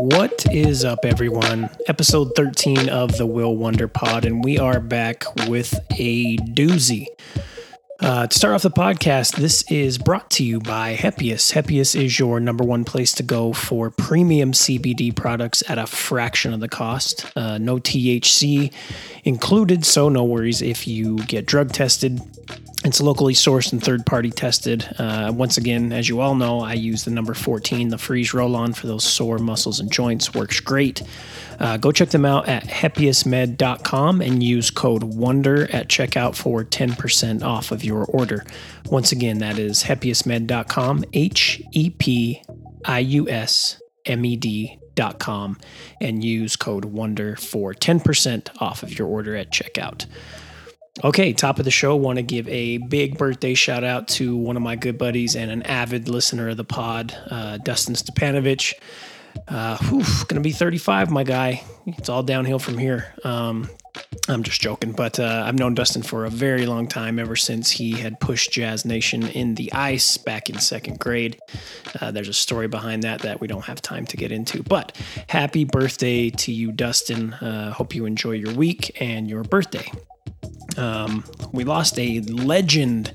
What 0.00 0.46
is 0.50 0.82
up, 0.82 1.00
everyone? 1.04 1.68
Episode 1.86 2.34
13 2.34 2.88
of 2.88 3.18
the 3.18 3.26
Will 3.26 3.54
Wonder 3.54 3.86
Pod, 3.86 4.24
and 4.24 4.42
we 4.42 4.58
are 4.58 4.80
back 4.80 5.26
with 5.46 5.78
a 5.98 6.38
doozy. 6.38 7.04
Uh, 8.00 8.26
to 8.26 8.34
start 8.34 8.54
off 8.54 8.62
the 8.62 8.70
podcast, 8.70 9.36
this 9.36 9.62
is 9.70 9.98
brought 9.98 10.30
to 10.30 10.42
you 10.42 10.58
by 10.58 10.96
Hepius. 10.96 11.52
Hepius 11.52 11.94
is 11.94 12.18
your 12.18 12.40
number 12.40 12.64
one 12.64 12.86
place 12.86 13.12
to 13.12 13.22
go 13.22 13.52
for 13.52 13.90
premium 13.90 14.52
CBD 14.52 15.14
products 15.14 15.62
at 15.68 15.76
a 15.76 15.86
fraction 15.86 16.54
of 16.54 16.60
the 16.60 16.68
cost. 16.68 17.30
Uh, 17.36 17.58
no 17.58 17.76
THC 17.76 18.72
included, 19.24 19.84
so 19.84 20.08
no 20.08 20.24
worries 20.24 20.62
if 20.62 20.88
you 20.88 21.16
get 21.26 21.44
drug 21.44 21.72
tested. 21.72 22.22
It's 22.82 23.00
locally 23.00 23.34
sourced 23.34 23.72
and 23.72 23.82
third 23.82 24.06
party 24.06 24.30
tested. 24.30 24.88
Uh, 24.98 25.30
once 25.34 25.58
again, 25.58 25.92
as 25.92 26.08
you 26.08 26.20
all 26.20 26.34
know, 26.34 26.60
I 26.60 26.72
use 26.72 27.04
the 27.04 27.10
number 27.10 27.34
14, 27.34 27.90
the 27.90 27.98
freeze 27.98 28.32
roll 28.32 28.56
on 28.56 28.72
for 28.72 28.86
those 28.86 29.04
sore 29.04 29.38
muscles 29.38 29.80
and 29.80 29.92
joints. 29.92 30.32
Works 30.32 30.60
great. 30.60 31.02
Uh, 31.58 31.76
go 31.76 31.92
check 31.92 32.08
them 32.08 32.24
out 32.24 32.48
at 32.48 32.64
hepiusmed.com 32.64 34.22
and 34.22 34.42
use 34.42 34.70
code 34.70 35.02
WONDER 35.02 35.68
at 35.74 35.88
checkout 35.88 36.34
for 36.34 36.64
10% 36.64 37.42
off 37.42 37.70
of 37.70 37.84
your 37.84 38.06
order. 38.06 38.46
Once 38.86 39.12
again, 39.12 39.38
that 39.40 39.58
is 39.58 39.82
hepiusmed.com, 39.82 41.04
H 41.12 41.62
E 41.72 41.90
P 41.90 42.42
I 42.86 43.00
U 43.00 43.28
S 43.28 43.78
M 44.06 44.24
E 44.24 44.36
D.com, 44.36 45.58
and 46.00 46.24
use 46.24 46.56
code 46.56 46.86
WONDER 46.86 47.36
for 47.36 47.74
10% 47.74 48.48
off 48.62 48.82
of 48.82 48.98
your 48.98 49.06
order 49.06 49.36
at 49.36 49.50
checkout. 49.50 50.06
Okay, 51.04 51.32
top 51.32 51.58
of 51.58 51.64
the 51.64 51.70
show. 51.70 51.96
Want 51.96 52.16
to 52.16 52.22
give 52.22 52.46
a 52.48 52.78
big 52.78 53.16
birthday 53.16 53.54
shout 53.54 53.84
out 53.84 54.08
to 54.08 54.36
one 54.36 54.56
of 54.56 54.62
my 54.62 54.76
good 54.76 54.98
buddies 54.98 55.36
and 55.36 55.50
an 55.50 55.62
avid 55.62 56.08
listener 56.08 56.48
of 56.50 56.56
the 56.56 56.64
pod, 56.64 57.16
uh, 57.30 57.58
Dustin 57.58 57.94
Stepanovich. 57.94 58.74
Uh, 59.48 59.78
gonna 60.28 60.40
be 60.40 60.50
35, 60.52 61.10
my 61.10 61.24
guy. 61.24 61.62
It's 61.86 62.08
all 62.08 62.22
downhill 62.22 62.58
from 62.58 62.76
here. 62.76 63.14
Um, 63.24 63.70
I'm 64.28 64.42
just 64.42 64.60
joking, 64.60 64.92
but 64.92 65.18
uh, 65.18 65.44
I've 65.46 65.58
known 65.58 65.74
Dustin 65.74 66.02
for 66.02 66.24
a 66.24 66.30
very 66.30 66.66
long 66.66 66.86
time, 66.86 67.18
ever 67.18 67.36
since 67.36 67.70
he 67.70 67.92
had 67.92 68.20
pushed 68.20 68.52
Jazz 68.52 68.84
Nation 68.84 69.26
in 69.28 69.54
the 69.54 69.72
ice 69.72 70.16
back 70.16 70.50
in 70.50 70.58
second 70.58 70.98
grade. 70.98 71.38
Uh, 72.00 72.10
there's 72.10 72.28
a 72.28 72.34
story 72.34 72.68
behind 72.68 73.02
that 73.04 73.22
that 73.22 73.40
we 73.40 73.46
don't 73.46 73.64
have 73.64 73.80
time 73.80 74.06
to 74.06 74.16
get 74.16 74.30
into. 74.32 74.62
But 74.62 74.96
happy 75.28 75.64
birthday 75.64 76.30
to 76.30 76.52
you, 76.52 76.72
Dustin. 76.72 77.34
Uh, 77.34 77.72
hope 77.72 77.94
you 77.94 78.04
enjoy 78.06 78.32
your 78.32 78.54
week 78.54 79.00
and 79.00 79.28
your 79.28 79.42
birthday. 79.42 79.90
Um, 80.78 81.24
we 81.52 81.64
lost 81.64 81.98
a 81.98 82.20
legend 82.20 83.12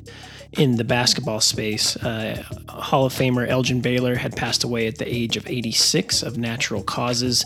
in 0.58 0.78
the 0.78 0.84
basketball 0.84 1.42
space. 1.42 1.96
Uh, 1.98 2.44
Hall 2.70 3.06
of 3.06 3.14
Famer 3.14 3.48
Elgin 3.48 3.82
Baylor 3.82 4.16
had 4.16 4.36
passed 4.36 4.64
away 4.64 4.88
at 4.88 4.98
the 4.98 5.08
age 5.08 5.38
of 5.38 5.48
86 5.48 6.24
of 6.24 6.38
natural 6.38 6.84
causes. 6.84 7.46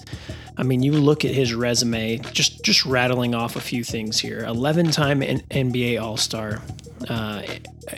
I 0.58 0.64
mean, 0.64 0.84
you 0.84 0.92
look 0.92 1.26
at 1.26 1.32
his 1.32 1.54
resume, 1.54 2.18
just 2.18 2.64
just 2.64 2.86
rattling 2.86 3.34
off 3.34 3.56
a 3.56 3.62
few 3.62 3.84
things 3.84 4.20
here. 4.20 4.42
11-time 4.42 5.24
N- 5.24 5.42
NBA 5.50 6.02
All-Star, 6.02 6.62
uh, 7.08 7.42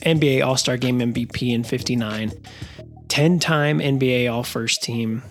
NBA 0.04 0.46
All-Star 0.46 0.78
Game 0.78 1.00
MVP 1.00 1.54
in 1.54 1.64
59, 1.64 2.32
10-time 3.08 3.80
NBA 3.80 4.32
All-First 4.32 4.84
Team, 4.84 5.24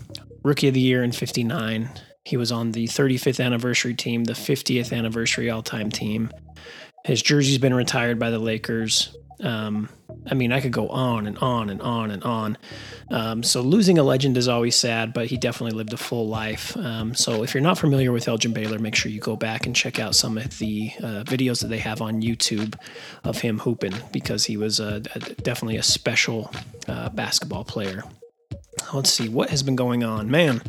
Rookie 0.43 0.69
of 0.69 0.75
the 0.75 0.81
Year 0.81 1.05
in 1.05 1.13
59. 1.13 1.89
He 2.25 2.37
was 2.37 2.53
on 2.53 2.73
the 2.73 2.87
35th 2.87 3.43
anniversary 3.45 3.95
team, 3.95 4.25
the 4.25 4.35
50th 4.35 4.97
anniversary 4.97 5.49
all-time 5.51 5.91
team. 5.91 6.31
His 7.05 7.23
jersey's 7.23 7.59
been 7.59 7.75
retired 7.75 8.19
by 8.19 8.31
the 8.31 8.39
Lakers. 8.39 9.17
Um, 9.43 9.89
I 10.31 10.35
mean, 10.35 10.53
I 10.53 10.61
could 10.61 10.73
go 10.73 10.89
on 10.89 11.27
and 11.27 11.39
on 11.39 11.71
and 11.71 11.81
on 11.81 12.11
and 12.11 12.23
on. 12.25 12.59
Um, 13.11 13.43
so 13.43 13.63
losing 13.63 13.99
a 13.99 14.03
legend 14.03 14.37
is 14.37 14.49
always 14.49 14.77
sad, 14.77 15.13
but 15.15 15.27
he 15.27 15.37
definitely 15.37 15.77
lived 15.77 15.93
a 15.93 15.97
full 15.97 16.29
life. 16.29 16.77
Um, 16.77 17.15
so 17.15 17.43
if 17.43 17.55
you're 17.55 17.63
not 17.63 17.79
familiar 17.79 18.13
with 18.13 18.29
Elgin 18.29 18.53
Baylor, 18.53 18.79
make 18.79 18.95
sure 18.95 19.11
you 19.11 19.21
go 19.21 19.37
back 19.37 19.67
and 19.67 19.75
check 19.75 19.99
out 19.99 20.15
some 20.15 20.37
of 20.37 20.59
the 20.59 20.93
uh, 20.99 21.25
videos 21.25 21.61
that 21.63 21.69
they 21.69 21.79
have 21.79 22.03
on 22.03 22.21
YouTube 22.21 22.75
of 23.25 23.41
him 23.41 23.59
hooping 23.59 23.95
because 24.13 24.45
he 24.45 24.57
was 24.57 24.79
uh, 24.79 25.01
definitely 25.43 25.77
a 25.77 25.83
special 25.83 26.53
uh, 26.87 27.09
basketball 27.11 27.65
player. 27.65 28.05
Let's 28.93 29.11
see 29.13 29.29
what 29.29 29.51
has 29.51 29.63
been 29.63 29.77
going 29.77 30.05
on, 30.05 30.31
man. 30.31 30.63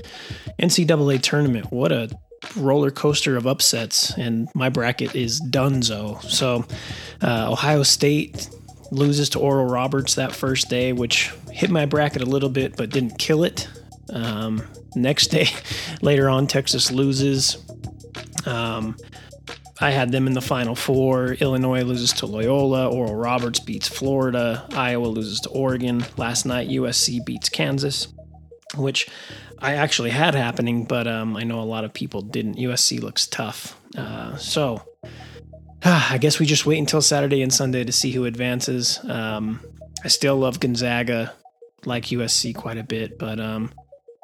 NCAA 0.60 1.22
tournament, 1.22 1.72
what 1.72 1.92
a 1.92 2.10
roller 2.56 2.92
coaster 2.92 3.38
of 3.38 3.48
upsets, 3.48 4.18
and 4.18 4.50
my 4.54 4.70
bracket 4.70 5.16
is 5.16 5.42
Dunzo. 5.42 6.22
So, 6.24 6.66
uh, 7.22 7.52
Ohio 7.52 7.84
State 7.84 8.50
loses 8.92 9.30
to 9.30 9.40
Oral 9.40 9.66
Roberts 9.66 10.16
that 10.16 10.34
first 10.34 10.70
day, 10.70 10.94
which 10.94 11.32
hit 11.52 11.70
my 11.70 11.86
bracket 11.86 12.22
a 12.22 12.26
little 12.26 12.50
bit, 12.50 12.76
but 12.76 12.90
didn't 12.90 13.18
kill 13.18 13.44
it. 13.44 13.68
Um, 14.12 14.68
next 14.96 15.28
day, 15.28 15.48
later 16.02 16.30
on, 16.30 16.48
Texas 16.48 16.92
loses. 16.92 17.58
Um, 18.46 18.98
I 19.80 19.90
had 19.90 20.12
them 20.12 20.28
in 20.28 20.34
the 20.34 20.42
final 20.42 20.76
four. 20.76 21.34
Illinois 21.34 21.82
loses 21.82 22.14
to 22.14 22.28
Loyola. 22.28 22.88
Oral 22.90 23.16
Roberts 23.16 23.60
beats 23.60 23.88
Florida. 23.88 24.68
Iowa 24.74 25.08
loses 25.08 25.40
to 25.42 25.50
Oregon. 25.50 26.06
Last 26.18 26.46
night, 26.46 26.70
USC 26.70 27.26
beats 27.26 27.50
Kansas, 27.50 28.08
which 28.76 29.10
I 29.62 29.74
actually 29.76 30.10
had 30.10 30.34
happening, 30.34 30.86
but 30.86 31.08
um, 31.08 31.38
I 31.38 31.44
know 31.44 31.62
a 31.62 31.64
lot 31.64 31.84
of 31.84 31.94
people 31.94 32.22
didn't. 32.22 32.56
USC 32.58 33.00
looks 33.00 33.28
tough. 33.28 33.80
Uh, 33.96 34.36
so 34.38 34.82
I 35.84 36.18
guess 36.20 36.40
we 36.40 36.46
just 36.46 36.66
wait 36.66 36.80
until 36.80 37.02
Saturday 37.02 37.42
and 37.42 37.54
Sunday 37.54 37.84
to 37.84 37.92
see 37.92 38.12
who 38.12 38.26
advances. 38.26 39.00
Um, 39.08 39.60
I 40.04 40.08
still 40.08 40.38
love 40.38 40.60
Gonzaga, 40.60 41.34
like 41.86 42.06
USC 42.06 42.56
quite 42.56 42.78
a 42.78 42.84
bit, 42.84 43.20
but 43.20 43.40
um, 43.40 43.72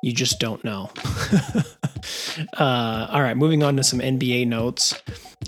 you 0.08 0.14
just 0.14 0.40
don't 0.40 0.64
know. 0.64 0.90
uh, 2.58 3.08
all 3.12 3.22
right, 3.22 3.36
moving 3.36 3.62
on 3.62 3.76
to 3.76 3.84
some 3.84 4.00
NBA 4.00 4.48
notes. 4.48 4.96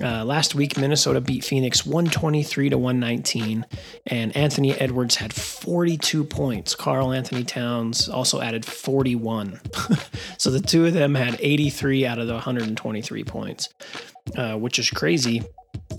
Uh, 0.03 0.25
last 0.25 0.53
week, 0.53 0.77
Minnesota 0.77 1.21
beat 1.21 1.45
Phoenix 1.45 1.85
123 1.85 2.69
to 2.69 2.77
119, 2.77 3.65
and 4.07 4.35
Anthony 4.35 4.73
Edwards 4.73 5.15
had 5.15 5.31
42 5.31 6.25
points. 6.25 6.75
Karl-Anthony 6.75 7.45
Towns 7.45 8.09
also 8.09 8.41
added 8.41 8.65
41. 8.65 9.61
so 10.37 10.51
the 10.51 10.59
two 10.59 10.85
of 10.85 10.93
them 10.93 11.15
had 11.15 11.37
83 11.39 12.05
out 12.05 12.19
of 12.19 12.27
the 12.27 12.33
123 12.33 13.23
points, 13.23 13.69
uh, 14.35 14.55
which 14.55 14.77
is 14.77 14.89
crazy. 14.89 15.41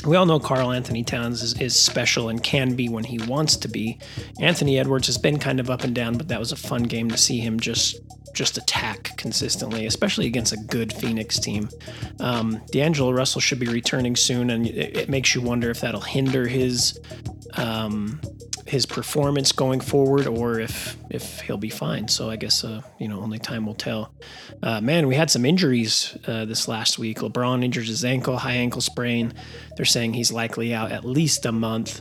We 0.06 0.16
all 0.16 0.24
know 0.24 0.40
Karl-Anthony 0.40 1.04
Towns 1.04 1.42
is, 1.42 1.60
is, 1.60 1.78
special 1.78 2.30
and 2.30 2.42
can 2.42 2.74
be 2.74 2.88
when 2.88 3.04
he 3.04 3.18
wants 3.18 3.56
to 3.58 3.68
be. 3.68 3.98
Anthony 4.40 4.78
Edwards 4.78 5.06
has 5.08 5.18
been 5.18 5.38
kind 5.38 5.60
of 5.60 5.68
up 5.68 5.84
and 5.84 5.94
down, 5.94 6.16
but 6.16 6.28
that 6.28 6.38
was 6.38 6.52
a 6.52 6.56
fun 6.56 6.84
game 6.84 7.10
to 7.10 7.18
see 7.18 7.38
him 7.38 7.60
just 7.60 8.00
just 8.32 8.56
attack 8.56 9.16
consistently, 9.16 9.86
especially 9.86 10.26
against 10.26 10.52
a 10.52 10.56
good 10.56 10.92
Phoenix 10.92 11.38
team. 11.38 11.68
Um, 12.20 12.62
D'Angelo 12.70 13.10
Russell 13.10 13.40
should 13.40 13.58
be 13.58 13.66
returning 13.66 14.16
soon, 14.16 14.50
and 14.50 14.66
it, 14.66 14.96
it 14.96 15.08
makes 15.08 15.34
you 15.34 15.40
wonder 15.40 15.68
if 15.68 15.80
that'll 15.80 16.00
hinder 16.00 16.46
his 16.46 16.98
um, 17.54 18.20
his 18.70 18.86
performance 18.86 19.50
going 19.50 19.80
forward, 19.80 20.28
or 20.28 20.60
if 20.60 20.96
if 21.10 21.40
he'll 21.40 21.56
be 21.56 21.70
fine. 21.70 22.06
So 22.06 22.30
I 22.30 22.36
guess 22.36 22.62
uh, 22.62 22.82
you 22.98 23.08
know 23.08 23.20
only 23.20 23.40
time 23.40 23.66
will 23.66 23.74
tell. 23.74 24.14
Uh, 24.62 24.80
man, 24.80 25.08
we 25.08 25.16
had 25.16 25.28
some 25.28 25.44
injuries 25.44 26.16
uh, 26.26 26.44
this 26.44 26.68
last 26.68 26.98
week. 26.98 27.18
LeBron 27.18 27.64
injured 27.64 27.86
his 27.86 28.04
ankle, 28.04 28.36
high 28.36 28.54
ankle 28.54 28.80
sprain. 28.80 29.34
They're 29.76 29.84
saying 29.84 30.14
he's 30.14 30.30
likely 30.30 30.72
out 30.72 30.92
at 30.92 31.04
least 31.04 31.46
a 31.46 31.52
month. 31.52 32.00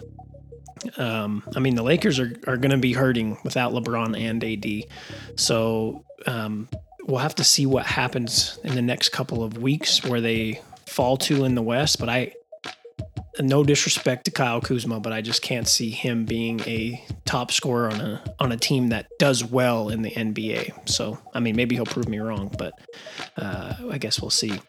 Um, 0.97 1.43
I 1.55 1.59
mean, 1.59 1.75
the 1.75 1.83
Lakers 1.83 2.19
are, 2.19 2.31
are 2.45 2.55
going 2.55 2.71
to 2.71 2.77
be 2.77 2.93
hurting 2.93 3.37
without 3.43 3.73
LeBron 3.73 4.17
and 4.17 4.43
AD. 4.43 5.39
So 5.39 6.05
um, 6.27 6.69
we'll 7.07 7.17
have 7.17 7.35
to 7.35 7.43
see 7.43 7.65
what 7.65 7.85
happens 7.85 8.59
in 8.63 8.75
the 8.75 8.81
next 8.81 9.09
couple 9.09 9.43
of 9.43 9.57
weeks 9.57 10.05
where 10.05 10.21
they 10.21 10.61
fall 10.85 11.17
to 11.17 11.43
in 11.45 11.55
the 11.55 11.61
West. 11.63 11.99
But 11.99 12.09
I, 12.09 12.33
no 13.39 13.63
disrespect 13.63 14.25
to 14.25 14.31
Kyle 14.31 14.61
Kuzma, 14.61 14.99
but 14.99 15.13
I 15.13 15.21
just 15.21 15.41
can't 15.41 15.67
see 15.67 15.89
him 15.89 16.25
being 16.25 16.59
a 16.61 17.03
top 17.25 17.51
scorer 17.51 17.89
on 17.89 18.01
a 18.01 18.35
on 18.39 18.51
a 18.51 18.57
team 18.57 18.89
that 18.89 19.07
does 19.17 19.43
well 19.43 19.89
in 19.89 20.01
the 20.01 20.11
NBA. 20.11 20.89
So 20.89 21.17
I 21.33 21.39
mean, 21.39 21.55
maybe 21.55 21.75
he'll 21.75 21.85
prove 21.85 22.09
me 22.09 22.19
wrong, 22.19 22.53
but 22.57 22.73
uh, 23.37 23.75
I 23.91 23.97
guess 23.97 24.21
we'll 24.21 24.29
see. 24.29 24.59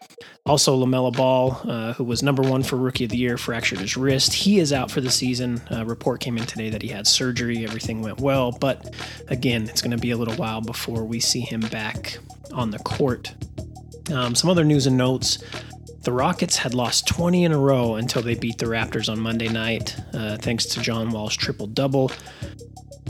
Also, 0.46 0.76
LaMelo 0.84 1.14
Ball, 1.14 1.60
uh, 1.64 1.92
who 1.94 2.04
was 2.04 2.22
number 2.22 2.42
one 2.42 2.62
for 2.62 2.76
Rookie 2.76 3.04
of 3.04 3.10
the 3.10 3.16
Year, 3.16 3.36
fractured 3.36 3.78
his 3.78 3.96
wrist. 3.96 4.32
He 4.32 4.58
is 4.58 4.72
out 4.72 4.90
for 4.90 5.00
the 5.00 5.10
season. 5.10 5.60
Report 5.84 6.20
came 6.20 6.38
in 6.38 6.44
today 6.44 6.70
that 6.70 6.82
he 6.82 6.88
had 6.88 7.06
surgery. 7.06 7.64
Everything 7.64 8.02
went 8.02 8.20
well, 8.20 8.52
but 8.52 8.94
again, 9.28 9.68
it's 9.68 9.82
going 9.82 9.90
to 9.90 9.98
be 9.98 10.12
a 10.12 10.16
little 10.16 10.34
while 10.34 10.60
before 10.60 11.04
we 11.04 11.20
see 11.20 11.40
him 11.40 11.60
back 11.60 12.18
on 12.52 12.70
the 12.70 12.78
court. 12.78 13.34
Um, 14.12 14.34
some 14.34 14.50
other 14.50 14.64
news 14.64 14.86
and 14.86 14.96
notes. 14.96 15.38
The 16.02 16.12
Rockets 16.12 16.56
had 16.56 16.74
lost 16.74 17.06
20 17.08 17.44
in 17.44 17.52
a 17.52 17.58
row 17.58 17.96
until 17.96 18.22
they 18.22 18.34
beat 18.34 18.58
the 18.58 18.66
Raptors 18.66 19.10
on 19.10 19.20
Monday 19.20 19.48
night, 19.48 19.96
uh, 20.14 20.38
thanks 20.38 20.64
to 20.66 20.80
John 20.80 21.10
Wall's 21.10 21.36
triple 21.36 21.66
double. 21.66 22.10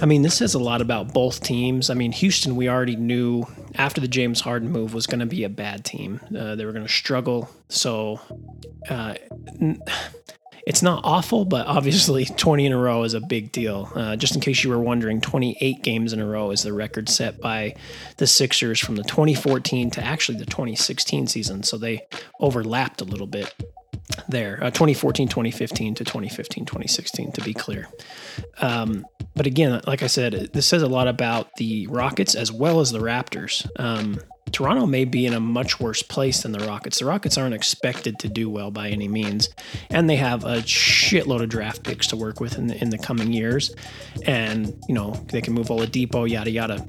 I 0.00 0.06
mean, 0.06 0.22
this 0.22 0.36
says 0.36 0.54
a 0.54 0.58
lot 0.58 0.80
about 0.80 1.12
both 1.12 1.42
teams. 1.42 1.90
I 1.90 1.94
mean, 1.94 2.10
Houston, 2.12 2.56
we 2.56 2.68
already 2.68 2.96
knew 2.96 3.44
after 3.74 4.00
the 4.00 4.08
James 4.08 4.40
Harden 4.40 4.70
move 4.70 4.94
was 4.94 5.06
going 5.06 5.20
to 5.20 5.26
be 5.26 5.44
a 5.44 5.48
bad 5.48 5.84
team. 5.84 6.20
Uh, 6.36 6.54
they 6.54 6.64
were 6.64 6.72
going 6.72 6.86
to 6.86 6.92
struggle. 6.92 7.48
So 7.68 8.18
uh, 8.88 9.14
it's 10.66 10.82
not 10.82 11.00
awful, 11.04 11.44
but 11.44 11.66
obviously 11.66 12.24
20 12.36 12.66
in 12.66 12.72
a 12.72 12.78
row 12.78 13.02
is 13.04 13.14
a 13.14 13.20
big 13.20 13.52
deal. 13.52 13.90
Uh, 13.94 14.16
just 14.16 14.34
in 14.34 14.40
case 14.40 14.62
you 14.62 14.70
were 14.70 14.78
wondering, 14.78 15.20
28 15.20 15.82
games 15.82 16.12
in 16.12 16.20
a 16.20 16.26
row 16.26 16.50
is 16.50 16.62
the 16.62 16.72
record 16.72 17.08
set 17.08 17.40
by 17.40 17.74
the 18.18 18.26
Sixers 18.26 18.80
from 18.80 18.96
the 18.96 19.04
2014 19.04 19.90
to 19.92 20.04
actually 20.04 20.38
the 20.38 20.46
2016 20.46 21.26
season. 21.26 21.62
So 21.62 21.78
they 21.78 22.06
overlapped 22.40 23.00
a 23.00 23.04
little 23.04 23.26
bit 23.26 23.54
there 24.28 24.58
uh, 24.62 24.70
2014 24.70 25.28
2015 25.28 25.94
to 25.94 26.04
2015 26.04 26.64
2016 26.64 27.32
to 27.32 27.40
be 27.42 27.54
clear 27.54 27.86
um, 28.60 29.06
but 29.36 29.46
again 29.46 29.80
like 29.86 30.02
i 30.02 30.06
said 30.06 30.50
this 30.52 30.66
says 30.66 30.82
a 30.82 30.88
lot 30.88 31.06
about 31.06 31.54
the 31.56 31.86
rockets 31.86 32.34
as 32.34 32.50
well 32.50 32.80
as 32.80 32.90
the 32.90 32.98
raptors 32.98 33.68
um, 33.78 34.18
Toronto 34.52 34.86
may 34.86 35.04
be 35.04 35.26
in 35.26 35.34
a 35.34 35.40
much 35.40 35.80
worse 35.80 36.02
place 36.02 36.42
than 36.42 36.52
the 36.52 36.60
Rockets. 36.60 36.98
The 36.98 37.04
Rockets 37.06 37.38
aren't 37.38 37.54
expected 37.54 38.18
to 38.20 38.28
do 38.28 38.50
well 38.50 38.70
by 38.70 38.88
any 38.88 39.08
means, 39.08 39.48
and 39.90 40.08
they 40.08 40.16
have 40.16 40.44
a 40.44 40.58
shitload 40.58 41.42
of 41.42 41.48
draft 41.48 41.82
picks 41.82 42.06
to 42.08 42.16
work 42.16 42.40
with 42.40 42.58
in 42.58 42.66
the, 42.66 42.80
in 42.80 42.90
the 42.90 42.98
coming 42.98 43.32
years. 43.32 43.74
And 44.26 44.76
you 44.88 44.94
know 44.94 45.12
they 45.28 45.40
can 45.40 45.54
move 45.54 45.68
Oladipo, 45.68 46.28
yada 46.28 46.50
yada. 46.50 46.86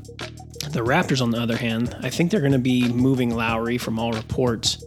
The 0.69 0.81
Raptors, 0.81 1.21
on 1.21 1.31
the 1.31 1.39
other 1.39 1.57
hand, 1.57 1.95
I 2.01 2.09
think 2.09 2.31
they're 2.31 2.39
going 2.39 2.51
to 2.51 2.59
be 2.59 2.87
moving 2.91 3.35
Lowry 3.35 3.77
from 3.77 3.97
all 3.97 4.13
reports 4.13 4.83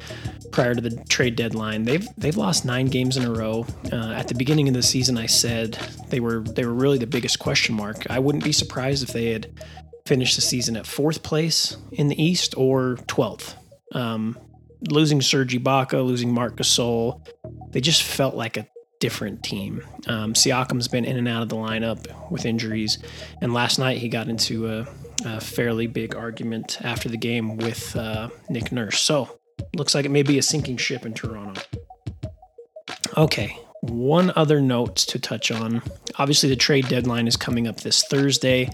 prior 0.54 0.72
to 0.72 0.80
the 0.80 0.96
trade 1.08 1.34
deadline. 1.34 1.84
They've 1.84 2.06
they've 2.16 2.36
lost 2.36 2.64
nine 2.64 2.86
games 2.86 3.16
in 3.16 3.24
a 3.24 3.32
row. 3.32 3.66
Uh, 3.92 4.12
at 4.12 4.28
the 4.28 4.34
beginning 4.34 4.68
of 4.68 4.74
the 4.74 4.82
season, 4.82 5.18
I 5.18 5.26
said 5.26 5.72
they 6.10 6.20
were 6.20 6.40
they 6.40 6.64
were 6.64 6.72
really 6.72 6.98
the 6.98 7.08
biggest 7.08 7.40
question 7.40 7.74
mark. 7.74 8.08
I 8.08 8.20
wouldn't 8.20 8.44
be 8.44 8.52
surprised 8.52 9.02
if 9.02 9.12
they 9.12 9.32
had 9.32 9.48
finished 10.06 10.36
the 10.36 10.42
season 10.42 10.76
at 10.76 10.86
fourth 10.86 11.22
place 11.22 11.76
in 11.92 12.08
the 12.08 12.22
East 12.22 12.54
or 12.56 12.96
twelfth. 13.06 13.56
Um, 13.92 14.38
losing 14.90 15.22
Serge 15.22 15.54
Ibaka, 15.54 16.04
losing 16.04 16.32
Marc 16.32 16.56
Gasol, 16.56 17.26
they 17.70 17.80
just 17.80 18.02
felt 18.02 18.34
like 18.34 18.56
a 18.56 18.66
different 19.00 19.42
team. 19.42 19.82
Um, 20.06 20.34
Siakam's 20.34 20.88
been 20.88 21.04
in 21.04 21.16
and 21.16 21.28
out 21.28 21.42
of 21.42 21.48
the 21.48 21.56
lineup 21.56 22.30
with 22.30 22.44
injuries, 22.44 22.98
and 23.40 23.54
last 23.54 23.78
night 23.78 23.98
he 23.98 24.08
got 24.08 24.28
into 24.28 24.68
a, 24.68 24.86
a 25.24 25.40
fairly 25.40 25.86
big 25.86 26.14
argument 26.14 26.78
after 26.82 27.08
the 27.08 27.16
game 27.16 27.56
with 27.56 27.94
uh, 27.96 28.28
Nick 28.50 28.72
Nurse. 28.72 29.00
So 29.00 29.38
looks 29.76 29.94
like 29.94 30.04
it 30.04 30.10
may 30.10 30.22
be 30.22 30.38
a 30.38 30.42
sinking 30.42 30.76
ship 30.76 31.06
in 31.06 31.14
Toronto. 31.14 31.60
Okay, 33.16 33.58
one 33.90 34.32
other 34.36 34.60
note 34.60 34.96
to 34.96 35.18
touch 35.18 35.50
on. 35.50 35.82
Obviously, 36.16 36.48
the 36.48 36.56
trade 36.56 36.88
deadline 36.88 37.26
is 37.26 37.36
coming 37.36 37.66
up 37.66 37.80
this 37.80 38.04
Thursday. 38.04 38.70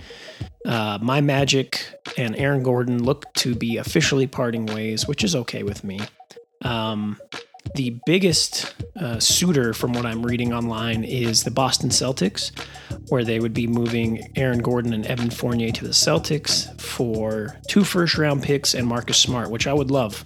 Uh, 0.64 0.98
my 1.00 1.20
Magic 1.20 1.82
and 2.16 2.36
Aaron 2.36 2.62
Gordon 2.62 3.02
look 3.02 3.32
to 3.34 3.54
be 3.54 3.76
officially 3.78 4.26
parting 4.26 4.66
ways, 4.66 5.08
which 5.08 5.24
is 5.24 5.34
okay 5.34 5.62
with 5.62 5.84
me. 5.84 6.00
Um, 6.62 7.18
the 7.74 8.00
biggest 8.06 8.74
uh, 8.96 9.18
suitor, 9.18 9.72
from 9.72 9.92
what 9.92 10.06
I'm 10.06 10.22
reading 10.22 10.52
online, 10.52 11.04
is 11.04 11.44
the 11.44 11.50
Boston 11.50 11.90
Celtics, 11.90 12.52
where 13.08 13.24
they 13.24 13.40
would 13.40 13.54
be 13.54 13.66
moving 13.66 14.30
Aaron 14.36 14.60
Gordon 14.60 14.92
and 14.92 15.06
Evan 15.06 15.30
Fournier 15.30 15.70
to 15.72 15.84
the 15.84 15.90
Celtics 15.90 16.80
for 16.80 17.56
two 17.68 17.84
first 17.84 18.18
round 18.18 18.42
picks 18.42 18.74
and 18.74 18.86
Marcus 18.86 19.18
Smart, 19.18 19.50
which 19.50 19.66
I 19.66 19.72
would 19.72 19.90
love. 19.90 20.24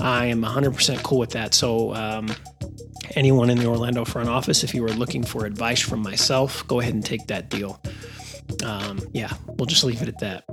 I 0.00 0.26
am 0.26 0.42
100% 0.42 1.02
cool 1.02 1.18
with 1.18 1.30
that. 1.30 1.54
So, 1.54 1.94
um, 1.94 2.28
anyone 3.16 3.50
in 3.50 3.58
the 3.58 3.66
Orlando 3.66 4.04
front 4.04 4.28
office, 4.28 4.64
if 4.64 4.74
you 4.74 4.82
were 4.82 4.90
looking 4.90 5.22
for 5.24 5.46
advice 5.46 5.80
from 5.80 6.00
myself, 6.00 6.66
go 6.66 6.80
ahead 6.80 6.94
and 6.94 7.04
take 7.04 7.26
that 7.28 7.48
deal. 7.48 7.80
Um, 8.64 9.00
yeah, 9.12 9.32
we'll 9.46 9.66
just 9.66 9.84
leave 9.84 10.02
it 10.02 10.08
at 10.08 10.18
that. 10.20 10.44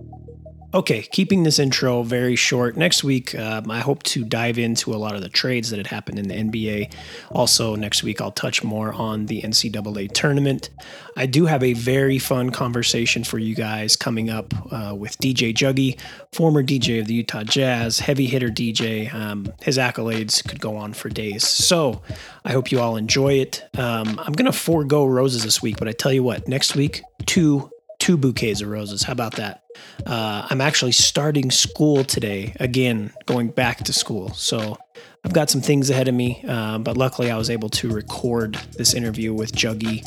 Okay, 0.73 1.01
keeping 1.01 1.43
this 1.43 1.59
intro 1.59 2.01
very 2.01 2.37
short. 2.37 2.77
Next 2.77 3.03
week, 3.03 3.37
um, 3.37 3.69
I 3.69 3.79
hope 3.79 4.03
to 4.03 4.23
dive 4.23 4.57
into 4.57 4.93
a 4.93 4.95
lot 4.95 5.15
of 5.15 5.21
the 5.21 5.27
trades 5.27 5.69
that 5.69 5.75
had 5.75 5.87
happened 5.87 6.17
in 6.17 6.29
the 6.29 6.35
NBA. 6.35 6.93
Also, 7.29 7.75
next 7.75 8.03
week, 8.03 8.21
I'll 8.21 8.31
touch 8.31 8.63
more 8.63 8.93
on 8.93 9.25
the 9.25 9.41
NCAA 9.41 10.13
tournament. 10.13 10.69
I 11.17 11.25
do 11.25 11.45
have 11.45 11.61
a 11.61 11.73
very 11.73 12.19
fun 12.19 12.51
conversation 12.51 13.25
for 13.25 13.37
you 13.37 13.53
guys 13.53 13.97
coming 13.97 14.29
up 14.29 14.53
uh, 14.71 14.95
with 14.95 15.17
DJ 15.17 15.53
Juggy, 15.53 15.99
former 16.31 16.63
DJ 16.63 17.01
of 17.01 17.07
the 17.07 17.15
Utah 17.15 17.43
Jazz, 17.43 17.99
heavy 17.99 18.27
hitter 18.27 18.47
DJ. 18.47 19.13
Um, 19.13 19.51
his 19.61 19.77
accolades 19.77 20.41
could 20.47 20.61
go 20.61 20.77
on 20.77 20.93
for 20.93 21.09
days. 21.09 21.45
So 21.45 22.01
I 22.45 22.53
hope 22.53 22.71
you 22.71 22.79
all 22.79 22.95
enjoy 22.95 23.33
it. 23.33 23.61
Um, 23.77 24.17
I'm 24.23 24.31
going 24.31 24.49
to 24.49 24.57
forego 24.57 25.03
roses 25.03 25.43
this 25.43 25.61
week, 25.61 25.75
but 25.75 25.89
I 25.89 25.91
tell 25.91 26.13
you 26.13 26.23
what, 26.23 26.47
next 26.47 26.77
week, 26.77 27.01
two 27.25 27.69
two 28.01 28.17
bouquets 28.17 28.61
of 28.61 28.67
roses. 28.67 29.03
How 29.03 29.13
about 29.13 29.35
that? 29.35 29.63
Uh, 30.07 30.47
I'm 30.49 30.59
actually 30.59 30.91
starting 30.91 31.51
school 31.51 32.03
today, 32.03 32.55
again, 32.59 33.13
going 33.27 33.49
back 33.49 33.77
to 33.83 33.93
school. 33.93 34.33
So 34.33 34.79
I've 35.23 35.33
got 35.33 35.51
some 35.51 35.61
things 35.61 35.91
ahead 35.91 36.07
of 36.07 36.15
me, 36.15 36.43
uh, 36.47 36.79
but 36.79 36.97
luckily 36.97 37.29
I 37.29 37.37
was 37.37 37.51
able 37.51 37.69
to 37.69 37.89
record 37.91 38.55
this 38.75 38.95
interview 38.95 39.35
with 39.35 39.51
Juggy 39.53 40.03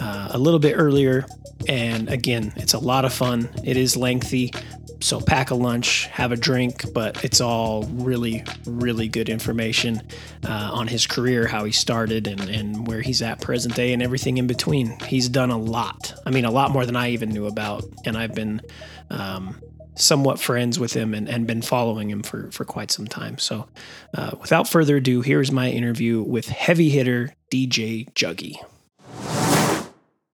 uh, 0.00 0.28
a 0.32 0.38
little 0.38 0.58
bit 0.58 0.74
earlier. 0.74 1.24
And 1.68 2.08
again, 2.08 2.52
it's 2.56 2.74
a 2.74 2.80
lot 2.80 3.04
of 3.04 3.12
fun. 3.12 3.48
It 3.62 3.76
is 3.76 3.96
lengthy, 3.96 4.52
so 5.00 5.20
pack 5.20 5.50
a 5.50 5.54
lunch, 5.54 6.06
have 6.06 6.32
a 6.32 6.36
drink, 6.36 6.92
but 6.92 7.24
it's 7.24 7.40
all 7.40 7.84
really, 7.84 8.44
really 8.66 9.08
good 9.08 9.28
information 9.28 10.02
uh, 10.44 10.70
on 10.72 10.88
his 10.88 11.06
career, 11.06 11.46
how 11.46 11.64
he 11.64 11.72
started, 11.72 12.26
and, 12.26 12.40
and 12.40 12.86
where 12.86 13.02
he's 13.02 13.22
at 13.22 13.40
present 13.40 13.74
day, 13.74 13.92
and 13.92 14.02
everything 14.02 14.38
in 14.38 14.46
between. 14.46 14.98
He's 15.00 15.28
done 15.28 15.50
a 15.50 15.58
lot. 15.58 16.14
I 16.24 16.30
mean, 16.30 16.44
a 16.44 16.50
lot 16.50 16.70
more 16.70 16.86
than 16.86 16.96
I 16.96 17.10
even 17.10 17.30
knew 17.30 17.46
about. 17.46 17.84
And 18.04 18.16
I've 18.16 18.34
been 18.34 18.62
um, 19.10 19.60
somewhat 19.96 20.40
friends 20.40 20.78
with 20.78 20.92
him 20.92 21.14
and, 21.14 21.28
and 21.28 21.46
been 21.46 21.62
following 21.62 22.10
him 22.10 22.22
for, 22.22 22.50
for 22.50 22.64
quite 22.64 22.90
some 22.90 23.06
time. 23.06 23.38
So, 23.38 23.68
uh, 24.14 24.32
without 24.40 24.68
further 24.68 24.96
ado, 24.96 25.20
here's 25.20 25.52
my 25.52 25.70
interview 25.70 26.22
with 26.22 26.48
heavy 26.48 26.88
hitter 26.88 27.34
DJ 27.50 28.12
Juggy. 28.14 28.56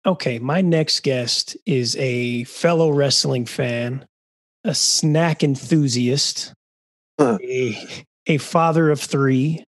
Okay, 0.04 0.40
my 0.40 0.62
next 0.62 1.02
guest 1.02 1.56
is 1.68 1.96
a 1.98 2.44
fellow 2.46 2.90
wrestling 2.90 3.46
fan 3.46 4.06
a 4.64 4.76
snack 4.76 5.44
enthusiast, 5.44 6.54
huh. 7.20 7.38
a, 7.42 7.78
a 8.28 8.38
father 8.38 8.90
of 8.90 9.00
three, 9.00 9.64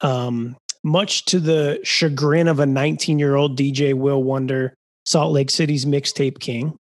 um, 0.00 0.56
much 0.82 1.26
to 1.26 1.40
the 1.40 1.80
chagrin 1.82 2.48
of 2.48 2.60
a 2.60 2.66
19 2.66 3.18
year 3.18 3.34
old 3.34 3.58
DJ 3.58 3.94
Will 3.94 4.22
Wonder, 4.22 4.74
Salt 5.04 5.32
Lake 5.32 5.50
City's 5.50 5.84
mixtape 5.84 6.38
king, 6.38 6.76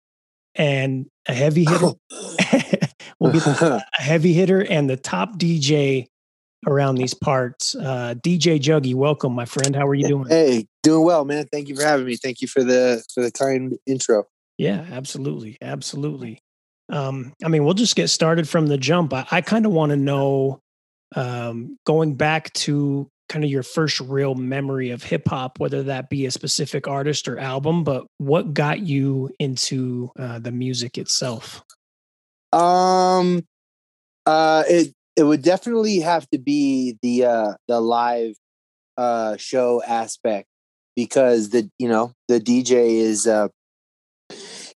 and 0.55 1.07
a 1.27 1.33
heavy 1.33 1.65
hitter. 1.65 1.93
we'll 3.19 3.31
get 3.31 3.45
a 3.61 3.83
heavy 3.93 4.33
hitter 4.33 4.63
and 4.63 4.89
the 4.89 4.97
top 4.97 5.37
DJ 5.37 6.05
around 6.65 6.95
these 6.95 7.13
parts. 7.13 7.75
Uh, 7.75 8.15
DJ 8.17 8.59
Juggy, 8.59 8.93
welcome, 8.93 9.33
my 9.33 9.45
friend. 9.45 9.75
How 9.75 9.87
are 9.87 9.95
you 9.95 10.07
doing? 10.07 10.27
Hey, 10.27 10.67
doing 10.83 11.05
well, 11.05 11.25
man. 11.25 11.47
Thank 11.51 11.69
you 11.69 11.75
for 11.75 11.83
having 11.83 12.05
me. 12.05 12.15
Thank 12.17 12.41
you 12.41 12.47
for 12.47 12.63
the 12.63 13.03
for 13.13 13.23
the 13.23 13.31
kind 13.31 13.77
intro. 13.85 14.25
Yeah, 14.57 14.85
absolutely, 14.91 15.57
absolutely. 15.61 16.41
Um, 16.89 17.33
I 17.43 17.49
mean, 17.49 17.65
we'll 17.65 17.73
just 17.73 17.95
get 17.95 18.09
started 18.09 18.47
from 18.47 18.67
the 18.67 18.77
jump. 18.77 19.13
I, 19.13 19.25
I 19.29 19.41
kind 19.41 19.65
of 19.65 19.71
want 19.71 19.91
to 19.91 19.97
know, 19.97 20.61
um, 21.15 21.77
going 21.85 22.15
back 22.15 22.53
to 22.53 23.09
kind 23.29 23.43
of 23.43 23.51
your 23.51 23.63
first 23.63 23.99
real 23.99 24.35
memory 24.35 24.91
of 24.91 25.03
hip 25.03 25.27
hop, 25.27 25.59
whether 25.59 25.83
that 25.83 26.09
be 26.09 26.25
a 26.25 26.31
specific 26.31 26.87
artist 26.87 27.27
or 27.27 27.37
album, 27.37 27.83
but 27.83 28.05
what 28.17 28.53
got 28.53 28.79
you 28.79 29.29
into 29.39 30.11
uh, 30.17 30.39
the 30.39 30.51
music 30.51 30.97
itself? 30.97 31.61
Um, 32.53 33.45
uh, 34.25 34.63
it 34.67 34.93
it 35.15 35.23
would 35.23 35.41
definitely 35.41 35.99
have 35.99 36.29
to 36.29 36.37
be 36.37 36.97
the 37.01 37.25
uh, 37.25 37.53
the 37.67 37.81
live 37.81 38.35
uh, 38.95 39.35
show 39.37 39.81
aspect 39.83 40.47
because 40.95 41.49
the 41.49 41.69
you 41.77 41.89
know 41.89 42.13
the 42.27 42.39
DJ 42.39 42.99
is 42.99 43.27
uh, 43.27 43.49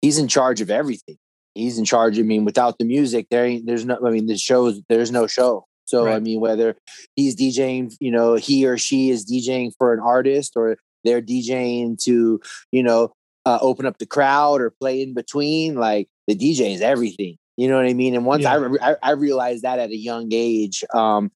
he's 0.02 0.18
in 0.18 0.28
charge 0.28 0.62
of 0.62 0.72
everything 0.72 1.18
he's 1.60 1.78
in 1.78 1.86
charge. 1.86 2.20
I 2.20 2.24
mean, 2.24 2.46
without 2.46 2.78
the 2.80 2.86
music, 2.86 3.28
there 3.30 3.46
ain't 3.46 3.66
there's 3.66 3.86
no. 3.86 3.98
I 4.06 4.10
mean, 4.10 4.28
the 4.28 4.38
shows 4.38 4.82
there's 4.90 5.12
no 5.12 5.28
show. 5.28 5.66
So 5.86 6.06
right. 6.06 6.16
I 6.16 6.20
mean, 6.20 6.40
whether 6.40 6.76
he's 7.16 7.36
DJing, 7.36 7.96
you 8.00 8.12
know, 8.12 8.36
he 8.36 8.68
or 8.68 8.78
she 8.78 9.10
is 9.10 9.26
DJing 9.26 9.72
for 9.78 9.94
an 9.94 10.00
artist, 10.00 10.54
or 10.56 10.78
they're 11.04 11.22
DJing 11.22 12.02
to, 12.04 12.40
you 12.72 12.84
know, 12.84 13.12
uh, 13.46 13.58
open 13.62 13.86
up 13.86 13.98
the 13.98 14.06
crowd 14.06 14.62
or 14.62 14.70
play 14.70 15.02
in 15.02 15.14
between. 15.14 15.76
Like 15.76 16.08
the 16.28 16.36
DJ 16.36 16.76
is 16.76 16.82
everything. 16.82 17.38
You 17.58 17.68
know 17.68 17.76
what 17.76 17.88
I 17.88 17.94
mean? 17.94 18.16
And 18.16 18.26
once 18.26 18.44
yeah. 18.44 18.56
I, 18.82 18.92
I, 18.92 18.96
I 19.04 19.12
realized 19.12 19.64
that 19.64 19.80
at 19.80 19.90
a 19.90 19.98
young 19.98 20.30
age, 20.32 20.82
um, 20.94 21.30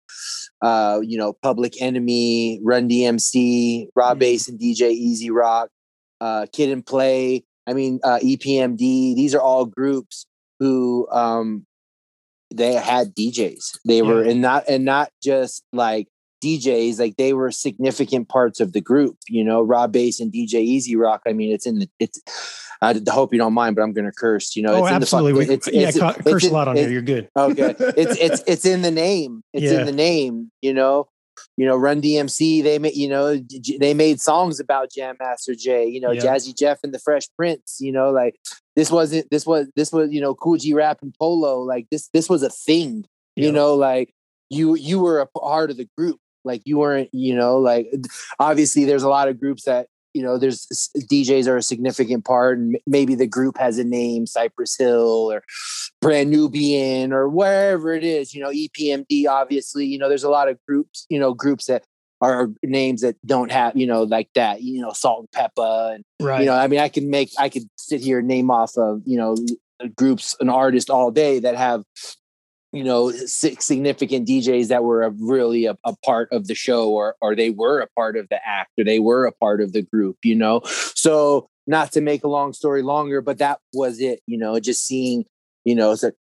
uh, 0.61 1.01
you 1.03 1.17
know, 1.17 1.33
Public 1.33 1.81
Enemy, 1.81 2.61
Run 2.63 2.87
DMC, 2.87 3.87
Rob 3.93 4.11
mm-hmm. 4.11 4.19
Base 4.19 4.47
and 4.47 4.57
DJ 4.57 4.91
E-Z 4.91 5.29
Rock, 5.31 5.67
uh, 6.21 6.45
Kid 6.53 6.69
and 6.69 6.85
Play, 6.85 7.43
I 7.67 7.73
mean, 7.73 7.99
uh, 8.03 8.19
EPMD. 8.19 8.77
These 9.15 9.33
are 9.35 9.41
all 9.41 9.65
groups 9.65 10.25
who 10.59 11.07
um, 11.11 11.65
they 12.53 12.73
had 12.73 13.15
DJs. 13.15 13.79
They 13.85 13.97
yeah. 13.97 14.03
were 14.03 14.23
and 14.23 14.41
not 14.41 14.65
and 14.67 14.85
not 14.85 15.09
just 15.23 15.63
like 15.73 16.07
DJs. 16.43 16.99
Like 16.99 17.15
they 17.17 17.33
were 17.33 17.51
significant 17.51 18.29
parts 18.29 18.59
of 18.59 18.73
the 18.73 18.81
group. 18.81 19.17
You 19.27 19.43
know, 19.43 19.61
Rob 19.61 19.91
Base 19.91 20.19
and 20.19 20.31
DJ 20.31 20.55
E-Z 20.55 20.95
Rock. 20.95 21.21
I 21.27 21.33
mean, 21.33 21.51
it's 21.51 21.65
in 21.65 21.79
the 21.79 21.89
it's. 21.99 22.21
I 22.81 22.99
hope 23.09 23.31
you 23.31 23.39
don't 23.39 23.53
mind, 23.53 23.77
but 23.77 23.81
I'm 23.81 23.93
going 23.93 24.05
to 24.05 24.11
curse. 24.11 24.57
You 24.57 24.63
know, 24.63 24.73
oh, 24.73 24.85
it's 24.85 24.91
absolutely. 24.91 25.43
In 25.43 25.47
the, 25.47 25.53
it's, 25.53 25.69
yeah, 25.71 25.87
it's, 25.87 25.97
curse 25.97 26.43
it's, 26.43 26.47
a 26.47 26.53
lot 26.53 26.67
on 26.67 26.75
here. 26.75 26.89
You're 26.89 27.01
good. 27.01 27.29
okay, 27.37 27.75
it's 27.79 28.17
it's 28.19 28.43
it's 28.47 28.65
in 28.65 28.81
the 28.81 28.91
name. 28.91 29.41
It's 29.53 29.63
yeah. 29.63 29.79
in 29.79 29.85
the 29.85 29.93
name. 29.93 30.51
You 30.61 30.73
know, 30.73 31.07
you 31.57 31.65
know, 31.65 31.75
Run 31.75 32.01
DMC. 32.01 32.63
They 32.63 32.79
made, 32.79 32.95
you 32.95 33.07
know, 33.07 33.39
they 33.79 33.93
made 33.93 34.19
songs 34.19 34.59
about 34.59 34.91
Jam 34.91 35.15
Master 35.19 35.53
Jay. 35.55 35.85
You 35.85 35.99
know. 35.99 36.09
Jazzy 36.09 36.57
Jeff 36.57 36.79
and 36.83 36.93
the 36.93 36.99
Fresh 36.99 37.27
Prince. 37.37 37.77
You 37.79 37.91
know, 37.91 38.11
like 38.11 38.35
this 38.75 38.89
wasn't 38.89 39.29
this 39.29 39.45
was 39.45 39.67
this 39.75 39.91
was 39.91 40.11
you 40.11 40.21
know 40.21 40.33
Kool 40.35 40.57
G 40.57 40.73
Rap 40.73 40.99
and 41.01 41.13
Polo. 41.19 41.59
Like 41.59 41.87
this 41.91 42.09
this 42.13 42.29
was 42.29 42.43
a 42.43 42.49
thing. 42.49 43.05
You 43.35 43.51
know, 43.51 43.75
like 43.75 44.13
you 44.49 44.75
you 44.75 44.99
were 44.99 45.19
a 45.19 45.27
part 45.27 45.71
of 45.71 45.77
the 45.77 45.87
group. 45.97 46.19
Like 46.43 46.61
you 46.65 46.77
weren't. 46.79 47.09
You 47.13 47.35
know, 47.35 47.57
like 47.57 47.91
obviously 48.39 48.85
there's 48.85 49.03
a 49.03 49.09
lot 49.09 49.27
of 49.27 49.39
groups 49.39 49.63
that 49.63 49.87
you 50.13 50.21
know 50.21 50.37
there's 50.37 50.67
DJs 50.97 51.47
are 51.47 51.57
a 51.57 51.63
significant 51.63 52.25
part, 52.25 52.57
and 52.57 52.77
maybe 52.85 53.15
the 53.15 53.27
group 53.27 53.57
has 53.57 53.77
a 53.77 53.83
name, 53.83 54.25
Cypress 54.27 54.77
Hill 54.77 55.31
or 55.31 55.43
Brand 56.01 56.29
Nubian 56.29 57.13
or 57.13 57.29
wherever 57.29 57.93
it 57.93 58.03
is. 58.03 58.33
You 58.33 58.43
know, 58.43 58.49
EPMD. 58.49 59.27
Obviously, 59.27 59.85
you 59.85 59.97
know, 59.97 60.09
there's 60.09 60.23
a 60.23 60.29
lot 60.29 60.49
of 60.49 60.57
groups. 60.67 61.05
You 61.09 61.19
know, 61.19 61.33
groups 61.33 61.65
that 61.65 61.83
are 62.21 62.49
names 62.63 63.01
that 63.01 63.15
don't 63.25 63.51
have 63.51 63.75
you 63.75 63.87
know 63.87 64.03
like 64.03 64.29
that. 64.35 64.61
You 64.61 64.81
know, 64.81 64.91
Salt-N-Pepa 64.93 65.95
and 65.95 66.03
right. 66.21 66.39
you 66.39 66.45
know 66.45 66.55
i 66.55 66.67
mean 66.67 66.79
i 66.79 66.87
can 66.87 67.09
make 67.09 67.29
i 67.37 67.49
could 67.49 67.63
sit 67.77 68.01
here 68.01 68.19
and 68.19 68.27
name 68.27 68.49
off 68.49 68.77
of 68.77 69.01
you 69.05 69.17
know 69.17 69.35
groups 69.95 70.35
an 70.39 70.49
artist 70.49 70.89
all 70.89 71.11
day 71.11 71.39
that 71.39 71.55
have 71.55 71.83
you 72.73 72.83
know 72.83 73.11
six 73.11 73.65
significant 73.65 74.27
djs 74.27 74.67
that 74.67 74.83
were 74.83 75.03
a, 75.03 75.11
really 75.19 75.65
a, 75.65 75.77
a 75.85 75.95
part 76.03 76.27
of 76.31 76.47
the 76.47 76.55
show 76.55 76.89
or 76.89 77.15
or 77.21 77.35
they 77.35 77.51
were 77.51 77.79
a 77.79 77.87
part 77.95 78.17
of 78.17 78.27
the 78.29 78.39
act 78.45 78.71
or 78.77 78.83
they 78.83 78.99
were 78.99 79.25
a 79.25 79.31
part 79.31 79.61
of 79.61 79.71
the 79.73 79.83
group 79.83 80.17
you 80.23 80.35
know 80.35 80.59
so 80.95 81.47
not 81.67 81.91
to 81.91 82.01
make 82.01 82.23
a 82.23 82.27
long 82.27 82.51
story 82.51 82.81
longer 82.81 83.21
but 83.21 83.37
that 83.37 83.59
was 83.73 84.01
it 84.01 84.19
you 84.27 84.37
know 84.37 84.59
just 84.59 84.85
seeing 84.85 85.23
you 85.63 85.75
know 85.75 85.91
it's 85.91 86.03
like 86.03 86.15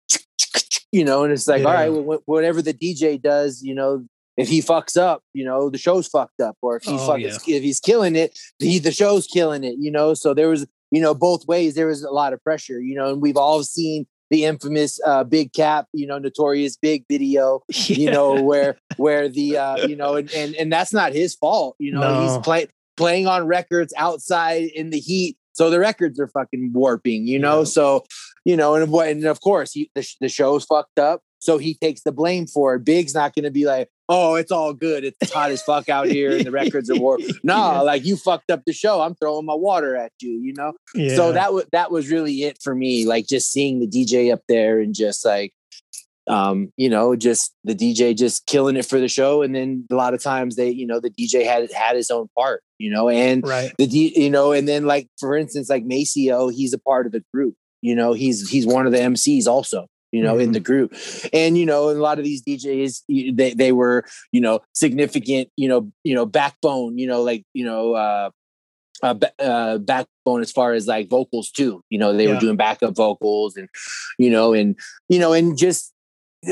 you 0.91 1.03
know 1.03 1.23
and 1.23 1.33
it's 1.33 1.47
like 1.47 1.65
all 1.65 1.71
Yeah. 1.73 1.79
right 1.81 1.91
well, 1.91 2.21
whatever 2.25 2.61
the 2.61 2.73
dj 2.73 3.21
does 3.21 3.61
you 3.63 3.73
know 3.75 4.05
if 4.35 4.47
he 4.47 4.63
fucks 4.63 4.97
up, 4.97 5.21
you 5.35 5.45
know, 5.45 5.69
the 5.69 5.77
show's 5.77 6.07
fucked 6.07 6.39
up. 6.41 6.57
Or 6.63 6.77
if 6.77 6.83
he's 6.85 6.99
Oh, 7.01 7.05
fucking, 7.09 7.25
yeah. 7.27 7.55
if 7.57 7.61
he's 7.61 7.79
killing 7.79 8.15
it, 8.15 8.35
he, 8.57 8.79
the 8.79 8.91
show's 8.91 9.27
killing 9.27 9.63
it, 9.63 9.75
you 9.77 9.91
know? 9.91 10.15
So 10.15 10.33
there 10.33 10.49
was, 10.49 10.65
you 10.89 11.01
know, 11.01 11.13
both 11.13 11.45
ways, 11.47 11.75
there 11.75 11.85
was 11.85 12.01
a 12.03 12.09
lot 12.09 12.33
of 12.33 12.43
pressure, 12.43 12.79
you 12.81 12.95
know, 12.95 13.11
and 13.11 13.21
we've 13.21 13.37
all 13.37 13.61
seen 13.63 14.07
the 14.29 14.45
infamous 14.45 14.99
uh, 15.05 15.23
Big 15.23 15.53
Cap, 15.53 15.87
you 15.93 16.07
know, 16.07 16.17
notorious 16.17 16.75
big 16.77 17.05
video, 17.09 17.61
you 17.69 18.09
know, 18.09 18.41
where, 18.43 18.77
where 18.97 19.29
the, 19.29 19.57
uh, 19.57 19.87
you 19.87 19.95
know, 19.95 20.15
and, 20.15 20.31
and, 20.33 20.55
and 20.55 20.71
that's 20.71 20.93
not 20.93 21.13
his 21.13 21.35
fault, 21.35 21.75
you 21.79 21.91
know, 21.91 22.01
No. 22.01 22.21
he's 22.21 22.37
play, 22.39 22.67
playing 22.97 23.27
on 23.27 23.45
records 23.47 23.93
outside 23.97 24.63
in 24.75 24.89
the 24.89 24.99
heat. 24.99 25.37
So 25.53 25.69
the 25.69 25.79
records 25.79 26.19
are 26.19 26.27
fucking 26.27 26.71
warping, 26.73 27.27
you 27.27 27.37
know? 27.37 27.59
Yeah. 27.59 27.65
So, 27.65 28.05
you 28.43 28.57
know, 28.57 28.75
and 28.75 28.91
what, 28.91 29.07
and 29.09 29.23
of 29.25 29.39
course 29.41 29.71
he, 29.71 29.91
the, 29.93 30.07
the 30.19 30.29
show's 30.29 30.65
fucked 30.65 30.97
up. 30.97 31.21
So 31.43 31.57
he 31.57 31.73
takes 31.73 32.03
the 32.03 32.13
blame 32.13 32.47
for 32.47 32.75
it. 32.75 32.85
Big's 32.85 33.13
not 33.13 33.35
going 33.35 33.43
to 33.43 33.51
be 33.51 33.65
like, 33.65 33.89
oh, 34.07 34.35
it's 34.35 34.51
all 34.51 34.73
good. 34.73 35.03
It's 35.03 35.33
hot 35.33 35.51
as 35.51 35.61
fuck 35.61 35.89
out 35.89 36.07
here 36.07 36.37
and 36.37 36.45
the 36.45 36.51
records 36.51 36.89
are 36.89 36.95
warped. 36.95 37.25
No, 37.43 37.55
Yeah. 37.57 37.81
like 37.81 38.05
you 38.05 38.15
fucked 38.15 38.49
up 38.49 38.61
the 38.65 38.71
show. 38.71 39.01
I'm 39.01 39.13
throwing 39.15 39.45
my 39.45 39.53
water 39.53 39.97
at 39.97 40.13
you, 40.21 40.31
you 40.31 40.53
know? 40.53 40.71
yeah. 40.95 41.15
So 41.17 41.33
that 41.33 41.53
was 41.53 41.65
that 41.73 41.91
was 41.91 42.09
really 42.09 42.43
it 42.43 42.59
for 42.63 42.73
me. 42.73 43.05
Like 43.05 43.27
just 43.27 43.51
seeing 43.51 43.81
the 43.81 43.87
DJ 43.87 44.31
up 44.31 44.39
there 44.47 44.79
and 44.79 44.95
just 44.95 45.25
like 45.25 45.53
um, 46.27 46.71
you 46.77 46.87
know, 46.87 47.17
just 47.17 47.53
the 47.65 47.75
DJ 47.75 48.15
just 48.15 48.45
killing 48.45 48.77
it 48.77 48.85
for 48.85 49.01
the 49.01 49.09
show. 49.09 49.41
And 49.41 49.53
then 49.53 49.85
a 49.91 49.95
lot 49.95 50.13
of 50.13 50.23
times 50.23 50.55
they, 50.55 50.69
you 50.69 50.87
know, 50.87 51.01
the 51.01 51.09
DJ 51.09 51.45
had 51.45 51.69
had 51.73 51.97
his 51.97 52.09
own 52.09 52.29
part, 52.37 52.63
you 52.77 52.89
know, 52.89 53.09
and 53.09 53.45
right. 53.45 53.73
the 53.77 53.85
D, 53.87 54.13
you 54.15 54.29
know, 54.29 54.53
and 54.53 54.65
then 54.65 54.85
like 54.85 55.09
for 55.19 55.35
instance, 55.35 55.69
like 55.69 55.83
Maseo, 55.83 56.53
he's 56.53 56.71
a 56.71 56.79
part 56.79 57.05
of 57.05 57.11
the 57.11 57.23
group. 57.33 57.55
You 57.81 57.95
know, 57.95 58.13
he's 58.13 58.49
he's 58.49 58.65
one 58.65 58.85
of 58.85 58.93
the 58.93 58.99
MCs 58.99 59.45
also. 59.47 59.87
You 60.13 60.21
know, 60.21 60.37
in 60.37 60.51
Mhm. 60.51 60.53
the 60.53 60.59
group, 60.59 60.95
and 61.33 61.57
you 61.57 61.65
know, 61.65 61.89
a 61.89 61.97
lot 61.97 62.19
of 62.19 62.23
these 62.23 62.43
DJs, 62.43 63.01
they 63.35 63.53
they 63.55 63.71
were 63.71 64.05
you 64.31 64.39
know 64.39 64.59
significant. 64.73 65.49
You 65.57 65.67
know, 65.67 65.91
you 66.03 66.13
know, 66.13 66.25
backbone. 66.27 66.99
You 66.99 67.07
know, 67.07 67.23
like 67.23 67.43
you 67.53 67.65
know, 67.65 67.93
uh, 67.95 68.29
uh, 69.01 69.15
uh, 69.39 69.79
backbone 69.79 70.41
as 70.41 70.51
far 70.51 70.73
as 70.73 70.87
like 70.87 71.09
vocals 71.09 71.49
too. 71.51 71.83
You 71.89 71.97
know, 71.99 72.13
they 72.15 72.27
Yeah. 72.27 72.35
were 72.35 72.39
doing 72.39 72.57
backup 72.57 72.95
vocals, 72.95 73.57
and 73.57 73.67
you 74.19 74.29
know, 74.29 74.53
and 74.53 74.77
you 75.09 75.17
know, 75.19 75.33
and 75.33 75.57
just 75.57 75.91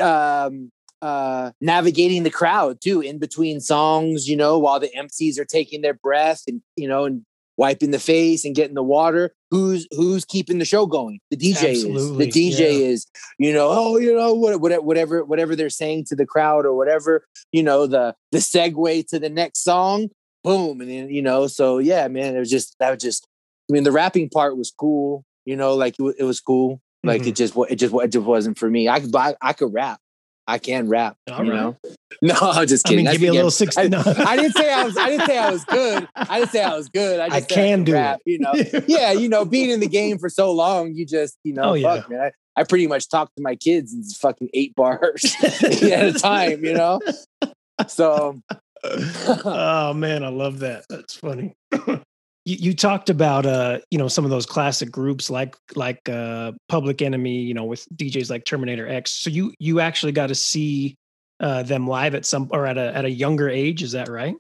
um 0.02 0.72
uh 1.02 1.52
navigating 1.62 2.24
the 2.24 2.30
crowd 2.30 2.80
too 2.80 3.02
in 3.02 3.18
between 3.20 3.60
songs 3.60 4.28
you 4.30 4.38
know 4.38 4.58
while 4.58 4.80
the 4.80 4.90
MCs 4.96 5.38
are 5.40 5.46
taking 5.46 5.82
their 5.82 5.96
breath 5.96 6.44
and 6.48 6.62
you 6.78 6.88
know 6.88 7.06
and 7.06 7.26
wiping 7.58 7.92
the 7.92 8.00
face 8.00 8.46
and 8.46 8.56
getting 8.56 8.76
the 8.76 8.84
water 8.84 9.34
who's 9.52 9.88
who's 9.92 10.26
keeping 10.26 10.58
the 10.58 10.66
show 10.66 10.86
going 10.86 11.20
the 11.30 11.38
DJ 11.38 11.72
Absolutely, 11.72 12.28
is 12.28 12.34
the 12.36 12.42
DJ 12.52 12.60
yeah. 12.60 12.66
is 12.88 13.08
you 13.38 13.54
know 13.54 13.68
oh 13.70 13.98
you 13.98 14.16
know 14.16 14.34
what 14.34 14.60
what- 14.62 14.84
whatever 14.86 15.24
whatever 15.24 15.56
they're 15.56 15.70
saying 15.70 16.06
to 16.06 16.16
the 16.16 16.26
crowd 16.26 16.66
or 16.66 16.74
whatever 16.76 17.26
you 17.52 17.62
know 17.62 17.86
the 17.88 18.16
the 18.32 18.38
segue 18.40 19.08
to 19.08 19.20
the 19.20 19.30
next 19.30 19.64
song 19.64 20.08
boom 20.44 20.82
and 20.82 20.90
then 20.90 21.10
you 21.10 21.22
know 21.22 21.46
so 21.48 21.78
yeah 21.78 22.08
man 22.08 22.36
it 22.36 22.40
was 22.40 22.50
just 22.50 22.76
that 22.80 22.90
was 22.92 23.02
just 23.02 23.28
I 23.70 23.74
mean 23.74 23.84
the 23.84 23.92
rapping 23.92 24.30
part 24.30 24.58
was 24.58 24.72
cool 24.72 25.24
you 25.46 25.56
know 25.56 25.76
like 25.76 25.96
it, 26.00 26.24
was 26.24 26.40
cool 26.40 26.82
like 27.04 27.24
Mhm. 27.24 27.28
it 27.28 27.36
just 27.36 27.56
it 27.70 27.76
just 27.76 27.94
it 27.94 28.08
just 28.08 28.26
wasn't 28.26 28.58
for 28.58 28.70
me 28.70 28.88
I 28.90 29.00
could 29.02 29.16
I, 29.16 29.36
I 29.42 29.54
could 29.54 29.74
rap 29.74 30.00
I 30.52 30.58
can 30.58 30.90
rap 30.90 31.16
All 31.32 31.44
you 31.46 31.52
right. 31.52 31.60
know 31.62 31.78
no 32.22 32.36
I'm 32.42 32.68
just 32.68 32.86
I 32.86 32.90
kidding 32.90 33.06
mean, 33.06 33.14
give 33.14 33.22
me 33.22 33.28
a 33.28 33.34
little 33.34 33.52
sixty. 33.52 33.82
I, 33.82 33.88
no. 33.88 34.04
I 34.06 34.36
didn't 34.36 34.54
say 34.54 34.72
I 34.72 34.84
was 34.84 34.98
I 34.98 35.10
didn't 35.10 35.26
say 35.28 35.38
I 35.38 35.50
was 35.52 35.64
good 35.78 36.08
I 36.16 36.40
didn't 36.40 36.52
say 36.52 36.64
I 36.64 36.76
was 36.76 36.90
good 36.90 37.20
I, 37.20 37.30
just 37.30 37.52
I 37.52 37.54
can 37.56 37.80
could 37.80 37.86
do 37.86 37.94
rap, 37.94 38.20
it. 38.26 38.32
you 38.32 38.40
know 38.40 38.54
yeah 38.88 39.12
you 39.12 39.30
know 39.30 39.46
being 39.46 39.70
in 39.70 39.80
the 39.80 39.88
game 39.88 40.18
for 40.18 40.30
so 40.30 40.52
long 40.52 40.94
you 40.94 41.06
just 41.06 41.38
you 41.44 41.54
know 41.54 41.72
Oh, 41.72 41.74
yeah. 41.74 41.96
fuck 42.02 42.10
man 42.10 42.32
I, 42.58 42.62
I 42.62 42.64
pretty 42.66 42.88
much 42.88 43.08
talk 43.10 43.34
to 43.36 43.42
my 43.42 43.56
kids 43.56 43.94
in 43.94 44.04
fucking 44.04 44.50
eight 44.54 44.76
bars 44.76 45.36
at 45.42 46.06
a 46.06 46.14
time 46.14 46.64
you 46.66 46.74
know 46.74 47.00
so 47.88 48.40
oh 49.46 49.94
man, 49.94 50.24
I 50.24 50.30
love 50.30 50.60
that. 50.60 50.86
That's 50.90 51.16
funny. 51.16 51.54
You, 52.46 52.56
you 52.60 52.74
talked 52.76 53.10
about 53.10 53.46
uh, 53.46 53.80
you 53.92 53.98
know, 53.98 54.08
some 54.08 54.26
of 54.26 54.32
those 54.32 54.46
classic 54.46 54.92
groups 54.92 55.30
like 55.30 55.56
like 55.76 56.08
uh 56.10 56.52
Public 56.70 57.02
Enemy, 57.02 57.42
you 57.42 57.54
know, 57.54 57.66
with 57.66 57.88
DJs 57.96 58.30
like 58.30 58.46
Terminator 58.46 58.88
X. 58.88 59.12
So 59.12 59.30
you 59.30 59.54
you 59.60 59.80
actually 59.80 60.12
got 60.12 60.28
to 60.28 60.36
see 60.36 60.96
uh 61.40 61.64
them 61.64 61.88
live 61.88 62.16
at 62.16 62.26
some 62.26 62.50
or 62.52 62.66
at 62.66 62.78
a 62.78 62.96
at 62.96 63.06
a 63.06 63.12
younger 63.12 63.50
age, 63.50 63.84
is 63.84 63.92
that 63.92 64.10
right? 64.10 64.36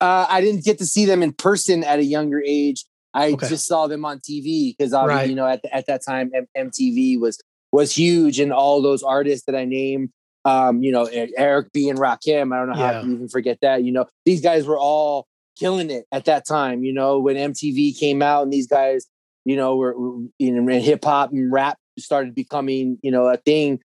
Uh, 0.00 0.26
I 0.28 0.42
didn't 0.42 0.64
get 0.64 0.76
to 0.78 0.86
see 0.86 1.06
them 1.06 1.22
in 1.22 1.32
person 1.32 1.82
at 1.82 1.98
a 1.98 2.04
younger 2.04 2.42
age. 2.44 2.84
I 3.14 3.32
Okay. 3.32 3.48
just 3.48 3.66
saw 3.66 3.86
them 3.86 4.04
on 4.04 4.18
TV 4.18 4.76
because 4.76 4.92
Right. 4.92 5.28
you 5.28 5.34
know 5.34 5.46
at 5.46 5.62
the, 5.62 5.74
at 5.74 5.86
that 5.86 6.04
time 6.04 6.30
M- 6.34 6.46
MTV 6.70 7.18
was 7.18 7.40
was 7.72 7.96
huge, 7.96 8.38
and 8.38 8.52
all 8.52 8.82
those 8.82 9.02
artists 9.02 9.46
that 9.46 9.54
I 9.56 9.64
named, 9.64 10.10
um, 10.44 10.82
you 10.82 10.92
know 10.92 11.04
Eric 11.06 11.72
B 11.72 11.88
and 11.88 11.98
Rakim. 11.98 12.54
I 12.54 12.58
don't 12.58 12.68
know 12.68 12.74
how 12.74 12.92
Yeah. 12.92 13.00
to 13.00 13.06
even 13.06 13.28
forget 13.28 13.58
that. 13.62 13.82
You 13.84 13.92
know 13.92 14.04
these 14.26 14.42
guys 14.42 14.66
were 14.66 14.78
all 14.78 15.26
killing 15.58 15.90
it 15.90 16.04
at 16.12 16.24
that 16.26 16.46
time. 16.46 16.84
You 16.84 16.92
know 16.92 17.18
when 17.18 17.36
MTV 17.36 17.98
came 17.98 18.22
out, 18.22 18.42
and 18.44 18.52
these 18.52 18.66
guys, 18.66 19.06
you 19.44 19.56
know, 19.56 19.76
were 19.76 19.98
were- 19.98 20.22
you 20.38 20.52
know 20.52 20.78
hip 20.78 21.04
hop 21.04 21.32
and 21.32 21.50
rap 21.52 21.78
started 21.98 22.34
becoming 22.34 22.98
you 23.02 23.10
know 23.10 23.26
a 23.26 23.36
thing 23.38 23.80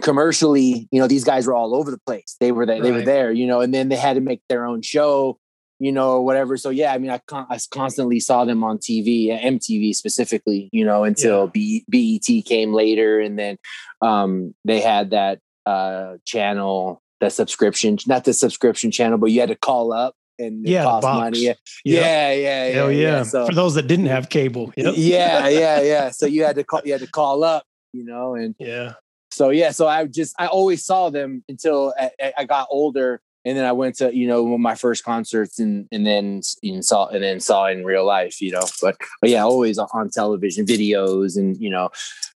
commercially 0.00 0.88
you 0.92 1.00
know 1.00 1.06
these 1.08 1.24
guys 1.24 1.46
were 1.46 1.54
all 1.54 1.74
over 1.74 1.90
the 1.90 1.98
place. 2.06 2.36
They 2.40 2.52
were 2.52 2.64
there 2.66 2.80
they 2.80 2.92
were 2.92 3.02
there 3.04 3.32
you 3.32 3.46
know 3.46 3.60
and 3.60 3.74
then 3.74 3.88
they 3.88 3.96
had 3.96 4.14
to 4.14 4.20
make 4.20 4.40
their 4.48 4.64
own 4.64 4.82
show 4.82 5.38
you 5.80 5.90
know 5.92 6.12
or 6.12 6.24
whatever. 6.24 6.56
So 6.56 6.70
yeah 6.70 6.92
i 6.92 6.98
mean 6.98 7.10
i, 7.10 7.18
con- 7.26 7.46
I 7.50 7.58
constantly 7.70 8.20
saw 8.20 8.44
them 8.44 8.62
on 8.62 8.78
tv 8.78 9.34
uh, 9.34 9.38
mtv 9.40 9.94
specifically 9.94 10.68
you 10.72 10.84
know 10.84 11.04
until 11.04 11.48
B- 11.48 11.84
bet 11.88 12.44
came 12.46 12.72
later 12.72 13.18
and 13.20 13.38
then 13.38 13.56
um 14.00 14.54
they 14.64 14.80
had 14.80 15.10
that 15.10 15.40
uh 15.66 16.14
channel 16.24 17.02
that 17.20 17.32
subscription 17.32 17.98
not 18.06 18.24
the 18.24 18.32
subscription 18.32 18.90
channel 18.90 19.18
but 19.18 19.30
you 19.30 19.40
had 19.40 19.48
to 19.48 19.56
call 19.56 19.92
up 19.92 20.14
and 20.40 20.66
Yeah, 20.66 20.84
cost 20.84 21.04
money 21.04 21.38
yeah 21.38 21.52
yeah 21.84 22.32
yeah 22.32 22.66
yeah, 22.66 22.74
Hell 22.74 22.92
yeah. 22.92 23.22
so 23.22 23.46
For 23.46 23.54
those 23.54 23.74
that 23.74 23.86
didn't 23.86 24.06
have 24.06 24.28
cable. 24.28 24.72
Yep. 24.76 24.94
yeah 24.96 25.48
yeah 25.62 25.80
yeah 25.82 26.10
so 26.10 26.26
you 26.26 26.44
had 26.44 26.56
to 26.56 26.64
call 26.64 26.80
you 26.84 26.92
had 26.92 27.00
to 27.02 27.10
call 27.10 27.44
up 27.44 27.64
you 27.92 28.04
know 28.04 28.34
and 28.34 28.54
Yeah. 28.58 28.94
so 29.30 29.50
yeah 29.50 29.70
so 29.72 29.86
i 29.86 30.06
just 30.06 30.34
i 30.38 30.46
always 30.46 30.84
saw 30.84 31.10
them 31.10 31.44
until 31.48 31.92
I, 31.98 32.10
I- 32.20 32.32
I 32.38 32.44
got 32.44 32.66
older 32.70 33.20
and 33.44 33.56
then 33.56 33.64
i 33.64 33.72
went 33.72 33.96
to 33.96 34.14
you 34.14 34.26
know 34.28 34.58
my 34.58 34.74
first 34.74 35.02
concerts 35.04 35.58
and 35.58 35.86
and 35.92 36.06
then 36.06 36.42
you 36.62 36.74
know, 36.74 36.80
saw 36.82 37.06
and 37.08 37.22
then 37.22 37.40
saw 37.40 37.66
in 37.66 37.84
real 37.84 38.04
life 38.06 38.40
you 38.40 38.50
know 38.52 38.64
but 38.82 38.96
but 39.20 39.30
yeah 39.30 39.42
always 39.42 39.78
on 39.78 40.10
television 40.10 40.64
videos 40.66 41.36
and 41.36 41.56
you 41.60 41.70
know 41.70 41.88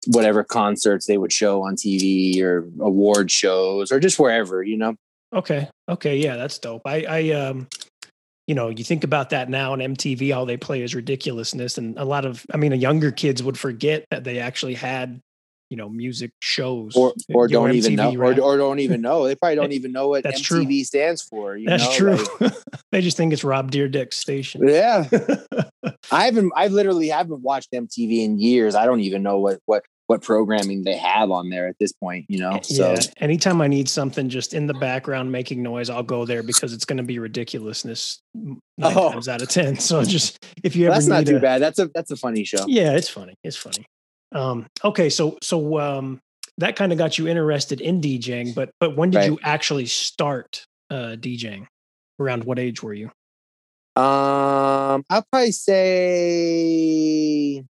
whatever 0.07 0.43
concerts 0.43 1.05
they 1.07 1.17
would 1.17 1.33
show 1.33 1.63
on 1.63 1.75
tv 1.75 2.39
or 2.41 2.67
award 2.79 3.29
shows 3.31 3.91
or 3.91 3.99
just 3.99 4.17
wherever 4.19 4.63
you 4.63 4.77
know 4.77 4.95
Okay. 5.33 5.69
Okay. 5.87 6.17
Yeah, 6.17 6.35
that's 6.35 6.59
dope. 6.59 6.81
I, 6.85 7.05
I, 7.07 7.29
um, 7.31 7.69
you 8.51 8.55
know, 8.55 8.67
you 8.67 8.83
think 8.83 9.05
about 9.05 9.29
that 9.29 9.47
now 9.49 9.71
on 9.71 9.79
MTV, 9.79 10.35
all 10.35 10.45
they 10.45 10.57
play 10.57 10.81
is 10.81 10.93
ridiculousness. 10.93 11.77
And 11.77 11.97
a 11.97 12.03
lot 12.03 12.25
of, 12.25 12.45
I 12.53 12.57
mean, 12.57 12.73
younger 12.73 13.09
kids 13.09 13.41
would 13.41 13.57
forget 13.57 14.03
that 14.11 14.25
they 14.25 14.39
actually 14.39 14.73
had, 14.73 15.21
you 15.69 15.77
know, 15.77 15.87
music 15.87 16.31
shows 16.41 16.93
or 16.97 17.13
or 17.33 17.47
you 17.47 17.53
don't 17.53 17.71
even 17.71 17.95
know 17.95 18.13
or, 18.13 18.37
or 18.41 18.57
don't 18.57 18.79
even 18.79 18.99
know 18.99 19.25
they 19.25 19.35
probably 19.35 19.55
don't 19.55 19.71
even 19.79 19.93
know 19.93 20.09
what 20.09 20.23
That's 20.25 20.41
mtv 20.41 20.65
true. 20.67 20.83
stands 20.83 21.21
for 21.21 21.55
you 21.55 21.69
That's 21.69 21.85
know? 21.85 21.95
true. 21.95 22.25
Like, 22.41 22.53
they 22.91 22.99
just 22.99 23.15
think 23.15 23.31
it's 23.31 23.45
Rob 23.45 23.71
Dyrdek's 23.71 24.17
station. 24.17 24.67
yeah 24.67 25.07
I 26.11 26.25
haven't. 26.25 26.51
I 26.57 26.67
literally 26.67 27.07
haven't 27.07 27.41
watched 27.41 27.71
MTV 27.71 28.25
in 28.25 28.37
years. 28.37 28.75
I 28.75 28.85
don't 28.85 28.99
even 28.99 29.23
know 29.23 29.39
what 29.39 29.59
what 29.65 29.85
what 30.11 30.21
programming 30.21 30.83
they 30.83 30.97
have 30.97 31.31
on 31.31 31.49
there 31.49 31.67
at 31.67 31.79
this 31.79 31.93
point, 31.93 32.25
you 32.27 32.37
know. 32.37 32.59
So 32.63 32.91
yeah, 32.93 32.99
anytime 33.17 33.61
I 33.61 33.67
need 33.67 33.87
something 33.87 34.27
just 34.27 34.53
in 34.53 34.67
the 34.67 34.73
background 34.73 35.31
making 35.31 35.63
noise, 35.63 35.89
I'll 35.89 36.03
go 36.03 36.25
there 36.25 36.43
because 36.43 36.73
it's 36.73 36.83
going 36.83 36.97
to 36.97 37.03
be 37.03 37.17
ridiculousness 37.17 38.19
nine 38.35 38.57
Oh. 38.81 39.11
times 39.13 39.29
out 39.29 39.41
of 39.41 39.47
ten. 39.47 39.75
So 39.79 40.03
just 40.17 40.45
if 40.63 40.75
you 40.75 40.87
ever 40.87 40.95
that's 40.95 41.07
not 41.07 41.25
too 41.25 41.37
a- 41.37 41.39
bad. 41.39 41.61
That's 41.61 41.79
a 41.79 41.89
that's 41.95 42.11
a 42.11 42.17
funny 42.17 42.43
show. 42.43 42.65
Yeah, 42.67 42.91
it's 42.97 43.07
funny. 43.07 43.35
It's 43.43 43.55
funny. 43.55 43.85
Um, 44.33 44.67
okay, 44.83 45.09
so 45.09 45.37
so 45.41 45.79
um, 45.79 46.19
that 46.57 46.75
kind 46.75 46.91
of 46.91 46.97
got 46.97 47.17
you 47.17 47.27
interested 47.29 47.79
in 47.81 48.01
DJing, 48.01 48.53
but 48.53 48.69
but 48.81 48.97
when 48.97 49.11
did 49.11 49.17
Right. 49.19 49.29
you 49.31 49.39
actually 49.43 49.85
start 49.85 50.65
uh, 50.89 51.15
DJing? 51.17 51.67
Around 52.19 52.43
what 52.43 52.59
age 52.59 52.83
were 52.83 52.93
you? 52.93 53.05
Um, 53.95 55.03
I'll 55.09 55.23
probably 55.31 55.53
say 55.53 57.63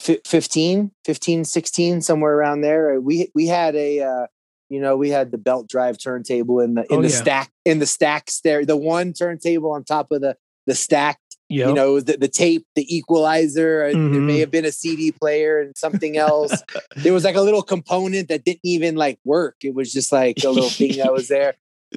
15, 0.00 0.90
15, 1.04 1.44
16, 1.44 2.00
somewhere 2.02 2.34
around 2.34 2.62
there. 2.62 3.00
We 3.00 3.30
we 3.34 3.46
had 3.46 3.74
a 3.76 4.00
uh, 4.00 4.26
you 4.68 4.80
know, 4.80 4.96
we 4.96 5.10
had 5.10 5.30
the 5.32 5.38
belt 5.38 5.68
drive 5.68 5.98
turntable 5.98 6.60
in 6.60 6.74
the 6.74 6.82
in 6.92 6.98
Oh, 6.98 7.02
the 7.02 7.08
yeah. 7.08 7.14
stack 7.16 7.50
in 7.64 7.78
the 7.78 7.86
stack 7.86 8.30
stair, 8.30 8.64
the 8.64 8.76
one 8.76 9.12
turntable 9.12 9.72
on 9.72 9.84
top 9.84 10.10
of 10.12 10.20
the 10.20 10.36
the 10.66 10.74
stacked, 10.74 11.36
Yeah, 11.48 11.68
you 11.68 11.74
know, 11.74 12.00
the, 12.00 12.16
the 12.16 12.28
tape, 12.28 12.66
the 12.76 12.86
equalizer, 12.94 13.82
and 13.82 14.14
there 14.14 14.20
may 14.20 14.36
Mhm. 14.36 14.40
have 14.40 14.50
been 14.50 14.64
a 14.64 14.72
CD 14.72 15.10
player 15.10 15.58
and 15.60 15.76
something 15.76 16.16
else. 16.16 16.62
there 16.96 17.12
was 17.12 17.24
like 17.24 17.34
a 17.36 17.40
little 17.40 17.62
component 17.62 18.28
that 18.28 18.44
didn't 18.44 18.60
even 18.62 18.94
like 18.94 19.18
work. 19.24 19.56
It 19.64 19.74
was 19.74 19.92
just 19.92 20.12
like 20.12 20.36
a 20.44 20.50
little 20.50 20.70
thing 20.70 20.96
that 20.98 21.12
was 21.12 21.28
there. 21.28 21.54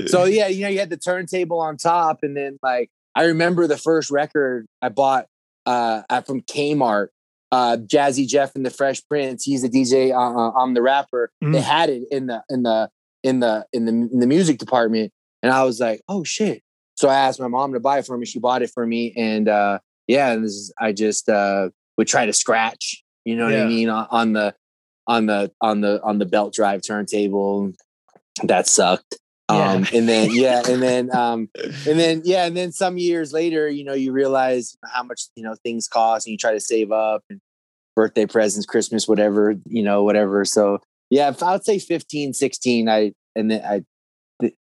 So 0.08 0.24
yeah, 0.38 0.48
you 0.48 0.62
know, 0.64 0.70
you 0.70 0.80
had 0.80 0.90
the 0.90 0.98
turntable 0.98 1.60
on 1.60 1.78
top, 1.78 2.20
and 2.24 2.36
then 2.36 2.58
like 2.64 2.90
I 3.16 3.26
remember 3.26 3.68
the 3.68 3.78
first 3.78 4.10
record 4.10 4.66
I 4.82 4.90
bought 4.90 5.28
uh 5.68 6.02
at- 6.10 6.26
from 6.26 6.42
Kmart, 6.42 7.10
uh 7.54 7.78
Jazzy 7.78 8.28
Jeff 8.28 8.52
and 8.56 8.66
the 8.66 8.70
Fresh 8.72 9.00
Prince. 9.08 9.44
He's 9.44 9.62
the 9.62 9.70
DJ. 9.70 10.12
Uh, 10.12 10.18
uh, 10.40 10.52
I'm 10.60 10.74
the 10.74 10.82
rapper. 10.82 11.32
They 11.42 11.48
Mm. 11.60 11.62
had 11.62 11.90
it 11.90 12.04
in 12.10 12.26
the 12.28 12.42
in 12.50 12.64
the 12.64 12.90
in 13.24 13.40
the 13.40 13.66
in 13.74 13.86
the 13.86 13.92
in 14.14 14.20
the 14.20 14.28
music 14.28 14.58
department, 14.58 15.12
and 15.44 15.52
I 15.52 15.64
was 15.64 15.80
like, 15.80 16.02
oh 16.10 16.24
shit. 16.24 16.62
So 16.96 17.10
I 17.10 17.16
asked 17.16 17.40
my 17.40 17.48
mom 17.48 17.74
to 17.74 17.80
buy 17.80 18.00
it 18.00 18.06
for 18.06 18.18
me. 18.18 18.26
She 18.26 18.40
bought 18.40 18.62
it 18.62 18.72
for 18.74 18.86
me, 18.86 19.14
and 19.16 19.48
uh 19.48 19.80
yeah, 20.08 20.36
this 20.36 20.52
is, 20.52 20.74
I 20.80 20.92
just 20.94 21.30
uh 21.30 21.70
would 21.98 22.08
try 22.08 22.26
to 22.26 22.34
scratch. 22.34 23.04
You 23.26 23.36
know 23.38 23.46
what 23.46 23.54
Yeah. 23.54 23.66
I 23.66 23.68
mean 23.68 23.90
on, 23.90 24.08
on 24.10 24.34
the 24.34 24.56
on 25.08 25.26
the 25.28 25.52
on 25.62 25.82
the 25.82 26.02
on 26.04 26.18
the 26.20 26.26
belt 26.26 26.54
drive 26.54 26.82
turntable. 26.86 27.72
That 28.44 28.68
sucked. 28.68 29.18
Yeah. 29.52 29.74
Um, 29.74 29.86
and 29.94 30.08
then 30.10 30.32
yeah, 30.32 30.64
and 30.68 30.82
then 30.88 31.14
um, 31.16 31.50
and 31.86 32.00
then 32.00 32.22
yeah, 32.26 32.46
and 32.46 32.56
then 32.58 32.72
some 32.72 32.98
years 32.98 33.34
later, 33.34 33.70
you 33.70 33.84
know, 33.84 33.94
you 33.94 34.12
realize 34.12 34.76
how 34.92 35.04
much 35.04 35.24
you 35.36 35.44
know 35.44 35.56
things 35.64 35.88
cost, 35.88 36.26
and 36.26 36.32
you 36.32 36.38
try 36.38 36.54
to 36.54 36.60
save 36.60 36.92
up 36.92 37.24
and 37.30 37.40
birthday 37.96 38.26
presents, 38.26 38.66
Christmas, 38.66 39.08
whatever, 39.08 39.56
you 39.66 39.84
know, 39.84 40.04
whatever. 40.04 40.46
So 40.46 40.80
yeah, 41.10 41.30
if 41.30 41.44
I 41.44 41.54
would 41.54 41.66
say 41.66 41.80
15, 41.80 42.34
16, 42.34 42.90
I 42.90 43.14
and 43.36 43.52
then 43.52 43.64
I 43.64 43.84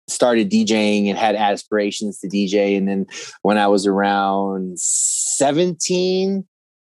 started 0.08 0.50
DJing 0.50 1.08
and 1.08 1.18
had 1.18 1.36
aspirations 1.36 2.18
to 2.20 2.28
DJ, 2.28 2.76
and 2.76 2.88
then 2.88 3.06
when 3.42 3.58
I 3.58 3.68
was 3.68 3.86
around 3.86 4.78
17. 4.78 6.46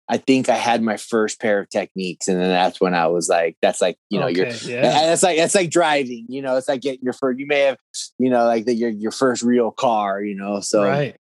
I 0.08 0.18
think 0.18 0.50
I 0.50 0.56
had 0.56 0.84
my 0.84 0.98
first 0.98 1.42
pair 1.42 1.58
of 1.60 1.68
Technics, 1.72 2.27
and 2.27 2.39
then 2.39 2.50
that's 2.50 2.80
when 2.80 2.94
I 2.94 3.08
was 3.08 3.27
like, 3.27 3.58
"That's 3.60 3.82
like, 3.82 3.98
you 4.12 4.20
know, 4.20 4.27
you're 4.27 4.46
yeah. 4.63 4.84
that's 4.84 5.24
like 5.24 5.36
that's 5.36 5.56
like 5.56 5.72
driving, 5.72 6.27
you 6.30 6.44
know. 6.44 6.58
It's 6.58 6.70
like 6.70 6.82
getting 6.82 7.01
your 7.01 7.13
first. 7.13 7.39
You 7.39 7.48
may 7.48 7.62
have, 7.62 7.77
you 8.20 8.30
know, 8.30 8.46
like 8.46 8.65
the, 8.65 8.75
your 8.75 8.92
your 8.92 9.10
first 9.10 9.42
real 9.42 9.72
car, 9.72 10.22
you 10.22 10.36
know. 10.36 10.60
So 10.60 10.84
right. 10.84 11.15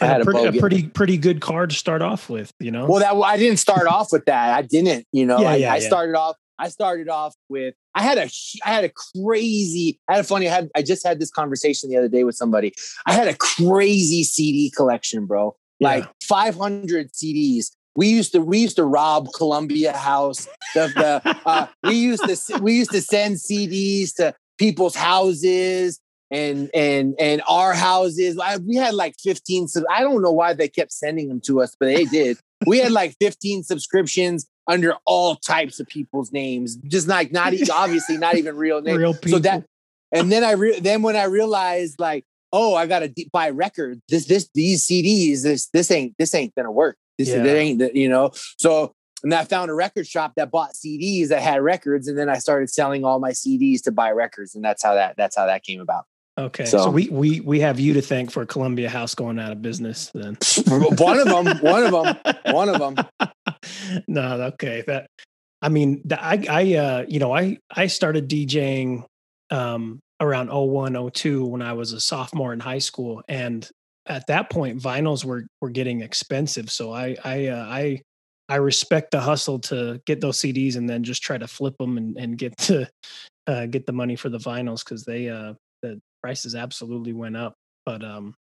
I 0.00 0.06
had 0.06 0.20
a 0.20 0.24
pretty, 0.24 0.58
a 0.58 0.60
pretty 0.60 0.88
pretty 0.88 1.16
good 1.16 1.40
card 1.40 1.70
to 1.70 1.76
start 1.76 2.02
off 2.02 2.28
with, 2.28 2.52
you 2.60 2.70
know. 2.70 2.86
well, 2.86 3.00
that 3.00 3.14
I 3.14 3.36
didn't 3.36 3.58
start 3.58 3.86
off 3.86 4.12
with 4.12 4.24
that. 4.26 4.54
I 4.54 4.62
didn't, 4.62 5.06
you 5.12 5.26
know. 5.26 5.40
Yeah, 5.40 5.50
I, 5.50 5.56
yeah, 5.56 5.72
I 5.72 5.76
yeah. 5.78 5.86
started 5.86 6.14
off. 6.16 6.36
I 6.58 6.68
started 6.68 7.08
off 7.08 7.34
with. 7.48 7.74
I 7.94 8.02
had 8.02 8.18
a. 8.18 8.28
I 8.64 8.70
had 8.70 8.84
a 8.84 8.90
crazy. 9.24 10.00
I 10.08 10.14
had 10.14 10.24
a 10.24 10.28
funny. 10.28 10.48
I 10.48 10.54
had. 10.54 10.70
I 10.76 10.82
just 10.82 11.06
had 11.06 11.20
this 11.20 11.30
conversation 11.30 11.88
the 11.90 11.96
other 11.96 12.08
day 12.08 12.24
with 12.24 12.34
somebody. 12.34 12.72
I 13.06 13.12
had 13.12 13.28
a 13.28 13.34
crazy 13.34 14.24
CD 14.24 14.72
collection, 14.76 15.26
bro. 15.26 15.56
Like 15.80 16.04
Yeah. 16.04 16.10
500 16.24 17.12
CDs. 17.12 17.66
We 17.96 18.08
used 18.08 18.32
to 18.32 18.40
we 18.40 18.58
used 18.58 18.76
to 18.76 18.84
rob 18.84 19.28
Columbia 19.36 19.92
House. 19.96 20.46
The, 20.74 20.86
the 21.22 21.40
uh, 21.46 21.66
we 21.84 21.94
used 21.94 22.24
to 22.24 22.58
we 22.60 22.74
used 22.74 22.92
to 22.92 23.00
send 23.00 23.36
CDs 23.36 24.14
to 24.16 24.34
people's 24.58 24.94
houses 24.96 26.00
and 26.30 26.70
and 26.74 27.14
and 27.18 27.42
our 27.48 27.72
houses. 27.72 28.38
I, 28.38 28.56
we 28.58 28.76
had 28.76 28.94
like 28.94 29.14
15. 29.18 29.68
sub- 29.68 29.84
I 29.90 30.00
don't 30.02 30.22
know 30.22 30.32
why 30.32 30.54
they 30.54 30.68
kept 30.68 30.92
sending 30.92 31.28
them 31.28 31.40
to 31.42 31.60
us, 31.62 31.76
but 31.78 31.86
they 31.86 32.04
did. 32.04 32.38
We 32.66 32.78
had 32.78 32.92
like 32.92 33.16
15 33.20 33.62
subscriptions 33.62 34.46
under 34.66 34.94
all 35.06 35.36
types 35.36 35.80
of 35.80 35.86
people's 35.86 36.32
names, 36.32 36.76
just 36.76 37.08
like 37.08 37.32
not 37.32 37.54
e- 37.54 37.66
obviously 37.72 38.18
not 38.18 38.36
even 38.36 38.56
real 38.56 38.82
names. 38.82 38.98
Real 38.98 39.14
people. 39.14 39.30
So 39.30 39.38
that 39.40 39.64
and 40.12 40.30
then 40.32 40.44
I 40.44 40.52
re- 40.52 40.80
then 40.80 41.02
when 41.02 41.16
I 41.16 41.24
realized 41.24 41.98
like, 41.98 42.24
oh, 42.52 42.74
I 42.74 42.86
gotta 42.86 43.08
de- 43.08 43.28
buy 43.32 43.50
records. 43.50 44.00
This 44.08 44.26
this 44.26 44.48
these 44.54 44.86
CDs. 44.86 45.42
This 45.42 45.68
this 45.72 45.90
ain't 45.90 46.14
this 46.18 46.34
ain't 46.34 46.54
gonna 46.54 46.72
work. 46.72 46.96
This 47.16 47.28
Yeah. 47.28 47.44
ain't 47.44 47.94
you 47.94 48.08
know. 48.08 48.30
So 48.58 48.92
and 49.22 49.34
I 49.34 49.44
found 49.44 49.70
a 49.70 49.74
record 49.74 50.06
shop 50.06 50.34
that 50.36 50.50
bought 50.50 50.74
CDs 50.74 51.28
that 51.28 51.42
had 51.42 51.60
records, 51.60 52.06
and 52.06 52.16
then 52.16 52.28
I 52.28 52.38
started 52.38 52.70
selling 52.70 53.04
all 53.04 53.18
my 53.18 53.30
CDs 53.32 53.82
to 53.82 53.92
buy 53.92 54.10
records, 54.12 54.54
and 54.54 54.64
that's 54.64 54.82
how 54.82 54.94
that 54.94 55.16
that's 55.16 55.36
how 55.36 55.46
that 55.46 55.64
came 55.64 55.80
about. 55.80 56.04
Okay. 56.38 56.64
So, 56.64 56.78
so- 56.78 56.90
we 56.90 57.08
we 57.08 57.40
we 57.40 57.60
have 57.60 57.78
you 57.80 57.94
to 57.94 58.02
thank 58.02 58.30
for 58.30 58.44
Columbia 58.46 58.88
House 58.88 59.14
going 59.14 59.38
out 59.38 59.52
of 59.52 59.62
business 59.62 60.10
then. 60.14 60.36
one 60.66 61.18
of 61.18 61.26
them, 61.26 61.58
one 61.58 61.84
of 61.84 61.92
them, 61.92 62.34
one 62.54 62.68
of 62.68 62.78
them. 62.78 63.28
no, 64.08 64.42
okay. 64.52 64.84
That 64.86 65.08
I 65.60 65.68
mean, 65.68 66.02
I 66.10 66.46
I 66.48 66.74
uh 66.74 67.04
you 67.08 67.18
know, 67.18 67.34
I 67.34 67.58
I 67.70 67.86
started 67.88 68.28
DJing 68.28 69.04
um 69.50 70.00
around 70.20 70.50
01, 70.50 71.10
02 71.12 71.46
when 71.46 71.62
I 71.62 71.72
was 71.74 71.92
a 71.92 72.00
sophomore 72.00 72.52
in 72.52 72.60
high 72.60 72.78
school 72.78 73.22
and 73.28 73.68
at 74.06 74.26
that 74.26 74.50
point 74.50 74.80
vinyls 74.80 75.24
were 75.24 75.46
were 75.60 75.70
getting 75.70 76.00
expensive. 76.00 76.70
So 76.70 76.92
I 76.92 77.16
I 77.24 77.46
uh, 77.48 77.66
I 77.68 78.02
I 78.48 78.56
respect 78.56 79.10
the 79.10 79.20
hustle 79.20 79.58
to 79.60 80.00
get 80.06 80.20
those 80.20 80.38
CDs 80.38 80.76
and 80.76 80.88
then 80.88 81.04
just 81.04 81.22
try 81.22 81.36
to 81.36 81.46
flip 81.46 81.76
them 81.78 81.98
and, 81.98 82.16
and 82.16 82.38
get 82.38 82.56
to 82.58 82.88
uh, 83.46 83.66
get 83.66 83.86
the 83.86 83.92
money 83.92 84.16
for 84.16 84.28
the 84.30 84.38
vinyls 84.38 84.84
because 84.84 85.04
they 85.04 85.28
uh 85.28 85.54
prices 86.22 86.54
absolutely 86.54 87.12
went 87.12 87.36
up. 87.36 87.54
But 87.84 88.04
um 88.04 88.34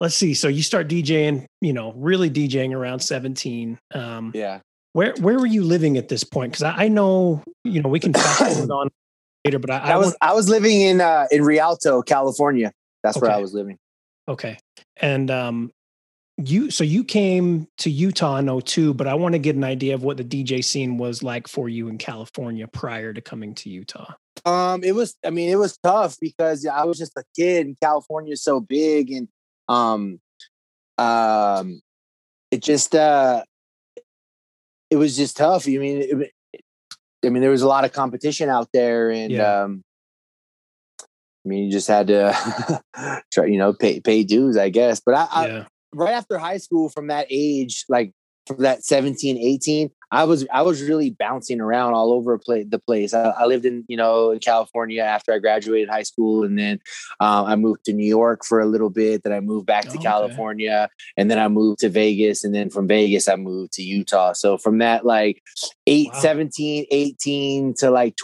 let's 0.00 0.14
see. 0.14 0.34
So 0.34 0.48
you 0.48 0.62
start 0.62 0.88
DJing, 0.88 1.46
you 1.60 1.72
know, 1.72 1.92
really 1.92 2.30
DJing 2.30 2.74
around 2.74 3.00
17. 3.00 3.78
Um 3.94 4.32
Yeah. 4.34 4.60
where 4.92 5.14
where 5.20 5.38
were 5.38 5.46
you 5.46 5.64
living 5.64 5.96
at 5.96 6.08
this 6.08 6.24
point? 6.24 6.52
Because 6.52 6.64
I, 6.64 6.84
I 6.84 6.88
know, 6.88 7.42
you 7.64 7.82
know, 7.82 7.88
we 7.88 8.00
can 8.00 8.12
fast 8.12 8.38
forward 8.38 8.70
on 8.72 8.90
later, 9.44 9.58
but 9.58 9.70
I, 9.70 9.78
I 9.78 9.92
I 9.92 9.96
was 9.96 10.16
I 10.20 10.32
was 10.34 10.48
living 10.48 10.80
in 10.80 11.00
uh, 11.00 11.26
in 11.30 11.44
Rialto, 11.44 12.02
California. 12.02 12.72
That's 13.02 13.20
where 13.20 13.30
I 13.30 13.38
was 13.38 13.52
living. 13.54 13.78
okay. 14.28 14.58
And 14.96 15.30
um 15.30 15.70
you 16.38 16.70
so 16.70 16.82
you 16.84 17.04
came 17.04 17.68
to 17.78 17.90
Utah 17.90 18.36
in 18.36 18.60
02, 18.60 18.94
but 18.94 19.06
I 19.06 19.14
want 19.14 19.34
to 19.34 19.38
get 19.38 19.56
an 19.56 19.64
idea 19.64 19.94
of 19.94 20.02
what 20.02 20.16
the 20.16 20.24
DJ 20.24 20.64
scene 20.64 20.96
was 20.96 21.22
like 21.22 21.46
for 21.46 21.68
you 21.68 21.88
in 21.88 21.98
California 21.98 22.66
prior 22.66 23.12
to 23.12 23.20
coming 23.20 23.54
to 23.56 23.68
Utah. 23.70 24.14
Um, 24.44 24.82
it 24.82 24.94
was. 24.94 25.16
I 25.24 25.30
mean, 25.30 25.50
it 25.50 25.56
was 25.56 25.78
tough 25.78 26.16
because 26.20 26.66
I 26.66 26.84
was 26.84 26.98
just 26.98 27.16
a 27.16 27.24
kid, 27.36 27.66
and 27.66 27.76
California 27.80 28.32
is 28.32 28.42
so 28.42 28.60
big, 28.60 29.10
and 29.10 29.28
um, 29.68 30.20
um, 30.98 31.80
it 32.50 32.62
just 32.62 32.94
uh, 32.94 33.44
it 34.90 34.96
was 34.96 35.16
just 35.16 35.36
tough. 35.36 35.66
I 35.66 35.72
mean, 35.72 36.02
it, 36.02 36.32
I 37.24 37.28
mean, 37.28 37.40
there 37.40 37.50
was 37.50 37.62
a 37.62 37.68
lot 37.68 37.84
of 37.84 37.92
competition 37.92 38.48
out 38.48 38.68
there, 38.72 39.10
and 39.10 39.32
Yeah. 39.32 39.62
um, 39.62 39.82
I 41.44 41.48
mean, 41.48 41.64
you 41.64 41.72
just 41.72 41.88
had 41.88 42.06
to 42.08 42.82
try, 43.32 43.46
you 43.46 43.58
know, 43.58 43.72
pay 43.72 44.00
pay 44.00 44.22
dues, 44.24 44.56
I 44.56 44.68
guess. 44.68 45.00
But 45.04 45.14
I, 45.14 45.28
I 45.30 45.66
right 45.92 46.12
after 46.12 46.38
high 46.38 46.58
school, 46.58 46.88
from 46.88 47.08
that 47.08 47.26
age, 47.30 47.84
like 47.88 48.12
from 48.46 48.58
that 48.58 48.84
17, 48.84 49.38
18, 49.38 49.90
I 50.10 50.24
was 50.24 50.46
I 50.52 50.60
was 50.60 50.82
really 50.82 51.08
bouncing 51.10 51.58
around 51.60 51.94
all 51.94 52.12
over 52.12 52.38
the 52.46 52.78
place. 52.78 53.14
I, 53.14 53.30
I 53.30 53.46
lived 53.46 53.64
in 53.64 53.84
you 53.88 53.96
know 53.96 54.30
in 54.30 54.40
California 54.40 55.02
after 55.02 55.32
I 55.32 55.38
graduated 55.38 55.88
high 55.88 56.02
school, 56.02 56.44
and 56.44 56.58
then 56.58 56.80
um, 57.18 57.46
I 57.46 57.56
moved 57.56 57.84
to 57.86 57.94
New 57.94 58.06
York 58.06 58.44
for 58.44 58.60
a 58.60 58.66
little 58.66 58.90
bit. 58.90 59.22
Then 59.22 59.32
I 59.32 59.40
moved 59.40 59.66
back 59.66 59.86
Oh, 59.88 59.92
to 59.92 59.96
okay. 59.96 60.04
California, 60.04 60.90
and 61.16 61.30
then 61.30 61.38
I 61.38 61.48
moved 61.48 61.80
to 61.80 61.88
Vegas, 61.88 62.44
and 62.44 62.54
then 62.54 62.68
from 62.68 62.86
Vegas 62.86 63.26
I 63.26 63.36
moved 63.36 63.72
to 63.74 63.82
Utah. 63.82 64.34
So 64.34 64.58
from 64.58 64.78
that 64.78 65.06
like 65.06 65.42
8, 65.86 66.08
Wow. 66.12 66.20
17, 66.20 66.86
18 66.90 67.74
to 67.78 67.90
like 67.90 68.14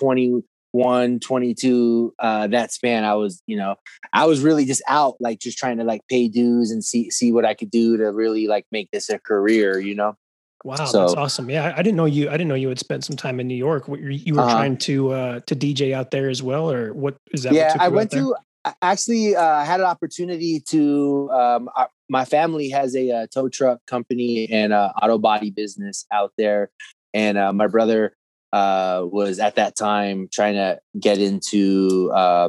21, 0.72 1.20
22, 1.20 2.14
uh, 2.18 2.46
that 2.48 2.72
span, 2.72 3.04
I 3.04 3.14
was 3.14 3.42
you 3.46 3.56
know 3.56 3.76
I 4.12 4.26
was 4.26 4.40
really 4.40 4.64
just 4.64 4.82
out, 4.88 5.16
like 5.20 5.40
just 5.40 5.58
trying 5.58 5.78
to 5.78 5.84
like 5.84 6.02
pay 6.08 6.28
dues 6.28 6.70
and 6.70 6.84
see 6.84 7.10
see 7.10 7.32
what 7.32 7.44
I 7.44 7.54
could 7.54 7.70
do 7.70 7.96
to 7.96 8.12
really 8.12 8.46
like 8.46 8.66
make 8.72 8.90
this 8.90 9.08
a 9.08 9.18
career, 9.18 9.78
you 9.78 9.94
know. 9.94 10.16
Wow, 10.64 10.76
that's 10.76 11.14
awesome. 11.14 11.48
Yeah, 11.48 11.66
I, 11.68 11.78
I 11.78 11.82
didn't 11.82 11.96
know 11.96 12.04
you. 12.04 12.28
I 12.28 12.32
didn't 12.32 12.48
know 12.48 12.54
you 12.56 12.68
had 12.68 12.78
spent 12.80 13.04
some 13.04 13.16
time 13.16 13.38
in 13.40 13.46
New 13.46 13.54
York. 13.54 13.86
What, 13.88 14.00
You 14.00 14.34
were 14.34 14.40
Uh-huh. 14.40 14.54
trying 14.54 14.76
to 14.78 15.12
uh, 15.12 15.40
to 15.46 15.54
DJ 15.54 15.92
out 15.92 16.10
there 16.10 16.28
as 16.28 16.42
well, 16.42 16.70
or 16.70 16.92
what 16.92 17.16
is 17.32 17.44
that? 17.44 17.54
yeah, 17.54 17.76
I 17.78 17.88
went 17.88 18.10
to 18.12 18.34
I 18.64 18.74
actually 18.82 19.36
uh, 19.36 19.42
I 19.42 19.64
had 19.64 19.80
an 19.80 19.86
opportunity 19.86 20.60
to. 20.68 21.30
Um, 21.32 21.70
uh, 21.76 21.86
my 22.10 22.24
family 22.24 22.70
has 22.70 22.96
a, 22.96 23.10
uh 23.10 23.26
tow 23.32 23.48
truck 23.48 23.80
company 23.86 24.48
and 24.50 24.72
uh, 24.72 24.92
auto 25.00 25.18
body 25.18 25.50
business 25.50 26.06
out 26.12 26.32
there, 26.36 26.70
and 27.14 27.38
uh, 27.38 27.52
my 27.52 27.66
brother 27.66 28.16
uh, 28.52 29.02
was 29.04 29.38
at 29.38 29.56
that 29.56 29.76
time 29.76 30.28
trying 30.32 30.54
to 30.54 30.80
get 30.98 31.18
into 31.18 32.10
uh, 32.14 32.48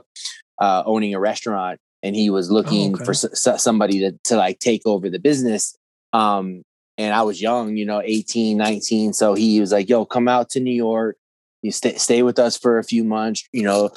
uh, 0.60 0.84
owning 0.86 1.14
a 1.14 1.20
restaurant, 1.20 1.80
and 2.04 2.16
he 2.16 2.30
was 2.30 2.52
looking 2.52 2.92
oh, 2.92 2.96
okay. 2.96 3.06
for 3.06 3.12
s- 3.12 3.62
somebody 3.62 4.00
to 4.00 4.14
to 4.26 4.36
like 4.36 4.60
take 4.60 4.82
over 4.86 5.10
the 5.10 5.20
business. 5.20 5.76
Um, 6.14 6.64
and 6.98 7.14
I 7.14 7.22
was 7.22 7.42
young, 7.42 7.78
you 7.78 7.86
know, 7.86 8.02
18, 8.04 8.58
19. 8.58 9.14
So 9.14 9.34
he 9.34 9.62
was 9.62 9.72
like, 9.72 9.88
yo, 9.88 10.06
come 10.06 10.28
out 10.28 10.50
to 10.50 10.60
New 10.60 10.74
York 10.74 11.16
you 11.62 11.72
stay 11.72 11.96
stay 11.96 12.24
with 12.24 12.40
us 12.40 12.58
for 12.58 12.78
a 12.78 12.84
few 12.84 13.04
months 13.04 13.48
you 13.52 13.64
know 13.64 13.90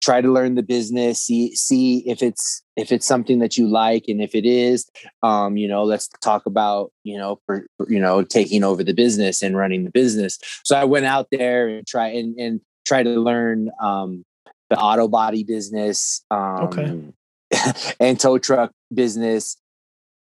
try 0.00 0.20
to 0.20 0.30
learn 0.30 0.54
the 0.54 0.62
business 0.62 1.22
see 1.22 1.54
see 1.54 1.98
if 2.08 2.22
it's 2.22 2.62
if 2.76 2.92
it's 2.92 3.06
something 3.06 3.38
that 3.38 3.56
you 3.56 3.66
like 3.66 4.04
and 4.08 4.20
if 4.20 4.34
it 4.34 4.44
is 4.44 4.88
um 5.22 5.56
you 5.56 5.68
know 5.68 5.82
let's 5.82 6.08
talk 6.20 6.46
about 6.46 6.92
you 7.04 7.18
know 7.18 7.38
for, 7.46 7.66
you 7.88 7.98
know 7.98 8.22
taking 8.22 8.64
over 8.64 8.84
the 8.84 8.94
business 8.94 9.42
and 9.42 9.56
running 9.56 9.84
the 9.84 9.90
business 9.90 10.38
so 10.64 10.76
i 10.76 10.84
went 10.84 11.06
out 11.06 11.28
there 11.30 11.68
and 11.68 11.86
try 11.86 12.08
and 12.08 12.38
and 12.38 12.60
try 12.86 13.02
to 13.02 13.10
learn 13.10 13.70
um 13.80 14.24
the 14.70 14.78
auto 14.78 15.08
body 15.08 15.44
business 15.44 16.24
um 16.30 16.64
okay. 16.64 17.94
and 18.00 18.18
tow 18.18 18.38
truck 18.38 18.72
business 18.92 19.56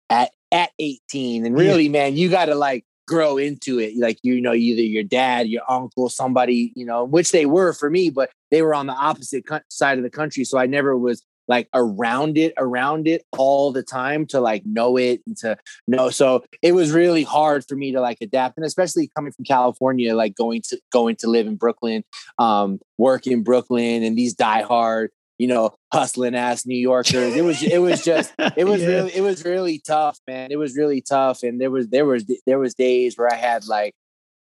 at 0.09 0.31
at 0.51 0.71
18 0.79 1.45
and 1.45 1.57
really 1.57 1.85
yeah. 1.85 1.91
man 1.91 2.15
you 2.15 2.29
got 2.29 2.45
to 2.45 2.55
like 2.55 2.85
grow 3.07 3.37
into 3.37 3.79
it. 3.79 3.93
Like, 3.97 4.19
you 4.23 4.39
know, 4.41 4.53
either 4.53 4.81
your 4.81 5.03
dad, 5.03 5.47
your 5.47 5.63
uncle, 5.69 6.09
somebody, 6.09 6.73
you 6.75 6.85
know, 6.85 7.03
which 7.03 7.31
they 7.31 7.45
were 7.45 7.73
for 7.73 7.89
me, 7.89 8.09
but 8.09 8.29
they 8.51 8.61
were 8.61 8.73
on 8.73 8.87
the 8.87 8.93
opposite 8.93 9.43
side 9.69 9.97
of 9.97 10.03
the 10.03 10.09
country. 10.09 10.43
So 10.43 10.57
I 10.57 10.65
never 10.65 10.97
was 10.97 11.23
like 11.47 11.67
around 11.73 12.37
it, 12.37 12.53
around 12.57 13.07
it 13.07 13.25
all 13.37 13.71
the 13.71 13.83
time 13.83 14.25
to 14.27 14.39
like 14.39 14.63
know 14.65 14.97
it 14.97 15.21
and 15.27 15.35
to 15.37 15.57
know. 15.87 16.09
So 16.09 16.43
it 16.61 16.73
was 16.73 16.91
really 16.91 17.23
hard 17.23 17.65
for 17.67 17.75
me 17.75 17.91
to 17.91 17.99
like 17.99 18.19
adapt. 18.21 18.57
And 18.57 18.65
especially 18.65 19.09
coming 19.15 19.33
from 19.33 19.45
California, 19.45 20.15
like 20.15 20.35
going 20.35 20.61
to 20.69 20.79
going 20.91 21.17
to 21.17 21.27
live 21.27 21.47
in 21.47 21.55
Brooklyn, 21.55 22.03
um, 22.39 22.79
work 22.97 23.27
in 23.27 23.43
Brooklyn 23.43 24.03
and 24.03 24.17
these 24.17 24.35
diehard 24.35 25.09
you 25.37 25.47
know, 25.47 25.75
hustling 25.91 26.35
ass 26.35 26.65
New 26.65 26.77
Yorkers. 26.77 27.35
It 27.35 27.43
was 27.43 27.61
it 27.63 27.79
was 27.79 28.03
just 28.03 28.33
it 28.57 28.65
was 28.65 28.81
yeah. 28.81 28.87
really 28.87 29.15
it 29.15 29.21
was 29.21 29.43
really 29.43 29.79
tough, 29.79 30.19
man. 30.27 30.51
It 30.51 30.57
was 30.57 30.75
really 30.75 31.01
tough. 31.01 31.43
And 31.43 31.59
there 31.59 31.71
was 31.71 31.87
there 31.89 32.05
was 32.05 32.25
there 32.45 32.59
was 32.59 32.73
days 32.73 33.17
where 33.17 33.31
I 33.31 33.35
had 33.35 33.65
like 33.65 33.93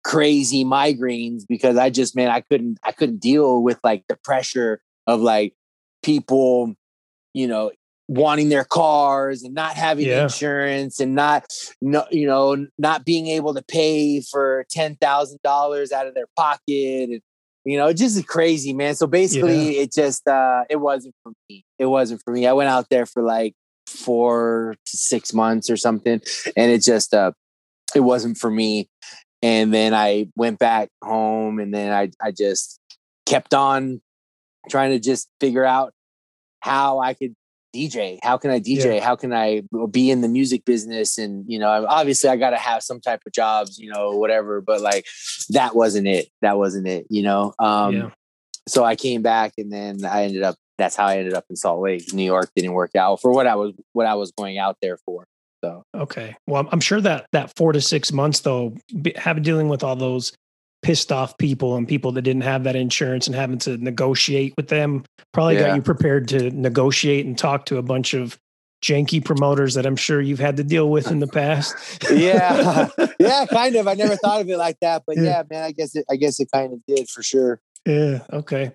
crazy 0.03 0.63
migraines 0.63 1.43
because 1.47 1.77
I 1.77 1.89
just 1.89 2.15
man, 2.15 2.29
I 2.29 2.41
couldn't 2.41 2.79
I 2.83 2.91
couldn't 2.91 3.19
deal 3.19 3.61
with 3.61 3.79
like 3.83 4.03
the 4.07 4.17
pressure 4.23 4.81
of 5.07 5.21
like 5.21 5.53
people, 6.03 6.75
you 7.33 7.47
know, 7.47 7.71
wanting 8.07 8.49
their 8.49 8.63
cars 8.63 9.43
and 9.43 9.53
not 9.53 9.73
having 9.73 10.07
yeah. 10.07 10.23
insurance 10.23 10.99
and 10.99 11.13
not 11.13 11.45
no, 11.81 12.05
you 12.09 12.25
know 12.25 12.67
not 12.77 13.03
being 13.03 13.27
able 13.27 13.53
to 13.53 13.61
pay 13.63 14.21
for 14.21 14.65
ten 14.69 14.95
thousand 14.95 15.39
dollars 15.43 15.91
out 15.91 16.07
of 16.07 16.13
their 16.13 16.27
pocket 16.35 17.09
and 17.09 17.21
you 17.67 17.77
know, 17.77 17.87
it 17.87 17.97
just 17.97 18.15
is 18.15 18.23
crazy, 18.23 18.71
man. 18.71 18.95
So 18.95 19.07
basically, 19.07 19.75
yeah. 19.75 19.81
it 19.81 19.91
just 19.91 20.25
uh, 20.25 20.63
it 20.69 20.77
wasn't 20.77 21.13
for 21.21 21.33
me. 21.49 21.65
It 21.77 21.87
wasn't 21.87 22.21
for 22.23 22.31
me. 22.31 22.47
I 22.47 22.53
went 22.53 22.69
out 22.69 22.87
there 22.89 23.05
for 23.05 23.21
like 23.21 23.55
four 23.85 24.75
to 24.85 24.97
six 24.97 25.33
months 25.33 25.69
or 25.69 25.75
something, 25.75 26.21
and 26.55 26.71
it 26.71 26.81
just 26.81 27.13
uh, 27.13 27.33
it 27.93 27.99
wasn't 27.99 28.37
for 28.37 28.49
me. 28.49 28.87
And 29.41 29.73
then 29.73 29.93
I 29.93 30.29
went 30.37 30.59
back 30.59 30.87
home, 31.03 31.59
and 31.59 31.73
then 31.73 31.91
I 31.91 32.09
I 32.25 32.31
just 32.31 32.79
kept 33.25 33.53
on 33.53 33.99
trying 34.69 34.91
to 34.91 34.99
just 34.99 35.27
figure 35.41 35.65
out 35.65 35.91
how 36.61 36.99
I 36.99 37.15
could 37.15 37.33
DJ? 37.77 38.19
How 38.23 38.37
can 38.37 38.51
I 38.51 38.59
DJ? 38.59 38.95
Yeah. 38.95 39.03
How 39.03 39.15
can 39.15 39.33
I 39.33 39.61
be 39.91 40.09
in 40.09 40.21
the 40.21 40.27
music 40.27 40.65
business? 40.65 41.17
And 41.17 41.45
you 41.47 41.59
know, 41.59 41.85
obviously, 41.87 42.29
I 42.29 42.35
got 42.35 42.51
to 42.51 42.57
have 42.57 42.83
some 42.83 42.99
type 42.99 43.21
of 43.25 43.33
jobs, 43.33 43.77
you 43.77 43.91
know, 43.91 44.11
whatever. 44.11 44.61
But 44.61 44.81
like, 44.81 45.05
that 45.49 45.75
wasn't 45.75 46.07
it. 46.07 46.29
That 46.41 46.57
wasn't 46.57 46.87
it. 46.87 47.05
You 47.09 47.23
know. 47.23 47.53
Um, 47.59 47.95
yeah. 47.95 48.09
So 48.67 48.83
I 48.83 48.95
came 48.95 49.21
back, 49.21 49.53
and 49.57 49.71
then 49.71 50.05
I 50.05 50.23
ended 50.23 50.43
up. 50.43 50.55
That's 50.77 50.95
how 50.95 51.05
I 51.05 51.17
ended 51.17 51.33
up 51.33 51.45
in 51.49 51.55
Salt 51.55 51.81
Lake, 51.81 52.13
New 52.13 52.25
York. 52.25 52.49
Didn't 52.55 52.73
work 52.73 52.95
out 52.95 53.21
for 53.21 53.31
what 53.31 53.47
I 53.47 53.55
was 53.55 53.73
what 53.93 54.05
I 54.05 54.15
was 54.15 54.31
going 54.31 54.57
out 54.57 54.77
there 54.81 54.97
for. 55.05 55.25
So 55.63 55.83
okay, 55.95 56.35
well, 56.45 56.67
I'm 56.71 56.79
sure 56.79 57.01
that 57.01 57.25
that 57.31 57.55
four 57.55 57.73
to 57.73 57.81
six 57.81 58.11
months 58.11 58.41
though, 58.41 58.75
having 59.15 59.43
dealing 59.43 59.69
with 59.69 59.83
all 59.83 59.95
those 59.95 60.33
pissed 60.87 61.11
off 61.11 61.37
people 61.37 61.75
and 61.75 61.85
people 61.85 62.13
that 62.13 62.21
didn't 62.21 62.43
have 62.43 62.63
that 62.63 62.73
insurance 62.73 63.27
and 63.27 63.35
having 63.35 63.57
to 63.57 63.75
negotiate 63.75 64.53
with 64.55 64.69
them 64.69 65.03
probably 65.33 65.55
yeah. 65.55 65.67
got 65.67 65.75
you 65.75 65.81
prepared 65.81 66.29
to 66.29 66.49
negotiate 66.51 67.25
and 67.25 67.37
talk 67.37 67.65
to 67.65 67.75
a 67.75 67.81
bunch 67.81 68.13
of 68.13 68.39
janky 68.81 69.23
promoters 69.23 69.73
that 69.73 69.85
I'm 69.85 69.97
sure 69.97 70.21
you've 70.21 70.39
had 70.39 70.55
to 70.55 70.63
deal 70.63 70.89
with 70.89 71.11
in 71.11 71.19
the 71.19 71.27
past. 71.27 71.75
yeah. 72.11 72.87
Yeah, 73.19 73.45
kind 73.47 73.75
of. 73.75 73.87
I 73.87 73.95
never 73.95 74.15
thought 74.15 74.39
of 74.39 74.47
it 74.47 74.57
like 74.57 74.79
that, 74.79 75.03
but 75.05 75.17
yeah. 75.17 75.23
yeah, 75.23 75.43
man, 75.49 75.63
I 75.63 75.71
guess 75.71 75.95
it 75.95 76.05
I 76.09 76.15
guess 76.15 76.39
it 76.39 76.49
kind 76.53 76.71
of 76.71 76.79
did 76.87 77.09
for 77.09 77.23
sure. 77.23 77.59
Yeah, 77.85 78.19
okay. 78.31 78.71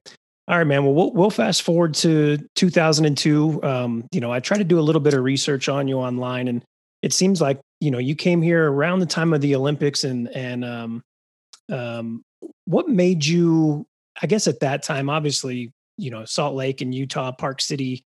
All 0.48 0.58
right, 0.58 0.66
man. 0.66 0.84
Well, 0.84 0.92
we'll, 0.92 1.12
we'll 1.12 1.30
fast 1.30 1.62
forward 1.62 1.94
to 1.94 2.38
2002. 2.56 3.62
Um, 3.62 4.04
you 4.10 4.20
know, 4.20 4.32
I 4.32 4.40
tried 4.40 4.58
to 4.58 4.64
do 4.64 4.80
a 4.80 4.82
little 4.82 5.00
bit 5.00 5.14
of 5.14 5.22
research 5.22 5.68
on 5.68 5.86
you 5.86 5.98
online, 5.98 6.48
and 6.48 6.62
it 7.02 7.12
seems 7.12 7.40
like 7.40 7.60
you 7.80 7.90
know 7.92 7.98
you 7.98 8.16
came 8.16 8.42
here 8.42 8.70
around 8.70 8.98
the 8.98 9.06
time 9.06 9.32
of 9.32 9.40
the 9.40 9.54
Olympics, 9.54 10.02
and 10.02 10.28
and 10.28 10.64
um, 10.64 11.02
um, 11.72 12.24
what 12.64 12.88
made 12.88 13.24
you? 13.24 13.86
I 14.22 14.26
guess 14.26 14.46
at 14.46 14.60
that 14.60 14.82
time, 14.82 15.08
obviously, 15.08 15.72
you 15.96 16.10
know, 16.10 16.24
Salt 16.24 16.54
Lake 16.54 16.80
and 16.80 16.94
Utah, 16.94 17.32
Park 17.32 17.60
City 17.60 18.04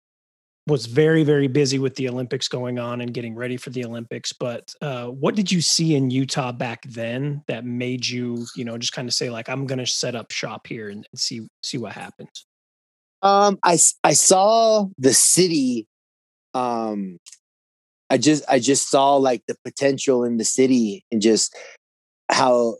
was 0.67 0.85
very, 0.85 1.23
very 1.23 1.47
busy 1.47 1.79
with 1.79 1.95
the 1.95 2.07
Olympics 2.07 2.47
going 2.47 2.77
on 2.79 3.01
and 3.01 3.13
getting 3.13 3.35
ready 3.35 3.57
for 3.57 3.71
the 3.71 3.83
Olympics. 3.83 4.31
But 4.31 4.73
uh, 4.81 5.07
what 5.07 5.35
did 5.35 5.51
you 5.51 5.59
see 5.61 5.95
in 5.95 6.11
Utah 6.11 6.51
back 6.51 6.83
then 6.83 7.43
that 7.47 7.65
made 7.65 8.07
you, 8.07 8.45
you 8.55 8.63
know, 8.63 8.77
just 8.77 8.93
kind 8.93 9.07
of 9.07 9.13
say 9.13 9.29
like, 9.29 9.49
I'm 9.49 9.65
going 9.65 9.79
to 9.79 9.87
set 9.87 10.15
up 10.15 10.31
shop 10.31 10.67
here 10.67 10.89
and, 10.89 11.05
see 11.15 11.41
see 11.63 11.77
what 11.77 11.93
happens? 11.93 12.45
Um, 13.21 13.59
I 13.63 13.77
I 14.03 14.13
saw 14.13 14.87
the 14.97 15.13
city. 15.13 15.87
Um, 16.53 17.19
I 18.09 18.17
just 18.17 18.43
I 18.47 18.59
just 18.59 18.89
saw 18.89 19.15
like 19.15 19.43
the 19.47 19.55
potential 19.63 20.23
in 20.23 20.37
the 20.37 20.45
city 20.45 21.05
and 21.11 21.21
just 21.21 21.55
how 22.29 22.77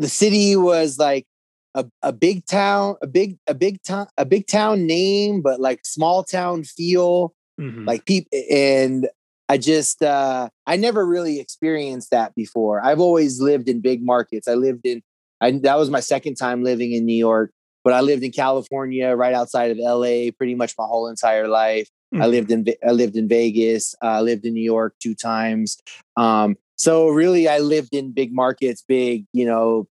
the 0.00 0.08
city 0.08 0.56
was 0.56 0.98
like 0.98 1.26
a, 1.74 1.84
a 2.02 2.12
big 2.12 2.46
town, 2.46 2.96
a 3.02 3.06
big 3.06 3.36
a 3.46 3.54
big 3.54 3.82
town, 3.82 4.08
a 4.16 4.24
big 4.24 4.46
town 4.46 4.86
name, 4.86 5.42
but 5.42 5.60
like 5.60 5.80
small 5.84 6.24
town 6.24 6.64
feel. 6.64 7.34
Mm-hmm. 7.60 7.84
Like 7.84 8.06
people, 8.06 8.30
and 8.50 9.08
I 9.50 9.58
just 9.58 10.02
uh, 10.02 10.48
I 10.66 10.76
never 10.76 11.06
really 11.06 11.38
experienced 11.38 12.10
that 12.10 12.34
before. 12.34 12.82
I've 12.82 13.00
always 13.00 13.40
lived 13.40 13.68
in 13.68 13.80
big 13.80 14.02
markets. 14.02 14.48
I 14.48 14.54
lived 14.54 14.86
in 14.86 15.02
I, 15.40 15.52
that 15.52 15.78
was 15.78 15.90
my 15.90 16.00
second 16.00 16.36
time 16.36 16.64
living 16.64 16.92
in 16.92 17.04
New 17.04 17.16
York, 17.16 17.52
but 17.84 17.92
I 17.92 18.00
lived 18.00 18.22
in 18.22 18.32
California, 18.32 19.14
right 19.14 19.34
outside 19.34 19.70
of 19.70 19.78
LA, 19.78 20.30
pretty 20.36 20.54
much 20.54 20.74
my 20.78 20.84
whole 20.84 21.08
entire 21.08 21.46
life. 21.46 21.88
Mm-hmm. 22.12 22.22
I 22.22 22.26
lived 22.26 22.50
in 22.50 22.66
I 22.86 22.90
lived 22.90 23.16
in 23.16 23.28
Vegas. 23.28 23.94
I 24.02 24.16
uh, 24.16 24.22
lived 24.22 24.44
in 24.44 24.54
New 24.54 24.62
York 24.62 24.94
two 25.00 25.14
times. 25.14 25.80
Um, 26.16 26.56
so 26.76 27.08
really, 27.08 27.48
I 27.48 27.58
lived 27.58 27.94
in 27.94 28.12
big 28.12 28.32
markets, 28.32 28.82
big, 28.86 29.26
you 29.32 29.46
know, 29.46 29.86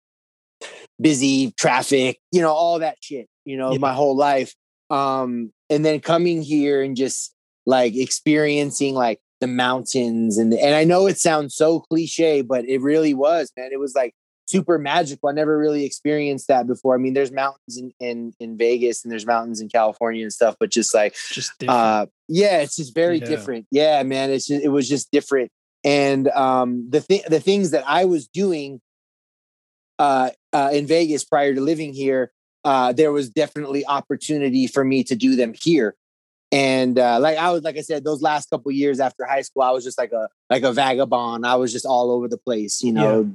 busy 1.02 1.52
traffic, 1.58 2.20
you 2.32 2.42
know, 2.42 2.54
all 2.54 2.80
that 2.80 2.98
shit, 3.02 3.28
you 3.44 3.58
know, 3.58 3.74
yeah. 3.74 3.80
my 3.80 3.94
whole 3.94 4.16
life. 4.16 4.54
Um, 4.90 5.52
and 5.70 5.84
then 5.84 6.00
coming 6.00 6.42
here 6.42 6.82
and 6.82 6.96
just 6.96 7.34
like 7.66 7.96
experiencing 7.96 8.94
like 8.94 9.20
the 9.42 9.48
mountains 9.48 10.38
and 10.38 10.54
and 10.54 10.76
I 10.76 10.84
know 10.84 11.08
it 11.08 11.20
sounds 11.20 11.56
so 11.56 11.82
cliche, 11.82 12.42
but 12.42 12.66
it 12.66 12.82
really 12.82 13.14
was, 13.14 13.52
man. 13.58 13.72
It 13.72 13.80
was 13.80 13.96
like 13.96 14.14
super 14.46 14.78
magical. 14.78 15.30
I 15.30 15.34
never 15.34 15.58
really 15.58 15.86
experienced 15.86 16.48
that 16.48 16.68
before. 16.68 16.96
I 16.96 16.98
mean, 16.98 17.14
there's 17.14 17.32
mountains 17.32 17.78
in, 17.78 17.92
in, 18.00 18.34
in 18.40 18.58
Vegas 18.58 19.04
and 19.04 19.12
there's 19.12 19.26
mountains 19.26 19.62
in 19.62 19.70
California 19.70 20.24
and 20.24 20.34
stuff, 20.34 20.56
but 20.60 20.70
just 20.70 20.94
like, 20.94 21.16
just 21.32 21.52
uh, 21.68 22.06
yeah, 22.28 22.60
it's 22.60 22.76
just 22.76 22.94
very 22.94 23.20
yeah. 23.20 23.26
different. 23.26 23.68
Yeah, 23.72 24.04
man. 24.04 24.30
It's 24.30 24.48
just, 24.48 24.64
it 24.64 24.70
was 24.70 24.88
just 24.88 25.12
different 25.12 25.52
and 25.86 26.28
um, 26.30 26.90
the 26.90 27.00
th- 27.00 27.26
the 27.26 27.40
things 27.40 27.72
that 27.72 27.84
I 27.88 28.06
was 28.06 28.28
doing 28.28 28.82
uh, 30.00 30.32
uh, 30.52 30.72
in 30.74 30.88
Vegas 30.88 31.24
prior 31.24 31.54
to 31.54 31.62
living 31.62 31.94
here, 31.94 32.32
uh, 32.66 32.92
there 32.92 33.12
was 33.12 33.30
definitely 33.30 33.86
opportunity 33.86 34.66
for 34.66 34.84
me 34.84 35.04
to 35.04 35.16
do 35.16 35.36
them 35.36 35.54
here. 35.62 35.96
And 36.52 36.98
uh, 36.98 37.20
like 37.20 37.38
I 37.38 37.52
was, 37.52 37.62
like 37.62 37.78
I 37.78 37.82
said, 37.82 38.04
those 38.04 38.24
last 38.24 38.50
couple 38.50 38.72
years 38.72 39.00
after 39.00 39.26
high 39.26 39.42
school, 39.42 39.62
I 39.62 39.72
was 39.72 39.84
just 39.84 39.98
like 40.00 40.12
a 40.12 40.28
like 40.50 40.64
a 40.64 40.74
vagabond. 40.74 41.46
I 41.46 41.56
was 41.56 41.72
just 41.72 41.86
all 41.86 42.10
over 42.10 42.28
the 42.28 42.38
place, 42.38 42.82
you 42.82 42.92
know, 42.92 43.22
yeah. 43.22 43.30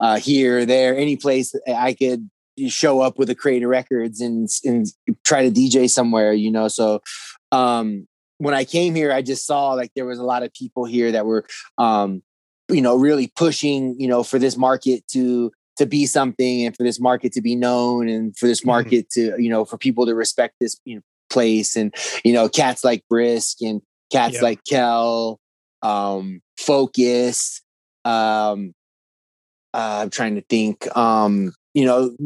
Uh, 0.00 0.16
here, 0.16 0.64
there, 0.64 0.96
any 0.96 1.16
place 1.16 1.54
I 1.68 1.94
could 1.94 2.30
show 2.68 3.00
up 3.00 3.18
with 3.18 3.30
a 3.30 3.34
Creator 3.34 3.68
Records 3.68 4.20
and 4.20 4.48
and 4.64 4.86
try 5.24 5.48
to 5.48 5.50
DJ 5.50 5.88
somewhere, 5.88 6.32
you 6.32 6.50
know. 6.50 6.68
So 6.68 7.00
um, 7.52 8.06
when 8.38 8.54
I 8.54 8.64
came 8.64 8.94
here, 8.94 9.12
I 9.12 9.22
just 9.22 9.46
saw 9.46 9.72
like 9.72 9.92
there 9.94 10.06
was 10.06 10.18
a 10.18 10.24
lot 10.24 10.42
of 10.42 10.52
people 10.52 10.84
here 10.84 11.12
that 11.12 11.26
were, 11.26 11.44
um, 11.78 12.22
you 12.70 12.80
know, 12.80 12.96
really 12.96 13.28
pushing, 13.36 13.98
you 13.98 14.08
know, 14.08 14.22
for 14.22 14.38
this 14.38 14.56
market 14.56 15.06
to 15.12 15.52
to 15.76 15.86
be 15.86 16.06
something 16.06 16.66
and 16.66 16.76
for 16.76 16.82
this 16.82 17.00
market 17.00 17.32
to 17.32 17.40
be 17.40 17.54
known 17.54 18.08
and 18.08 18.36
for 18.36 18.46
this 18.46 18.60
mm-hmm. 18.60 18.70
market 18.70 19.08
mm-hmm. 19.10 19.36
to, 19.36 19.42
you 19.42 19.48
know, 19.48 19.64
for 19.64 19.78
people 19.78 20.04
to 20.06 20.14
respect 20.14 20.54
this 20.60 20.78
you 20.84 20.96
know, 20.96 21.02
place 21.30 21.76
and 21.76 21.94
you 22.24 22.32
know, 22.32 22.48
cats 22.48 22.84
like 22.84 23.04
Brisk 23.08 23.62
and 23.62 23.80
cats 24.10 24.34
yep. 24.34 24.42
like 24.42 24.64
Kel, 24.68 25.38
um, 25.82 26.40
Focus, 26.58 27.62
um, 28.04 28.74
uh, 29.74 30.00
I'm 30.02 30.10
trying 30.10 30.34
to 30.36 30.42
think. 30.42 30.86
Um, 30.96 31.52
you 31.74 31.84
know, 31.84 32.16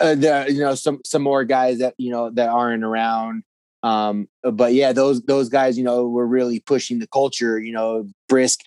uh, 0.00 0.14
there, 0.14 0.48
you 0.50 0.60
know, 0.60 0.74
some 0.74 1.00
some 1.04 1.22
more 1.22 1.44
guys 1.44 1.78
that 1.78 1.94
you 1.98 2.10
know 2.10 2.30
that 2.30 2.48
aren't 2.48 2.84
around. 2.84 3.42
Um, 3.82 4.28
but 4.42 4.72
yeah, 4.74 4.92
those 4.92 5.20
those 5.22 5.48
guys, 5.48 5.76
you 5.76 5.84
know, 5.84 6.08
were 6.08 6.26
really 6.26 6.60
pushing 6.60 6.98
the 6.98 7.06
culture. 7.08 7.58
You 7.60 7.72
know, 7.72 8.08
Brisk. 8.28 8.60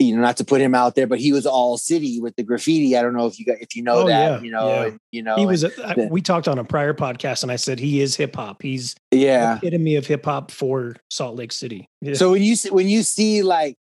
You 0.00 0.16
know, 0.16 0.22
not 0.22 0.36
to 0.38 0.44
put 0.44 0.60
him 0.60 0.74
out 0.74 0.96
there, 0.96 1.06
but 1.06 1.20
he 1.20 1.32
was 1.32 1.46
all 1.46 1.78
city 1.78 2.20
with 2.20 2.34
the 2.34 2.42
graffiti. 2.42 2.96
I 2.96 3.00
don't 3.00 3.14
know 3.14 3.26
if 3.26 3.38
you 3.38 3.46
got 3.46 3.58
if 3.60 3.76
you 3.76 3.82
know 3.84 4.00
Oh, 4.02 4.08
that. 4.08 4.32
yeah, 4.32 4.40
You 4.40 4.50
know, 4.50 4.68
yeah. 4.68 4.84
and, 4.86 4.98
you 5.12 5.22
know, 5.22 5.36
He 5.36 5.46
was. 5.46 5.62
A, 5.62 5.70
I- 5.88 5.94
the- 5.94 6.08
we 6.10 6.20
talked 6.20 6.48
on 6.48 6.58
a 6.58 6.64
prior 6.64 6.92
podcast, 6.92 7.44
and 7.44 7.52
I 7.52 7.56
said 7.56 7.78
he 7.78 8.00
is 8.00 8.16
hip 8.16 8.34
hop. 8.34 8.60
He's 8.60 8.96
yeah. 9.12 9.52
the 9.54 9.68
epitome 9.68 9.94
of 9.94 10.04
hip 10.04 10.24
hop 10.24 10.50
for 10.50 10.96
Salt 11.10 11.36
Lake 11.36 11.52
City. 11.52 11.88
Yeah. 12.00 12.14
So 12.16 12.32
when 12.32 12.42
you 12.42 12.56
see, 12.56 12.70
when 12.70 12.88
you 12.88 13.04
see 13.04 13.42
like 13.42 13.76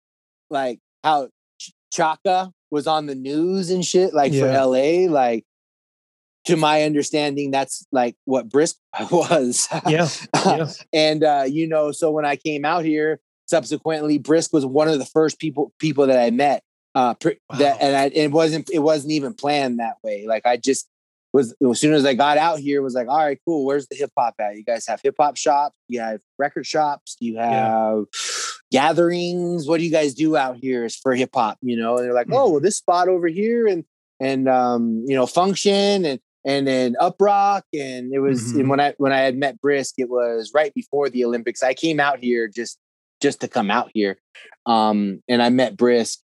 like 0.50 0.80
how 1.04 1.28
Chaka 1.92 2.50
was 2.70 2.86
on 2.86 3.06
the 3.06 3.14
news 3.14 3.70
and 3.70 3.84
shit, 3.84 4.14
like 4.14 4.32
for 4.32 4.46
LA, 4.50 5.10
like 5.10 5.44
to 6.46 6.56
my 6.56 6.82
understanding, 6.84 7.50
that's 7.50 7.86
like 7.92 8.16
what 8.24 8.48
Brisk 8.48 8.76
was. 9.10 9.68
yeah, 9.88 10.08
yeah, 10.44 10.70
and 10.92 11.22
uh, 11.24 11.44
you 11.46 11.66
know, 11.66 11.92
so 11.92 12.10
when 12.10 12.24
I 12.24 12.36
came 12.36 12.64
out 12.64 12.84
here, 12.84 13.20
subsequently, 13.46 14.18
Brisk 14.18 14.52
was 14.52 14.64
one 14.64 14.88
of 14.88 14.98
the 14.98 15.04
first 15.06 15.38
people 15.38 15.72
people 15.78 16.06
that 16.06 16.18
I 16.18 16.30
met. 16.30 16.62
Uh, 16.94 17.14
pr- 17.14 17.30
Wow. 17.48 17.58
that 17.58 17.80
and 17.80 17.96
I, 17.96 18.06
it 18.06 18.32
wasn't 18.32 18.68
it 18.72 18.80
wasn't 18.80 19.12
even 19.12 19.32
planned 19.34 19.78
that 19.78 19.96
way. 20.02 20.26
Like 20.26 20.44
I 20.44 20.56
just 20.56 20.88
was 21.32 21.54
as 21.70 21.80
soon 21.80 21.92
as 21.94 22.04
I 22.04 22.14
got 22.14 22.38
out 22.38 22.58
here, 22.58 22.82
was 22.82 22.94
like, 22.94 23.08
all 23.08 23.18
right, 23.18 23.38
cool. 23.46 23.64
Where's 23.64 23.86
the 23.88 23.96
hip 23.96 24.10
hop 24.18 24.34
at? 24.40 24.56
You 24.56 24.64
guys 24.64 24.86
have 24.88 25.00
hip 25.02 25.14
hop 25.18 25.36
shops. 25.36 25.76
You 25.88 26.00
have 26.00 26.20
record 26.38 26.66
shops. 26.66 27.16
You 27.20 27.34
Yeah. 27.34 27.90
have 27.98 28.04
gatherings. 28.70 29.66
What 29.68 29.78
do 29.78 29.84
you 29.84 29.90
guys 29.90 30.14
do 30.14 30.36
out 30.36 30.56
here 30.56 30.84
is 30.84 30.96
for 30.96 31.14
hip 31.14 31.30
hop? 31.34 31.58
You 31.62 31.76
know, 31.76 31.96
and 31.96 32.04
they're 32.06 32.14
like, 32.14 32.28
oh, 32.32 32.50
well, 32.50 32.60
this 32.60 32.76
spot 32.76 33.08
over 33.08 33.26
here, 33.28 33.66
and 33.66 33.84
and 34.20 34.48
um, 34.48 35.04
you 35.06 35.14
know, 35.14 35.26
function 35.26 36.04
and 36.04 36.20
and 36.44 36.66
then 36.66 36.96
Uprock, 37.00 37.62
and 37.74 38.12
it 38.14 38.18
was 38.20 38.52
Mhm. 38.54 38.60
and 38.60 38.68
when 38.70 38.80
I 38.80 38.94
when 38.98 39.12
I 39.12 39.20
had 39.20 39.36
met 39.36 39.60
Brisk, 39.60 39.94
it 39.98 40.08
was 40.08 40.52
right 40.54 40.72
before 40.74 41.08
the 41.10 41.24
Olympics. 41.24 41.62
I 41.62 41.74
came 41.74 42.00
out 42.00 42.18
here 42.20 42.48
just 42.48 42.78
just 43.22 43.40
to 43.42 43.48
come 43.48 43.70
out 43.70 43.90
here, 43.92 44.18
um, 44.66 45.22
and 45.28 45.42
I 45.42 45.50
met 45.50 45.76
Brisk. 45.76 46.20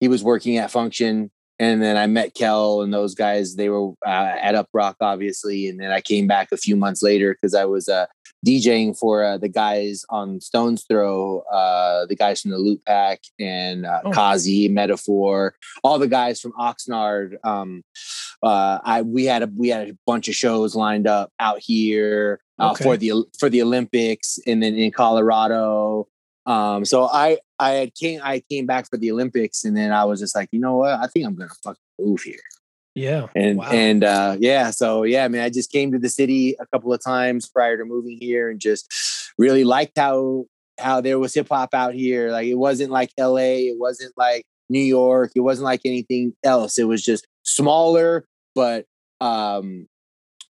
He 0.00 0.08
was 0.08 0.22
working 0.22 0.58
at 0.58 0.70
Function, 0.70 1.30
and 1.58 1.82
then 1.82 1.96
I 1.96 2.06
met 2.06 2.34
Kel 2.34 2.82
and 2.82 2.92
those 2.92 3.14
guys. 3.14 3.56
They 3.56 3.68
were 3.68 3.90
uh, 4.06 4.36
at 4.40 4.54
Uprock, 4.54 4.94
obviously, 5.00 5.68
and 5.68 5.78
then 5.80 5.90
I 5.90 6.00
came 6.00 6.26
back 6.26 6.48
a 6.52 6.56
few 6.56 6.76
months 6.76 7.02
later 7.02 7.34
because 7.34 7.54
I 7.54 7.64
was 7.64 7.88
uh, 7.88 8.06
DJing 8.46 8.98
for 8.98 9.24
uh, 9.24 9.38
the 9.38 9.48
guys 9.48 10.04
on 10.10 10.40
Stones 10.40 10.84
Throw, 10.88 11.40
uh, 11.52 12.06
the 12.06 12.16
guys 12.16 12.40
from 12.40 12.50
the 12.50 12.58
Loot 12.58 12.84
Pack, 12.84 13.20
and 13.38 13.86
uh, 13.86 14.00
Oh. 14.04 14.10
Kazi, 14.12 14.68
Metaphor, 14.68 15.54
all 15.82 15.98
the 15.98 16.08
guys 16.08 16.40
from 16.40 16.52
Oxnard. 16.52 17.34
Um, 17.44 17.82
uh, 18.42 18.78
I 18.84 19.02
we 19.02 19.24
had 19.24 19.42
a 19.42 19.50
we 19.56 19.68
had 19.68 19.88
a 19.90 19.96
bunch 20.06 20.28
of 20.28 20.34
shows 20.34 20.74
lined 20.74 21.06
up 21.06 21.30
out 21.40 21.60
here 21.60 22.40
uh, 22.58 22.72
Okay. 22.72 22.84
for 22.84 22.96
the 22.96 23.12
for 23.38 23.48
the 23.48 23.62
Olympics, 23.62 24.38
and 24.46 24.62
then 24.62 24.74
in 24.74 24.90
Colorado. 24.90 26.08
Um, 26.46 26.84
so 26.84 27.04
I 27.10 27.38
I 27.58 27.70
had 27.72 27.94
came 27.94 28.20
I 28.22 28.42
came 28.50 28.66
back 28.66 28.88
for 28.90 28.96
the 28.96 29.10
Olympics, 29.12 29.64
and 29.64 29.76
then 29.76 29.92
I 29.92 30.04
was 30.04 30.20
just 30.20 30.34
like, 30.34 30.48
you 30.52 30.60
know 30.60 30.76
what, 30.76 30.98
I 31.00 31.06
think 31.06 31.26
I'm 31.26 31.34
gonna 31.34 31.50
fucking 31.62 31.80
move 31.98 32.20
here. 32.22 32.40
yeah. 32.94 33.26
And 33.34 33.58
Wow. 33.58 33.70
and 33.70 34.04
uh, 34.04 34.36
yeah, 34.38 34.70
so 34.70 35.02
yeah, 35.04 35.26
man, 35.28 35.42
I 35.42 35.50
just 35.50 35.72
came 35.72 35.90
to 35.92 35.98
the 35.98 36.08
city 36.10 36.54
a 36.60 36.66
couple 36.66 36.92
of 36.92 37.02
times 37.02 37.48
prior 37.48 37.76
to 37.78 37.84
moving 37.84 38.18
here, 38.20 38.50
and 38.50 38.60
just 38.60 38.92
really 39.38 39.64
liked 39.64 39.96
how 39.98 40.46
how 40.78 41.00
there 41.00 41.18
was 41.18 41.32
hip 41.34 41.48
hop 41.50 41.72
out 41.74 41.94
here. 41.94 42.30
Like 42.30 42.46
it 42.46 42.54
wasn't 42.56 42.90
like 42.90 43.10
L.A., 43.16 43.68
it 43.68 43.78
wasn't 43.78 44.12
like 44.16 44.44
New 44.68 44.80
York, 44.80 45.32
it 45.36 45.40
wasn't 45.40 45.64
like 45.64 45.80
anything 45.84 46.34
else. 46.44 46.78
It 46.78 46.84
was 46.84 47.02
just 47.02 47.26
smaller, 47.44 48.26
but 48.54 48.84
um, 49.20 49.86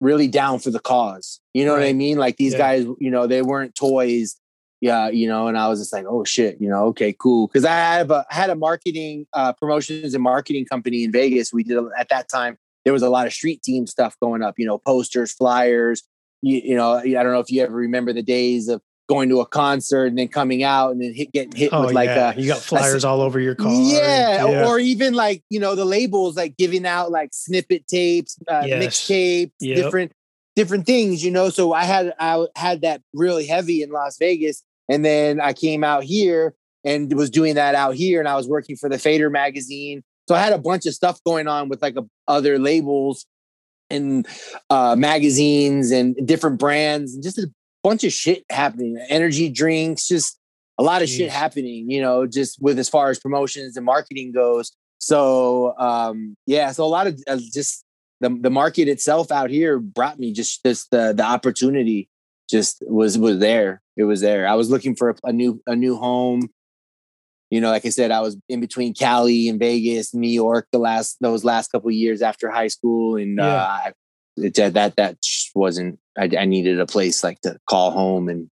really 0.01 0.29
down 0.29 0.59
for 0.61 0.71
the 0.71 0.79
cause. 0.81 1.41
You 1.53 1.65
know 1.65 1.73
what 1.73 1.83
I 1.83 1.93
mean? 1.93 2.17
Like 2.19 2.37
these 2.37 2.53
Yeah. 2.53 2.59
guys, 2.59 2.87
you 3.01 3.11
know, 3.11 3.27
they 3.27 3.43
weren't 3.43 3.75
toys. 3.75 4.37
Yeah, 4.85 5.09
you 5.09 5.27
know, 5.27 5.49
and 5.49 5.57
I 5.57 5.69
was 5.69 5.81
just 5.81 5.95
like, 5.95 6.05
oh 6.07 6.25
shit, 6.25 6.61
you 6.61 6.69
know, 6.69 6.85
okay, 6.89 7.15
cool. 7.19 7.47
Because 7.47 7.65
I 7.65 7.75
have 7.75 8.11
a 8.11 8.27
I 8.31 8.35
had 8.35 8.51
a 8.51 8.55
marketing 8.55 9.27
uh, 9.33 9.55
promotions 9.55 10.13
and 10.13 10.23
marketing 10.23 10.67
company 10.67 11.05
in 11.05 11.11
Vegas. 11.11 11.55
We 11.55 11.63
did 11.65 11.79
at 11.99 12.11
that 12.11 12.29
time. 12.29 12.59
There 12.85 12.93
was 12.93 13.03
a 13.03 13.09
lot 13.09 13.27
of 13.27 13.33
street 13.33 13.63
team 13.63 13.87
stuff 13.87 14.15
going 14.21 14.43
up. 14.43 14.59
You 14.59 14.67
know, 14.67 14.77
posters, 14.77 15.33
flyers. 15.33 16.03
You, 16.43 16.61
you 16.63 16.77
know, 16.77 16.97
I 16.97 17.03
don't 17.23 17.33
know 17.33 17.41
if 17.41 17.51
you 17.51 17.63
ever 17.63 17.75
remember 17.75 18.13
the 18.13 18.23
days 18.23 18.69
of 18.69 18.83
going 19.09 19.31
to 19.31 19.41
a 19.41 19.47
concert 19.47 20.05
and 20.05 20.19
then 20.19 20.29
coming 20.29 20.63
out 20.63 20.91
and 20.93 21.01
then 21.03 21.15
hit, 21.15 21.33
getting 21.33 21.55
hit 21.57 21.71
Oh 21.73 21.87
with 21.87 21.95
like 21.95 22.09
yeah, 22.09 22.35
a 22.35 22.39
you 22.39 22.47
got 22.47 22.59
flyers 22.59 23.07
all 23.07 23.23
over 23.23 23.41
your 23.41 23.55
car. 23.55 23.73
yeah, 23.73 24.47
yeah. 24.51 24.69
or 24.69 24.79
even 24.79 25.15
like 25.15 25.43
you 25.49 25.61
know 25.61 25.75
the 25.75 25.87
labels 25.87 26.37
like 26.37 26.59
giving 26.59 26.85
out 26.85 27.11
like 27.11 27.31
snippet 27.33 27.87
tapes, 27.87 28.37
uh, 28.49 28.65
Yes. 28.67 28.83
mixtapes, 28.85 29.53
Yep. 29.61 29.77
different 29.77 30.13
different 30.57 30.85
things. 30.85 31.25
You 31.25 31.31
know, 31.31 31.49
so 31.49 31.73
I 31.73 31.85
had 31.85 32.13
I 32.19 32.47
had 32.55 32.83
that 32.83 33.01
really 33.15 33.47
heavy 33.47 33.83
in 33.83 33.91
Las 33.91 34.19
Vegas, 34.19 34.63
and 34.89 35.05
then 35.05 35.41
I 35.41 35.53
came 35.53 35.85
out 35.85 36.05
here 36.05 36.55
and 36.85 37.13
was 37.15 37.31
doing 37.31 37.55
that 37.55 37.75
out 37.75 37.95
here, 37.95 38.21
and 38.21 38.29
I 38.29 38.37
was 38.37 38.49
working 38.49 38.77
for 38.77 38.89
the 38.89 38.99
Fader 38.99 39.31
magazine. 39.31 40.03
So 40.29 40.35
I 40.35 40.41
had 40.41 40.53
a 40.53 40.59
bunch 40.59 40.87
of 40.87 40.95
stuff 40.95 41.19
going 41.25 41.49
on 41.49 41.69
with 41.69 41.83
like 41.83 41.97
a, 41.97 42.05
other 42.29 42.59
labels 42.59 43.27
and 43.91 44.27
uh, 44.71 44.97
magazines 44.97 45.91
and 45.91 46.15
different 46.27 46.59
brands, 46.59 47.15
and 47.15 47.23
just 47.23 47.39
a 47.39 47.51
bunch 47.83 48.05
of 48.05 48.13
shit 48.13 48.45
happening. 48.51 48.99
Energy 49.09 49.49
drinks, 49.49 50.07
just 50.07 50.39
a 50.79 50.83
lot 50.83 51.03
of 51.03 51.09
shit 51.09 51.31
happening. 51.31 51.91
You 51.91 52.03
know, 52.03 52.27
just 52.27 52.61
with 52.61 52.79
as 52.79 52.89
far 52.89 53.11
as 53.11 53.19
promotions 53.19 53.77
and 53.77 53.87
marketing 53.87 54.33
goes. 54.33 54.73
So 54.99 55.75
um, 55.79 56.37
yeah, 56.47 56.73
so 56.73 56.85
a 56.85 56.87
lot 56.87 57.07
of 57.07 57.23
uh, 57.27 57.39
just 57.53 57.85
the 58.21 58.37
the 58.41 58.51
market 58.51 58.89
itself 58.89 59.31
out 59.31 59.51
here 59.51 59.79
brought 59.79 60.19
me 60.19 60.33
just 60.33 60.65
just 60.65 60.91
the 60.91 61.13
the 61.15 61.25
opportunity 61.25 62.09
just 62.51 62.83
was 62.87 63.17
was 63.19 63.39
there. 63.39 63.81
It 63.97 64.05
was 64.05 64.21
there. 64.21 64.47
I 64.47 64.55
was 64.55 64.71
looking 64.71 64.95
for 64.97 65.11
a, 65.11 65.15
a 65.25 65.33
new 65.33 65.61
a 65.67 65.75
new 65.77 65.97
home. 65.97 66.49
You 67.51 67.61
know, 67.61 67.71
like 67.71 67.87
I 67.87 67.91
said, 67.91 68.11
I 68.11 68.21
was 68.21 68.37
in 68.49 68.61
between 68.61 68.95
Cali 68.95 69.49
and 69.49 69.59
Vegas, 69.61 70.13
New 70.15 70.29
York, 70.31 70.67
the 70.73 70.79
last 70.79 71.17
those 71.21 71.45
last 71.45 71.71
couple 71.71 71.89
of 71.89 71.95
years 71.95 72.21
after 72.23 72.51
high 72.51 72.69
school, 72.69 73.17
and 73.17 73.39
Yeah. 73.39 73.45
uh, 73.47 73.67
I- 73.87 73.93
it, 74.37 74.55
that 74.55 74.97
that 74.97 75.17
wasn't. 75.55 76.01
I, 76.19 76.29
I 76.37 76.45
needed 76.45 76.81
a 76.81 76.87
place 76.87 77.23
like 77.23 77.41
to 77.43 77.57
call 77.69 77.93
home, 77.93 78.29
and 78.29 78.49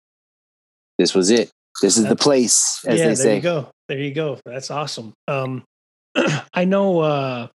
this 0.98 1.14
was 1.14 1.30
it. 1.30 1.52
This 1.80 1.96
is 1.96 2.04
the 2.06 2.16
place, 2.16 2.84
as 2.84 2.98
yeah, 2.98 3.04
they 3.04 3.08
there 3.10 3.16
say. 3.16 3.36
you 3.36 3.40
go. 3.42 3.70
There 3.88 3.98
you 3.98 4.12
go. 4.12 4.40
That's 4.44 4.72
awesome. 4.72 5.12
Um, 5.28 5.62
I 6.52 6.64
know 6.64 6.98
uh, 6.98 7.46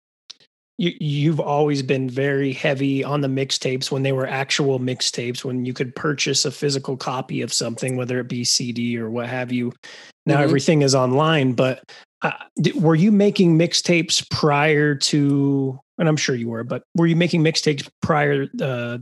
you 0.78 0.92
you've 1.00 1.40
always 1.40 1.82
been 1.84 2.10
very 2.10 2.52
heavy 2.52 3.04
on 3.04 3.22
the 3.22 3.28
mixtapes 3.28 3.92
when 3.92 4.04
they 4.04 4.12
were 4.12 4.28
actual 4.28 4.80
mixtapes 4.80 5.44
when 5.44 5.66
you 5.66 5.74
could 5.74 5.96
purchase 5.96 6.46
a 6.46 6.52
physical 6.52 6.98
copy 6.98 7.42
of 7.42 7.54
something, 7.54 7.96
whether 7.96 8.20
it 8.20 8.28
be 8.28 8.44
CD 8.44 8.98
or 8.98 9.10
what 9.10 9.28
have 9.30 9.52
you. 9.52 9.72
Now 10.26 10.38
Mhm. 10.40 10.44
everything 10.44 10.82
is 10.82 10.96
online, 10.96 11.54
but 11.54 11.84
uh, 12.22 12.32
were 12.76 12.96
you 12.96 13.12
making 13.12 13.58
mixtapes 13.58 14.28
prior 14.30 14.96
to? 14.96 15.80
And 16.00 16.08
I'm 16.08 16.18
sure 16.18 16.36
you 16.36 16.50
were, 16.50 16.64
but 16.64 16.84
were 16.96 17.06
you 17.06 17.16
making 17.16 17.44
mixtapes 17.44 17.88
prior 18.02 18.48
uh, 18.62 18.98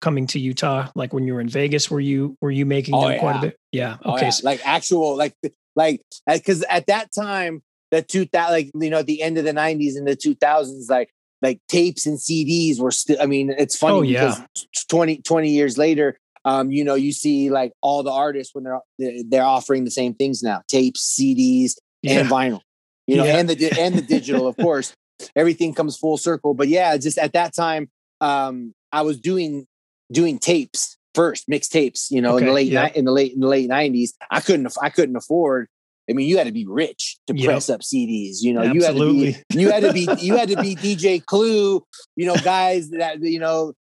coming 0.00 0.26
to 0.28 0.38
Utah? 0.38 0.88
Like 0.94 1.12
when 1.12 1.26
you 1.26 1.34
were 1.34 1.40
in 1.40 1.48
Vegas, 1.48 1.90
were 1.90 2.00
you 2.00 2.36
were 2.40 2.50
you 2.52 2.66
making 2.66 2.94
Oh, 2.94 3.08
them 3.08 3.18
quite 3.18 3.36
a 3.36 3.40
bit? 3.40 3.56
Yeah. 3.72 3.96
Oh, 4.04 4.14
Okay. 4.14 4.26
yeah. 4.26 4.30
so- 4.30 4.44
like 4.46 4.60
actual, 4.64 5.16
like, 5.16 5.34
like, 5.74 6.02
because 6.28 6.62
at 6.64 6.86
that 6.86 7.10
time, 7.12 7.62
the 7.90 8.02
two 8.02 8.26
thousand, 8.26 8.52
like, 8.54 8.70
you 8.80 8.90
know, 8.90 8.98
at 8.98 9.06
the 9.06 9.22
end 9.22 9.38
of 9.38 9.44
the 9.44 9.52
'90s 9.52 9.96
and 9.96 10.06
the 10.06 10.14
2000s, 10.16 10.88
like, 10.90 11.10
like 11.42 11.60
tapes 11.68 12.06
and 12.06 12.18
CDs 12.18 12.78
were 12.80 12.90
still. 12.90 13.16
I 13.20 13.26
mean, 13.26 13.50
it's 13.56 13.76
funny 13.76 13.94
Oh, 13.94 14.02
yeah. 14.02 14.34
because 14.54 14.86
20, 14.88 15.18
20 15.22 15.50
years 15.50 15.76
later, 15.78 16.18
um, 16.44 16.70
you 16.70 16.84
know, 16.84 16.94
you 16.94 17.12
see 17.12 17.50
like 17.50 17.72
all 17.82 18.02
the 18.02 18.10
artists 18.12 18.54
when 18.54 18.64
they're 18.64 18.80
they're- 19.28 19.42
offering 19.42 19.84
the 19.84 19.90
same 19.90 20.14
things 20.14 20.42
now: 20.42 20.62
tapes, 20.68 21.00
CDs, 21.18 21.72
and 22.04 22.28
vinyl. 22.28 22.60
You 23.06 23.16
know, 23.16 23.24
Yeah. 23.24 23.38
and 23.38 23.48
the 23.48 23.80
and 23.80 23.94
the 23.96 24.02
digital, 24.02 24.46
of 24.46 24.56
course. 24.56 24.92
Everything 25.34 25.72
comes 25.74 25.96
full 25.96 26.18
circle. 26.18 26.52
But 26.54 26.68
yeah, 26.68 26.96
just 26.98 27.16
at 27.18 27.32
that 27.32 27.54
time, 27.54 27.88
um, 28.20 28.74
I 28.92 29.02
was 29.02 29.18
doing 29.18 29.66
doing 30.12 30.38
tapes 30.38 30.96
first, 31.14 31.48
mixed 31.48 31.72
tapes. 31.72 32.10
You 32.10 32.20
know, 32.20 32.36
in 32.36 32.44
the 32.46 32.52
late 32.52 32.70
yeah. 32.70 32.90
in 32.94 33.04
the 33.06 33.12
late 33.12 33.32
in 33.32 33.40
the 33.40 33.48
late 33.48 33.68
nineties, 33.68 34.14
I 34.30 34.40
couldn't 34.40 34.72
I 34.80 34.90
couldn't 34.90 35.16
afford. 35.16 35.68
I 36.08 36.12
mean, 36.12 36.28
you 36.28 36.38
had 36.38 36.46
to 36.46 36.52
be 36.52 36.66
rich 36.66 37.16
to 37.26 37.36
Yep. 37.36 37.44
press 37.46 37.68
up 37.70 37.80
CDs. 37.82 38.36
You 38.42 38.52
know, 38.52 38.62
Absolutely. 38.62 39.36
you 39.52 39.70
had 39.70 39.82
to 39.82 39.92
be 39.92 40.00
you 40.06 40.06
had 40.06 40.08
to 40.10 40.16
be 40.16 40.18
you 40.26 40.36
had 40.36 40.48
to 40.48 40.56
be 40.62 40.76
DJ 40.76 41.24
Clue. 41.24 41.84
You 42.16 42.26
know, 42.26 42.36
guys 42.36 42.90
that 42.90 43.20
you 43.20 43.38
know 43.40 43.72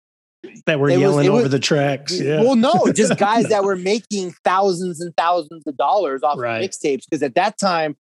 that 0.67 0.79
were 0.79 0.89
It 0.91 0.95
was- 0.97 1.01
yelling 1.01 1.29
over 1.29 1.43
was- 1.43 1.51
the 1.51 1.59
tracks. 1.59 2.19
Yeah. 2.21 2.41
well, 2.43 2.55
no, 2.57 2.93
just 2.93 3.17
guys 3.19 3.47
that 3.49 3.65
were 3.65 3.77
making 3.77 4.35
thousands 4.45 5.01
and 5.01 5.15
thousands 5.17 5.67
of 5.67 5.77
dollars 5.77 6.23
off 6.23 6.39
Right. 6.39 6.63
of 6.63 6.71
mixtapes. 6.71 7.03
Because 7.09 7.23
at 7.23 7.35
that 7.35 7.59
time, 7.59 7.97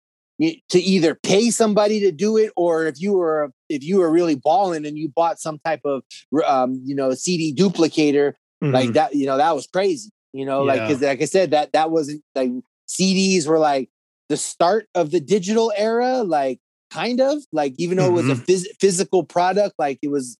to 0.71 0.79
either 0.81 1.15
pay 1.15 1.51
somebody 1.51 2.01
to 2.01 2.11
do 2.11 2.39
it, 2.39 2.51
or 2.57 2.87
if 2.87 2.99
you 2.99 3.13
were 3.13 3.51
if 3.69 3.85
you 3.85 3.99
were 3.99 4.11
really 4.11 4.37
balling 4.37 4.87
and 4.87 4.97
you 4.97 5.09
bought 5.15 5.39
some 5.39 5.59
type 5.65 5.83
of 5.85 6.03
um, 6.47 6.81
you 6.85 6.95
know 6.95 7.13
CD 7.13 7.55
duplicator 7.55 8.33
like 8.63 8.91
Mhm. 8.91 8.95
that, 8.95 9.15
you 9.15 9.27
know 9.27 9.37
that 9.37 9.55
was 9.55 9.67
crazy. 9.67 10.11
You 10.33 10.45
know, 10.47 10.63
like 10.63 10.81
because 10.81 11.03
like 11.03 11.21
I 11.21 11.27
said, 11.27 11.51
that 11.51 11.73
that 11.73 11.91
wasn't 11.91 12.23
like 12.35 12.51
CDs 12.89 13.47
were 13.47 13.59
like 13.59 13.91
the 14.31 14.39
start 14.39 14.87
of 14.95 15.11
the 15.11 15.21
digital 15.21 15.71
era. 15.77 16.23
Like 16.23 16.59
kind 16.91 17.21
of 17.21 17.39
like 17.53 17.75
even 17.77 17.99
though 17.99 18.07
it 18.07 18.13
was 18.13 18.29
a 18.31 18.35
Mhm. 18.37 18.47
phys- 18.47 18.67
physical 18.81 19.23
product, 19.25 19.75
like 19.79 19.99
it 20.03 20.09
was 20.09 20.39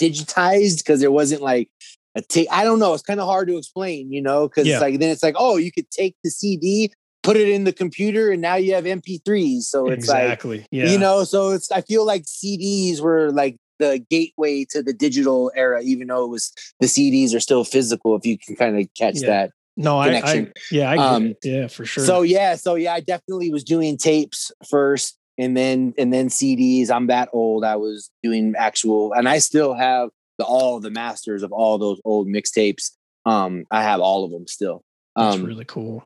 digitized 0.00 0.78
because 0.78 1.00
there 1.00 1.10
wasn't 1.12 1.42
like 1.42 1.68
a 2.14 2.22
tape. 2.22 2.48
I 2.50 2.64
don't 2.64 2.78
know. 2.78 2.94
It's 2.94 3.02
kind 3.02 3.20
of 3.20 3.26
hard 3.26 3.48
to 3.48 3.56
explain, 3.56 4.12
you 4.12 4.22
know, 4.22 4.48
because 4.48 4.66
Yeah. 4.66 4.80
like 4.80 4.98
then 4.98 5.10
it's 5.10 5.22
like, 5.22 5.36
oh, 5.38 5.56
you 5.56 5.70
could 5.70 5.90
take 5.90 6.16
the 6.24 6.30
CD, 6.30 6.92
put 7.22 7.36
it 7.36 7.48
in 7.48 7.64
the 7.64 7.72
computer, 7.72 8.30
and 8.30 8.42
now 8.42 8.56
you 8.56 8.74
have 8.74 8.84
MP3s. 8.86 9.68
So 9.68 9.88
it's 9.88 10.08
like 10.08 10.24
exactly. 10.24 10.66
yeah. 10.70 10.90
you 10.90 10.98
know, 10.98 11.24
so 11.24 11.50
it's 11.50 11.70
I 11.70 11.82
feel 11.82 12.04
like 12.04 12.24
CDs 12.24 13.00
were 13.00 13.30
like 13.30 13.56
the 13.78 14.04
gateway 14.10 14.64
to 14.70 14.82
the 14.82 14.92
digital 14.92 15.52
era, 15.54 15.82
even 15.82 16.08
though 16.08 16.24
it 16.24 16.28
was 16.30 16.52
the 16.80 16.88
CDs 16.88 17.34
are 17.34 17.40
still 17.40 17.62
physical. 17.64 18.16
If 18.16 18.26
you 18.26 18.36
can 18.38 18.56
kind 18.56 18.78
of 18.80 18.86
catch 18.96 19.20
Yeah. 19.20 19.26
that. 19.28 19.52
No, 19.78 19.98
I, 19.98 20.08
I, 20.16 20.46
yeah, 20.70 20.90
I 20.90 20.96
Um. 20.96 21.34
Yeah, 21.42 21.68
for 21.68 21.86
sure. 21.86 22.04
So 22.04 22.22
yeah, 22.22 22.56
so 22.56 22.74
yeah, 22.74 22.92
I 22.94 23.00
definitely 23.00 23.50
was 23.50 23.64
doing 23.64 23.96
tapes 23.96 24.50
first 24.68 25.16
and 25.38 25.56
then 25.56 25.94
and 25.96 26.12
then 26.12 26.28
CDs. 26.28 26.90
I'm 26.90 27.06
that 27.06 27.28
old. 27.32 27.64
I 27.64 27.76
was 27.76 28.10
doing 28.22 28.54
actual 28.58 29.12
and 29.14 29.28
I 29.28 29.38
still 29.38 29.74
have 29.74 30.10
the 30.36 30.44
all 30.44 30.80
the 30.80 30.90
masters 30.90 31.42
of 31.42 31.52
all 31.52 31.78
those 31.78 32.00
old 32.04 32.26
mixtapes. 32.26 32.90
Um 33.24 33.64
I 33.70 33.82
have 33.82 34.00
all 34.00 34.24
of 34.24 34.30
them 34.32 34.46
still. 34.46 34.82
that's 35.16 35.36
Um 35.36 35.44
really 35.44 35.64
cool. 35.64 36.04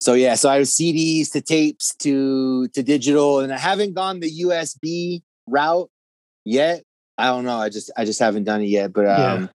so 0.00 0.14
yeah, 0.14 0.36
so 0.36 0.48
I 0.48 0.58
was 0.60 0.70
CDs 0.70 1.32
to 1.32 1.40
tapes 1.40 1.94
to 1.96 2.68
to 2.68 2.82
digital 2.82 3.40
and 3.40 3.52
I 3.52 3.58
haven't 3.58 3.94
gone 3.94 4.20
the 4.20 4.30
USB 4.42 5.22
route 5.48 5.90
yet. 6.44 6.84
I 7.18 7.26
don't 7.26 7.44
know. 7.44 7.58
I 7.58 7.68
just 7.68 7.90
I 7.96 8.04
just 8.04 8.20
haven't 8.20 8.44
done 8.44 8.62
it 8.62 8.68
yet, 8.68 8.92
but 8.92 9.02
Yeah. 9.02 9.46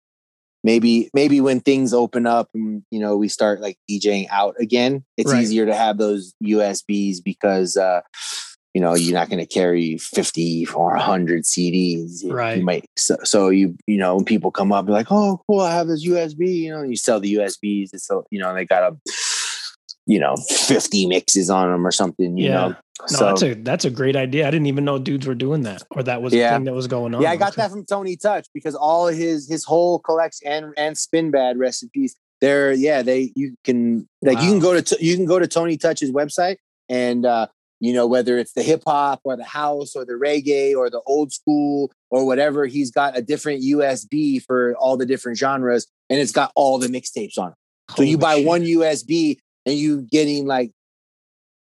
Maybe 0.65 1.09
maybe 1.13 1.39
when 1.39 1.61
things 1.61 1.93
open 1.93 2.25
up 2.25 2.49
and 2.55 2.83
you 2.91 2.99
know 2.99 3.15
we 3.15 3.29
start 3.29 3.61
like 3.61 3.77
DJing 3.89 4.27
out 4.31 4.55
again, 4.59 5.05
it's 5.15 5.31
Right. 5.31 5.43
easier 5.43 5.65
to 5.67 5.75
have 5.75 5.97
those 5.97 6.33
USBs 6.43 7.23
because 7.23 7.77
uh 7.77 8.01
you 8.73 8.81
know 8.81 8.93
you're 8.93 9.13
not 9.13 9.29
going 9.29 9.39
to 9.39 9.45
carry 9.45 9.97
50 9.97 10.67
or 10.75 10.89
100 10.95 11.43
CDs. 11.43 12.23
Right. 12.29 12.57
You 12.57 12.65
might 12.65 12.89
so, 12.97 13.15
so 13.23 13.47
you 13.49 13.77
you 13.87 13.97
know 13.97 14.17
when 14.17 14.25
people 14.25 14.51
come 14.51 14.73
up 14.73 14.89
like, 14.89 15.07
"Oh, 15.11 15.39
cool, 15.47 15.61
I 15.61 15.71
have 15.73 15.87
this 15.87 16.05
USB." 16.05 16.47
You 16.65 16.71
know, 16.71 16.81
you 16.83 16.97
sell 16.97 17.21
the 17.21 17.35
USBs. 17.35 17.93
It's 17.93 18.05
so 18.05 18.25
you 18.31 18.39
know 18.39 18.53
they 18.53 18.65
got 18.65 18.83
a 18.91 18.97
you 20.05 20.19
know 20.19 20.35
50 20.49 21.07
mixes 21.07 21.49
on 21.49 21.71
them 21.71 21.85
or 21.85 21.91
something. 21.91 22.37
You 22.37 22.45
Yeah. 22.47 22.53
know, 22.53 22.67
No, 23.11 23.17
so 23.17 23.25
that's 23.25 23.41
a 23.43 23.53
that's 23.55 23.85
a 23.85 23.89
great 23.89 24.15
idea. 24.15 24.47
I 24.47 24.51
didn't 24.51 24.67
even 24.67 24.85
know 24.85 24.97
dudes 24.99 25.27
were 25.27 25.35
doing 25.35 25.63
that, 25.63 25.83
or 25.91 26.03
that 26.03 26.21
was 26.21 26.33
a 26.33 26.37
Yeah. 26.37 26.55
thing 26.55 26.63
that 26.65 26.73
was 26.73 26.87
going 26.87 27.13
on. 27.13 27.21
yeah, 27.21 27.31
I 27.31 27.35
got 27.35 27.53
Okay. 27.53 27.61
that 27.61 27.71
from 27.71 27.85
Tony 27.85 28.15
Touch 28.15 28.47
because 28.53 28.73
all 28.75 29.07
of 29.07 29.15
his 29.15 29.47
his 29.49 29.63
whole 29.65 29.99
collection 29.99 30.47
and 30.47 30.73
and 30.77 30.97
Spin 30.97 31.31
Bad 31.31 31.57
recipes. 31.57 32.15
They're 32.41 32.73
yeah 32.73 33.01
they 33.01 33.31
you 33.35 33.55
can 33.63 34.07
like 34.21 34.39
you 34.41 34.49
can 34.49 34.59
go 34.59 34.79
to 34.79 34.97
you 35.03 35.15
can 35.15 35.25
go 35.25 35.39
to 35.39 35.47
Tony 35.47 35.77
Touch's 35.77 36.11
website 36.11 36.57
and 36.89 37.25
uh 37.25 37.47
you 37.79 37.93
know 37.93 38.05
whether 38.07 38.37
it's 38.37 38.51
the 38.53 38.61
hip 38.63 38.83
hop 38.85 39.21
or 39.23 39.35
the 39.37 39.45
house 39.45 39.95
or 39.95 40.03
the 40.05 40.13
reggae 40.13 40.75
or 40.75 40.89
the 40.89 41.01
old 41.07 41.31
school 41.31 41.91
or 42.11 42.25
whatever 42.25 42.65
he's 42.65 42.91
got 42.91 43.17
a 43.17 43.21
different 43.21 43.61
USB 43.63 44.41
for 44.43 44.75
all 44.75 44.97
the 44.97 45.05
different 45.05 45.37
genres 45.37 45.87
and 46.09 46.19
it's 46.19 46.31
got 46.33 46.51
all 46.55 46.77
the 46.77 46.87
mixtapes 46.87 47.37
on. 47.37 47.51
it. 47.51 47.95
So 47.95 48.03
you 48.03 48.17
buy 48.17 48.35
shit. 48.35 48.45
one 48.45 48.61
USB 48.63 49.37
and 49.65 49.75
you 49.75 50.01
getting 50.01 50.45
like 50.45 50.71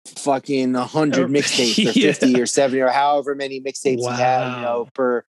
fucking 0.06 0.74
a 0.76 0.84
hundred 0.84 1.24
Oh, 1.24 1.28
mixtapes 1.32 1.78
or 1.78 1.98
yeah. 1.98 2.12
fifty 2.12 2.40
or 2.40 2.46
seventy 2.46 2.80
or 2.80 2.88
however 2.88 3.34
many 3.34 3.60
mixtapes 3.60 4.00
you 4.00 4.08
have, 4.08 4.56
you 4.56 4.62
know, 4.62 4.88
per, 4.94 5.24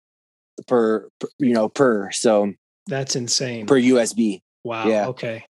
per 0.67 1.09
per 1.19 1.27
you 1.39 1.53
know 1.53 1.69
per 1.69 2.11
so 2.11 2.53
That's 2.87 3.15
insane. 3.15 3.65
per 3.65 3.75
USB. 3.79 4.39
Wow. 4.63 4.87
Yeah. 4.87 5.07
Okay. 5.07 5.43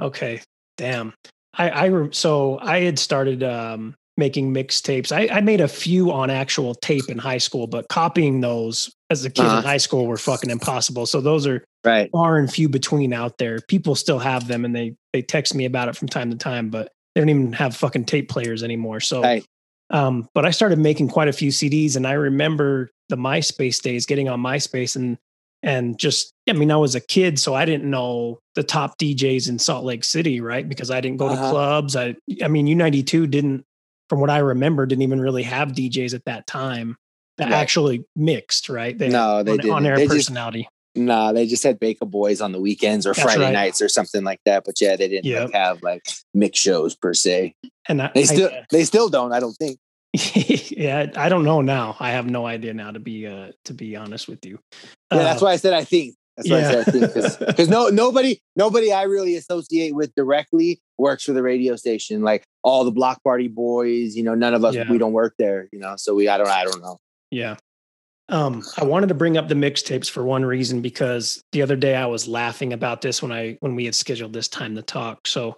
Okay. 0.00 0.40
Damn. 0.76 1.14
I 1.54 1.86
I 1.88 2.08
so 2.12 2.58
I 2.60 2.80
had 2.80 2.98
started 2.98 3.42
um 3.42 3.96
making 4.20 4.54
mixtapes. 4.54 5.10
I 5.10 5.22
I 5.38 5.40
made 5.40 5.60
a 5.60 5.66
few 5.66 6.12
on 6.12 6.30
actual 6.30 6.76
tape 6.76 7.10
in 7.10 7.18
high 7.18 7.38
school, 7.38 7.66
but 7.66 7.88
copying 7.88 8.40
those 8.40 8.94
as 9.10 9.24
a 9.24 9.30
kid 9.30 9.46
Uh-huh. 9.46 9.58
in 9.58 9.64
high 9.64 9.78
school 9.78 10.06
were 10.06 10.16
fucking 10.16 10.50
impossible. 10.50 11.06
So 11.06 11.20
those 11.20 11.44
are 11.48 11.64
Right. 11.84 12.08
far 12.12 12.36
and 12.38 12.52
few 12.52 12.68
between 12.68 13.12
out 13.14 13.38
there. 13.38 13.58
People 13.66 13.94
still 13.96 14.18
have 14.20 14.46
them 14.46 14.64
and 14.64 14.76
they 14.76 14.94
they 15.12 15.22
text 15.22 15.54
me 15.56 15.64
about 15.64 15.88
it 15.88 15.96
from 15.96 16.06
time 16.08 16.30
to 16.30 16.36
time, 16.36 16.70
but 16.70 16.92
they 17.14 17.20
don't 17.20 17.28
even 17.30 17.52
have 17.54 17.74
fucking 17.74 18.04
tape 18.04 18.28
players 18.28 18.62
anymore. 18.62 19.00
So 19.00 19.22
Right. 19.22 19.44
um, 19.90 20.28
but 20.34 20.44
I 20.46 20.52
started 20.52 20.78
making 20.78 21.08
quite 21.08 21.26
a 21.26 21.32
few 21.32 21.50
CDs 21.50 21.96
and 21.96 22.06
I 22.06 22.12
remember 22.12 22.90
the 23.08 23.16
MySpace 23.16 23.82
days 23.82 24.06
getting 24.06 24.28
on 24.28 24.40
MySpace 24.40 24.94
and 24.94 25.18
and 25.62 25.98
just 25.98 26.32
I 26.48 26.52
mean 26.54 26.70
I 26.70 26.76
was 26.76 26.94
a 26.94 27.00
kid 27.00 27.38
so 27.38 27.54
I 27.54 27.64
didn't 27.66 27.90
know 27.90 28.38
the 28.54 28.62
top 28.62 28.98
DJs 28.98 29.48
in 29.48 29.58
Salt 29.58 29.84
Lake 29.84 30.04
City, 30.04 30.40
right? 30.40 30.66
Because 30.68 30.90
I 30.90 31.00
didn't 31.00 31.18
go 31.18 31.28
to 31.28 31.34
Uh-huh. 31.34 31.50
clubs. 31.50 31.96
I 31.96 32.14
I 32.44 32.48
mean 32.48 32.66
U92 32.66 33.26
didn't 33.26 33.64
from 34.10 34.20
what 34.20 34.28
I 34.28 34.38
remember 34.38 34.84
didn't 34.84 35.02
even 35.02 35.20
really 35.20 35.44
have 35.44 35.68
DJs 35.70 36.12
at 36.14 36.24
that 36.26 36.46
time 36.46 36.96
that 37.38 37.44
Right. 37.44 37.52
actually 37.54 38.04
mixed, 38.14 38.68
right? 38.68 38.98
They 38.98 39.08
No, 39.08 39.42
they 39.42 39.52
on, 39.52 39.56
didn't. 39.56 39.70
on 39.72 39.86
air 39.86 39.96
They 39.96 40.02
just- 40.04 40.16
personality. 40.28 40.68
Nah, 40.96 41.30
they 41.32 41.46
just 41.46 41.62
had 41.62 41.78
Baker 41.78 42.04
Boys 42.04 42.40
on 42.40 42.50
the 42.50 42.60
weekends 42.60 43.06
or 43.06 43.10
That's 43.14 43.22
Friday 43.22 43.44
right. 43.44 43.52
nights 43.52 43.80
or 43.80 43.88
something 43.88 44.24
like 44.24 44.40
that. 44.44 44.64
But 44.66 44.80
yeah, 44.80 44.96
they 44.96 45.06
didn't 45.08 45.24
Yep. 45.26 45.44
like, 45.44 45.54
have 45.54 45.82
like 45.84 46.02
mix 46.34 46.58
shows 46.58 46.96
per 46.96 47.14
se. 47.14 47.54
and 47.88 48.02
I, 48.02 48.10
They 48.14 48.22
I- 48.22 48.24
still 48.24 48.50
they 48.70 48.84
still 48.84 49.08
don't. 49.08 49.32
I 49.32 49.38
don't 49.40 49.54
think. 49.54 49.78
yeah, 50.76 51.06
I 51.16 51.28
don't 51.28 51.44
know 51.44 51.60
now. 51.62 51.96
I 52.00 52.10
have 52.10 52.26
no 52.28 52.44
idea 52.44 52.74
now 52.74 52.90
to 52.90 52.98
be 52.98 53.26
uh 53.28 53.52
to 53.66 53.72
be 53.74 53.94
honest 53.94 54.26
with 54.28 54.44
you. 54.44 54.58
Yeah, 55.12 55.18
that's 55.22 55.40
Uh, 55.40 55.46
why 55.46 55.52
I 55.52 55.56
said 55.56 55.72
I 55.72 55.84
think. 55.84 56.16
That's 56.36 56.48
why 56.50 56.58
I 56.58 56.62
said 56.62 56.78
I 56.78 56.84
think 56.90 57.14
because 57.46 57.68
no 57.68 57.88
nobody 57.92 58.40
nobody 58.56 58.92
I 58.92 59.02
really 59.02 59.36
associate 59.36 59.94
with 59.94 60.14
directly 60.14 60.80
works 60.98 61.24
for 61.24 61.32
the 61.32 61.42
radio 61.42 61.76
station. 61.76 62.22
Like 62.22 62.44
all 62.62 62.84
the 62.84 62.90
block 62.90 63.22
party 63.22 63.48
boys, 63.48 64.16
you 64.16 64.22
know, 64.22 64.34
none 64.34 64.54
of 64.54 64.64
us 64.64 64.74
Yeah. 64.74 64.90
we 64.90 64.98
don't 64.98 65.12
work 65.12 65.34
there. 65.38 65.68
You 65.72 65.78
know, 65.78 65.94
so 65.96 66.14
we 66.14 66.28
I 66.28 66.38
don't 66.38 66.48
I 66.48 66.64
don't 66.64 66.80
know. 66.82 66.98
Yeah. 67.30 67.56
Um, 68.28 68.62
I 68.78 68.84
wanted 68.84 69.08
to 69.08 69.14
bring 69.14 69.36
up 69.36 69.48
the 69.48 69.56
mixtapes 69.56 70.08
for 70.08 70.24
one 70.24 70.44
reason 70.44 70.82
because 70.82 71.42
the 71.50 71.62
other 71.62 71.74
day 71.74 71.96
I 71.96 72.06
was 72.06 72.28
laughing 72.28 72.72
about 72.72 73.00
this 73.02 73.20
when 73.20 73.32
I 73.32 73.56
when 73.60 73.74
we 73.74 73.84
had 73.84 73.94
scheduled 73.94 74.32
this 74.32 74.48
time 74.48 74.76
to 74.76 74.82
talk. 74.82 75.26
So 75.26 75.56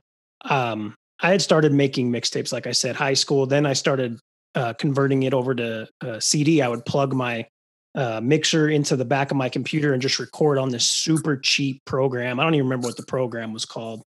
um 0.48 0.94
I 1.20 1.30
had 1.30 1.42
started 1.42 1.72
making 1.72 2.10
mixtapes, 2.10 2.52
like 2.52 2.66
I 2.66 2.72
said, 2.72 2.96
high 2.96 3.14
school. 3.14 3.46
Then 3.46 3.64
I 3.64 3.74
started 3.74 4.18
uh, 4.56 4.72
converting 4.74 5.22
it 5.22 5.32
over 5.32 5.54
to 5.54 5.88
uh, 6.00 6.18
CD. 6.18 6.60
I 6.60 6.68
would 6.68 6.84
plug 6.84 7.14
my 7.14 7.46
uh, 7.94 8.20
mixer 8.22 8.68
into 8.68 8.96
the 8.96 9.04
back 9.04 9.30
of 9.30 9.36
my 9.36 9.48
computer 9.48 9.92
and 9.92 10.00
just 10.00 10.18
record 10.18 10.58
on 10.58 10.70
this 10.70 10.90
super 10.90 11.36
cheap 11.36 11.82
program. 11.84 12.40
I 12.40 12.44
don't 12.44 12.54
even 12.54 12.66
remember 12.66 12.88
what 12.88 12.96
the 12.96 13.04
program 13.06 13.52
was 13.52 13.64
called. 13.64 14.02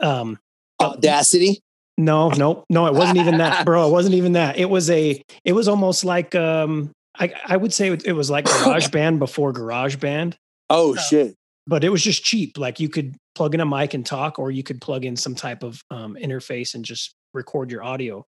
Um, 0.00 0.38
Audacity. 0.80 1.60
no, 1.96 2.28
no, 2.30 2.64
no, 2.68 2.86
it 2.86 2.94
wasn't 2.94 3.18
even 3.18 3.38
that, 3.38 3.64
bro. 3.64 3.88
It 3.88 3.92
wasn't 3.92 4.14
even 4.16 4.32
that. 4.32 4.58
It 4.58 4.68
was 4.68 4.90
a, 4.90 5.22
it 5.44 5.52
was 5.52 5.68
almost 5.68 6.04
like, 6.04 6.34
um, 6.34 6.90
I, 7.18 7.32
I 7.46 7.56
would 7.56 7.72
say 7.72 7.88
it 7.88 8.12
was 8.16 8.30
like 8.30 8.44
Garage 8.64 8.88
Band 8.88 9.18
before 9.18 9.52
Garage 9.52 9.96
Band, 9.96 10.36
Oh 10.70 10.94
Uh, 10.94 11.00
shit. 11.00 11.34
but 11.66 11.84
it 11.84 11.90
was 11.90 12.02
just 12.02 12.24
cheap. 12.24 12.58
Like 12.58 12.80
you 12.80 12.88
could 12.88 13.14
plug 13.34 13.54
in 13.54 13.60
a 13.60 13.66
mic 13.66 13.94
and 13.94 14.04
talk, 14.04 14.38
or 14.38 14.50
you 14.50 14.62
could 14.62 14.80
plug 14.80 15.04
in 15.04 15.16
some 15.16 15.34
type 15.34 15.62
of 15.62 15.80
um, 15.90 16.16
interface 16.20 16.74
and 16.74 16.84
just 16.84 17.14
record 17.34 17.70
your 17.70 17.84
audio. 17.84 18.24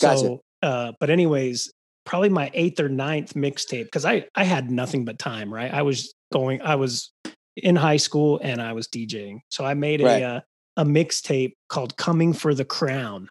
Gotcha. 0.00 0.18
So, 0.18 0.40
uh, 0.62 0.92
but 1.00 1.10
anyways, 1.10 1.70
probably 2.04 2.28
my 2.28 2.50
eighth 2.54 2.80
or 2.80 2.88
ninth 2.88 3.34
mixtape 3.34 3.84
because 3.84 4.04
I 4.04 4.26
I 4.34 4.44
had 4.44 4.70
nothing 4.70 5.04
but 5.04 5.18
time. 5.18 5.52
Right, 5.52 5.72
I 5.72 5.82
was 5.82 6.14
going, 6.32 6.62
I 6.62 6.76
was 6.76 7.10
in 7.56 7.76
high 7.76 7.96
school 7.98 8.40
and 8.42 8.60
I 8.62 8.72
was 8.72 8.86
DJing, 8.88 9.40
so 9.50 9.64
I 9.64 9.74
made 9.74 10.00
a 10.00 10.04
Right. 10.04 10.22
uh, 10.22 10.40
a 10.76 10.84
mixtape 10.84 11.52
called 11.68 11.96
"Coming 11.96 12.32
for 12.32 12.54
the 12.54 12.64
Crown," 12.64 13.28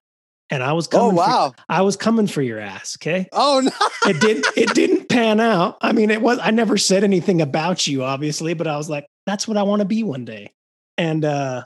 and 0.50 0.62
I 0.62 0.74
was 0.74 0.88
Oh 0.88 0.98
coming. 0.98 1.12
For, 1.12 1.18
wow. 1.18 1.54
I 1.70 1.82
was 1.82 1.96
coming 1.96 2.28
for 2.28 2.42
your 2.42 2.60
ass. 2.60 2.98
Okay, 3.02 3.28
Oh 3.32 3.62
no. 3.64 4.10
it 4.12 4.20
didn't. 4.22 4.46
It 4.56 4.74
didn't 4.76 5.10
pan 5.10 5.40
out. 5.40 5.78
I 5.82 5.94
mean, 5.94 6.12
it 6.12 6.22
was. 6.22 6.38
I 6.42 6.52
never 6.52 6.78
said 6.78 7.04
anything 7.04 7.42
about 7.42 7.88
you, 7.88 8.04
obviously, 8.04 8.54
but 8.54 8.68
I 8.68 8.78
was 8.78 8.90
like, 8.90 9.06
that's 9.26 9.48
what 9.48 9.58
I 9.58 9.64
want 9.64 9.80
to 9.82 9.86
be 9.86 10.04
one 10.04 10.26
day. 10.26 10.52
And 10.98 11.24
uh 11.26 11.64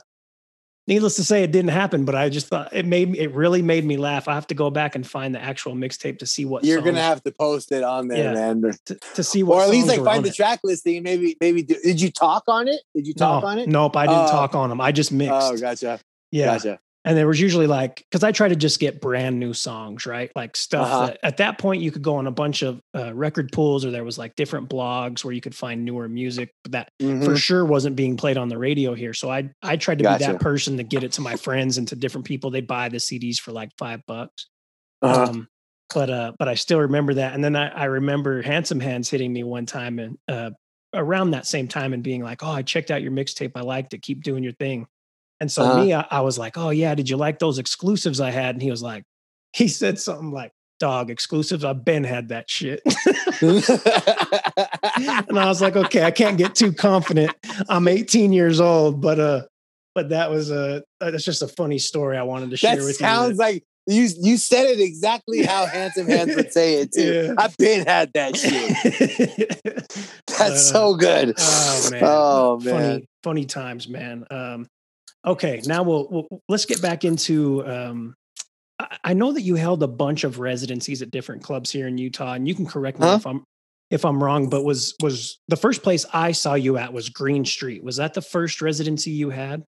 needless 0.86 1.16
to 1.16 1.24
say, 1.24 1.42
it 1.42 1.50
didn't 1.52 1.70
happen. 1.70 2.04
But 2.04 2.14
I 2.14 2.28
just 2.28 2.48
thought 2.48 2.72
it 2.72 2.86
made 2.86 3.10
me. 3.10 3.18
It 3.18 3.32
really 3.34 3.62
made 3.62 3.84
me 3.84 3.96
laugh. 3.96 4.28
I 4.28 4.34
have 4.34 4.46
to 4.48 4.54
go 4.54 4.70
back 4.70 4.94
and 4.94 5.06
find 5.06 5.34
the 5.34 5.40
actual 5.40 5.74
mixtape 5.74 6.18
to 6.20 6.26
see 6.26 6.44
what 6.44 6.64
You're 6.64 6.80
gonna 6.82 7.00
have 7.00 7.22
to 7.24 7.32
post 7.32 7.72
it 7.72 7.82
on 7.82 8.08
there, 8.08 8.34
Yeah. 8.34 8.52
man. 8.54 8.72
to, 8.86 8.94
to 9.14 9.22
see 9.24 9.42
what, 9.42 9.56
Or 9.58 9.62
at 9.62 9.70
least 9.70 9.88
like 9.88 10.02
find 10.04 10.24
the 10.24 10.28
it. 10.30 10.34
track 10.34 10.60
listing. 10.64 11.02
Maybe 11.02 11.36
maybe 11.40 11.62
do, 11.62 11.76
did 11.82 12.00
you 12.00 12.10
talk 12.10 12.44
on 12.48 12.68
it? 12.68 12.80
Did 12.94 13.06
you 13.06 13.14
talk 13.14 13.42
no, 13.42 13.48
on 13.48 13.58
it? 13.58 13.68
Nope, 13.68 13.96
I 13.96 14.06
didn't 14.06 14.24
Oh. 14.24 14.28
talk 14.28 14.54
on 14.54 14.68
them. 14.70 14.80
I 14.80 14.92
just 14.92 15.12
oh, 15.12 15.16
mixed. 15.16 15.32
Oh, 15.34 15.56
gotcha. 15.56 16.00
yeah, 16.30 16.46
Gotcha. 16.46 16.80
And 17.04 17.16
there 17.18 17.26
was 17.26 17.40
usually 17.40 17.66
like 17.66 18.04
because 18.10 18.24
I 18.24 18.32
try 18.32 18.48
to 18.48 18.56
just 18.56 18.80
get 18.80 19.00
brand 19.00 19.38
new 19.38 19.52
songs, 19.52 20.06
right? 20.06 20.30
Like 20.34 20.56
stuff 20.56 20.86
Uh-huh. 20.86 21.06
that 21.08 21.18
at 21.22 21.36
that 21.38 21.58
point 21.58 21.82
you 21.82 21.90
could 21.90 22.02
go 22.02 22.16
on 22.16 22.26
a 22.26 22.30
bunch 22.30 22.62
of 22.62 22.80
uh, 22.96 23.12
record 23.14 23.52
pools, 23.52 23.84
or 23.84 23.90
there 23.90 24.04
was 24.04 24.16
like 24.18 24.34
different 24.36 24.68
blogs 24.70 25.24
where 25.24 25.32
you 25.34 25.40
could 25.40 25.54
find 25.54 25.84
newer 25.84 26.08
music 26.08 26.50
that 26.70 26.88
Mhm. 27.02 27.24
for 27.24 27.36
sure 27.36 27.64
wasn't 27.64 27.96
being 27.96 28.16
played 28.16 28.36
on 28.38 28.48
the 28.48 28.58
radio 28.58 28.94
here. 28.94 29.12
So 29.14 29.30
I 29.30 29.50
I 29.62 29.76
tried 29.76 29.98
to 29.98 30.04
be 30.04 30.18
that 30.18 30.40
person 30.40 30.76
to 30.78 30.82
get 30.82 31.04
it 31.04 31.12
to 31.12 31.20
my 31.20 31.36
friends 31.36 31.78
and 31.78 31.86
to 31.88 31.96
different 31.96 32.26
people. 32.26 32.50
They 32.50 32.60
buy 32.62 32.88
the 32.88 32.98
CDs 33.00 33.38
for 33.38 33.52
like 33.52 33.70
five 33.78 34.00
bucks. 34.06 34.46
Uh-huh. 35.02 35.24
Um, 35.30 35.48
but 35.94 36.08
uh, 36.10 36.32
but 36.38 36.48
I 36.48 36.54
still 36.54 36.80
remember 36.80 37.14
that. 37.14 37.34
And 37.34 37.44
then 37.44 37.54
I, 37.54 37.68
I 37.68 37.84
remember 37.84 38.40
Handsome 38.42 38.80
Hands 38.80 39.08
hitting 39.08 39.32
me 39.32 39.44
one 39.44 39.66
time 39.66 39.98
and 39.98 40.16
uh, 40.26 40.50
around 40.94 41.32
that 41.32 41.46
same 41.46 41.68
time 41.68 41.92
and 41.92 42.02
being 42.02 42.22
like, 42.22 42.42
"Oh, 42.42 42.50
I 42.50 42.62
checked 42.62 42.90
out 42.90 43.02
your 43.02 43.12
mixtape. 43.12 43.52
I 43.54 43.60
liked 43.60 43.92
it. 43.92 44.00
Keep 44.02 44.22
doing 44.22 44.42
your 44.42 44.54
thing." 44.54 44.86
And 45.44 45.52
so 45.52 45.60
Uh-huh. 45.62 45.76
me, 45.84 45.92
I, 45.92 46.06
I 46.10 46.20
was 46.22 46.38
like, 46.38 46.56
"Oh 46.56 46.70
yeah, 46.70 46.94
did 46.94 47.10
you 47.10 47.18
like 47.18 47.38
those 47.38 47.58
exclusives 47.58 48.18
I 48.18 48.30
had?" 48.30 48.54
And 48.54 48.62
he 48.62 48.70
was 48.70 48.82
like, 48.82 49.02
he 49.52 49.68
said 49.68 49.98
something 49.98 50.30
like, 50.32 50.52
dog 50.80 51.10
exclusives. 51.10 51.64
I've 51.64 51.84
been 51.84 52.02
had 52.02 52.30
that 52.30 52.48
shit. 52.48 52.80
and 55.28 55.38
I 55.38 55.44
was 55.46 55.60
like, 55.60 55.76
okay, 55.76 56.02
I 56.04 56.10
can't 56.10 56.38
get 56.38 56.54
too 56.54 56.72
confident. 56.72 57.30
I'm 57.68 57.86
18 57.88 58.32
years 58.32 58.58
old, 58.58 59.02
but 59.02 59.20
uh, 59.20 59.42
but 59.94 60.08
that 60.08 60.30
was 60.30 60.50
a 60.50 60.82
uh, 61.02 61.10
that's 61.10 61.24
just 61.26 61.42
a 61.42 61.48
funny 61.48 61.78
story 61.78 62.16
I 62.16 62.22
wanted 62.22 62.48
to 62.50 62.56
share 62.56 62.76
that 62.76 62.84
with 62.84 62.96
sounds 62.96 63.32
you. 63.32 63.36
Sounds 63.36 63.38
like 63.38 63.64
you 63.86 64.08
you 64.22 64.36
said 64.38 64.64
it 64.64 64.80
exactly 64.80 65.42
how 65.44 65.66
handsome 65.66 66.06
hands 66.08 66.34
would 66.34 66.50
say 66.54 66.76
it 66.76 66.92
too. 66.92 67.26
Yeah. 67.28 67.34
I've 67.36 67.54
been 67.58 67.86
had 67.86 68.10
that 68.14 68.34
shit. 68.34 68.72
That's 70.26 70.40
Uh, 70.70 70.72
so 70.72 70.94
good. 70.94 71.34
Oh 71.38 71.88
man. 71.90 72.02
Oh, 72.02 72.60
funny, 72.60 72.72
man. 72.72 73.06
funny 73.22 73.44
times, 73.44 73.86
man. 73.88 74.24
Um, 74.30 74.66
okay, 75.24 75.60
now 75.66 75.82
we'll, 75.82 76.08
we'll 76.10 76.42
let's 76.48 76.64
get 76.64 76.82
back 76.82 77.04
into. 77.04 77.66
Um, 77.66 78.14
I, 79.04 79.14
know 79.14 79.32
that 79.32 79.42
you 79.42 79.54
held 79.54 79.82
a 79.82 79.88
bunch 79.88 80.24
of 80.24 80.40
residencies 80.40 81.00
at 81.00 81.10
different 81.10 81.42
clubs 81.42 81.70
here 81.70 81.86
in 81.86 81.96
Utah, 81.96 82.32
and 82.32 82.46
you 82.48 82.54
can 82.54 82.66
correct 82.66 82.98
me 82.98 83.06
Huh? 83.06 83.14
if 83.14 83.26
I'm 83.26 83.44
if 83.90 84.04
I'm 84.04 84.22
wrong. 84.22 84.48
But 84.48 84.64
was 84.64 84.94
was 85.00 85.38
the 85.48 85.56
first 85.56 85.82
place 85.82 86.04
I 86.12 86.32
saw 86.32 86.54
you 86.54 86.76
at 86.76 86.92
was 86.92 87.08
Green 87.08 87.44
Street? 87.44 87.84
Was 87.84 87.96
that 87.96 88.14
the 88.14 88.22
first 88.22 88.60
residency 88.60 89.10
you 89.10 89.30
had? 89.30 89.62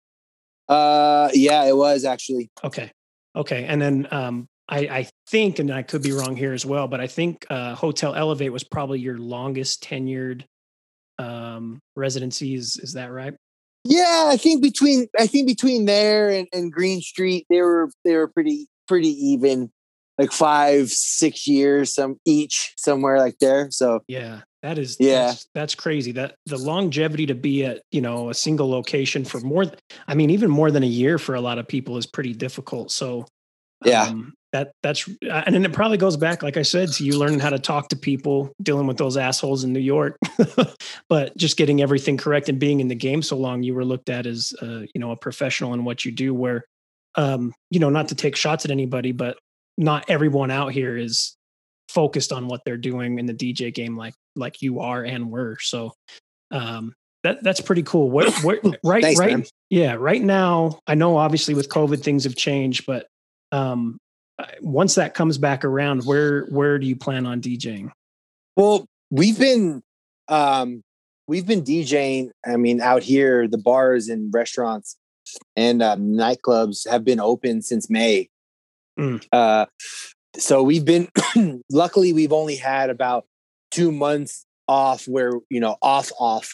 Uh, 0.68 1.30
yeah, 1.32 1.64
it 1.64 1.76
was 1.76 2.04
actually. 2.04 2.50
Okay, 2.64 2.90
okay, 3.36 3.64
and 3.64 3.80
then 3.80 4.08
um, 4.10 4.48
I, 4.68 4.78
I 4.78 5.08
think, 5.28 5.60
and 5.60 5.70
I 5.70 5.82
could 5.82 6.02
be 6.02 6.12
wrong 6.12 6.34
here 6.34 6.52
as 6.52 6.66
well, 6.66 6.88
but 6.88 7.00
I 7.00 7.06
think 7.06 7.46
uh, 7.48 7.74
Hotel 7.74 8.14
Elevate 8.14 8.52
was 8.52 8.64
probably 8.64 8.98
your 8.98 9.18
longest 9.18 9.84
tenured 9.84 10.44
um, 11.18 11.78
residency. 11.94 12.54
Is 12.54 12.76
is 12.78 12.94
that 12.94 13.12
right? 13.12 13.34
Yeah, 13.88 14.28
I 14.30 14.36
think 14.36 14.62
between 14.62 15.06
I 15.18 15.26
think 15.26 15.46
between 15.46 15.84
there 15.84 16.28
and, 16.30 16.48
and 16.52 16.72
Green 16.72 17.00
Street, 17.00 17.46
they 17.48 17.62
were 17.62 17.90
they 18.04 18.16
were 18.16 18.28
pretty 18.28 18.68
pretty 18.88 19.08
even, 19.08 19.70
like 20.18 20.32
five 20.32 20.90
six 20.90 21.46
years 21.46 21.94
some 21.94 22.16
each 22.24 22.72
somewhere 22.76 23.18
like 23.18 23.38
there. 23.40 23.70
So 23.70 24.00
Yeah, 24.08 24.40
that 24.62 24.78
is 24.78 24.96
Yeah. 24.98 25.26
That's, 25.26 25.48
that's 25.54 25.74
crazy. 25.74 26.12
That 26.12 26.36
the 26.46 26.58
longevity 26.58 27.26
to 27.26 27.34
be 27.34 27.64
at 27.64 27.82
you 27.90 28.00
know 28.00 28.30
a 28.30 28.34
single 28.34 28.68
location 28.68 29.24
for 29.24 29.40
more. 29.40 29.66
I 30.08 30.14
mean, 30.14 30.30
even 30.30 30.50
more 30.50 30.70
than 30.70 30.82
a 30.82 30.86
year 30.86 31.18
for 31.18 31.34
a 31.34 31.40
lot 31.40 31.58
of 31.58 31.68
people 31.68 31.96
is 31.96 32.06
pretty 32.06 32.32
difficult. 32.32 32.90
So 32.90 33.26
Yeah. 33.84 34.04
um, 34.04 34.34
that 34.52 34.72
that's 34.82 35.08
uh, 35.08 35.42
and 35.44 35.54
then 35.54 35.64
it 35.64 35.72
probably 35.72 35.98
goes 35.98 36.16
back, 36.16 36.42
like 36.42 36.56
I 36.56 36.62
said, 36.62 36.90
to 36.92 37.04
you 37.04 37.18
learning 37.18 37.40
how 37.40 37.50
to 37.50 37.58
talk 37.58 37.88
to 37.88 37.96
people, 37.96 38.52
dealing 38.62 38.86
with 38.86 38.96
those 38.96 39.16
assholes 39.16 39.64
in 39.64 39.72
New 39.72 39.80
York, 39.80 40.16
but 41.08 41.36
just 41.36 41.56
getting 41.56 41.82
everything 41.82 42.16
correct 42.16 42.48
and 42.48 42.58
being 42.58 42.80
in 42.80 42.88
the 42.88 42.94
game 42.94 43.22
so 43.22 43.36
long, 43.36 43.62
you 43.62 43.74
were 43.74 43.84
looked 43.84 44.08
at 44.08 44.24
as 44.24 44.54
uh, 44.62 44.80
you 44.94 45.00
know 45.00 45.10
a 45.10 45.16
professional 45.16 45.74
in 45.74 45.84
what 45.84 46.04
you 46.04 46.12
do. 46.12 46.32
Where 46.32 46.64
um, 47.16 47.54
you 47.70 47.80
know, 47.80 47.90
not 47.90 48.08
to 48.08 48.14
take 48.14 48.36
shots 48.36 48.64
at 48.64 48.70
anybody, 48.70 49.12
but 49.12 49.36
not 49.76 50.08
everyone 50.08 50.50
out 50.50 50.72
here 50.72 50.96
is 50.96 51.36
focused 51.88 52.32
on 52.32 52.48
what 52.48 52.62
they're 52.64 52.76
doing 52.76 53.18
in 53.18 53.26
the 53.26 53.34
DJ 53.34 53.72
game 53.72 53.96
like 53.96 54.14
like 54.34 54.62
you 54.62 54.80
are 54.80 55.04
and 55.04 55.30
were. 55.30 55.56
So 55.60 55.92
um 56.50 56.94
that 57.22 57.42
that's 57.42 57.60
pretty 57.60 57.82
cool. 57.82 58.10
What 58.10 58.32
what 58.44 58.60
right 58.84 59.02
Thanks, 59.02 59.20
right 59.20 59.32
man. 59.32 59.44
yeah, 59.70 59.94
right 59.94 60.22
now 60.22 60.80
I 60.86 60.94
know 60.94 61.16
obviously 61.16 61.54
with 61.54 61.68
COVID 61.68 62.02
things 62.02 62.24
have 62.24 62.36
changed, 62.36 62.86
but 62.86 63.06
um 63.52 63.98
uh, 64.38 64.44
once 64.60 64.96
that 64.96 65.14
comes 65.14 65.38
back 65.38 65.64
around, 65.64 66.04
where 66.04 66.44
where 66.46 66.78
do 66.78 66.86
you 66.86 66.96
plan 66.96 67.26
on 67.26 67.40
DJing? 67.40 67.90
Well, 68.56 68.86
we've 69.10 69.38
been 69.38 69.82
um 70.28 70.82
we've 71.28 71.46
been 71.46 71.62
DJing, 71.62 72.30
I 72.46 72.56
mean, 72.56 72.80
out 72.80 73.02
here, 73.02 73.48
the 73.48 73.58
bars 73.58 74.08
and 74.08 74.32
restaurants 74.32 74.96
and 75.56 75.82
um, 75.82 76.12
nightclubs 76.12 76.88
have 76.88 77.04
been 77.04 77.18
open 77.20 77.62
since 77.62 77.90
May. 77.90 78.28
Mm. 78.98 79.24
Uh 79.32 79.66
so 80.38 80.62
we've 80.62 80.84
been 80.84 81.08
luckily 81.70 82.12
we've 82.12 82.32
only 82.32 82.56
had 82.56 82.90
about 82.90 83.24
two 83.70 83.90
months 83.90 84.44
off 84.68 85.06
where, 85.06 85.32
you 85.50 85.60
know, 85.60 85.76
off 85.82 86.10
off 86.18 86.52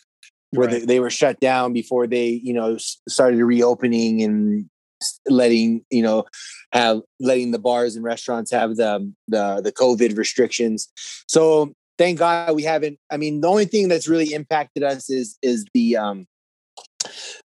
where 0.50 0.68
Right. 0.68 0.80
they, 0.80 0.86
they 0.86 1.00
were 1.00 1.10
shut 1.10 1.40
down 1.40 1.72
before 1.72 2.06
they, 2.06 2.28
you 2.28 2.52
know, 2.52 2.76
started 3.08 3.42
reopening 3.42 4.22
and 4.22 4.68
letting, 5.26 5.84
you 5.90 6.02
know, 6.02 6.24
have 6.72 7.00
letting 7.20 7.50
the 7.50 7.58
bars 7.58 7.96
and 7.96 8.04
restaurants 8.04 8.50
have 8.50 8.76
the 8.76 9.12
the 9.28 9.60
the 9.62 9.72
COVID 9.72 10.16
restrictions. 10.16 10.88
So 11.28 11.72
thank 11.98 12.18
God 12.18 12.54
we 12.54 12.62
haven't. 12.62 12.98
I 13.10 13.16
mean, 13.16 13.40
the 13.40 13.48
only 13.48 13.66
thing 13.66 13.88
that's 13.88 14.08
really 14.08 14.32
impacted 14.32 14.82
us 14.82 15.10
is 15.10 15.38
is 15.42 15.64
the 15.74 15.96
um 15.96 16.26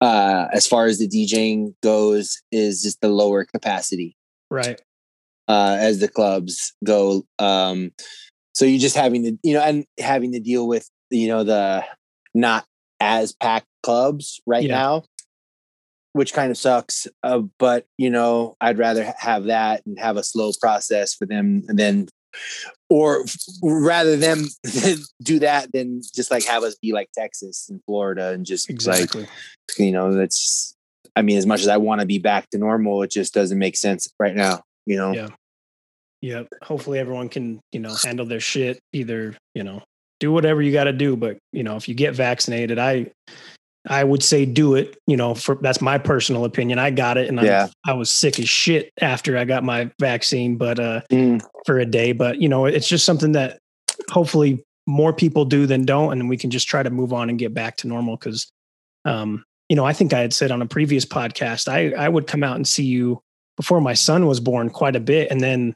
uh 0.00 0.46
as 0.52 0.66
far 0.66 0.86
as 0.86 0.98
the 0.98 1.08
DJing 1.08 1.74
goes 1.82 2.42
is 2.50 2.82
just 2.82 3.00
the 3.00 3.08
lower 3.08 3.44
capacity 3.44 4.16
Right. 4.50 4.80
uh 5.48 5.76
as 5.78 6.00
the 6.00 6.08
clubs 6.08 6.74
go. 6.84 7.24
Um 7.38 7.92
so 8.54 8.64
you're 8.64 8.78
just 8.80 8.96
having 8.96 9.22
to 9.24 9.38
you 9.42 9.54
know 9.54 9.62
and 9.62 9.84
having 9.98 10.32
to 10.32 10.40
deal 10.40 10.66
with 10.66 10.88
you 11.10 11.28
know 11.28 11.44
the 11.44 11.84
not 12.34 12.64
as 13.00 13.32
packed 13.32 13.66
clubs 13.82 14.40
right 14.46 14.64
Yeah. 14.64 14.72
now 14.78 15.04
which 16.14 16.32
kind 16.32 16.50
of 16.50 16.56
sucks 16.56 17.06
uh, 17.22 17.40
but 17.58 17.86
you 17.98 18.08
know 18.08 18.56
i'd 18.60 18.78
rather 18.78 19.12
have 19.18 19.44
that 19.44 19.82
and 19.84 19.98
have 19.98 20.16
a 20.16 20.22
slow 20.24 20.50
process 20.60 21.14
for 21.14 21.26
them 21.26 21.62
than 21.66 22.08
or 22.88 23.24
rather 23.62 24.16
them 24.16 24.46
do 25.22 25.38
that 25.38 25.70
than 25.72 26.00
just 26.14 26.30
like 26.30 26.44
have 26.44 26.62
us 26.64 26.74
be 26.76 26.92
like 26.92 27.08
texas 27.16 27.68
and 27.68 27.80
florida 27.84 28.30
and 28.30 28.46
just 28.46 28.68
Exactly. 28.70 29.20
like 29.22 29.30
you 29.78 29.92
know 29.92 30.12
that's 30.14 30.74
i 31.14 31.22
mean 31.22 31.36
as 31.38 31.46
much 31.46 31.60
as 31.60 31.68
i 31.68 31.76
want 31.76 32.00
to 32.00 32.06
be 32.06 32.18
back 32.18 32.48
to 32.50 32.58
normal 32.58 33.02
it 33.02 33.10
just 33.10 33.34
doesn't 33.34 33.58
make 33.58 33.76
sense 33.76 34.08
right 34.18 34.34
now 34.34 34.62
you 34.86 34.96
know 34.96 35.12
Yeah. 35.12 35.28
Yep. 36.22 36.48
Hopefully 36.62 36.98
everyone 36.98 37.28
can, 37.28 37.60
you 37.70 37.80
know, 37.80 37.94
handle 38.02 38.24
their 38.24 38.40
shit. 38.40 38.80
Either, 38.94 39.36
you 39.54 39.62
know, 39.62 39.82
do 40.20 40.32
whatever 40.32 40.62
you 40.62 40.72
got 40.72 40.84
to 40.84 40.92
do, 40.94 41.16
but 41.16 41.36
you 41.52 41.62
know, 41.62 41.76
if 41.76 41.86
you 41.86 41.94
get 41.94 42.14
vaccinated, 42.14 42.78
I, 42.78 43.10
I 43.86 44.02
would 44.04 44.22
say 44.22 44.46
do 44.46 44.74
it. 44.74 44.96
You 45.06 45.16
know, 45.16 45.34
for 45.34 45.56
that's 45.60 45.80
my 45.80 45.98
personal 45.98 46.44
opinion. 46.44 46.78
I 46.78 46.90
got 46.90 47.16
it, 47.16 47.28
and 47.28 47.40
Yeah. 47.40 47.68
I, 47.84 47.92
I 47.92 47.94
was 47.94 48.10
sick 48.10 48.38
as 48.38 48.48
shit 48.48 48.92
after 49.00 49.36
I 49.36 49.44
got 49.44 49.64
my 49.64 49.90
vaccine, 49.98 50.56
but 50.56 50.78
uh, 50.78 51.00
Mm, 51.10 51.42
for 51.66 51.78
a 51.78 51.86
day. 51.86 52.12
But 52.12 52.40
you 52.40 52.48
know, 52.48 52.66
it's 52.66 52.88
just 52.88 53.04
something 53.04 53.32
that 53.32 53.58
hopefully 54.10 54.64
more 54.86 55.12
people 55.12 55.44
do 55.44 55.66
than 55.66 55.84
don't, 55.84 56.12
and 56.12 56.20
then 56.20 56.28
we 56.28 56.36
can 56.36 56.50
just 56.50 56.68
try 56.68 56.82
to 56.82 56.90
move 56.90 57.12
on 57.12 57.28
and 57.28 57.38
get 57.38 57.54
back 57.54 57.76
to 57.78 57.88
normal. 57.88 58.16
Because, 58.16 58.50
um, 59.04 59.44
you 59.68 59.76
know, 59.76 59.84
I 59.84 59.92
think 59.92 60.12
I 60.12 60.20
had 60.20 60.32
said 60.32 60.50
on 60.50 60.62
a 60.62 60.66
previous 60.66 61.04
podcast, 61.04 61.68
I 61.68 61.92
I 61.92 62.08
would 62.08 62.26
come 62.26 62.42
out 62.42 62.56
and 62.56 62.66
see 62.66 62.84
you 62.84 63.20
before 63.56 63.80
my 63.80 63.94
son 63.94 64.26
was 64.26 64.40
born 64.40 64.70
quite 64.70 64.96
a 64.96 65.00
bit, 65.00 65.30
and 65.30 65.40
then 65.40 65.74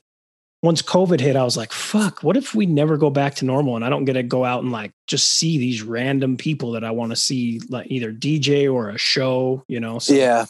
once 0.63 0.83
COVID 0.83 1.21
hit, 1.21 1.37
I 1.37 1.45
was 1.45 1.57
like, 1.57 1.73
fuck, 1.73 2.23
what 2.23 2.37
if 2.37 2.55
we 2.55 2.67
never 2.67 2.97
go 2.97 3.11
back 3.11 3.37
to 3.37 3.45
normal 3.45 3.77
and 3.77 3.85
I 3.85 3.89
don't 3.91 4.05
get 4.05 4.15
to 4.15 4.23
go 4.23 4.45
out 4.45 4.63
and 4.63 4.73
like 4.73 4.93
just 5.07 5.31
see 5.33 5.57
these 5.59 5.83
random 5.83 6.37
people 6.37 6.73
that 6.73 6.83
I 6.85 6.91
want 6.91 7.13
to 7.13 7.17
see, 7.17 7.61
like 7.69 7.91
either 7.91 8.13
DJ 8.13 8.73
or 8.73 8.91
a 8.91 8.99
show, 8.99 9.65
you 9.69 9.81
know? 9.81 9.99
So 9.99 10.15
yeah 10.15 10.47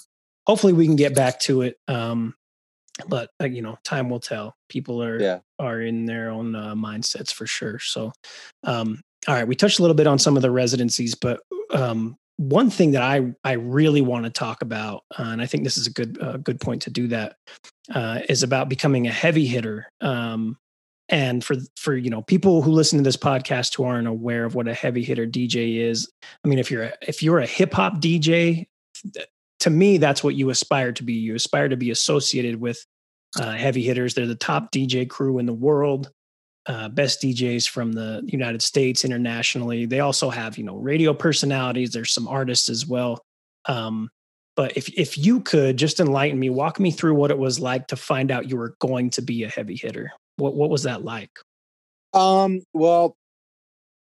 hopefully 0.48 0.72
we 0.72 0.86
can 0.86 0.96
get 0.96 1.14
back 1.14 1.38
to 1.40 1.60
it. 1.60 1.78
Um, 1.86 2.34
but 3.06 3.30
uh, 3.40 3.44
you 3.44 3.62
know, 3.62 3.78
time 3.84 4.08
will 4.08 4.18
tell. 4.18 4.56
People 4.68 5.02
are 5.04 5.20
Yeah. 5.20 5.38
are 5.60 5.80
in 5.80 6.06
their 6.06 6.30
own 6.30 6.56
uh, 6.56 6.74
mindsets 6.74 7.32
for 7.32 7.46
sure. 7.46 7.78
So, 7.78 8.12
um, 8.64 9.00
all 9.28 9.34
right, 9.34 9.46
we 9.46 9.54
touched 9.54 9.78
a 9.78 9.82
little 9.82 9.94
bit 9.94 10.06
on 10.08 10.18
some 10.18 10.36
of 10.36 10.42
the 10.42 10.50
residencies, 10.50 11.14
but 11.14 11.40
um, 11.70 12.16
one 12.38 12.70
thing 12.70 12.92
that 12.92 13.02
I 13.02 13.34
I 13.44 13.52
really 13.52 14.00
want 14.00 14.24
to 14.24 14.30
talk 14.30 14.62
about, 14.62 15.04
uh, 15.18 15.24
and 15.24 15.42
I 15.42 15.46
think 15.46 15.64
this 15.64 15.76
is 15.76 15.86
a 15.86 15.92
good 15.92 16.18
uh, 16.22 16.38
good 16.38 16.60
point 16.60 16.82
to 16.82 16.90
do 16.90 17.08
that, 17.08 17.36
uh, 17.92 18.20
is 18.28 18.42
about 18.42 18.68
becoming 18.68 19.06
a 19.06 19.12
heavy 19.12 19.44
hitter. 19.44 19.86
Um, 20.00 20.56
and 21.08 21.44
for 21.44 21.56
for 21.76 21.96
you 21.96 22.10
know 22.10 22.22
people 22.22 22.62
who 22.62 22.70
listen 22.70 22.96
to 22.98 23.02
this 23.02 23.16
podcast 23.16 23.74
who 23.74 23.84
aren't 23.84 24.06
aware 24.06 24.44
of 24.44 24.54
what 24.54 24.68
a 24.68 24.74
heavy 24.74 25.02
hitter 25.02 25.26
DJ 25.26 25.80
is, 25.80 26.10
I 26.44 26.48
mean, 26.48 26.60
if 26.60 26.70
you're 26.70 26.84
a, 26.84 26.92
if 27.02 27.22
you're 27.22 27.40
a 27.40 27.46
hip 27.46 27.74
hop 27.74 28.00
DJ, 28.00 28.66
to 29.60 29.70
me 29.70 29.98
that's 29.98 30.22
what 30.22 30.36
you 30.36 30.50
aspire 30.50 30.92
to 30.92 31.02
be. 31.02 31.14
You 31.14 31.34
aspire 31.34 31.68
to 31.68 31.76
be 31.76 31.90
associated 31.90 32.60
with 32.60 32.84
uh, 33.38 33.52
heavy 33.52 33.82
hitters. 33.82 34.14
They're 34.14 34.26
the 34.26 34.36
top 34.36 34.70
DJ 34.70 35.08
crew 35.08 35.38
in 35.38 35.46
the 35.46 35.52
world, 35.52 36.12
uh, 36.68 36.88
best 36.90 37.22
DJs 37.22 37.68
from 37.68 37.92
the 37.92 38.22
United 38.26 38.62
States 38.62 39.04
internationally. 39.04 39.86
They 39.86 40.00
also 40.00 40.28
have 40.28 40.58
you 40.58 40.64
know 40.64 40.76
radio 40.76 41.14
personalities. 41.14 41.90
There's 41.90 42.12
some 42.12 42.28
artists 42.28 42.68
as 42.68 42.86
well. 42.86 43.24
Um, 43.64 44.10
but 44.54 44.76
if 44.76 44.88
if 44.90 45.16
you 45.16 45.40
could 45.40 45.76
just 45.76 45.98
enlighten 45.98 46.38
me, 46.38 46.50
walk 46.50 46.78
me 46.78 46.90
through 46.90 47.14
what 47.14 47.30
it 47.30 47.38
was 47.38 47.58
like 47.58 47.86
to 47.88 47.96
find 47.96 48.30
out 48.30 48.50
you 48.50 48.56
were 48.56 48.74
going 48.80 49.10
to 49.10 49.22
be 49.22 49.44
a 49.44 49.48
heavy 49.48 49.76
hitter. 49.76 50.12
What 50.36 50.54
what 50.54 50.68
was 50.68 50.82
that 50.82 51.04
like? 51.04 51.30
Um. 52.12 52.60
Well, 52.74 53.16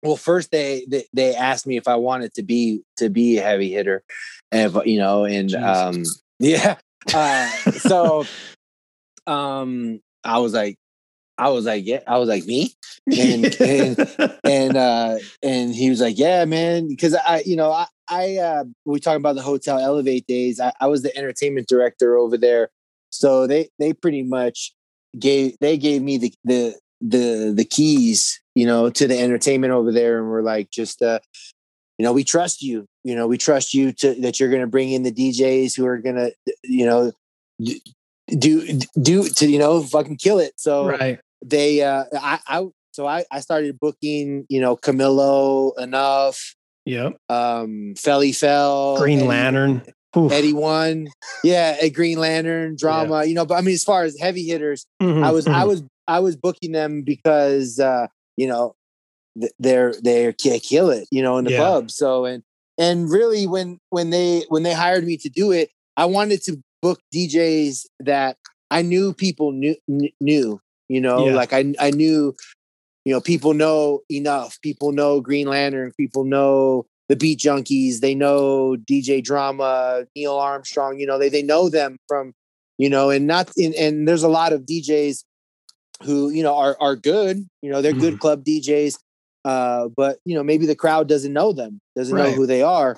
well. 0.01 0.15
First, 0.15 0.51
they 0.51 0.85
they, 0.87 1.05
they 1.13 1.35
asked 1.35 1.67
me 1.67 1.77
if 1.77 1.87
I 1.87 1.97
wanted 1.97 2.33
to 2.33 2.43
be 2.43 2.81
to 2.97 3.09
be 3.09 3.37
a 3.37 3.43
heavy 3.43 3.71
hitter, 3.71 4.03
and 4.51 4.75
if, 4.75 4.85
you 4.87 4.97
know, 4.97 5.25
and 5.25 5.49
Jeez. 5.49 5.63
um, 5.63 6.03
yeah. 6.39 6.77
Uh, 7.13 7.47
so, 7.71 8.25
um, 9.27 9.99
I 10.23 10.39
was 10.39 10.53
like, 10.53 10.77
I 11.37 11.49
was 11.49 11.65
like, 11.65 11.85
yeah, 11.85 11.99
I 12.07 12.17
was 12.17 12.29
like 12.29 12.45
me, 12.45 12.73
and 13.07 13.45
and 13.61 14.39
and 14.43 14.77
uh, 14.77 15.17
and 15.43 15.75
he 15.75 15.89
was 15.89 16.01
like, 16.01 16.17
yeah, 16.17 16.45
man, 16.45 16.87
because 16.87 17.15
I, 17.15 17.43
you 17.45 17.55
know, 17.55 17.71
I 17.71 17.87
I 18.09 18.37
uh, 18.37 18.63
we 18.85 18.99
talking 18.99 19.17
about 19.17 19.35
the 19.35 19.41
hotel 19.41 19.79
Elevate 19.79 20.27
days. 20.27 20.59
I, 20.59 20.71
I 20.79 20.87
was 20.87 21.01
the 21.01 21.15
entertainment 21.17 21.67
director 21.67 22.15
over 22.15 22.37
there, 22.37 22.69
so 23.09 23.47
they 23.47 23.69
they 23.79 23.93
pretty 23.93 24.23
much 24.23 24.73
gave 25.19 25.57
they 25.59 25.77
gave 25.77 26.01
me 26.01 26.17
the 26.17 26.33
the 26.43 26.79
the 27.01 27.53
the 27.55 27.65
keys, 27.65 28.41
you 28.55 28.65
know, 28.65 28.89
to 28.89 29.07
the 29.07 29.19
entertainment 29.19 29.73
over 29.73 29.91
there, 29.91 30.19
and 30.19 30.29
we're 30.29 30.41
like, 30.41 30.69
just 30.71 31.01
uh, 31.01 31.19
you 31.97 32.03
know, 32.03 32.13
we 32.13 32.23
trust 32.23 32.61
you. 32.61 32.85
You 33.03 33.15
know, 33.15 33.27
we 33.27 33.37
trust 33.37 33.73
you 33.73 33.91
to 33.93 34.15
that 34.21 34.39
you're 34.39 34.49
going 34.49 34.61
to 34.61 34.67
bring 34.67 34.91
in 34.91 35.03
the 35.03 35.11
DJs 35.11 35.75
who 35.75 35.85
are 35.85 35.97
going 35.97 36.15
to, 36.15 36.31
you 36.63 36.85
know, 36.85 37.11
do 38.29 38.79
do 39.01 39.23
to 39.29 39.47
you 39.47 39.59
know 39.59 39.83
fucking 39.83 40.17
kill 40.17 40.39
it. 40.39 40.53
So 40.57 40.87
right. 40.87 41.19
They, 41.45 41.81
uh, 41.81 42.05
I, 42.13 42.39
I, 42.47 42.67
so 42.91 43.07
I, 43.07 43.25
I 43.31 43.39
started 43.39 43.79
booking, 43.79 44.45
you 44.49 44.61
know, 44.61 44.75
Camilo 44.75 45.73
Enuff. 45.77 46.55
Yep. 46.85 47.17
Um, 47.29 47.93
Felli 47.97 48.35
Fel, 48.35 48.97
Green 48.97 49.19
Eddie, 49.19 49.27
Lantern, 49.27 49.81
Oof. 50.15 50.31
Eddie 50.31 50.53
One, 50.53 51.07
yeah, 51.43 51.77
a 51.81 51.89
Green 51.89 52.19
Lantern 52.19 52.75
drama. 52.77 53.19
Yeah. 53.19 53.23
You 53.23 53.33
know, 53.33 53.45
but 53.45 53.55
I 53.55 53.61
mean, 53.61 53.73
as 53.73 53.83
far 53.83 54.03
as 54.03 54.19
heavy 54.19 54.43
hitters, 54.43 54.85
mm-hmm, 55.01 55.23
I 55.23 55.31
was, 55.31 55.45
mm-hmm. 55.45 55.55
I 55.55 55.65
was, 55.65 55.83
I 56.07 56.19
was 56.19 56.35
booking 56.35 56.73
them 56.73 57.01
because, 57.01 57.79
uh, 57.79 58.05
you 58.37 58.47
know, 58.47 58.75
they're 59.59 59.93
they're 60.01 60.33
kill 60.33 60.89
it, 60.89 61.07
you 61.11 61.21
know, 61.21 61.37
in 61.37 61.45
the 61.45 61.51
yeah. 61.51 61.59
pub. 61.59 61.91
So 61.91 62.25
and 62.25 62.43
and 62.77 63.09
really 63.09 63.47
when 63.47 63.79
when 63.89 64.09
they 64.09 64.45
when 64.49 64.63
they 64.63 64.73
hired 64.73 65.05
me 65.05 65.17
to 65.17 65.29
do 65.29 65.51
it, 65.51 65.69
I 65.97 66.05
wanted 66.05 66.43
to 66.43 66.61
book 66.81 66.99
DJs 67.13 67.85
that 68.01 68.37
I 68.71 68.81
knew 68.81 69.13
people 69.13 69.51
knew 69.51 69.75
knew, 69.87 70.61
you 70.89 71.01
know, 71.01 71.27
yeah. 71.27 71.35
like 71.35 71.53
I 71.53 71.73
I 71.79 71.91
knew 71.91 72.35
you 73.05 73.13
know 73.13 73.21
people 73.21 73.53
know 73.53 74.01
Enuff. 74.09 74.59
People 74.61 74.91
know 74.91 75.21
Green 75.21 75.47
Lantern, 75.47 75.91
people 75.97 76.23
know 76.23 76.85
the 77.07 77.15
Beat 77.15 77.39
Junkies, 77.39 77.99
they 77.99 78.15
know 78.15 78.75
DJ 78.75 79.23
Drama, 79.23 80.05
Neil 80.15 80.35
Armstrong, 80.35 80.99
you 80.99 81.05
know, 81.05 81.19
they 81.19 81.29
they 81.29 81.43
know 81.43 81.69
them 81.69 81.97
from 82.07 82.33
you 82.77 82.89
know, 82.89 83.09
and 83.09 83.27
not 83.27 83.51
in 83.57 83.73
and 83.75 84.07
there's 84.07 84.23
a 84.23 84.29
lot 84.29 84.53
of 84.53 84.61
DJs 84.61 85.23
who 86.03 86.29
you 86.29 86.43
know 86.43 86.55
are 86.55 86.75
are 86.81 86.97
good 86.97 87.47
you 87.61 87.71
know 87.71 87.81
they're 87.81 87.93
mm. 87.93 88.01
good 88.01 88.19
club 88.19 88.43
djs 88.43 88.97
uh, 89.45 89.89
but 89.95 90.17
you 90.25 90.35
know, 90.35 90.43
maybe 90.43 90.65
the 90.65 90.75
crowd 90.75 91.07
doesn't 91.07 91.31
know 91.31 91.53
them, 91.53 91.79
doesn't 91.95 92.15
right. 92.15 92.29
know 92.29 92.31
who 92.31 92.47
they 92.47 92.63
are. 92.63 92.97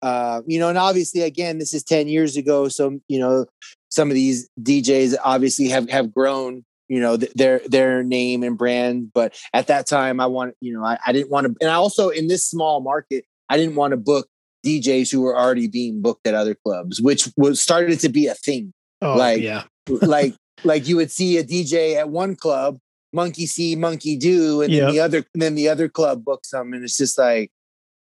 Uh, 0.00 0.42
you 0.46 0.60
know, 0.60 0.68
and 0.68 0.78
obviously, 0.78 1.22
again, 1.22 1.58
this 1.58 1.74
is 1.74 1.82
ten 1.82 2.06
years 2.06 2.36
ago, 2.36 2.68
so 2.68 3.00
you 3.08 3.18
know, 3.18 3.46
some 3.88 4.08
of 4.08 4.14
these 4.14 4.48
DJs 4.62 5.16
obviously 5.24 5.68
have 5.68 5.90
have 5.90 6.14
grown. 6.14 6.64
You 6.88 7.00
know, 7.00 7.16
th- 7.16 7.32
their 7.34 7.60
their 7.66 8.02
name 8.02 8.42
and 8.42 8.56
brand, 8.56 9.12
but 9.12 9.38
at 9.52 9.66
that 9.66 9.86
time, 9.86 10.20
I 10.20 10.26
want 10.26 10.54
you 10.60 10.72
know, 10.72 10.84
I, 10.84 10.98
I 11.06 11.12
didn't 11.12 11.30
want 11.30 11.46
to, 11.46 11.54
and 11.60 11.70
I 11.70 11.74
also 11.74 12.08
in 12.08 12.28
this 12.28 12.44
small 12.44 12.80
market, 12.80 13.24
I 13.48 13.56
didn't 13.56 13.74
want 13.74 13.92
to 13.92 13.96
book 13.96 14.28
DJs 14.64 15.12
who 15.12 15.22
were 15.22 15.38
already 15.38 15.68
being 15.68 16.00
booked 16.00 16.26
at 16.26 16.34
other 16.34 16.54
clubs, 16.54 17.00
which 17.00 17.28
was 17.36 17.60
started 17.60 18.00
to 18.00 18.08
be 18.08 18.26
a 18.26 18.34
thing. 18.34 18.72
Oh, 19.02 19.16
like, 19.16 19.40
yeah, 19.40 19.64
like 19.88 20.34
like 20.64 20.88
you 20.88 20.96
would 20.96 21.10
see 21.10 21.36
a 21.36 21.44
DJ 21.44 21.96
at 21.96 22.08
one 22.08 22.36
club 22.36 22.78
monkey 23.12 23.46
see, 23.46 23.76
monkey 23.76 24.16
do, 24.16 24.62
and 24.62 24.72
yep. 24.72 24.82
then 24.82 24.92
the 24.92 25.00
other, 25.00 25.24
and 25.34 25.42
then 25.42 25.54
the 25.54 25.68
other 25.68 25.88
club 25.88 26.24
books 26.24 26.50
them, 26.50 26.72
and 26.72 26.84
it's 26.84 26.96
just 26.96 27.18
like, 27.18 27.50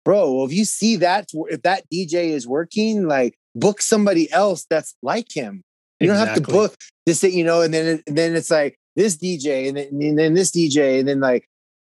bro, 0.06 0.34
well, 0.34 0.46
if 0.46 0.54
you 0.54 0.66
see 0.66 0.96
that, 0.98 1.28
if 1.50 1.62
that 1.64 1.84
DJ 1.94 2.30
is 2.30 2.48
working, 2.48 3.08
like 3.08 3.38
book 3.56 3.82
somebody 3.82 4.32
else 4.32 4.66
that's 4.70 4.96
like 5.02 5.28
him. 5.36 5.64
You 6.00 6.12
exactly. 6.12 6.26
don't 6.26 6.28
have 6.28 6.36
to 6.36 6.52
book 6.52 6.76
this, 7.06 7.22
thing, 7.22 7.34
you 7.34 7.44
know, 7.44 7.62
and 7.62 7.74
then 7.74 8.02
and 8.08 8.18
then 8.18 8.36
it's 8.36 8.52
like 8.52 8.78
this 8.96 9.18
DJ, 9.18 9.68
and 9.68 9.78
then, 9.78 9.88
and 9.92 10.20
then 10.20 10.34
this 10.34 10.52
DJ, 10.52 11.00
and 11.00 11.08
then 11.08 11.20
like 11.20 11.48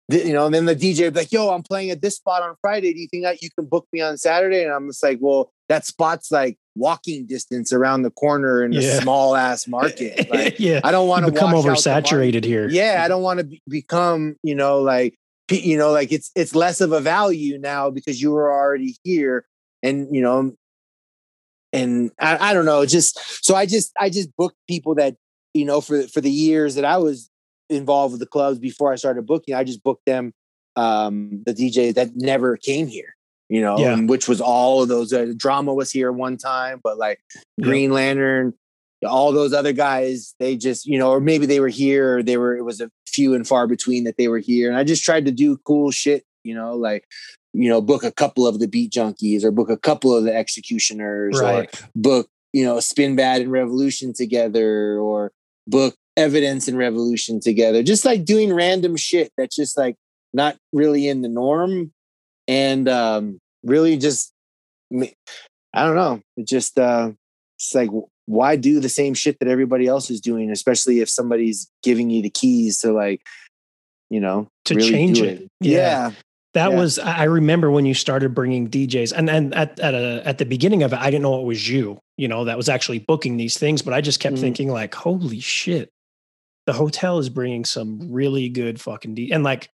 you 0.09 0.33
know, 0.33 0.47
and 0.47 0.55
then 0.55 0.67
the 0.67 0.77
DJ 0.77 1.15
like, 1.15 1.33
yo, 1.33 1.51
I'm 1.51 1.63
playing 1.63 1.91
at 1.91 2.03
this 2.03 2.17
spot 2.17 2.43
on 2.43 2.55
Friday. 2.61 2.93
Do 2.93 3.01
you 3.01 3.09
think 3.09 3.25
that 3.25 3.43
you 3.43 3.49
can 3.57 3.67
book 3.67 3.87
me 3.93 4.01
on 4.01 4.19
Saturday? 4.19 4.65
And 4.65 4.73
I'm 4.73 4.89
just 4.89 5.03
like, 5.03 5.19
well, 5.21 5.53
that 5.69 5.87
spot's 5.87 6.31
like 6.31 6.59
walking 6.75 7.27
distance 7.27 7.73
around 7.73 8.03
the 8.03 8.11
corner 8.11 8.65
in 8.65 8.73
yeah. 8.73 8.81
a 8.81 9.01
small 9.01 9.37
ass 9.37 9.67
market. 9.69 10.31
Like, 10.31 10.59
yeah, 10.59 10.81
I 10.85 10.91
don't 10.91 11.09
want 11.09 11.27
to 11.27 11.33
become 11.33 11.53
oversaturated 11.53 12.45
here. 12.45 12.69
Yeah, 12.69 13.03
I 13.05 13.09
don't 13.09 13.23
want 13.23 13.39
to 13.39 13.45
be- 13.45 13.63
become, 13.69 14.37
you 14.43 14.55
know, 14.55 14.81
like 14.81 15.15
you 15.51 15.77
know, 15.77 15.91
like 15.93 16.13
it's 16.13 16.31
it's 16.35 16.55
less 16.55 16.81
of 16.81 16.93
a 16.93 17.01
value 17.01 17.59
now 17.59 17.91
because 17.91 18.21
you 18.21 18.33
were 18.33 18.53
already 18.53 18.97
here, 19.05 19.45
and 19.83 20.15
you 20.15 20.23
know, 20.23 20.55
and 21.73 22.11
I, 22.19 22.51
I 22.51 22.55
don't 22.55 22.65
know, 22.65 22.85
just 22.87 23.45
so 23.45 23.55
I 23.55 23.67
just 23.67 23.93
I 23.99 24.11
just 24.11 24.35
booked 24.37 24.59
people 24.69 24.95
that 24.97 25.17
you 25.55 25.65
know 25.65 25.81
for 25.81 26.03
for 26.09 26.21
the 26.21 26.31
years 26.31 26.75
that 26.75 26.85
I 26.85 26.99
was 26.99 27.31
involved 27.69 28.13
with 28.13 28.21
the 28.21 28.27
clubs 28.27 28.59
before 28.59 28.93
I 28.93 28.97
started 28.97 29.27
booking. 29.27 29.55
I 29.55 29.65
just 29.65 29.83
booked 29.83 30.05
them, 30.07 30.33
um, 30.77 31.43
the 31.47 31.55
DJs 31.55 31.95
that 31.95 32.15
never 32.15 32.57
came 32.57 32.87
here 32.87 33.15
you 33.53 33.61
know, 33.61 33.79
yeah. 33.79 34.01
which 34.01 34.29
was 34.29 34.41
all 34.41 34.83
of 34.83 34.89
those. 34.89 35.13
Uh, 35.13 35.35
drama 35.37 35.75
was 35.75 35.91
here 35.91 36.11
one 36.11 36.39
time, 36.39 36.81
but 36.83 36.97
like 36.97 37.21
Green 37.61 37.91
yeah. 37.91 37.97
Lantern, 37.97 38.55
all 39.07 39.31
those 39.31 39.53
other 39.53 39.75
guys, 39.75 40.35
they 40.39 40.57
just, 40.57 40.87
you 40.87 40.99
know, 40.99 41.11
or 41.11 41.21
maybe 41.21 41.45
they 41.45 41.61
were 41.61 41.69
here, 41.69 42.17
or 42.17 42.23
they 42.23 42.39
were, 42.39 42.57
it 42.57 42.65
was 42.65 42.81
a 42.81 42.91
few 43.07 43.35
and 43.35 43.47
far 43.47 43.67
between 43.67 44.05
that 44.05 44.17
they 44.17 44.29
were 44.29 44.39
here. 44.39 44.71
And 44.71 44.79
I 44.79 44.85
just 44.85 45.05
tried 45.05 45.27
to 45.27 45.33
do 45.33 45.59
cool 45.59 45.91
shit, 45.91 46.25
you 46.45 46.55
know, 46.55 46.75
like, 46.77 47.05
you 47.53 47.69
know, 47.69 47.81
book 47.81 48.05
a 48.05 48.13
couple 48.13 48.47
of 48.47 48.59
the 48.59 48.69
beat 48.69 48.93
junkies 48.93 49.45
or 49.45 49.51
book 49.51 49.71
a 49.71 49.77
couple 49.77 50.15
of 50.15 50.25
the 50.25 50.35
executioners 50.35 51.39
right. 51.41 51.69
or 51.75 51.89
book, 51.95 52.29
you 52.53 52.65
know, 52.65 52.77
Spinbad 52.77 53.43
and 53.43 53.53
revolution 53.53 54.13
together 54.13 54.99
or 54.99 55.33
book 55.67 55.95
evidence 56.17 56.69
and 56.69 56.79
revolution 56.79 57.41
together. 57.41 57.83
Just 57.83 58.05
like 58.05 58.25
doing 58.25 58.53
random 58.53 58.97
shit 58.97 59.33
that's 59.37 59.57
just 59.57 59.77
like 59.77 59.97
not 60.33 60.57
really 60.73 61.09
in 61.09 61.23
the 61.23 61.29
norm. 61.29 61.93
And 62.49 62.89
um 62.89 63.39
really 63.63 63.97
just 63.97 64.33
I 64.93 65.85
don't 65.85 65.97
know. 65.97 66.21
It 66.37 66.47
just 66.47 66.79
uh 66.79 67.13
it's 67.59 67.75
like 67.75 67.91
why 68.27 68.57
do 68.57 68.81
the 68.81 68.89
same 68.89 69.15
shit 69.15 69.39
that 69.41 69.49
everybody 69.49 69.87
else 69.87 70.11
is 70.11 70.21
doing, 70.21 70.51
especially 70.51 71.01
if 71.01 71.09
somebody's 71.09 71.71
giving 71.83 72.09
you 72.09 72.23
the 72.23 72.31
keys 72.31 72.79
to 72.81 72.93
like, 72.93 73.21
you 74.11 74.21
know, 74.21 74.49
to 74.65 74.75
really 74.75 74.91
change 74.91 75.21
it. 75.21 75.43
it. 75.43 75.51
Yeah. 75.61 75.77
yeah. 75.77 76.13
That 76.55 76.71
yeah. 76.71 76.79
was 76.79 76.99
I 76.99 77.25
remember 77.25 77.71
when 77.71 77.87
you 77.87 77.95
started 77.95 78.35
bringing 78.35 78.69
DJs, 78.69 79.13
and 79.17 79.29
then 79.29 79.53
at 79.55 79.79
at 79.81 79.95
a, 79.95 80.23
at 80.27 80.39
the 80.39 80.45
beginning 80.45 80.83
of 80.83 80.93
it, 80.93 80.99
I 80.99 81.07
didn't 81.07 81.23
know 81.23 81.41
it 81.41 81.47
was 81.47 81.69
you, 81.69 81.99
you 82.17 82.29
know, 82.29 82.45
that 82.45 82.57
was 82.57 82.69
actually 82.69 82.99
booking 82.99 83.37
these 83.37 83.59
things. 83.59 83.81
But 83.81 83.95
I 83.95 84.01
just 84.01 84.21
kept 84.21 84.35
mm-hmm. 84.35 84.43
thinking 84.43 84.69
like, 84.71 84.95
holy 84.95 85.41
shit, 85.41 85.91
the 86.67 86.75
hotel 86.75 87.19
is 87.19 87.29
bringing 87.29 87.65
some 87.65 88.13
really 88.13 88.49
good 88.49 88.81
fucking 88.81 89.15
D 89.15 89.33
and 89.33 89.43
like 89.43 89.71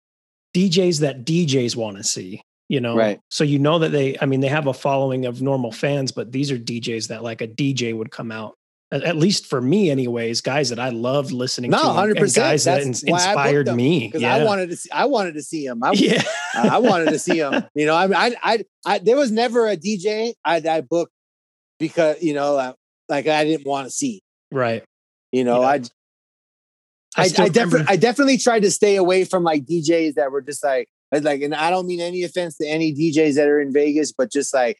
DJs 0.54 1.00
that 1.00 1.24
DJs 1.24 1.74
want 1.74 1.96
to 1.96 2.04
see 2.04 2.42
you 2.68 2.80
know 2.80 2.94
right 2.94 3.20
so 3.30 3.44
you 3.44 3.58
know 3.58 3.78
that 3.78 3.92
they 3.92 4.16
i 4.20 4.26
mean 4.26 4.40
they 4.40 4.48
have 4.48 4.66
a 4.66 4.74
following 4.74 5.26
of 5.26 5.42
normal 5.42 5.72
fans 5.72 6.12
but 6.12 6.32
these 6.32 6.50
are 6.50 6.58
djs 6.58 7.08
that 7.08 7.22
like 7.22 7.40
a 7.40 7.48
dj 7.48 7.96
would 7.96 8.10
come 8.10 8.30
out 8.30 8.57
at, 8.90 9.16
least 9.16 9.46
for 9.46 9.60
me 9.60 9.90
anyways 9.90 10.40
guys 10.40 10.70
that 10.70 10.78
i 10.78 10.88
loved 10.88 11.30
listening 11.30 11.70
no, 11.70 11.78
to 11.78 11.84
100% 12.14 12.36
guys 12.36 12.64
that 12.64 12.82
inspired 12.82 13.68
me. 13.74 14.06
because 14.06 14.22
yeah. 14.22 14.34
i 14.34 14.44
wanted 14.44 14.70
to 14.70 14.76
see 14.76 14.90
i 14.90 15.04
wanted 15.04 15.34
to 15.34 15.42
see 15.42 15.64
him 15.64 15.82
i, 15.82 15.92
yeah. 15.94 16.22
I 16.54 16.78
wanted 16.78 17.10
to 17.10 17.18
see 17.18 17.38
him 17.38 17.64
you 17.74 17.86
know 17.86 17.94
I, 17.94 18.06
I 18.06 18.36
i 18.42 18.64
i 18.86 18.98
there 18.98 19.16
was 19.16 19.30
never 19.30 19.68
a 19.68 19.76
dj 19.76 20.32
i, 20.44 20.56
I 20.56 20.80
booked 20.80 21.12
because 21.78 22.22
you 22.22 22.34
know 22.34 22.56
uh, 22.56 22.72
like 23.08 23.26
i 23.26 23.44
didn't 23.44 23.66
want 23.66 23.86
to 23.86 23.90
see. 23.90 24.22
Right. 24.50 24.84
You 25.32 25.44
know 25.44 25.62
i 25.62 25.82
I, 27.16 27.24
I, 27.24 27.44
I 27.44 27.48
definitely 27.48 27.86
I 27.88 27.96
definitely 27.96 28.38
tried 28.38 28.60
to 28.60 28.70
stay 28.70 28.96
away 28.96 29.24
from 29.24 29.42
like 29.42 29.64
DJs 29.64 30.14
that 30.14 30.30
were 30.30 30.42
just 30.42 30.62
like 30.62 30.88
like, 31.12 31.40
and 31.40 31.54
I 31.54 31.70
don't 31.70 31.86
mean 31.86 32.00
any 32.00 32.22
offense 32.22 32.56
to 32.58 32.66
any 32.66 32.94
DJs 32.94 33.36
that 33.36 33.48
are 33.48 33.60
in 33.60 33.72
Vegas, 33.72 34.12
but 34.12 34.30
just 34.30 34.52
like, 34.52 34.78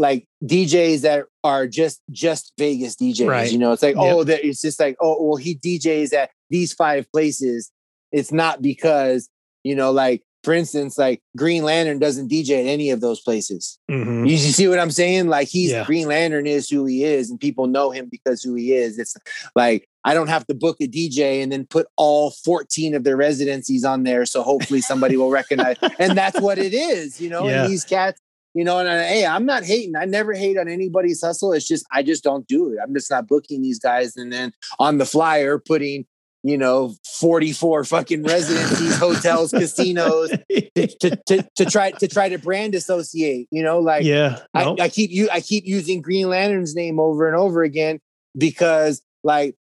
like 0.00 0.26
DJs 0.42 1.02
that 1.02 1.26
are 1.44 1.66
just 1.66 2.00
just 2.10 2.52
Vegas 2.58 2.96
DJs. 2.96 3.28
Right. 3.28 3.52
You 3.52 3.58
know, 3.58 3.72
it's 3.72 3.82
like, 3.82 3.96
yep. 3.96 4.04
oh, 4.04 4.24
that 4.24 4.44
it's 4.44 4.62
just 4.62 4.80
like, 4.80 4.96
oh, 5.00 5.22
well, 5.22 5.36
he 5.36 5.56
DJs 5.56 6.14
at 6.14 6.30
these 6.48 6.72
five 6.72 7.06
places. 7.12 7.70
It's 8.10 8.32
not 8.32 8.62
because 8.62 9.28
you 9.62 9.74
know, 9.74 9.92
like 9.92 10.22
for 10.42 10.54
instance, 10.54 10.96
like 10.96 11.20
Green 11.36 11.64
Lantern 11.64 11.98
doesn't 11.98 12.30
DJ 12.30 12.60
at 12.60 12.66
any 12.66 12.90
of 12.90 13.02
those 13.02 13.20
places. 13.20 13.78
Mm-hmm. 13.90 14.24
You, 14.24 14.38
see 14.38 14.68
what 14.68 14.78
I'm 14.78 14.90
saying? 14.90 15.28
Like 15.28 15.48
he's 15.48 15.70
yeah. 15.70 15.84
Green 15.84 16.08
Lantern 16.08 16.46
is 16.46 16.70
who 16.70 16.86
he 16.86 17.04
is, 17.04 17.30
and 17.30 17.38
people 17.38 17.66
know 17.66 17.90
him 17.90 18.08
because 18.10 18.42
who 18.42 18.54
he 18.54 18.72
is. 18.72 18.98
It's 18.98 19.14
like 19.54 19.86
I 20.02 20.14
don't 20.14 20.28
have 20.28 20.46
to 20.46 20.54
book 20.54 20.78
a 20.80 20.88
DJ 20.88 21.42
and 21.42 21.52
then 21.52 21.66
put 21.66 21.88
all 21.98 22.30
14 22.30 22.94
of 22.94 23.04
their 23.04 23.18
residencies 23.18 23.84
on 23.84 24.04
there. 24.04 24.24
So 24.24 24.42
hopefully 24.42 24.80
somebody 24.80 25.18
will 25.18 25.30
recognize. 25.30 25.76
and 25.98 26.16
that's 26.16 26.40
what 26.40 26.58
it 26.58 26.72
is, 26.72 27.20
you 27.20 27.28
know, 27.28 27.46
yeah. 27.46 27.64
and 27.64 27.72
these 27.72 27.84
cats, 27.84 28.18
you 28.54 28.64
know, 28.64 28.78
and 28.78 28.88
I, 28.88 29.04
hey, 29.04 29.26
I'm 29.26 29.46
not 29.46 29.64
hating. 29.64 29.96
I 29.96 30.04
never 30.04 30.32
hate 30.32 30.58
on 30.58 30.68
anybody's 30.68 31.22
hustle. 31.22 31.52
It's 31.52 31.66
just, 31.66 31.84
I 31.92 32.02
just 32.02 32.24
don't 32.24 32.46
do 32.46 32.72
it. 32.72 32.78
I'm 32.82 32.92
just 32.94 33.10
not 33.10 33.28
booking 33.28 33.62
these 33.62 33.78
guys. 33.78 34.16
And 34.16 34.32
then 34.32 34.52
on 34.78 34.98
the 34.98 35.06
flyer, 35.06 35.58
putting, 35.58 36.06
you 36.42 36.58
know, 36.58 36.94
44 37.20 37.84
fucking 37.84 38.22
residencies, 38.22 38.96
hotels, 38.98 39.50
casinos 39.52 40.30
to, 40.30 40.86
to, 40.86 41.16
to, 41.26 41.48
to, 41.56 41.64
try 41.66 41.90
to 41.92 42.08
try 42.08 42.28
to 42.28 42.38
brand 42.38 42.74
associate, 42.74 43.46
you 43.50 43.62
know, 43.62 43.78
like, 43.78 44.04
yeah, 44.04 44.40
nope. 44.54 44.80
I, 44.80 44.84
I 44.84 44.88
keep 44.88 45.10
you, 45.10 45.28
I 45.30 45.40
keep 45.40 45.64
using 45.66 46.00
Green 46.00 46.28
Lantern's 46.28 46.74
name 46.74 46.98
over 46.98 47.28
and 47.28 47.36
over 47.36 47.62
again 47.62 48.00
because 48.36 49.02
like 49.22 49.54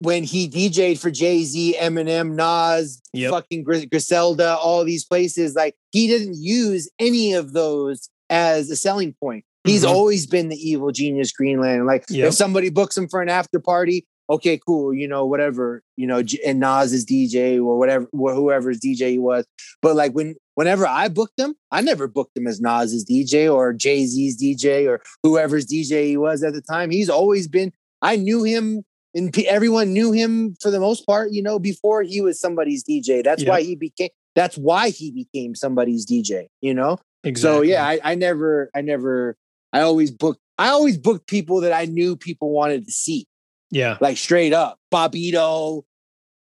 when 0.00 0.24
he 0.24 0.48
DJ'd 0.48 1.00
for 1.00 1.10
Jay 1.10 1.44
Z, 1.44 1.76
Eminem, 1.78 2.34
Nas, 2.34 3.00
yep. 3.12 3.30
fucking 3.30 3.64
Griselda, 3.64 4.56
all 4.56 4.84
these 4.84 5.04
places, 5.04 5.54
like 5.54 5.74
he 5.92 6.06
didn't 6.06 6.36
use 6.36 6.90
any 6.98 7.32
of 7.32 7.52
those 7.52 8.08
as 8.30 8.70
a 8.70 8.76
selling 8.76 9.14
point. 9.14 9.44
He's 9.64 9.84
mm-hmm. 9.84 9.94
always 9.94 10.26
been 10.26 10.50
the 10.50 10.56
evil 10.56 10.90
genius 10.90 11.32
Green 11.32 11.60
Lantern. 11.60 11.86
Like 11.86 12.04
yep. 12.08 12.28
if 12.28 12.34
somebody 12.34 12.68
books 12.68 12.96
him 12.96 13.08
for 13.08 13.22
an 13.22 13.30
after 13.30 13.58
party, 13.58 14.06
okay, 14.28 14.58
cool, 14.58 14.94
you 14.94 15.08
know, 15.08 15.24
whatever, 15.24 15.82
you 15.96 16.06
know, 16.06 16.22
and 16.44 16.60
Nas 16.60 16.92
is 16.92 17.06
DJ 17.06 17.56
or 17.56 17.78
whatever, 17.78 18.06
or 18.12 18.34
whoever's 18.34 18.80
DJ 18.80 19.12
he 19.12 19.18
was. 19.18 19.46
But 19.82 19.96
like 19.96 20.12
when 20.12 20.36
whenever 20.54 20.86
I 20.86 21.08
booked 21.08 21.38
him, 21.38 21.54
I 21.70 21.80
never 21.80 22.08
booked 22.08 22.36
him 22.36 22.46
as 22.46 22.60
Nas's 22.60 23.04
DJ 23.04 23.52
or 23.52 23.72
Jay 23.72 24.06
Z's 24.06 24.40
DJ 24.40 24.88
or 24.88 25.00
whoever's 25.22 25.66
DJ 25.66 26.06
he 26.06 26.16
was 26.16 26.42
at 26.42 26.52
the 26.52 26.62
time. 26.62 26.90
He's 26.90 27.10
always 27.10 27.48
been. 27.48 27.72
I 28.02 28.16
knew 28.16 28.44
him, 28.44 28.84
and 29.14 29.36
everyone 29.46 29.92
knew 29.92 30.12
him 30.12 30.56
for 30.60 30.70
the 30.70 30.80
most 30.80 31.06
part. 31.06 31.32
You 31.32 31.42
know, 31.42 31.58
before 31.58 32.02
he 32.02 32.20
was 32.20 32.40
somebody's 32.40 32.84
DJ. 32.84 33.22
That's 33.22 33.42
yep. 33.42 33.50
why 33.50 33.62
he 33.62 33.76
became. 33.76 34.10
That's 34.34 34.56
why 34.56 34.90
he 34.90 35.10
became 35.10 35.54
somebody's 35.54 36.06
DJ. 36.06 36.46
You 36.60 36.74
know. 36.74 36.98
Exactly. 37.24 37.58
So 37.58 37.62
yeah, 37.62 37.86
I, 37.86 38.00
I 38.04 38.14
never, 38.14 38.70
I 38.74 38.82
never, 38.82 39.36
I 39.72 39.80
always 39.80 40.10
booked. 40.10 40.40
I 40.58 40.68
always 40.68 40.98
booked 40.98 41.26
people 41.26 41.62
that 41.62 41.72
I 41.72 41.86
knew 41.86 42.16
people 42.16 42.50
wanted 42.50 42.84
to 42.84 42.92
see. 42.92 43.26
Yeah. 43.70 43.96
Like 44.00 44.18
straight 44.18 44.52
up, 44.52 44.78
Bobbito, 44.92 45.82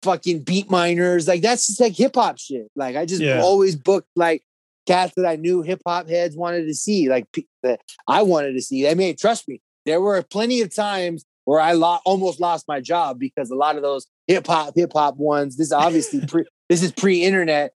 fucking 0.02 0.44
Beatminerz. 0.44 1.28
Like 1.28 1.42
that's 1.42 1.66
just 1.66 1.80
like 1.80 1.94
hip 1.94 2.14
hop 2.14 2.38
shit. 2.38 2.68
Like 2.76 2.96
I 2.96 3.04
just 3.04 3.20
yeah. 3.20 3.40
always 3.40 3.76
booked 3.76 4.08
like 4.16 4.42
cats 4.86 5.12
that 5.16 5.26
I 5.26 5.36
knew 5.36 5.62
hip 5.62 5.82
hop 5.86 6.08
heads 6.08 6.36
wanted 6.36 6.66
to 6.66 6.74
see, 6.74 7.08
like 7.08 7.26
that 7.62 7.80
I 8.06 8.22
wanted 8.22 8.52
to 8.52 8.62
see. 8.62 8.88
I 8.88 8.94
mean, 8.94 9.16
trust 9.16 9.48
me, 9.48 9.60
there 9.84 10.00
were 10.00 10.22
plenty 10.22 10.62
of 10.62 10.74
times 10.74 11.24
where 11.48 11.60
I 11.60 11.72
lo- 11.72 12.00
almost 12.04 12.40
lost 12.40 12.66
my 12.68 12.80
job 12.80 13.18
because 13.18 13.50
a 13.50 13.54
lot 13.54 13.76
of 13.76 13.82
those 13.82 14.06
hip 14.26 14.46
hop 14.46 14.74
hip 14.76 14.92
hop 14.92 15.16
ones. 15.16 15.56
This 15.56 15.68
is 15.68 15.72
obviously 15.72 16.20
pre. 16.28 16.44
this 16.68 16.82
is 16.82 16.92
pre 16.92 17.22
internet, 17.22 17.72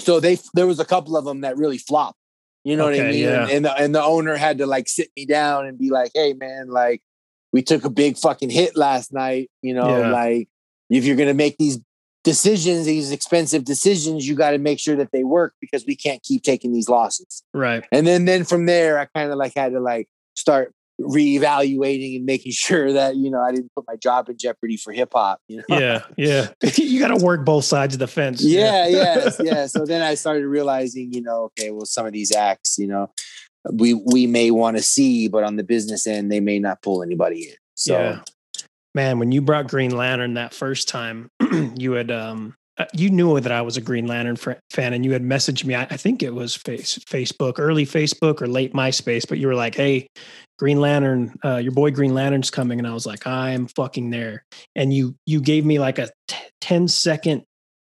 so 0.00 0.18
they 0.18 0.38
there 0.54 0.66
was 0.66 0.80
a 0.80 0.84
couple 0.84 1.16
of 1.16 1.24
them 1.24 1.42
that 1.42 1.56
really 1.56 1.78
flopped. 1.78 2.18
You 2.64 2.76
know 2.76 2.88
okay, 2.88 2.98
what 2.98 3.06
I 3.06 3.10
mean? 3.12 3.22
Yeah. 3.22 3.42
And, 3.42 3.50
and 3.50 3.64
the 3.64 3.74
and 3.76 3.94
the 3.94 4.02
owner 4.02 4.36
had 4.36 4.58
to 4.58 4.66
like 4.66 4.88
sit 4.88 5.08
me 5.16 5.24
down 5.24 5.66
and 5.66 5.78
be 5.78 5.90
like, 5.90 6.10
"Hey, 6.14 6.32
man, 6.32 6.68
like." 6.68 7.02
we 7.52 7.62
took 7.62 7.84
a 7.84 7.90
big 7.90 8.16
fucking 8.16 8.50
hit 8.50 8.76
last 8.76 9.12
night. 9.12 9.50
You 9.62 9.74
know, 9.74 9.98
yeah. 9.98 10.10
like 10.10 10.48
if 10.88 11.04
you're 11.04 11.16
gonna 11.16 11.34
make 11.34 11.58
these 11.58 11.80
decisions, 12.22 12.86
these 12.86 13.10
expensive 13.10 13.64
decisions, 13.64 14.26
you 14.26 14.34
got 14.34 14.50
to 14.50 14.58
make 14.58 14.78
sure 14.78 14.96
that 14.96 15.10
they 15.12 15.24
work 15.24 15.54
because 15.60 15.84
we 15.84 15.96
can't 15.96 16.22
keep 16.22 16.42
taking 16.42 16.72
these 16.72 16.88
losses. 16.88 17.42
Right. 17.52 17.84
And 17.90 18.06
then 18.06 18.24
then 18.24 18.44
from 18.44 18.66
there, 18.66 18.98
I 18.98 19.06
kind 19.06 19.32
of 19.32 19.38
like 19.38 19.52
had 19.56 19.72
to 19.72 19.80
like 19.80 20.08
start 20.36 20.72
reevaluating 21.00 22.16
and 22.16 22.24
making 22.24 22.52
sure 22.54 22.92
that 22.92 23.16
you 23.16 23.30
know 23.30 23.40
I 23.40 23.52
didn't 23.52 23.72
put 23.74 23.84
my 23.86 23.96
job 23.96 24.28
in 24.28 24.36
jeopardy 24.36 24.76
for 24.76 24.92
hip 24.92 25.10
hop. 25.12 25.40
You 25.48 25.58
know? 25.68 25.78
Yeah, 25.78 26.02
yeah. 26.16 26.48
you 26.76 27.00
got 27.00 27.16
to 27.16 27.24
work 27.24 27.44
both 27.44 27.64
sides 27.64 27.94
of 27.94 27.98
the 27.98 28.06
fence. 28.06 28.42
Yeah, 28.42 28.86
yeah, 28.86 29.30
yeah. 29.40 29.66
So 29.66 29.84
then 29.84 30.02
I 30.02 30.14
started 30.14 30.46
realizing, 30.46 31.12
you 31.12 31.22
know, 31.22 31.44
okay, 31.44 31.70
well, 31.70 31.86
some 31.86 32.06
of 32.06 32.12
these 32.12 32.34
acts, 32.34 32.78
you 32.78 32.86
know, 32.86 33.12
we 33.72 33.94
we 33.94 34.26
may 34.26 34.50
want 34.50 34.76
to 34.76 34.82
see, 34.82 35.28
but 35.28 35.44
on 35.44 35.56
the 35.56 35.64
business 35.64 36.06
end, 36.06 36.30
they 36.30 36.40
may 36.40 36.58
not 36.58 36.82
pull 36.82 37.02
anybody 37.02 37.48
in. 37.48 37.54
So, 37.74 37.98
yeah. 37.98 38.20
man, 38.94 39.18
when 39.18 39.32
you 39.32 39.40
brought 39.40 39.68
Green 39.68 39.96
Lantern 39.96 40.34
that 40.34 40.52
first 40.54 40.88
time, 40.88 41.30
you 41.76 41.92
had 41.92 42.10
um 42.10 42.54
you 42.92 43.10
knew 43.10 43.40
that 43.40 43.52
I 43.52 43.62
was 43.62 43.76
a 43.76 43.80
Green 43.80 44.06
Lantern 44.06 44.36
fan, 44.36 44.92
and 44.92 45.04
you 45.04 45.12
had 45.12 45.22
messaged 45.22 45.64
me. 45.64 45.74
I, 45.74 45.82
I 45.82 45.96
think 45.96 46.22
it 46.22 46.34
was 46.34 46.56
face, 46.56 46.98
Facebook, 46.98 47.54
early 47.58 47.86
Facebook 47.86 48.40
or 48.40 48.46
late 48.46 48.72
MySpace, 48.72 49.28
but 49.28 49.38
you 49.38 49.46
were 49.46 49.54
like, 49.54 49.74
"Hey, 49.74 50.08
Green 50.58 50.80
Lantern, 50.80 51.34
uh, 51.44 51.56
your 51.56 51.72
boy 51.72 51.90
Green 51.90 52.14
Lantern's 52.14 52.50
coming," 52.50 52.78
and 52.78 52.86
I 52.86 52.94
was 52.94 53.06
like, 53.06 53.26
"I'm 53.26 53.66
fucking 53.66 54.10
there." 54.10 54.44
And 54.74 54.92
you 54.92 55.16
you 55.26 55.40
gave 55.40 55.64
me 55.64 55.78
like 55.78 55.98
a 55.98 56.10
t- 56.28 56.36
10 56.60 56.88
second 56.88 57.44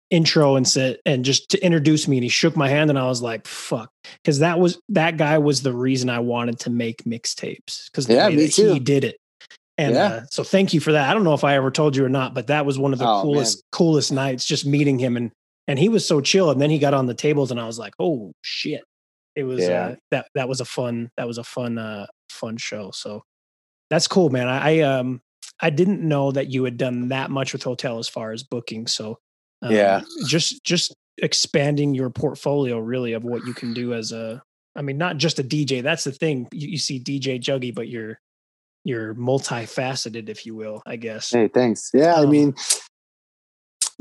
intro 0.09 0.55
and 0.55 0.67
said 0.67 0.99
and 1.07 1.25
just 1.25 1.49
to 1.49 1.65
introduce 1.65 2.07
me 2.07 2.17
and 2.17 2.23
he 2.23 2.29
shook 2.29 2.55
my 2.55 2.69
hand 2.69 2.91
and 2.91 2.99
I 2.99 3.07
was 3.07 3.23
like 3.23 3.47
fuck 3.47 3.89
because 4.21 4.39
that 4.39 4.59
was 4.59 4.79
that 4.89 5.17
guy 5.17 5.39
was 5.39 5.63
the 5.63 5.73
reason 5.73 6.07
I 6.07 6.19
wanted 6.19 6.59
to 6.59 6.69
make 6.69 7.03
mixtapes 7.03 7.89
because 7.89 8.07
yeah, 8.07 8.29
me 8.29 8.47
too. 8.47 8.73
he 8.73 8.79
did 8.79 9.03
it 9.05 9.17
and 9.77 9.95
yeah. 9.95 10.03
uh, 10.03 10.21
so 10.29 10.43
thank 10.43 10.73
you 10.73 10.79
for 10.79 10.91
that 10.91 11.09
I 11.09 11.13
don't 11.13 11.23
know 11.23 11.33
if 11.33 11.43
I 11.43 11.55
ever 11.55 11.71
told 11.71 11.95
you 11.95 12.05
or 12.05 12.09
not 12.09 12.33
but 12.33 12.47
that 12.47 12.65
was 12.65 12.77
one 12.77 12.93
of 12.93 12.99
the 12.99 13.07
oh, 13.07 13.21
coolest 13.21 13.57
man. 13.57 13.63
coolest 13.71 14.11
nights 14.11 14.45
just 14.45 14.65
meeting 14.65 14.99
him 14.99 15.17
and 15.17 15.31
and 15.67 15.79
he 15.79 15.89
was 15.89 16.07
so 16.07 16.21
chill 16.21 16.51
and 16.51 16.61
then 16.61 16.69
he 16.69 16.79
got 16.79 16.93
on 16.93 17.07
the 17.07 17.13
tables 17.13 17.51
and 17.51 17.59
I 17.59 17.65
was 17.65 17.79
like 17.79 17.93
oh 17.99 18.33
shit 18.41 18.83
it 19.35 19.43
was 19.43 19.61
yeah. 19.61 19.85
uh, 19.85 19.95
that 20.11 20.27
that 20.35 20.49
was 20.49 20.61
a 20.61 20.65
fun 20.65 21.09
that 21.17 21.27
was 21.27 21.37
a 21.37 21.43
fun 21.43 21.77
uh 21.77 22.05
fun 22.29 22.57
show 22.57 22.91
so 22.91 23.23
that's 23.89 24.07
cool 24.07 24.29
man 24.29 24.47
I, 24.47 24.77
I 24.77 24.79
um 24.81 25.21
I 25.59 25.69
didn't 25.69 26.01
know 26.01 26.31
that 26.31 26.49
you 26.49 26.63
had 26.63 26.77
done 26.77 27.09
that 27.09 27.31
much 27.31 27.53
with 27.53 27.63
hotel 27.63 27.99
as 27.99 28.09
far 28.09 28.31
as 28.31 28.43
booking 28.43 28.87
so 28.87 29.17
um, 29.63 29.71
yeah. 29.71 30.01
Just 30.27 30.63
just 30.63 30.93
expanding 31.17 31.95
your 31.95 32.09
portfolio 32.09 32.79
really 32.79 33.13
of 33.13 33.23
what 33.23 33.45
you 33.45 33.53
can 33.53 33.73
do 33.73 33.93
as 33.93 34.11
a 34.11 34.43
I 34.75 34.81
mean 34.81 34.97
not 34.97 35.17
just 35.17 35.39
a 35.39 35.43
DJ. 35.43 35.81
That's 35.81 36.03
the 36.03 36.11
thing. 36.11 36.47
You, 36.51 36.69
you 36.69 36.77
see 36.77 36.99
DJ 36.99 37.39
Juggy, 37.39 37.73
but 37.73 37.87
you're 37.87 38.19
you're 38.83 39.15
multifaceted, 39.15 40.29
if 40.29 40.45
you 40.45 40.55
will, 40.55 40.81
I 40.85 40.95
guess. 40.95 41.31
Hey, 41.31 41.47
thanks. 41.47 41.91
Yeah, 41.93 42.15
um, 42.15 42.27
I 42.27 42.29
mean 42.29 42.55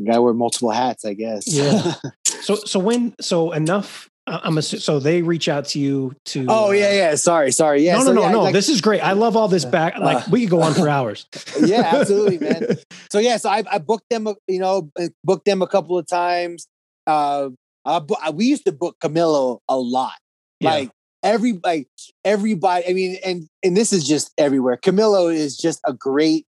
guy 0.05 0.19
wear 0.19 0.35
multiple 0.35 0.71
hats, 0.71 1.05
I 1.05 1.15
guess. 1.15 1.45
Yeah. 1.47 1.95
so 2.25 2.57
so 2.57 2.79
when 2.79 3.15
so 3.21 3.53
Enuff 3.53 4.09
I'm 4.25 4.57
a, 4.57 4.63
so 4.63 5.01
they 5.01 5.23
reach 5.23 5.49
out 5.49 5.65
to 5.67 5.81
you 5.81 6.15
to. 6.27 6.47
Oh 6.49 6.71
yeah, 6.71 6.87
uh, 6.87 6.93
yeah. 6.93 7.15
Sorry, 7.17 7.51
sorry. 7.51 7.83
Yeah. 7.83 7.95
No, 7.95 7.99
no, 7.99 8.05
so, 8.05 8.13
no, 8.13 8.23
yeah, 8.23 8.31
no. 8.31 8.43
Like, 8.45 8.53
this 8.53 8.69
is 8.69 8.81
great. 8.81 9.01
I 9.01 9.13
love 9.13 9.37
all 9.37 9.49
this 9.49 9.65
back. 9.65 9.99
Like 9.99 10.29
uh, 10.29 10.31
we 10.31 10.43
could 10.43 10.51
go 10.51 10.63
on 10.63 10.75
for 10.75 10.89
hours. 10.89 11.27
yeah, 11.61 11.91
absolutely, 11.95 12.39
man. 12.39 12.77
So 13.11 13.19
yeah, 13.19 13.37
so 13.37 13.51
I, 13.51 13.63
I 13.71 13.79
booked 13.79 14.09
them. 14.09 14.27
You 14.49 14.61
know, 14.61 14.91
uh, 14.99 15.09
booked 15.23 15.45
them 15.45 15.61
a 15.61 15.67
couple 15.67 15.99
of 15.99 16.07
times. 16.07 16.67
Uh, 17.07 17.51
I, 17.85 18.31
we 18.33 18.47
used 18.47 18.65
to 18.65 18.73
book 18.73 18.97
Camilo 19.03 19.59
a 19.69 19.77
lot. 19.77 20.15
Yeah. 20.61 20.71
Like 20.71 20.91
every 21.23 21.59
like 21.65 21.89
everybody. 22.25 22.89
I 22.89 22.93
mean, 22.93 23.19
and 23.25 23.49
and 23.63 23.77
this 23.77 23.93
is 23.93 24.07
just 24.07 24.33
everywhere. 24.39 24.77
Camilo 24.77 25.33
is 25.33 25.57
just 25.57 25.81
a 25.87 25.93
great 25.93 26.47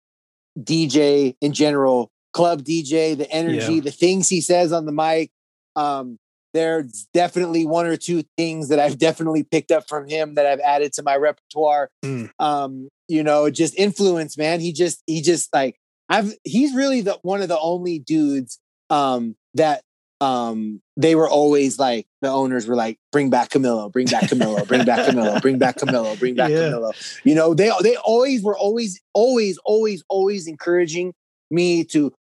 DJ 0.59 1.37
in 1.41 1.53
general. 1.53 2.11
Club 2.33 2.65
DJ, 2.65 3.17
the 3.17 3.31
energy, 3.31 3.75
yeah. 3.75 3.81
the 3.81 3.93
things 3.93 4.29
he 4.29 4.41
says 4.41 4.73
on 4.73 4.87
the 4.87 4.93
mic. 4.93 5.31
Um, 5.77 6.19
there's 6.53 7.07
definitely 7.13 7.67
one 7.67 7.87
or 7.87 7.97
two 7.97 8.25
things 8.37 8.69
that 8.69 8.79
I've 8.79 8.99
definitely 9.07 9.43
picked 9.43 9.71
up 9.71 9.89
from 9.89 10.09
him 10.09 10.35
that 10.35 10.47
I've 10.47 10.61
added 10.61 10.93
to 10.95 11.03
my 11.03 11.17
repertoire. 11.17 11.91
Mm. 12.05 12.31
Um, 12.39 12.89
you 13.09 13.23
know, 13.23 13.51
just 13.51 13.75
influence, 13.77 14.39
man. 14.39 14.61
He 14.61 14.73
just 14.73 15.03
he 15.07 15.23
just 15.23 15.53
like 15.53 15.77
I've 16.09 16.33
he's 16.45 16.75
really 16.75 17.03
the 17.03 17.19
one 17.23 17.43
of 17.43 17.49
the 17.49 17.59
only 17.59 17.99
dudes 17.99 18.59
um 18.91 19.37
that 19.55 19.83
um 20.21 20.81
they 20.97 21.15
were 21.15 21.29
always 21.29 21.79
like 21.79 22.07
the 22.23 22.29
owners 22.29 22.67
were 22.67 22.77
like 22.77 22.99
bring 23.13 23.31
back 23.31 23.51
Camilo, 23.51 23.91
bring 23.93 24.07
back 24.07 24.25
Camilo, 24.25 24.67
bring 24.67 24.85
back 24.85 25.07
Camilo, 25.07 25.41
bring 25.43 25.59
back 25.59 25.77
Camilo, 25.77 26.19
bring 26.19 26.35
back 26.35 26.51
yeah. 26.53 26.57
Camilo. 26.57 27.21
You 27.25 27.35
know, 27.35 27.55
they 27.55 27.71
they 27.83 27.97
always 27.97 28.43
were 28.43 28.57
always 28.57 29.01
always 29.13 29.59
always 29.65 30.03
always 30.09 30.47
encouraging 30.47 31.15
me 31.51 31.85
to 31.85 32.13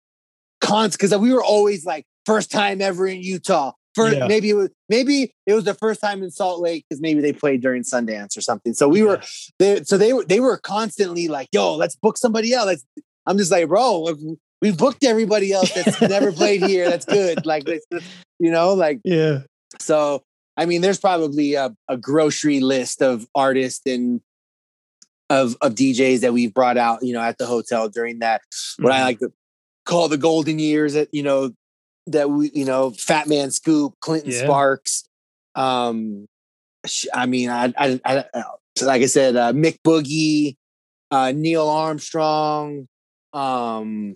cons 0.61 0.97
because 0.97 1.17
we 1.17 1.33
were 1.33 1.45
always 1.45 1.85
like 1.85 2.05
first 2.25 2.51
time 2.51 2.81
ever 2.81 3.07
in 3.07 3.23
Utah 3.23 3.73
First, 3.95 4.17
yeah. 4.17 4.27
maybe 4.27 4.49
it 4.49 4.55
was 4.55 4.71
maybe 4.89 5.35
it 5.47 5.55
was 5.55 5.65
the 5.65 5.75
first 5.75 6.01
time 6.01 6.23
in 6.23 6.31
Salt 6.31 6.61
Lake 6.61 6.87
because 6.89 7.03
maybe 7.03 7.21
they 7.21 7.33
played 7.33 7.61
during 7.61 7.83
Sundance 7.83 8.37
or 8.37 8.41
something. 8.41 8.73
So 8.73 8.89
we 8.89 9.01
yeah. 9.01 9.07
were 9.07 9.23
they 9.59 9.83
so 9.85 9.99
they 9.99 10.15
were 10.15 10.25
they 10.25 10.41
were 10.41 10.57
constantly 10.57 11.29
like, 11.29 11.49
"Yo, 11.53 11.77
let's 11.77 11.95
book 11.95 12.17
somebody 12.17 12.55
else." 12.55 12.85
I'm 13.27 13.37
just 13.37 13.53
like, 13.53 13.69
bro, 13.69 14.17
we've 14.63 14.79
booked 14.79 15.05
everybody 15.05 15.53
else 15.53 15.71
that's 15.73 16.01
never 16.01 16.33
played 16.33 16.63
here. 16.63 16.89
That's 16.89 17.05
good. 17.05 17.45
Like, 17.45 17.65
you 18.39 18.51
know, 18.51 18.73
like 18.73 19.01
yeah. 19.05 19.41
So 19.79 20.23
I 20.57 20.65
mean, 20.65 20.81
there's 20.81 21.01
probably 21.01 21.55
a, 21.55 21.75
a 21.89 21.99
grocery 21.99 22.61
list 22.61 23.03
of 23.03 23.27
artists 23.35 23.83
and 23.87 24.23
of 25.29 25.57
of 25.61 25.75
DJs 25.75 26.21
that 26.21 26.33
we've 26.33 26.55
brought 26.55 26.79
out, 26.79 27.03
you 27.03 27.13
know, 27.13 27.21
at 27.21 27.37
the 27.37 27.47
hotel 27.47 27.89
during 27.89 28.21
that 28.21 28.41
mm-hmm. 28.43 28.85
what 28.85 28.93
I 28.93 28.97
mm-hmm. 28.97 29.05
like 29.05 29.19
to 29.19 29.33
call 29.85 30.09
the 30.09 30.17
golden 30.17 30.59
years 30.59 30.95
at 30.95 31.13
you 31.13 31.23
know 31.23 31.53
that 32.07 32.31
we, 32.31 32.51
you 32.55 32.65
know, 32.65 32.91
Fatman 32.91 33.53
Scoop, 33.53 33.95
Clinton 34.01 34.33
yeah. 34.33 34.45
Sparks. 34.45 35.05
Um, 35.55 36.27
I 37.15 37.27
mean, 37.27 37.49
I, 37.49 37.73
I, 37.79 38.01
I 38.05 38.25
like 38.83 39.03
I 39.03 39.07
said, 39.07 39.37
uh, 39.37 39.53
Mick 39.53 39.79
Boogie, 39.87 40.57
uh, 41.11 41.33
Neil 41.33 41.69
Armstrong, 41.69 42.89
um, 43.33 44.15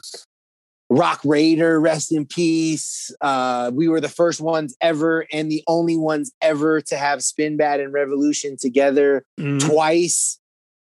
Rock 0.89 1.23
Raida, 1.23 1.81
rest 1.81 2.13
in 2.13 2.27
peace. 2.27 3.13
Uh, 3.21 3.71
we 3.75 3.89
were 3.89 4.01
the 4.01 4.09
first 4.09 4.41
ones 4.41 4.77
ever 4.81 5.27
and 5.33 5.51
the 5.51 5.65
only 5.67 5.97
ones 5.97 6.33
ever 6.41 6.81
to 6.83 6.97
have 6.97 7.21
Spinbad 7.21 7.83
and 7.83 7.93
Revolution 7.93 8.57
together 8.57 9.25
mm. 9.39 9.61
twice. 9.61 10.39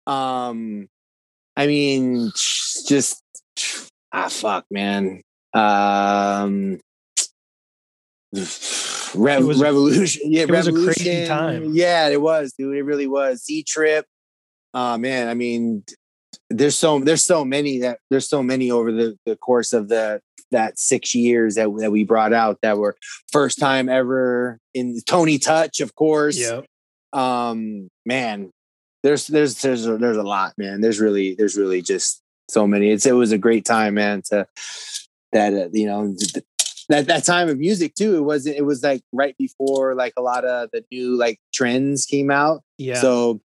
Um, 0.06 0.88
I 1.56 1.66
mean, 1.66 2.30
just 2.86 3.22
ah, 4.12 4.28
fuck, 4.28 4.64
man. 4.70 5.22
Um 5.52 6.78
Rev- 8.32 9.44
was, 9.44 9.60
revolution 9.60 10.32
yeah 10.32 10.42
it 10.42 10.50
revolution 10.50 10.86
was 10.86 10.96
a 10.96 11.02
crazy 11.02 11.26
time. 11.26 11.70
Yeah 11.74 12.08
it 12.08 12.22
was 12.22 12.54
dude. 12.56 12.76
It 12.76 12.84
really 12.84 13.08
was. 13.08 13.44
Z-Trip. 13.44 14.06
Uh 14.72 14.96
man. 14.98 15.28
I 15.28 15.34
mean 15.34 15.82
there's 16.50 16.78
so 16.78 16.98
there's 17.00 17.24
so 17.24 17.44
many 17.44 17.78
that 17.78 17.98
there's 18.10 18.28
so 18.28 18.42
many 18.42 18.70
over 18.70 18.92
the, 18.92 19.16
the 19.24 19.36
course 19.36 19.72
of 19.72 19.88
the 19.88 20.20
that 20.52 20.78
six 20.78 21.14
years 21.14 21.54
that, 21.54 21.68
that 21.78 21.92
we 21.92 22.02
brought 22.02 22.32
out 22.32 22.58
that 22.60 22.76
were 22.76 22.96
first 23.30 23.58
time 23.58 23.88
ever 23.88 24.58
in 24.74 24.98
tony 25.06 25.38
touch 25.38 25.80
of 25.80 25.94
course 25.94 26.36
yeah 26.36 26.60
um 27.12 27.88
man 28.04 28.50
there's 29.04 29.28
there's 29.28 29.62
there's 29.62 29.86
a, 29.86 29.96
there's 29.96 30.16
a 30.16 30.24
lot 30.24 30.52
man 30.58 30.80
there's 30.80 31.00
really 31.00 31.34
there's 31.36 31.56
really 31.56 31.80
just 31.80 32.20
so 32.50 32.66
many. 32.66 32.90
It's 32.90 33.06
it 33.06 33.12
was 33.12 33.32
a 33.32 33.38
great 33.38 33.64
time, 33.64 33.94
man. 33.94 34.22
To 34.26 34.46
that 35.32 35.54
uh, 35.54 35.68
you 35.72 35.86
know 35.86 36.14
that 36.88 37.06
that 37.06 37.24
time 37.24 37.48
of 37.48 37.58
music 37.58 37.94
too. 37.94 38.16
It 38.16 38.22
was 38.22 38.46
it 38.46 38.64
was 38.64 38.82
like 38.82 39.02
right 39.12 39.36
before 39.38 39.94
like 39.94 40.12
a 40.16 40.22
lot 40.22 40.44
of 40.44 40.70
the 40.72 40.84
new 40.90 41.16
like 41.16 41.40
trends 41.54 42.04
came 42.04 42.30
out. 42.30 42.62
Yeah. 42.78 43.00
So 43.00 43.40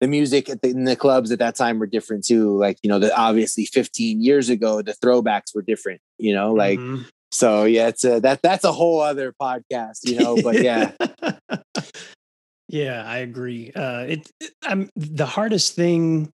the 0.00 0.08
music 0.08 0.50
at 0.50 0.60
the, 0.62 0.68
in 0.68 0.84
the 0.84 0.96
clubs 0.96 1.30
at 1.32 1.38
that 1.38 1.54
time 1.56 1.78
were 1.78 1.86
different 1.86 2.24
too. 2.24 2.56
Like 2.58 2.78
you 2.82 2.88
know, 2.88 2.98
the 2.98 3.16
obviously 3.16 3.66
15 3.66 4.22
years 4.22 4.48
ago, 4.50 4.82
the 4.82 4.92
throwbacks 4.92 5.54
were 5.54 5.62
different. 5.62 6.00
You 6.18 6.34
know, 6.34 6.52
like 6.52 6.78
Mhm. 6.78 7.06
so. 7.32 7.64
Yeah, 7.64 7.88
it's 7.88 8.04
a, 8.04 8.20
that 8.20 8.40
that's 8.42 8.64
a 8.64 8.72
whole 8.72 9.00
other 9.00 9.32
podcast. 9.40 10.00
You 10.04 10.18
know, 10.20 10.36
but 10.42 10.62
yeah, 10.62 10.92
yeah, 12.68 13.04
I 13.06 13.18
agree. 13.18 13.72
Uh, 13.74 14.00
it, 14.00 14.30
it- 14.40 14.52
I'm 14.62 14.90
the 14.96 15.26
hardest 15.26 15.74
thing. 15.74 16.30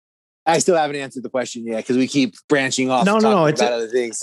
I 0.45 0.59
still 0.59 0.75
haven't 0.77 0.95
answered 0.95 1.23
the 1.23 1.29
question 1.29 1.65
yet 1.65 1.77
because 1.77 1.97
we 1.97 2.07
keep 2.07 2.33
branching 2.47 2.89
off. 2.89 3.05
No, 3.05 3.19
no, 3.19 3.31
no, 3.31 3.45
it's 3.45 3.61
about 3.61 3.73
a- 3.73 3.75
other 3.75 3.87
things. 3.87 4.21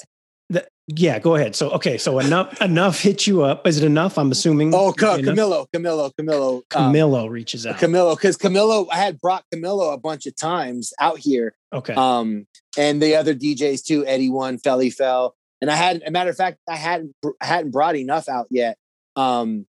Yeah, 0.89 1.18
go 1.18 1.34
ahead. 1.34 1.57
So, 1.57 1.70
okay, 1.70 1.99
so 1.99 2.20
Enuff, 2.20 2.61
Enuff 2.61 3.01
hit 3.01 3.26
you 3.26 3.43
up. 3.43 3.66
Is 3.66 3.82
it 3.82 3.91
Enuff? 3.91 4.18
I'm 4.18 4.30
assuming. 4.30 4.72
Oh, 4.72 4.93
Ca-? 4.93 5.18
Camilo, 5.18 5.66
Camilo, 5.74 6.12
Camilo, 6.14 6.62
um, 6.76 6.93
Camilo 6.93 7.28
reaches 7.28 7.66
out. 7.66 7.76
Camilo, 7.76 8.16
because 8.16 8.37
Camilo, 8.37 8.87
I 8.93 8.97
had 8.97 9.20
brought 9.20 9.45
Camilo 9.53 9.93
a 9.93 9.99
bunch 9.99 10.26
of 10.26 10.37
times 10.37 10.93
out 11.01 11.18
here, 11.18 11.57
okay. 11.72 11.95
um, 11.95 12.47
and 12.78 13.03
the 13.03 13.16
other 13.16 13.34
DJs 13.34 13.84
too, 13.84 14.07
Eddie 14.07 14.30
One, 14.30 14.59
Felli 14.59 14.95
Fel, 14.95 15.34
and 15.61 15.72
I 15.72 15.74
had, 15.74 16.03
a 16.07 16.12
matter 16.12 16.30
of 16.30 16.37
fact, 16.37 16.59
I 16.68 16.76
hadn't, 16.76 17.16
I 17.41 17.47
hadn't 17.47 17.72
brought 17.72 17.97
Enuff 17.97 18.28
out 18.28 18.47
yet, 18.49 18.78
um, 19.16 19.66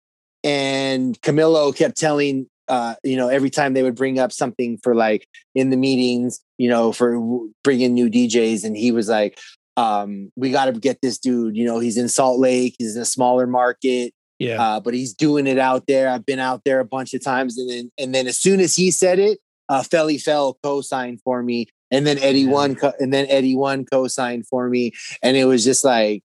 and 0.43 1.19
Camilo 1.21 1.75
kept 1.75 1.95
telling, 1.95 2.47
uh, 2.67 2.95
you 3.03 3.17
know, 3.17 3.27
every 3.29 3.51
time 3.51 3.73
they 3.73 3.83
would 3.83 3.95
bring 3.95 4.17
up 4.17 4.31
something 4.31 4.79
for 4.81 4.95
like 4.95 5.27
in 5.53 5.69
the 5.69 5.77
meetings, 5.77 6.39
you 6.57 6.69
know, 6.69 6.91
for 6.91 7.19
bringing 7.63 7.93
new 7.93 8.09
DJs, 8.09 8.63
and 8.63 8.75
he 8.75 8.91
was 8.91 9.09
like, 9.09 9.37
um, 9.77 10.31
we 10.35 10.51
got 10.51 10.65
to 10.65 10.73
get 10.73 10.99
this 11.01 11.17
dude, 11.17 11.55
you 11.55 11.65
know, 11.65 11.79
he's 11.79 11.97
in 11.97 12.09
Salt 12.09 12.39
Lake, 12.39 12.75
he's 12.77 12.95
in 12.95 13.01
a 13.01 13.05
smaller 13.05 13.47
market 13.47 14.13
yeah. 14.43 14.61
uh, 14.61 14.79
but 14.79 14.93
he's 14.93 15.13
doing 15.13 15.47
it 15.47 15.57
out 15.57 15.87
there. 15.87 16.09
I've 16.09 16.25
been 16.25 16.39
out 16.39 16.63
there 16.65 16.79
a 16.79 16.85
bunch 16.85 17.13
of 17.13 17.23
times, 17.23 17.57
and 17.57 17.69
then 17.69 17.91
and 17.97 18.13
then 18.13 18.27
as 18.27 18.37
soon 18.37 18.59
as 18.59 18.75
he 18.75 18.91
said 18.91 19.19
it, 19.19 19.39
uh, 19.69 19.81
Felli 19.81 20.21
Fel 20.21 20.57
co-signed 20.63 21.21
for 21.23 21.41
me, 21.43 21.67
and 21.91 22.05
then 22.05 22.17
Eddie 22.19 22.41
Yeah. 22.41 22.51
One, 22.51 22.75
co- 22.75 22.93
and 22.99 23.13
then 23.13 23.25
Eddie 23.29 23.55
One 23.55 23.85
co-signed 23.85 24.47
for 24.47 24.69
me, 24.69 24.91
and 25.21 25.37
it 25.37 25.45
was 25.45 25.63
just 25.63 25.83
like, 25.83 26.23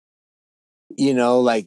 you 0.96 1.14
know, 1.14 1.40
like 1.40 1.66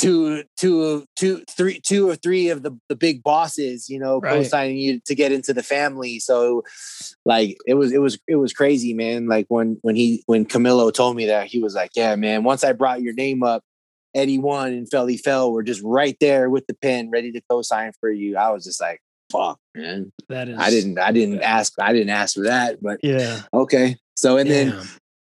two, 0.00 0.44
two, 0.56 1.04
two, 1.16 1.44
three, 1.50 1.80
two 1.80 2.08
or 2.08 2.16
three 2.16 2.48
of 2.48 2.62
the 2.62 2.72
the 2.88 2.96
big 2.96 3.22
bosses, 3.22 3.88
you 3.88 3.98
know, 3.98 4.18
Right. 4.20 4.30
co-signing 4.42 4.78
you 4.78 5.00
to 5.06 5.14
get 5.14 5.32
into 5.32 5.52
the 5.52 5.62
family. 5.62 6.18
So, 6.18 6.64
like, 7.24 7.56
it 7.66 7.74
was 7.74 7.92
it 7.92 8.00
was 8.00 8.18
it 8.26 8.36
was 8.36 8.52
crazy, 8.52 8.94
man. 8.94 9.26
Like 9.26 9.46
when 9.48 9.78
when 9.82 9.96
he 9.96 10.22
when 10.26 10.44
Camilo 10.46 10.92
told 10.92 11.16
me 11.16 11.26
that, 11.26 11.46
he 11.46 11.60
was 11.62 11.74
like, 11.74 11.90
"Yeah, 11.94 12.16
man. 12.16 12.44
Once 12.44 12.64
I 12.64 12.72
brought 12.72 13.02
your 13.02 13.14
name 13.14 13.42
up." 13.42 13.62
Eddie 14.12 14.38
One 14.38 14.72
and 14.72 14.90
Felli 14.90 15.20
Fel 15.20 15.52
were 15.52 15.62
just 15.62 15.80
right 15.84 16.16
there 16.18 16.50
with 16.50 16.66
the 16.66 16.74
pen, 16.74 17.10
ready 17.10 17.30
to 17.30 17.40
co-sign 17.48 17.92
for 18.00 18.10
you. 18.10 18.36
I 18.36 18.50
was 18.50 18.64
just 18.64 18.80
like, 18.80 19.00
"Fuck, 19.30 19.60
man! 19.76 20.10
that 20.28 20.48
is. 20.48 20.58
I 20.58 20.68
didn't, 20.70 20.98
I 20.98 21.12
didn't 21.12 21.42
ask, 21.42 21.72
I 21.78 21.92
didn't 21.92 22.10
ask 22.10 22.34
for 22.34 22.42
that." 22.42 22.82
But 22.82 22.98
Yeah. 23.04 23.42
okay. 23.54 23.96
So 24.16 24.36
and 24.36 24.50
then, 24.50 24.70
Damn. 24.70 24.88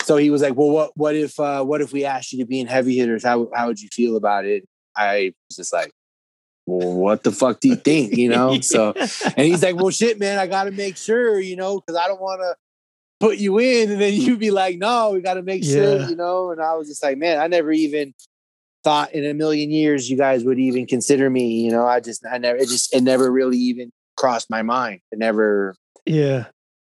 So 0.04 0.18
he 0.18 0.30
was 0.30 0.42
like, 0.42 0.56
"Well, 0.56 0.70
what, 0.70 0.92
what 0.96 1.16
if, 1.16 1.40
uh, 1.40 1.64
what 1.64 1.82
if 1.82 1.94
we 1.94 2.06
asked 2.06 2.34
you 2.34 2.40
to 2.40 2.46
be 2.46 2.60
in 2.60 2.68
Heavy 2.68 2.98
Hitters? 2.98 3.24
How, 3.24 3.50
how 3.54 3.68
would 3.68 3.82
you 3.82 3.90
feel 3.92 4.16
about 4.16 4.46
it?" 4.46 4.68
I 4.96 5.34
was 5.50 5.58
just 5.58 5.74
like, 5.74 5.92
"Well, 6.66 6.94
what 6.94 7.24
the 7.24 7.32
fuck 7.32 7.60
do 7.60 7.70
you 7.70 7.76
think?" 7.76 8.16
You 8.16 8.30
know. 8.30 8.60
So 8.64 8.94
and 8.96 9.48
he's 9.48 9.64
like, 9.64 9.76
"Well, 9.76 9.90
shit, 9.90 10.20
man, 10.20 10.40
I 10.40 10.48
got 10.48 10.66
to 10.66 10.72
make 10.72 10.98
sure, 10.98 11.40
you 11.40 11.56
know, 11.56 11.80
because 11.80 12.00
I 12.00 12.08
don't 12.08 12.22
want 12.22 12.42
to." 12.42 12.56
Put 13.20 13.38
you 13.38 13.58
in, 13.58 13.90
and 13.90 14.02
then 14.02 14.14
you'd 14.22 14.40
be 14.40 14.52
like, 14.52 14.78
"No, 14.78 15.12
we 15.12 15.22
got 15.22 15.36
to 15.36 15.44
make 15.44 15.64
sure," 15.64 16.10
you 16.10 16.16
know. 16.16 16.52
And 16.52 16.62
I 16.62 16.74
was 16.74 16.90
just 16.90 17.02
like, 17.02 17.18
"Man, 17.18 17.40
I 17.40 17.48
never 17.48 17.72
even 17.72 18.14
thought 18.84 19.14
in 19.14 19.26
a 19.26 19.34
million 19.34 19.72
years 19.72 20.10
you 20.10 20.18
guys 20.18 20.44
would 20.44 20.60
even 20.60 20.86
consider 20.86 21.30
me. 21.30 21.62
You 21.62 21.72
know, 21.72 21.86
I 21.86 22.00
just, 22.00 22.26
I 22.30 22.38
never, 22.38 22.58
it 22.58 22.68
just, 22.68 22.94
it 22.94 23.02
never 23.02 23.32
really 23.32 23.58
even 23.58 23.92
crossed 24.18 24.50
my 24.50 24.62
mind. 24.62 25.00
It 25.12 25.20
never, 25.20 25.76
yeah. 26.06 26.46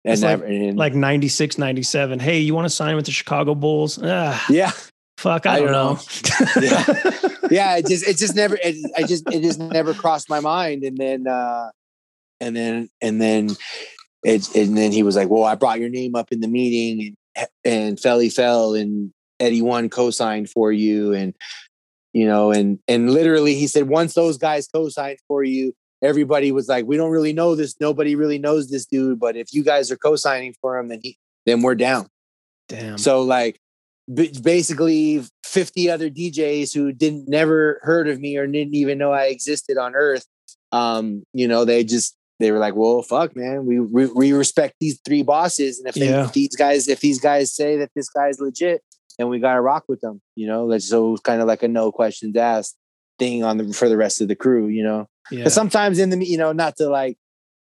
It 0.04 0.12
It's 0.12 0.22
like- 0.22 0.42
and- 0.42 0.78
Like 0.78 0.94
96, 0.94 1.58
97. 1.58 2.18
Hey, 2.20 2.38
you 2.40 2.54
want 2.54 2.64
to 2.66 2.70
sign 2.70 2.96
with 2.96 3.04
the 3.06 3.12
Chicago 3.12 3.54
Bulls? 3.54 3.98
Ah, 4.02 4.44
yeah, 4.48 4.70
fuck, 5.18 5.46
I, 5.46 5.56
I 5.56 5.60
don't, 5.60 5.66
don't 5.66 6.62
know. 6.62 7.28
yeah. 7.50 7.76
It 7.76 7.86
just, 7.86 8.06
it 8.08 8.16
just 8.16 8.34
never, 8.34 8.56
it, 8.62 8.76
I 8.96 9.02
just, 9.02 9.28
it 9.30 9.42
just 9.42 9.58
never 9.60 9.92
crossed 9.94 10.28
my 10.30 10.40
mind. 10.40 10.84
And 10.84 10.96
then, 10.96 11.26
uh, 11.26 11.70
and 12.40 12.56
then, 12.56 12.88
and 13.02 13.20
then, 13.20 13.50
it, 14.24 14.54
and 14.54 14.76
then 14.76 14.92
he 14.92 15.02
was 15.02 15.16
like, 15.16 15.28
"Well, 15.30 15.44
I 15.44 15.54
brought 15.54 15.80
your 15.80 15.88
name 15.88 16.14
up 16.14 16.30
in 16.32 16.40
the 16.40 16.48
meeting, 16.48 17.16
and 17.34 17.48
and 17.64 17.98
Felli 17.98 18.30
Fel, 18.32 18.74
and 18.74 19.12
Eddie 19.38 19.62
One 19.62 19.88
co-signed 19.88 20.50
for 20.50 20.70
you, 20.72 21.14
and 21.14 21.34
you 22.12 22.26
know, 22.26 22.50
and 22.50 22.78
and 22.88 23.10
literally, 23.10 23.54
he 23.54 23.66
said, 23.66 23.88
once 23.88 24.12
those 24.14 24.36
guys 24.36 24.68
co-signed 24.68 25.18
for 25.26 25.42
you, 25.42 25.74
everybody 26.02 26.52
was 26.52 26.68
like, 26.68 26.86
we 26.86 26.96
don't 26.96 27.10
really 27.10 27.32
know 27.32 27.54
this, 27.54 27.78
nobody 27.80 28.14
really 28.14 28.38
knows 28.38 28.70
this 28.70 28.86
dude, 28.86 29.20
but 29.20 29.36
if 29.36 29.52
you 29.52 29.62
guys 29.62 29.90
are 29.90 29.96
co-signing 29.96 30.54
for 30.60 30.78
him, 30.78 30.88
then 30.88 31.00
he, 31.02 31.16
then 31.46 31.62
we're 31.62 31.74
down. 31.74 32.06
Damn. 32.68 32.98
So 32.98 33.22
like, 33.22 33.60
b- 34.12 34.32
basically, 34.42 35.24
fifty 35.44 35.90
other 35.90 36.08
DJs 36.08 36.72
who 36.74 36.92
didn't 36.92 37.28
never 37.28 37.80
heard 37.82 38.08
of 38.08 38.20
me 38.20 38.36
or 38.36 38.46
didn't 38.46 38.74
even 38.74 38.98
know 38.98 39.12
I 39.12 39.24
existed 39.24 39.76
on 39.76 39.94
Earth, 39.94 40.26
um, 40.72 41.24
you 41.32 41.48
know, 41.48 41.64
they 41.64 41.84
just 41.84 42.16
they 42.38 42.52
were 42.52 42.58
like, 42.58 42.74
well, 42.74 43.02
fuck, 43.02 43.36
man, 43.36 43.66
we 43.66 43.80
we, 43.80 44.06
we 44.06 44.32
respect 44.32 44.74
these 44.80 45.00
three 45.04 45.22
bosses, 45.22 45.78
and 45.78 45.88
if, 45.88 45.94
they, 45.94 46.08
Yeah. 46.08 46.24
if 46.24 46.32
these 46.32 46.54
guys 46.56 46.88
if 46.88 47.00
these 47.00 47.20
guys 47.20 47.52
say 47.54 47.76
that 47.78 47.90
this 47.94 48.08
guy's 48.08 48.40
legit, 48.40 48.82
then 49.18 49.28
we 49.28 49.38
gotta 49.40 49.60
rock 49.60 49.84
with 49.88 50.00
them, 50.00 50.20
you 50.36 50.46
know. 50.46 50.64
Like 50.64 50.80
so, 50.80 51.16
kind 51.18 51.40
of 51.42 51.48
like 51.48 51.62
a 51.62 51.68
no 51.68 51.90
questions 51.92 52.36
asked 52.36 52.76
thing 53.18 53.42
on 53.44 53.58
the 53.58 53.72
for 53.74 53.88
the 53.88 53.96
rest 53.96 54.20
of 54.20 54.28
the 54.28 54.36
crew, 54.36 54.68
you 54.68 54.82
know. 54.84 55.06
Yeah. 55.30 55.44
But 55.44 55.52
sometimes 55.52 55.98
in 55.98 56.10
the 56.10 56.24
you 56.24 56.38
know, 56.38 56.52
not 56.52 56.76
to 56.76 56.88
like, 56.88 57.16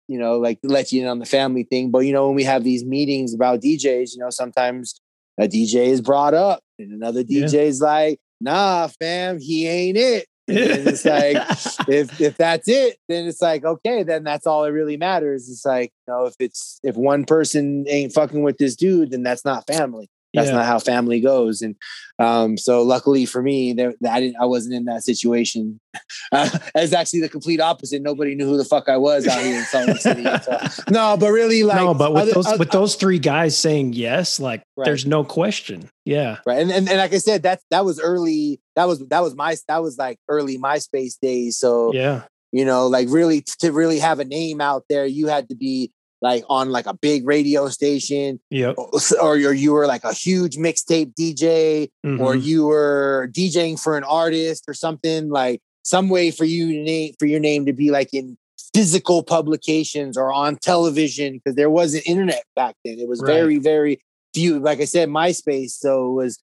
you 0.07 0.19
know, 0.19 0.37
like 0.37 0.59
let 0.63 0.91
you 0.91 1.01
in 1.01 1.07
on 1.07 1.19
the 1.19 1.25
family 1.25 1.63
thing, 1.63 1.91
but 1.91 1.99
you 1.99 2.13
know, 2.13 2.27
when 2.27 2.35
we 2.35 2.43
have 2.43 2.63
these 2.63 2.83
meetings 2.85 3.33
about 3.33 3.61
DJs, 3.61 4.13
you 4.13 4.19
know, 4.19 4.29
sometimes 4.29 4.99
a 5.39 5.47
DJ 5.47 5.87
is 5.87 6.01
brought 6.01 6.33
up 6.33 6.61
and 6.79 6.91
another 6.91 7.23
Yeah. 7.27 7.45
DJ 7.45 7.65
is 7.65 7.81
like, 7.81 8.19
nah, 8.39 8.87
fam, 8.99 9.39
he 9.39 9.67
ain't 9.67 9.97
it. 9.97 10.27
And 10.49 10.57
it's 10.87 11.03
like 11.03 11.35
if 11.89 12.21
if 12.21 12.37
that's 12.37 12.67
it, 12.69 12.97
then 13.09 13.25
it's 13.25 13.41
like, 13.41 13.65
okay, 13.65 14.03
then 14.03 14.23
that's 14.23 14.47
all 14.47 14.63
that 14.63 14.71
really 14.71 14.95
matters. 14.95 15.49
It's 15.49 15.65
like, 15.65 15.91
you 16.07 16.13
know, 16.13 16.25
if 16.25 16.35
it's 16.39 16.79
if 16.83 16.95
one 16.95 17.25
person 17.25 17.85
ain't 17.89 18.13
fucking 18.13 18.43
with 18.43 18.57
this 18.57 18.75
dude, 18.75 19.11
then 19.11 19.23
that's 19.23 19.43
not 19.43 19.67
family. 19.67 20.09
That's 20.37 20.49
Yeah. 20.49 20.55
not 20.57 20.65
how 20.65 20.79
family 20.79 21.19
goes. 21.19 21.61
And 21.61 21.75
um, 22.19 22.57
so 22.57 22.81
luckily 22.83 23.25
for 23.25 23.41
me, 23.41 23.73
there 23.73 23.93
I 24.09 24.19
didn't 24.21 24.37
I 24.39 24.45
wasn't 24.45 24.75
in 24.75 24.85
that 24.85 25.03
situation. 25.03 25.79
Uh, 26.31 26.47
it's 26.75 26.93
actually 26.93 27.21
the 27.21 27.29
complete 27.29 27.59
opposite. 27.61 28.01
Nobody 28.01 28.35
knew 28.35 28.45
who 28.45 28.57
the 28.57 28.65
fuck 28.65 28.87
I 28.89 28.97
was 28.97 29.25
out 29.27 29.41
here 29.41 29.57
in 29.57 29.63
Salt 29.63 29.87
Lake 29.87 29.97
City. 29.97 30.23
So, 30.43 30.59
no, 30.91 31.15
but 31.17 31.31
really 31.31 31.63
like 31.63 31.77
no, 31.77 31.93
but 31.93 32.13
with 32.13 32.23
other- 32.23 32.31
those 32.33 32.45
other- 32.47 32.57
with 32.57 32.69
those 32.71 32.95
three 32.95 33.17
guys 33.17 33.57
saying 33.57 33.93
yes, 33.93 34.39
like 34.39 34.61
Right. 34.75 34.85
there's 34.85 35.05
no 35.07 35.23
question. 35.23 35.89
Yeah. 36.05 36.37
right 36.45 36.59
and, 36.61 36.69
and 36.71 36.87
and 36.87 36.97
like 36.99 37.13
i 37.13 37.17
said 37.17 37.43
that 37.43 37.59
that 37.71 37.83
was 37.83 37.99
early 37.99 38.61
that 38.77 38.87
was 38.87 38.99
that 39.07 39.21
was 39.21 39.35
my 39.35 39.55
that 39.67 39.81
was 39.81 39.97
like 39.97 40.17
early 40.29 40.57
myspace 40.57 41.19
days 41.19 41.57
so 41.57 41.91
Yeah. 41.93 42.21
you 42.53 42.63
know 42.63 42.87
like 42.87 43.07
really 43.09 43.43
to 43.59 43.71
really 43.73 43.99
have 43.99 44.19
a 44.19 44.25
name 44.25 44.61
out 44.61 44.83
there 44.89 45.05
you 45.05 45.27
had 45.27 45.49
to 45.49 45.55
be 45.55 45.91
like 46.21 46.43
on 46.49 46.69
like 46.71 46.85
a 46.87 46.93
big 46.93 47.25
radio 47.27 47.67
station 47.69 48.39
Yep. 48.49 48.75
or, 48.77 48.89
or 49.21 49.53
you 49.53 49.71
were 49.73 49.85
like 49.87 50.03
a 50.03 50.13
huge 50.13 50.57
mixtape 50.57 51.13
dj 51.13 51.89
or 52.03 52.33
Mhm. 52.35 52.43
you 52.43 52.65
were 52.65 53.29
djing 53.31 53.79
for 53.79 53.97
an 53.97 54.03
artist 54.03 54.63
or 54.67 54.73
something 54.73 55.29
like 55.29 55.59
some 55.83 56.09
way 56.09 56.31
for 56.31 56.43
you 56.45 56.71
to 56.73 56.83
name 56.83 57.13
for 57.19 57.25
your 57.27 57.39
name 57.39 57.65
to 57.65 57.73
be 57.73 57.91
like 57.91 58.13
in 58.13 58.37
physical 58.73 59.23
publications 59.23 60.17
or 60.17 60.31
on 60.33 60.55
television 60.57 61.33
because 61.35 61.55
there 61.55 61.69
wasn't 61.69 62.05
internet 62.07 62.43
back 62.55 62.75
then 62.83 62.99
it 62.99 63.07
was 63.07 63.21
Right. 63.21 63.33
very 63.33 63.57
very 63.59 63.99
few 64.33 64.59
like 64.59 64.79
i 64.81 64.85
said 64.85 65.09
myspace 65.09 65.71
so 65.71 66.11
it 66.11 66.13
was 66.15 66.39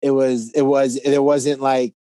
it 0.00 0.10
was 0.12 0.50
it 0.54 0.62
was 0.62 0.98
there 1.04 1.22
wasn't 1.22 1.60
like 1.60 1.92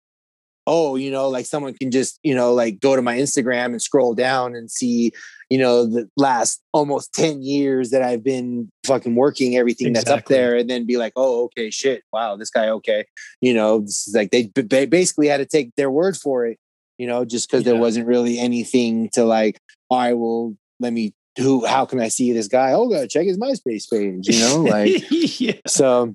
oh 0.66 0.96
you 0.96 1.10
know 1.10 1.28
like 1.28 1.46
someone 1.46 1.74
can 1.74 1.90
just 1.90 2.18
you 2.22 2.34
know 2.34 2.52
like 2.52 2.80
go 2.80 2.96
to 2.96 3.02
my 3.02 3.16
instagram 3.16 3.66
and 3.66 3.80
scroll 3.80 4.14
down 4.14 4.54
and 4.54 4.70
see 4.70 5.12
you 5.50 5.58
know 5.58 5.86
the 5.86 6.08
last 6.16 6.62
almost 6.72 7.12
10 7.14 7.42
years 7.42 7.90
that 7.90 8.02
i've 8.02 8.24
been 8.24 8.68
fucking 8.86 9.14
working 9.14 9.56
everything 9.56 9.92
that's 9.92 10.10
up 10.10 10.24
there 10.26 10.56
and 10.56 10.68
then 10.68 10.84
be 10.84 10.96
like 10.96 11.12
oh 11.16 11.44
okay 11.44 11.70
shit 11.70 12.02
wow 12.12 12.36
this 12.36 12.50
guy 12.50 12.68
okay 12.68 13.04
you 13.40 13.54
know 13.54 13.80
this 13.80 14.08
is 14.08 14.14
like 14.14 14.30
they 14.30 14.44
basically 14.86 15.28
had 15.28 15.38
to 15.38 15.46
take 15.46 15.74
their 15.76 15.90
word 15.90 16.16
for 16.16 16.46
it 16.46 16.58
you 16.98 17.06
know 17.06 17.24
just 17.24 17.48
because 17.50 17.64
Yeah. 17.64 17.72
there 17.72 17.80
wasn't 17.80 18.06
really 18.06 18.38
anything 18.38 19.08
to 19.10 19.24
like 19.24 19.60
all 19.90 19.98
right 19.98 20.14
well 20.14 20.56
let 20.80 20.92
me 20.92 21.14
who 21.38 21.64
how 21.66 21.84
can 21.84 22.00
i 22.00 22.08
see 22.08 22.32
this 22.32 22.48
guy 22.48 22.72
oh 22.72 22.88
god 22.88 23.08
check 23.10 23.26
his 23.26 23.38
myspace 23.38 23.84
page 23.90 24.26
you 24.26 24.40
know 24.40 24.62
like 24.62 25.04
yeah. 25.10 25.52
so 25.66 26.14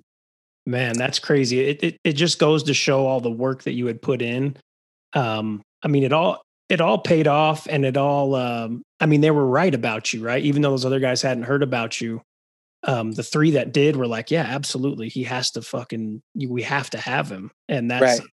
Man, 0.72 0.97
that's 0.97 1.19
crazy. 1.19 1.59
It, 1.59 1.84
it 1.84 1.97
it 2.05 2.13
just 2.13 2.39
goes 2.39 2.63
to 2.63 2.74
show 2.74 3.05
all 3.05 3.19
the 3.19 3.30
work 3.30 3.63
that 3.63 3.74
you 3.74 3.88
had 3.88 4.01
put 4.01 4.22
in. 4.22 4.55
Um, 5.13 5.61
I 5.84 5.89
mean, 5.89 6.03
it 6.03 6.13
all 6.13 6.41
it 6.69 6.80
all 6.80 6.97
paid 6.97 7.28
off, 7.28 7.67
and 7.69 7.84
it 7.86 7.97
all. 7.97 8.36
Um, 8.36 8.82
I 9.01 9.05
mean, 9.05 9.19
they 9.19 9.32
were 9.32 9.45
right 9.45 9.74
about 9.76 10.13
you, 10.13 10.24
right? 10.24 10.41
Even 10.41 10.61
though 10.61 10.69
those 10.69 10.86
other 10.86 11.01
guys 11.01 11.22
hadn't 11.22 11.43
heard 11.43 11.61
about 11.61 11.99
you, 11.99 12.22
um, 12.84 13.11
the 13.11 13.24
three 13.24 13.51
that 13.51 13.74
did 13.74 13.97
were 13.97 14.07
like, 14.07 14.32
yeah, 14.32 14.43
absolutely, 14.43 15.09
he 15.09 15.24
has 15.24 15.51
to 15.51 15.61
fucking, 15.61 16.22
we 16.36 16.61
have 16.61 16.89
to 16.91 16.97
have 16.97 17.30
him, 17.30 17.51
and 17.67 17.91
that's 17.91 18.19
Right. 18.19 18.30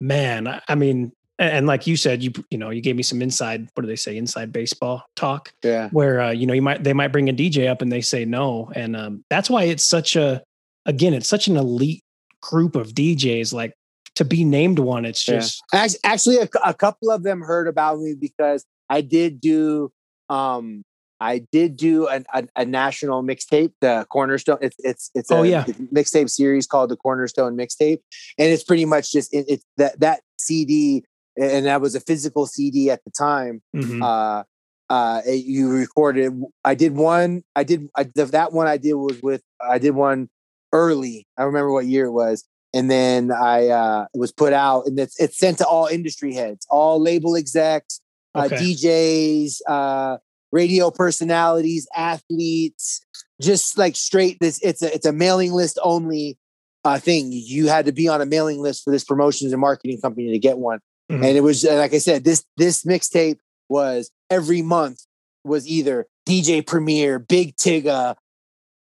man. 0.00 0.48
I, 0.48 0.62
I 0.68 0.74
mean, 0.74 1.12
and, 1.38 1.50
and 1.52 1.66
like 1.66 1.86
you 1.86 1.96
said, 1.98 2.22
you 2.22 2.32
you 2.50 2.56
know, 2.56 2.70
you 2.70 2.80
gave 2.80 2.96
me 2.96 3.02
some 3.02 3.20
inside. 3.20 3.68
What 3.74 3.82
do 3.82 3.86
they 3.88 3.96
say? 3.96 4.16
Inside 4.16 4.52
baseball 4.52 5.04
talk, 5.16 5.52
Yeah. 5.62 5.90
where 5.90 6.20
uh, 6.22 6.30
you 6.30 6.46
know 6.46 6.54
you 6.54 6.62
might 6.62 6.82
they 6.82 6.94
might 6.94 7.12
bring 7.12 7.28
a 7.28 7.32
DJ 7.34 7.68
up 7.68 7.82
and 7.82 7.92
they 7.92 8.00
say 8.00 8.24
no, 8.24 8.72
and 8.74 8.96
um, 8.96 9.24
that's 9.28 9.50
why 9.50 9.64
it's 9.64 9.84
such 9.84 10.16
a 10.16 10.42
again, 10.86 11.14
it's 11.14 11.28
such 11.28 11.48
an 11.48 11.56
elite 11.56 12.02
group 12.40 12.76
of 12.76 12.88
DJs. 12.88 13.52
Like 13.52 13.74
to 14.16 14.24
be 14.24 14.44
named 14.44 14.78
one, 14.78 15.04
it's 15.04 15.22
just 15.22 15.62
Act- 15.72 15.96
Actually, 16.04 16.38
a, 16.38 16.48
a 16.64 16.74
couple 16.74 17.10
of 17.10 17.22
them 17.22 17.40
heard 17.40 17.68
about 17.68 17.98
me 18.00 18.14
because 18.18 18.64
I 18.90 19.00
did 19.00 19.40
do, 19.40 19.90
um, 20.28 20.82
I 21.20 21.38
did 21.52 21.76
do 21.76 22.08
an, 22.08 22.24
a, 22.34 22.46
a 22.56 22.64
national 22.64 23.22
mixtape, 23.22 23.72
the 23.80 24.06
Cornerstone. 24.10 24.58
It's 24.60 24.76
it's 24.80 25.10
it's 25.14 25.30
a 25.30 25.36
Oh, 25.36 25.42
yeah. 25.44 25.64
mixtape 25.94 26.28
series 26.28 26.66
called 26.66 26.90
the 26.90 26.96
Cornerstone 26.96 27.56
Mixtape, 27.56 28.00
and 28.38 28.52
it's 28.52 28.64
pretty 28.64 28.84
much 28.84 29.12
just 29.12 29.32
it, 29.32 29.46
it's 29.48 29.64
that 29.76 30.00
that 30.00 30.20
CD, 30.38 31.04
and 31.40 31.66
that 31.66 31.80
was 31.80 31.94
a 31.94 32.00
physical 32.00 32.46
CD 32.46 32.90
at 32.90 33.04
the 33.04 33.10
time. 33.10 33.62
mhm. 33.74 34.02
uh 34.02 34.42
uh 34.90 35.22
it- 35.24 35.44
you 35.46 35.70
recorded 35.70 36.32
i 36.64 36.74
did 36.74 36.92
one 36.96 37.44
i 37.54 37.62
did 37.62 37.88
I, 37.96 38.02
the, 38.02 38.24
that 38.26 38.52
one 38.52 38.66
i 38.66 38.76
did 38.76 38.94
was 38.94 39.22
with 39.22 39.40
i 39.60 39.78
did 39.78 39.92
one 39.92 40.28
early 40.72 41.26
i 41.38 41.42
remember 41.42 41.70
what 41.72 41.86
year 41.86 42.06
it 42.06 42.12
was 42.12 42.44
and 42.74 42.90
then 42.90 43.30
i 43.30 43.68
uh 43.68 44.06
was 44.14 44.32
put 44.32 44.52
out 44.52 44.86
and 44.86 44.98
it's 44.98 45.18
it's 45.20 45.38
sent 45.38 45.58
to 45.58 45.66
all 45.66 45.86
industry 45.86 46.32
heads 46.34 46.66
all 46.70 47.00
label 47.00 47.36
execs 47.36 48.00
uh, 48.34 48.48
djs 48.48 49.56
uh 49.68 50.16
radio 50.52 50.90
personalities 50.90 51.86
athletes 51.96 53.00
just 53.40 53.76
like 53.78 53.96
straight 53.96 54.38
this 54.40 54.58
it's 54.62 54.82
a 54.82 54.94
it's 54.94 55.06
a 55.06 55.12
mailing 55.12 55.52
list 55.52 55.78
only 55.82 56.38
uh 56.84 56.98
thing 56.98 57.28
you 57.32 57.68
had 57.68 57.84
to 57.86 57.92
be 57.92 58.08
on 58.08 58.20
a 58.20 58.26
mailing 58.26 58.60
list 58.60 58.84
for 58.84 58.90
this 58.90 59.04
promotions 59.04 59.52
and 59.52 59.60
marketing 59.60 60.00
company 60.00 60.30
to 60.30 60.38
get 60.38 60.58
one 60.58 60.80
Mhm. 61.10 61.16
and 61.26 61.36
it 61.36 61.42
was 61.42 61.64
uh, 61.64 61.74
like 61.74 61.92
I 61.92 61.98
said, 61.98 62.22
this 62.24 62.44
this 62.56 62.84
mixtape 62.84 63.38
was 63.68 64.10
every 64.30 64.62
month 64.62 65.04
was 65.44 65.66
either 65.66 66.06
DJ 66.28 66.64
Premier, 66.64 67.18
Big 67.18 67.56
Tigger, 67.56 68.14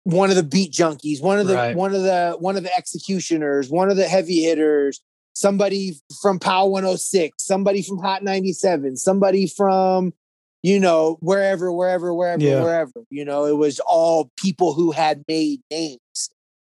one 0.03 0.29
of 0.29 0.35
the 0.35 0.43
beat 0.43 0.71
junkies, 0.71 1.21
one 1.21 1.39
of 1.39 1.47
the 1.47 1.55
Right. 1.55 1.75
one 1.75 1.93
of 1.93 2.03
the 2.03 2.35
one 2.39 2.55
of 2.57 2.63
the 2.63 2.75
executioners, 2.75 3.69
one 3.69 3.89
of 3.91 3.97
the 3.97 4.07
heavy 4.07 4.41
hitters, 4.43 5.01
somebody 5.33 5.99
from 6.21 6.39
Power 6.39 6.69
106, 6.69 7.43
somebody 7.43 7.81
from 7.81 7.99
Hot 7.99 8.23
97, 8.23 8.97
somebody 8.97 9.47
from 9.47 10.13
you 10.63 10.79
know 10.79 11.17
wherever, 11.21 11.71
wherever, 11.71 12.13
wherever, 12.13 12.43
Yeah. 12.43 12.61
wherever. 12.61 12.91
You 13.09 13.25
know, 13.25 13.45
it 13.45 13.57
was 13.57 13.79
all 13.81 14.29
people 14.37 14.73
who 14.73 14.91
had 14.91 15.23
made 15.27 15.61
names. 15.71 15.99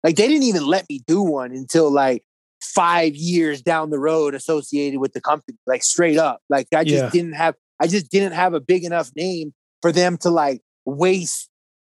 Like 0.04 0.16
they 0.16 0.28
didn't 0.28 0.44
even 0.44 0.66
let 0.66 0.88
me 0.90 1.02
do 1.08 1.22
one 1.22 1.52
until 1.52 1.92
like 1.92 2.24
five 2.62 3.16
years 3.16 3.62
down 3.62 3.90
the 3.90 4.00
road 4.00 4.34
associated 4.36 5.00
with 5.00 5.14
the 5.14 5.22
company, 5.22 5.58
like 5.68 5.84
straight 5.84 6.18
up. 6.18 6.42
Like 6.50 6.68
I 6.76 6.84
just 6.84 7.04
Yeah. 7.06 7.10
didn't 7.10 7.34
have, 7.34 7.56
I 7.80 7.88
just 7.88 8.10
didn't 8.12 8.34
have 8.34 8.54
a 8.54 8.60
big 8.60 8.84
enough 8.84 9.12
name 9.16 9.54
for 9.82 9.92
them 9.92 10.18
to 10.18 10.30
like 10.30 10.62
waste, 10.86 11.50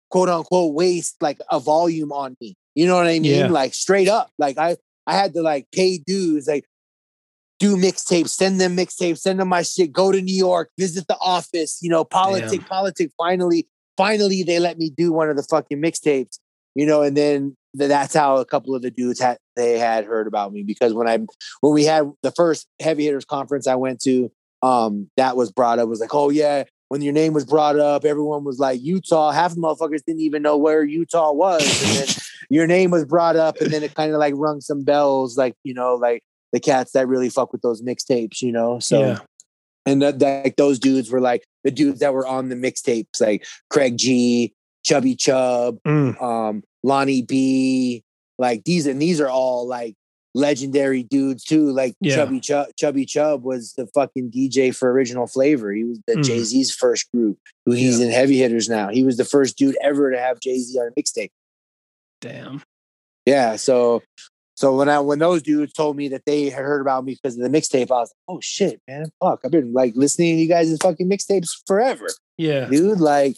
quote 0.10 0.30
unquote, 0.30 0.74
waste 0.74 1.16
like 1.22 1.40
a 1.52 1.60
volume 1.60 2.12
on 2.12 2.36
me. 2.42 2.56
You 2.76 2.88
know 2.88 2.96
what 2.96 3.08
I 3.08 3.20
mean? 3.20 3.24
Yeah. 3.24 3.48
Like 3.48 3.74
straight 3.74 4.08
up. 4.08 4.32
Like 4.38 4.58
I, 4.58 4.78
I 5.06 5.16
had 5.16 5.34
to 5.34 5.42
like 5.42 5.68
pay 5.72 5.98
dues, 5.98 6.48
like 6.48 6.66
do 7.60 7.76
mixtapes, 7.76 8.30
send 8.30 8.62
them 8.62 8.78
mixtapes, 8.78 9.20
send 9.20 9.40
them 9.40 9.48
my 9.48 9.64
shit, 9.64 9.92
go 9.92 10.12
to 10.12 10.22
New 10.22 10.36
York, 10.36 10.70
visit 10.78 11.08
the 11.08 11.18
office, 11.20 11.80
you 11.82 11.90
know, 11.90 12.04
politic, 12.04 12.66
politic. 12.68 13.12
Finally, 13.18 13.68
finally, 13.96 14.44
they 14.44 14.60
let 14.60 14.78
me 14.78 14.92
do 14.96 15.12
one 15.12 15.30
of 15.30 15.38
the 15.38 15.44
fucking 15.44 15.82
mixtapes, 15.82 16.40
you 16.76 16.86
know, 16.86 17.02
and 17.02 17.18
then 17.18 17.56
that's 17.74 18.14
how 18.14 18.38
a 18.38 18.46
couple 18.46 18.76
of 18.76 18.82
the 18.82 18.92
dudes 18.92 19.20
had 19.20 19.38
they 19.56 19.78
had 19.78 20.06
heard 20.06 20.28
about 20.28 20.52
me 20.52 20.64
because 20.64 20.94
when 20.94 21.08
I 21.08 21.18
when 21.62 21.74
we 21.74 21.84
had 21.84 22.12
the 22.22 22.32
first 22.32 22.68
heavy 22.80 23.06
hitters 23.06 23.26
conference 23.26 23.68
I 23.68 23.76
went 23.76 24.02
to, 24.02 24.32
um, 24.62 25.10
that 25.18 25.36
was 25.36 25.52
brought 25.52 25.80
up 25.80 25.90
was 25.90 26.00
like, 26.00 26.14
oh 26.14 26.30
yeah, 26.30 26.64
when 26.90 27.02
your 27.02 27.14
name 27.14 27.34
was 27.34 27.46
brought 27.46 27.78
up, 27.78 28.06
everyone 28.06 28.44
was 28.44 28.60
like 28.60 28.82
Utah. 28.82 29.32
Half 29.32 29.56
the 29.56 29.62
motherfuckers 29.62 30.04
didn't 30.06 30.22
even 30.22 30.42
know 30.42 30.58
where 30.58 30.84
Utah 30.84 31.32
was, 31.32 31.62
and 31.62 31.98
then 31.98 32.16
your 32.50 32.68
name 32.68 32.92
was 32.92 33.06
brought 33.06 33.36
up, 33.36 33.58
and 33.58 33.72
then 33.72 33.84
it 33.84 33.94
kind 33.94 34.14
of 34.14 34.20
like 34.20 34.34
rung 34.38 34.62
some 34.62 34.84
bells, 34.84 35.38
like 35.38 35.56
you 35.64 35.74
know, 35.74 35.96
like 35.96 36.24
the 36.54 36.60
cats 36.60 36.92
that 36.94 37.08
really 37.08 37.30
fuck 37.30 37.52
with 37.52 37.62
those 37.62 37.82
mixtapes, 37.82 38.42
you 38.42 38.52
know. 38.52 38.80
So 38.80 39.00
yeah, 39.00 39.20
and 39.86 40.02
that, 40.02 40.20
that 40.20 40.44
like 40.46 40.56
those 40.56 40.80
dudes 40.80 41.12
were 41.12 41.22
like 41.22 41.46
the 41.64 41.72
dudes 41.72 42.00
that 42.00 42.14
were 42.14 42.28
on 42.28 42.50
the 42.50 42.56
mixtapes, 42.56 43.20
like 43.20 43.46
Craig 43.70 43.98
G, 43.98 44.54
Chubby 44.84 45.16
Chubb, 45.16 45.80
Mm, 45.86 46.22
um, 46.22 46.64
Lonnie 46.84 47.22
B, 47.22 48.04
like 48.38 48.64
these 48.64 48.88
and 48.88 49.02
these 49.02 49.20
are 49.20 49.30
all 49.30 49.68
like 49.68 49.96
legendary 50.38 51.04
dudes 51.04 51.44
too. 51.44 51.72
Like 51.72 51.96
Yeah. 52.00 52.16
Chubby 52.16 52.40
Chubb, 52.40 52.68
Chubby 52.78 53.06
Chubb 53.06 53.44
was 53.44 53.74
the 53.74 53.88
fucking 53.88 54.30
DJ 54.32 54.72
for 54.76 54.92
Original 54.92 55.28
Flavor. 55.28 55.74
He 55.74 55.84
was 55.84 56.00
the 56.08 56.16
Mhm. 56.16 56.24
Jay 56.24 56.40
Z's 56.44 56.72
first 56.74 57.12
group. 57.12 57.38
Who 57.66 57.72
he's 57.74 58.00
in 58.00 58.12
Heavy 58.12 58.38
Hitters 58.38 58.70
now. 58.70 58.90
He 58.90 59.04
was 59.04 59.18
the 59.18 59.26
first 59.26 59.58
dude 59.58 59.78
ever 59.82 60.12
to 60.12 60.20
have 60.20 60.40
Jay 60.40 60.60
Z 60.60 60.78
on 60.80 60.88
a 60.88 60.92
mixtape. 61.02 61.32
damn. 62.22 62.64
Yeah, 63.26 63.58
so 63.58 64.02
so 64.56 64.76
when 64.76 64.90
I 64.90 65.00
when 65.00 65.20
those 65.20 65.44
dudes 65.44 65.74
told 65.74 65.96
me 65.98 66.08
that 66.10 66.24
they 66.26 66.46
had 66.50 66.64
heard 66.64 66.82
about 66.82 67.04
me 67.06 67.14
because 67.14 67.38
of 67.38 67.44
the 67.44 67.50
mixtape, 67.56 67.92
I 67.92 68.00
was 68.00 68.10
like, 68.10 68.36
oh 68.38 68.40
shit, 68.42 68.82
man, 68.88 69.12
fuck, 69.24 69.42
I've 69.46 69.52
been 69.52 69.72
like 69.74 69.94
listening 69.96 70.36
to 70.36 70.42
you 70.42 70.48
guys' 70.48 70.76
fucking 70.82 71.08
mixtapes 71.10 71.50
forever, 71.68 72.08
Yeah. 72.38 72.66
dude. 72.70 73.00
Like, 73.00 73.38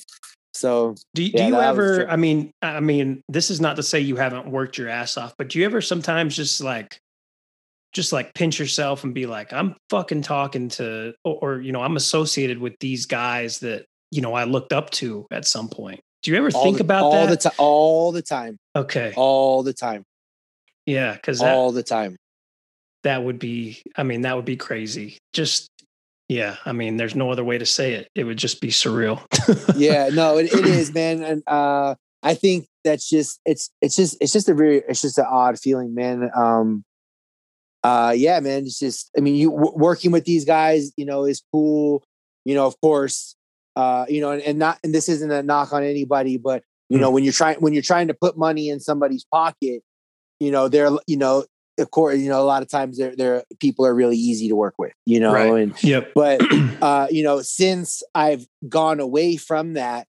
so 0.53 0.95
Do, 1.13 1.23
do 1.29 1.31
Yeah, 1.33 1.47
you 1.47 1.55
ever? 1.61 2.09
I 2.09 2.15
mean, 2.15 2.51
I 2.61 2.79
mean, 2.79 3.21
this 3.29 3.49
is 3.49 3.61
not 3.61 3.75
to 3.77 3.83
say 3.83 3.99
you 3.99 4.15
haven't 4.15 4.49
worked 4.49 4.77
your 4.77 4.89
ass 4.89 5.17
off, 5.17 5.33
but 5.37 5.49
do 5.49 5.59
you 5.59 5.65
ever 5.65 5.81
sometimes 5.81 6.35
just 6.35 6.61
like, 6.61 6.99
just 7.93 8.13
like 8.13 8.33
pinch 8.33 8.59
yourself 8.59 9.03
and 9.03 9.13
be 9.13 9.25
like, 9.25 9.51
I'm 9.51 9.75
fucking 9.89 10.21
talking 10.21 10.69
to, 10.69 11.13
or, 11.23 11.39
or 11.41 11.61
you 11.61 11.71
know, 11.71 11.81
I'm 11.81 11.95
associated 11.95 12.59
with 12.59 12.73
these 12.79 13.05
guys 13.05 13.59
that 13.59 13.85
you 14.11 14.21
know 14.21 14.33
I 14.33 14.43
looked 14.43 14.73
up 14.73 14.89
to 14.91 15.25
at 15.31 15.45
some 15.45 15.69
point. 15.69 15.99
Do 16.21 16.31
you 16.31 16.37
ever 16.37 16.49
all 16.53 16.63
think 16.63 16.77
the, 16.77 16.83
about 16.83 17.03
all 17.03 17.25
that? 17.25 17.29
the 17.29 17.49
time, 17.49 17.53
all 17.57 18.11
the 18.11 18.21
time, 18.21 18.57
okay, 18.75 19.13
all 19.15 19.63
the 19.63 19.73
time, 19.73 20.03
yeah, 20.85 21.13
because 21.13 21.39
that 21.39 21.55
all 21.55 21.71
the 21.71 21.81
time. 21.81 22.17
that 23.03 23.23
would 23.23 23.39
be, 23.39 23.81
I 23.95 24.03
mean, 24.03 24.21
that 24.21 24.35
would 24.35 24.45
be 24.45 24.57
crazy. 24.57 25.17
Just 25.33 25.69
yeah, 26.29 26.57
I 26.63 26.73
mean, 26.73 26.97
there's 26.97 27.15
no 27.15 27.31
other 27.31 27.43
way 27.43 27.57
to 27.57 27.65
say 27.65 27.93
it. 27.93 28.09
It 28.13 28.23
would 28.23 28.37
just 28.37 28.61
be 28.61 28.67
surreal. 28.67 29.25
yeah, 29.75 30.09
no, 30.13 30.37
it, 30.37 30.53
it 30.53 30.65
is, 30.65 30.93
man. 30.93 31.23
And 31.23 31.43
uh 31.47 31.95
I 32.21 32.35
think 32.35 32.67
that's 32.83 33.09
just 33.09 33.41
it's 33.45 33.71
it's 33.81 33.95
just 33.95 34.15
it's 34.21 34.31
just 34.31 34.47
a 34.47 34.53
very 34.53 34.83
it's 34.87 35.01
just 35.01 35.17
an 35.17 35.25
odd 35.27 35.59
feeling, 35.59 35.95
man. 35.95 36.29
Um 36.35 36.85
uh 37.83 38.13
yeah, 38.15 38.39
man. 38.39 38.63
It's 38.63 38.77
just 38.77 39.09
I 39.17 39.21
mean, 39.21 39.35
you 39.35 39.49
w- 39.49 39.73
working 39.75 40.11
with 40.11 40.25
these 40.25 40.45
guys, 40.45 40.91
you 40.95 41.05
know, 41.05 41.25
is 41.25 41.41
cool. 41.51 42.03
You 42.45 42.53
know, 42.55 42.67
of 42.67 42.79
course, 42.79 43.35
uh, 43.75 44.05
you 44.07 44.21
know, 44.21 44.31
and, 44.31 44.41
and 44.43 44.59
not 44.59 44.79
and 44.83 44.93
this 44.93 45.09
isn't 45.09 45.31
a 45.31 45.41
knock 45.43 45.73
on 45.73 45.83
anybody, 45.83 46.37
but 46.37 46.63
you 46.89 46.99
know, 46.99 47.11
when 47.11 47.23
you're 47.23 47.33
trying 47.33 47.57
when 47.57 47.73
you're 47.73 47.83
trying 47.83 48.07
to 48.07 48.13
put 48.13 48.37
money 48.37 48.69
in 48.69 48.79
somebody's 48.79 49.25
pocket, 49.31 49.81
you 50.39 50.51
know, 50.51 50.67
they're 50.67 50.91
you 51.07 51.17
know, 51.17 51.45
of 51.79 51.91
course, 51.91 52.19
you 52.19 52.29
know, 52.29 52.41
a 52.41 52.45
lot 52.45 52.61
of 52.61 52.69
times 52.69 52.97
they're 52.97 53.15
they're 53.15 53.43
people 53.59 53.85
are 53.85 53.95
really 53.95 54.17
easy 54.17 54.47
to 54.49 54.55
work 54.55 54.75
with, 54.77 54.93
you 55.05 55.19
know, 55.19 55.33
Right. 55.33 55.61
and 55.63 55.83
yep. 55.83 56.11
but 56.15 56.41
uh, 56.81 57.07
you 57.09 57.23
know, 57.23 57.41
since 57.41 58.03
I've 58.13 58.45
gone 58.67 58.99
away 58.99 59.37
from 59.37 59.73
that, 59.73 60.05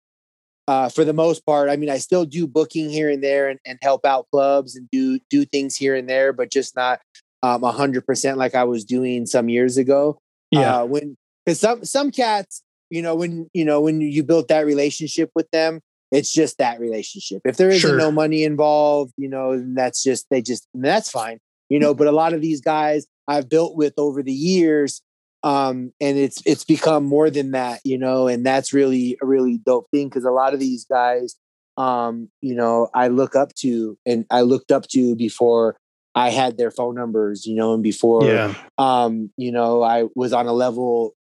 uh, 0.67 0.89
for 0.89 1.03
the 1.05 1.13
most 1.13 1.45
part, 1.45 1.69
I 1.69 1.75
mean, 1.77 1.89
I 1.89 1.97
still 1.97 2.25
do 2.25 2.45
booking 2.45 2.89
here 2.89 3.09
and 3.09 3.23
there 3.23 3.49
and, 3.49 3.59
and 3.65 3.79
help 3.81 4.05
out 4.05 4.27
clubs 4.31 4.75
and 4.75 4.87
do 4.91 5.19
do 5.29 5.45
things 5.45 5.75
here 5.75 5.95
and 5.95 6.09
there, 6.09 6.33
but 6.33 6.51
just 6.51 6.75
not 6.75 6.99
um 7.41 7.63
a 7.63 7.71
hundred 7.71 8.05
percent 8.05 8.37
like 8.37 8.53
I 8.55 8.65
was 8.65 8.83
doing 8.83 9.25
some 9.25 9.49
years 9.49 9.77
ago. 9.77 10.19
Yeah. 10.51 10.79
Uh, 10.81 10.85
when 10.85 11.15
because 11.45 11.59
some 11.59 11.85
some 11.85 12.11
cats, 12.11 12.61
you 12.89 13.01
know, 13.01 13.15
when 13.15 13.49
you 13.53 13.65
know 13.65 13.81
when 13.81 14.01
you 14.01 14.23
built 14.23 14.47
that 14.49 14.65
relationship 14.65 15.31
with 15.35 15.49
them, 15.51 15.79
it's 16.11 16.31
just 16.31 16.57
that 16.57 16.79
relationship. 16.79 17.41
If 17.45 17.57
there 17.57 17.69
isn't 17.69 17.87
Sure. 17.87 17.97
no 17.97 18.11
money 18.11 18.43
involved, 18.43 19.13
you 19.17 19.29
know, 19.29 19.63
that's 19.75 20.03
just 20.03 20.25
they 20.29 20.41
just 20.41 20.67
that's 20.73 21.09
fine, 21.09 21.39
you 21.69 21.79
know. 21.79 21.93
But 21.93 22.07
a 22.07 22.11
lot 22.11 22.33
of 22.33 22.41
these 22.41 22.61
guys 22.61 23.07
I've 23.27 23.47
built 23.47 23.75
with 23.75 23.93
over 23.97 24.23
the 24.23 24.33
years, 24.33 25.01
um, 25.43 25.93
and 26.01 26.17
it's 26.17 26.41
it's 26.45 26.65
become 26.65 27.05
more 27.05 27.29
than 27.29 27.51
that, 27.51 27.79
you 27.85 27.97
know, 27.97 28.27
and 28.27 28.45
that's 28.45 28.73
really 28.73 29.17
a 29.21 29.25
really 29.25 29.57
dope 29.57 29.87
thing 29.91 30.09
because 30.09 30.25
a 30.25 30.31
lot 30.31 30.53
of 30.53 30.59
these 30.59 30.85
guys, 30.85 31.35
um, 31.77 32.29
you 32.41 32.55
know, 32.55 32.89
I 32.93 33.07
look 33.07 33.35
up 33.35 33.53
to 33.59 33.97
and 34.05 34.25
I 34.29 34.41
looked 34.41 34.71
up 34.71 34.87
to 34.89 35.15
before 35.15 35.77
I 36.15 36.29
had 36.29 36.57
their 36.57 36.71
phone 36.71 36.95
numbers, 36.95 37.45
you 37.45 37.55
know, 37.55 37.73
and 37.73 37.83
before 37.83 38.25
yeah. 38.25 38.53
um, 38.77 39.31
you 39.37 39.51
know, 39.51 39.81
I 39.81 40.05
was 40.15 40.33
on 40.33 40.47
a 40.47 40.53
level. 40.53 41.15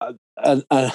Uh, 0.00 0.12
uh, 0.42 0.60
uh, 0.70 0.90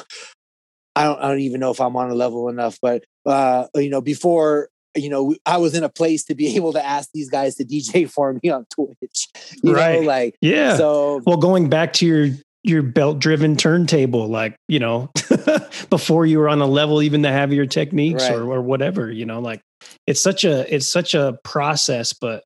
I 0.95 1.03
don't. 1.03 1.19
I 1.19 1.27
don't 1.29 1.39
even 1.39 1.59
know 1.59 1.71
if 1.71 1.79
I'm 1.79 1.95
on 1.95 2.09
a 2.09 2.15
level 2.15 2.49
enough, 2.49 2.77
but 2.81 3.03
uh, 3.25 3.67
you 3.75 3.89
know, 3.89 4.01
before 4.01 4.69
you 4.97 5.09
know, 5.09 5.35
I 5.45 5.57
was 5.57 5.73
in 5.75 5.83
a 5.83 5.89
place 5.89 6.23
to 6.25 6.35
be 6.35 6.47
able 6.55 6.73
to 6.73 6.85
ask 6.85 7.09
these 7.13 7.29
guys 7.29 7.55
to 7.55 7.65
DJ 7.65 8.09
for 8.11 8.33
me 8.41 8.49
on 8.49 8.65
Twitch. 8.73 9.27
You 9.63 9.73
Right. 9.73 10.01
know, 10.01 10.07
like 10.07 10.35
Yeah. 10.41 10.77
so. 10.77 11.21
well, 11.25 11.37
going 11.37 11.69
back 11.69 11.93
to 11.93 12.05
your 12.05 12.29
your 12.63 12.81
belt 12.81 13.19
driven 13.19 13.55
turntable, 13.55 14.27
like, 14.27 14.53
you 14.67 14.77
know, 14.79 15.09
before 15.89 16.25
you 16.25 16.37
were 16.37 16.49
on 16.49 16.59
a 16.59 16.65
level 16.67 17.01
even 17.01 17.23
to 17.23 17.29
have 17.29 17.53
your 17.53 17.65
Technics 17.65 18.23
Right. 18.23 18.33
or, 18.33 18.51
or 18.51 18.61
whatever, 18.61 19.09
you 19.09 19.25
know, 19.25 19.39
like 19.39 19.61
it's 20.05 20.19
such 20.19 20.43
a, 20.43 20.73
it's 20.73 20.87
such 20.87 21.13
a 21.13 21.37
process, 21.45 22.11
but 22.11 22.43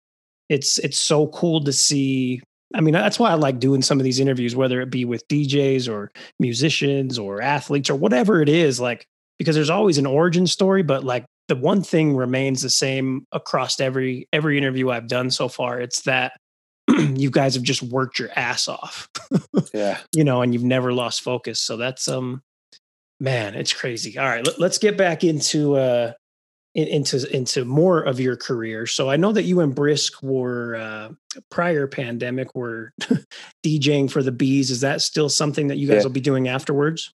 it's, 0.47 0.77
it's 0.79 0.97
so 0.97 1.27
cool 1.27 1.63
to 1.63 1.73
see. 1.73 2.39
I 2.75 2.81
mean, 2.81 2.93
that's 2.93 3.17
why 3.17 3.31
I 3.31 3.33
like 3.33 3.59
doing 3.59 3.81
some 3.81 3.99
of 3.99 4.03
these 4.03 4.19
interviews, 4.19 4.55
whether 4.55 4.79
it 4.81 4.91
be 4.91 5.05
with 5.05 5.27
DJs 5.27 5.91
or 5.91 6.11
musicians 6.39 7.17
or 7.17 7.41
athletes 7.41 7.89
or 7.89 7.95
whatever 7.95 8.43
it 8.43 8.49
is, 8.49 8.79
like, 8.79 9.05
because 9.39 9.55
there's 9.55 9.71
always 9.71 9.97
an 9.97 10.05
origin 10.05 10.45
story, 10.45 10.83
but 10.83 11.03
like 11.03 11.25
the 11.47 11.55
one 11.55 11.81
thing 11.83 12.15
remains 12.15 12.61
the 12.61 12.69
same 12.69 13.25
across 13.31 13.79
every, 13.79 14.27
every 14.31 14.57
interview 14.57 14.89
I've 14.89 15.07
done 15.07 15.29
so 15.31 15.47
far. 15.47 15.79
It's 15.81 16.01
that 16.03 16.33
you 16.87 17.29
guys 17.29 17.53
have 17.55 17.63
just 17.63 17.83
worked 17.83 18.19
your 18.19 18.29
ass 18.35 18.67
off 18.67 19.09
Yeah. 19.73 19.97
you 20.15 20.23
know, 20.23 20.41
and 20.41 20.53
you've 20.53 20.63
never 20.63 20.93
lost 20.93 21.21
focus. 21.21 21.59
So 21.59 21.77
that's 21.77 22.07
um, 22.07 22.41
man, 23.19 23.55
it's 23.55 23.73
crazy. 23.73 24.17
All 24.17 24.25
right, 24.25 24.45
let, 24.45 24.59
us 24.61 24.77
get 24.77 24.97
back 24.97 25.23
into 25.23 25.75
uh, 25.75 26.13
in, 26.73 26.87
into 26.87 27.35
into 27.35 27.65
more 27.65 28.01
of 28.01 28.19
your 28.19 28.35
career. 28.37 28.87
So 28.87 29.09
I 29.09 29.17
know 29.17 29.31
that 29.33 29.43
you 29.43 29.59
and 29.59 29.75
Brisk 29.75 30.21
were 30.23 30.75
uh, 30.75 31.09
prior 31.49 31.85
pandemic 31.87 32.55
were 32.55 32.93
DJing 33.65 34.09
for 34.09 34.23
the 34.23 34.31
bees. 34.31 34.71
Is 34.71 34.81
that 34.81 35.01
still 35.01 35.29
something 35.29 35.67
that 35.67 35.77
you 35.77 35.87
guys 35.87 35.97
Yeah. 35.97 36.03
will 36.03 36.11
be 36.11 36.21
doing 36.21 36.47
afterwards 36.47 37.11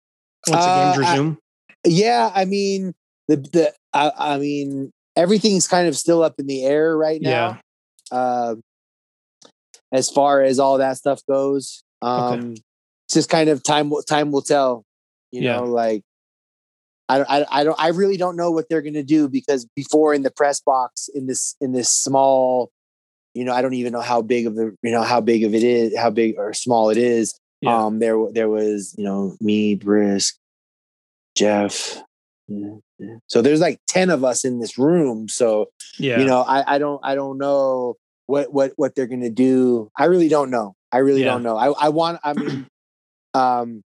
once 0.47 0.63
the 0.63 0.69
Uh, 0.69 0.93
games 0.93 1.05
I- 1.05 1.11
resume? 1.11 1.37
Yeah, 1.85 2.31
I 2.33 2.45
mean 2.45 2.93
the 3.27 3.37
the 3.37 3.73
I, 3.95 4.11
I 4.17 4.37
mean 4.37 4.91
everything's 5.15 5.67
kind 5.67 5.87
of 5.87 5.95
still 5.97 6.21
up 6.21 6.35
in 6.39 6.45
the 6.47 6.63
air 6.65 6.95
right 6.97 7.21
now. 7.21 7.59
Uh, 8.11 8.55
as 9.91 10.09
far 10.09 10.41
as 10.41 10.59
all 10.59 10.77
that 10.79 10.97
stuff 10.97 11.21
goes, 11.27 11.83
um, 12.01 12.51
it's 13.07 13.13
just 13.13 13.29
kind 13.29 13.49
of 13.49 13.63
time. 13.63 13.89
will- 13.89 14.03
Time 14.03 14.31
will 14.31 14.41
tell. 14.41 14.83
You 15.31 15.41
Yeah. 15.43 15.57
know, 15.57 15.63
like 15.65 16.01
I, 17.07 17.17
don't- 17.17 17.29
I, 17.29 17.45
I 17.51 17.63
don't. 17.63 17.79
I 17.79 17.87
really 17.89 18.17
don't 18.17 18.35
know 18.35 18.51
what 18.51 18.67
they're 18.69 18.81
going 18.81 18.93
to 18.95 19.03
do 19.03 19.29
because 19.29 19.65
before 19.75 20.13
in 20.13 20.23
the 20.23 20.31
press 20.31 20.59
box 20.61 21.07
in 21.13 21.27
this 21.27 21.55
in 21.61 21.71
this 21.71 21.89
small, 21.89 22.69
you 23.33 23.45
know, 23.45 23.53
I 23.53 23.61
don't 23.61 23.73
even 23.75 23.93
know 23.93 24.01
how 24.01 24.21
big 24.21 24.47
of 24.47 24.55
the 24.55 24.75
you 24.81 24.91
know 24.91 25.03
how 25.03 25.21
big 25.21 25.43
of 25.43 25.53
it 25.55 25.63
is, 25.63 25.97
how 25.97 26.09
big 26.09 26.35
or 26.37 26.53
small 26.53 26.89
it 26.89 26.97
is. 26.97 27.37
Yeah. 27.61 27.85
Um, 27.85 27.99
there 27.99 28.17
there 28.31 28.49
was 28.49 28.95
you 28.97 29.03
know 29.03 29.35
me, 29.39 29.75
Brisk, 29.75 30.35
Jeff. 31.37 32.01
yeah, 32.47 32.67
yeah. 32.67 32.75
So 33.27 33.41
there's 33.41 33.59
like 33.61 33.79
ten 33.87 34.09
of 34.09 34.23
us 34.23 34.45
in 34.45 34.59
this 34.59 34.77
room. 34.77 35.27
So 35.29 35.69
yeah, 35.99 36.19
you 36.19 36.25
know, 36.25 36.41
I, 36.41 36.75
I 36.75 36.77
don't 36.77 36.99
I 37.03 37.15
don't 37.15 37.37
know 37.37 37.95
what 38.27 38.51
what 38.53 38.73
what 38.75 38.95
they're 38.95 39.07
gonna 39.07 39.29
do. 39.29 39.89
I 39.97 40.05
really 40.05 40.29
don't 40.29 40.49
know. 40.49 40.75
I 40.91 40.99
really 40.99 41.21
Yeah. 41.21 41.31
don't 41.31 41.43
know. 41.43 41.57
I 41.57 41.71
I 41.71 41.89
want. 41.89 42.19
I 42.23 42.33
mean, 42.33 42.67
um, 43.33 43.83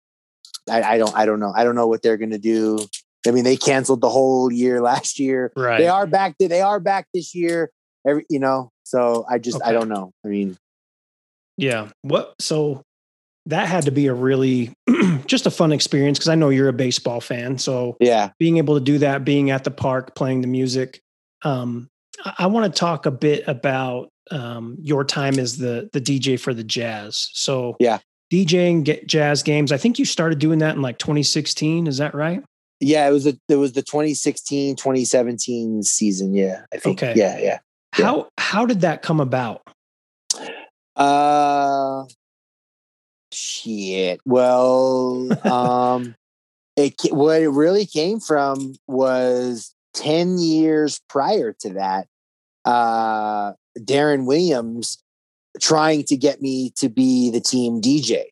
I, 0.70 0.82
I 0.82 0.98
don't 0.98 1.14
I 1.16 1.24
don't 1.26 1.40
know. 1.40 1.52
I 1.56 1.64
don't 1.64 1.74
know 1.74 1.86
what 1.86 2.02
they're 2.02 2.18
gonna 2.18 2.38
do. 2.38 2.78
I 3.26 3.30
mean, 3.30 3.44
they 3.44 3.56
canceled 3.56 4.00
the 4.00 4.10
whole 4.10 4.52
year 4.52 4.80
last 4.90 5.18
year. 5.18 5.52
right. 5.56 5.78
They 5.78 5.88
are 5.88 6.06
back. 6.06 6.36
They 6.38 6.60
are 6.60 6.80
back 6.80 7.06
this 7.14 7.34
year. 7.34 7.70
Every 8.06 8.24
you 8.28 8.38
know. 8.40 8.70
So 8.84 9.24
I 9.28 9.38
just 9.38 9.60
I 9.64 9.72
don't 9.72 9.88
know. 9.88 10.12
I 10.24 10.28
mean, 10.28 10.56
Yeah. 11.56 11.88
What? 12.02 12.34
So 12.40 12.84
that 13.48 13.66
had 13.66 13.84
to 13.84 13.90
be 13.90 14.06
a 14.06 14.14
really 14.14 14.72
just 15.26 15.46
a 15.46 15.50
fun 15.50 15.72
experience 15.72 16.18
because 16.18 16.28
I 16.28 16.34
know 16.34 16.50
you're 16.50 16.68
a 16.68 16.72
baseball 16.72 17.20
fan. 17.20 17.58
So 17.58 17.96
yeah. 17.98 18.30
being 18.38 18.58
able 18.58 18.74
to 18.74 18.84
do 18.84 18.98
that, 18.98 19.24
being 19.24 19.50
at 19.50 19.64
the 19.64 19.70
park, 19.70 20.14
playing 20.14 20.42
the 20.42 20.46
music. 20.46 21.00
Um, 21.42 21.88
I, 22.24 22.34
I 22.40 22.46
want 22.46 22.72
to 22.72 22.78
talk 22.78 23.06
a 23.06 23.10
bit 23.10 23.44
about 23.48 24.10
um, 24.30 24.76
your 24.80 25.04
time 25.04 25.38
as 25.38 25.56
the 25.56 25.88
the 25.92 26.00
DJ 26.00 26.38
for 26.38 26.52
the 26.54 26.64
Jazz. 26.64 27.30
So 27.32 27.76
Yeah. 27.80 27.98
DJing 28.30 28.84
get 28.84 29.06
jazz 29.06 29.42
games. 29.42 29.72
I 29.72 29.78
think 29.78 29.98
you 29.98 30.04
started 30.04 30.38
doing 30.38 30.58
that 30.58 30.76
in 30.76 30.82
like 30.82 30.98
2016. 30.98 31.86
Is 31.86 31.96
that 31.96 32.14
right? 32.14 32.42
Yeah, 32.78 33.08
it 33.08 33.12
was 33.12 33.26
a 33.26 33.32
it 33.48 33.56
was 33.56 33.72
the 33.72 33.80
2016 33.82 34.76
2017 34.76 35.82
season. 35.82 36.34
Yeah, 36.34 36.62
I 36.70 36.76
think. 36.76 37.02
Okay. 37.02 37.18
Yeah, 37.18 37.38
yeah. 37.38 37.58
Yeah. 37.98 38.04
How 38.04 38.28
how 38.36 38.66
did 38.66 38.82
that 38.82 39.00
come 39.00 39.20
about? 39.20 39.62
Uh, 40.94 42.04
shit. 43.38 44.20
Well, 44.24 45.28
um, 45.46 46.14
it 46.76 46.94
what 47.10 47.42
it 47.42 47.50
really 47.50 47.86
came 47.86 48.20
from 48.20 48.74
was 48.86 49.74
ten 49.94 50.38
years 50.38 51.00
prior 51.08 51.52
to 51.60 51.74
that. 51.74 52.06
Uh, 52.64 53.52
Deron 53.78 54.26
Williams 54.26 55.02
trying 55.60 56.04
to 56.04 56.16
get 56.16 56.40
me 56.40 56.72
to 56.76 56.88
be 56.88 57.30
the 57.30 57.40
team 57.40 57.80
DJ 57.80 58.24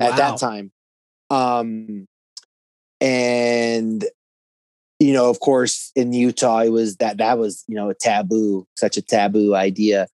at 0.00 0.16
that 0.16 0.38
time. 0.38 0.70
Um, 1.30 2.06
and 3.00 4.04
you 4.98 5.12
know, 5.12 5.30
of 5.30 5.38
course, 5.40 5.92
in 5.94 6.12
Utah, 6.12 6.60
it 6.60 6.70
was 6.70 6.96
that 6.96 7.18
that 7.18 7.38
was 7.38 7.64
you 7.68 7.76
know 7.76 7.90
a 7.90 7.94
taboo, 7.94 8.66
such 8.76 8.96
a 8.96 9.02
taboo 9.02 9.54
idea. 9.54 10.08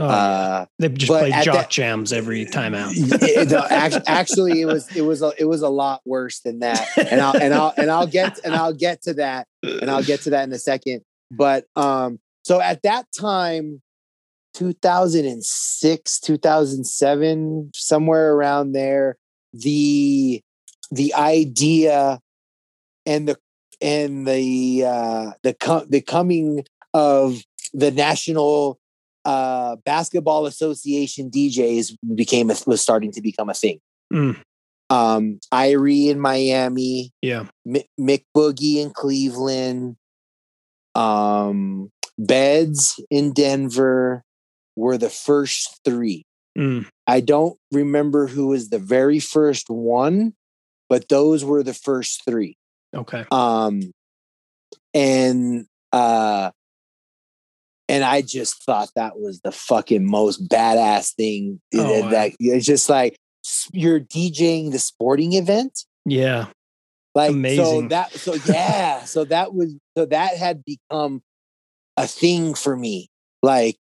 Oh, 0.00 0.06
uh, 0.06 0.66
they 0.78 0.88
just 0.90 1.08
but 1.08 1.28
play 1.28 1.42
jock 1.42 1.54
that- 1.54 1.70
jams 1.70 2.12
every 2.12 2.44
time 2.44 2.74
out. 2.74 2.92
it- 2.94 3.50
no, 3.50 3.64
act- 3.68 4.06
actually, 4.06 4.60
it 4.60 4.66
was 4.66 4.94
it 4.96 5.02
was 5.02 5.22
a, 5.22 5.32
it 5.38 5.44
was 5.46 5.62
a 5.62 5.68
lot 5.68 6.00
worse 6.04 6.38
than 6.40 6.60
that, 6.60 6.86
and 6.96 7.20
I'll 7.20 7.36
and 7.36 7.52
I'll 7.52 7.74
and 7.76 7.90
I'll 7.90 8.06
get 8.06 8.38
and 8.44 8.54
I'll 8.54 8.72
get 8.72 9.02
to 9.02 9.14
that, 9.14 9.48
and 9.62 9.90
I'll 9.90 10.04
get 10.04 10.20
to 10.22 10.30
that 10.30 10.44
in 10.44 10.52
a 10.52 10.58
second. 10.58 11.00
But 11.32 11.66
um, 11.74 12.20
so 12.44 12.60
at 12.60 12.82
that 12.82 13.06
time, 13.18 13.82
2006, 14.54 16.20
2007, 16.20 17.70
somewhere 17.74 18.34
around 18.34 18.72
there, 18.72 19.16
the 19.52 20.40
the 20.90 21.14
idea 21.14 22.20
and 23.06 23.28
the 23.28 23.36
and 23.80 24.26
the 24.26 24.84
uh, 24.86 25.30
the 25.42 25.54
co- 25.54 25.84
the 25.88 26.00
coming 26.00 26.64
of 26.94 27.42
the 27.74 27.90
national 27.90 28.77
uh, 29.28 29.76
basketball 29.84 30.46
association 30.46 31.30
DJs 31.30 31.96
became 32.14 32.50
a, 32.50 32.56
was 32.66 32.80
starting 32.80 33.12
to 33.12 33.20
become 33.20 33.50
a 33.50 33.54
thing. 33.54 33.78
Mm. 34.10 34.40
Um, 34.88 35.38
Irie 35.52 36.08
in 36.08 36.18
Miami, 36.18 37.12
Yeah. 37.20 37.44
Mi- 37.66 37.84
Mick 38.00 38.24
Boogie 38.34 38.76
in 38.76 38.90
Cleveland, 38.90 39.96
um, 40.94 41.90
Beds 42.18 42.98
in 43.10 43.34
Denver 43.34 44.22
were 44.76 44.96
the 44.96 45.10
first 45.10 45.78
three. 45.84 46.24
Mm. 46.56 46.86
I 47.06 47.20
don't 47.20 47.58
remember 47.70 48.28
who 48.28 48.46
was 48.48 48.70
the 48.70 48.78
very 48.78 49.20
first 49.20 49.68
one, 49.68 50.32
but 50.88 51.10
those 51.10 51.44
were 51.44 51.62
the 51.62 51.74
first 51.74 52.22
three. 52.24 52.56
Okay. 52.96 53.26
Um, 53.30 53.92
and 54.94 55.66
uh, 55.92 56.50
and 57.88 58.04
I 58.04 58.22
just 58.22 58.62
thought 58.64 58.90
that 58.96 59.18
was 59.18 59.40
the 59.40 59.52
fucking 59.52 60.08
most 60.08 60.48
badass 60.48 61.14
thing. 61.14 61.60
Oh, 61.74 62.10
that, 62.10 62.32
it's 62.38 62.66
just 62.66 62.88
like 62.88 63.16
you're 63.72 64.00
DJing 64.00 64.72
the 64.72 64.78
sporting 64.78 65.32
event. 65.32 65.84
Yeah. 66.04 66.46
Like 67.14 67.32
so 67.56 67.88
that 67.88 68.12
so 68.12 68.34
yeah, 68.46 69.04
so 69.04 69.24
that 69.24 69.54
was 69.54 69.74
so 69.96 70.06
that 70.06 70.36
had 70.36 70.62
become 70.64 71.22
a 71.96 72.06
thing 72.06 72.54
for 72.54 72.76
me. 72.76 73.08
Like 73.42 73.76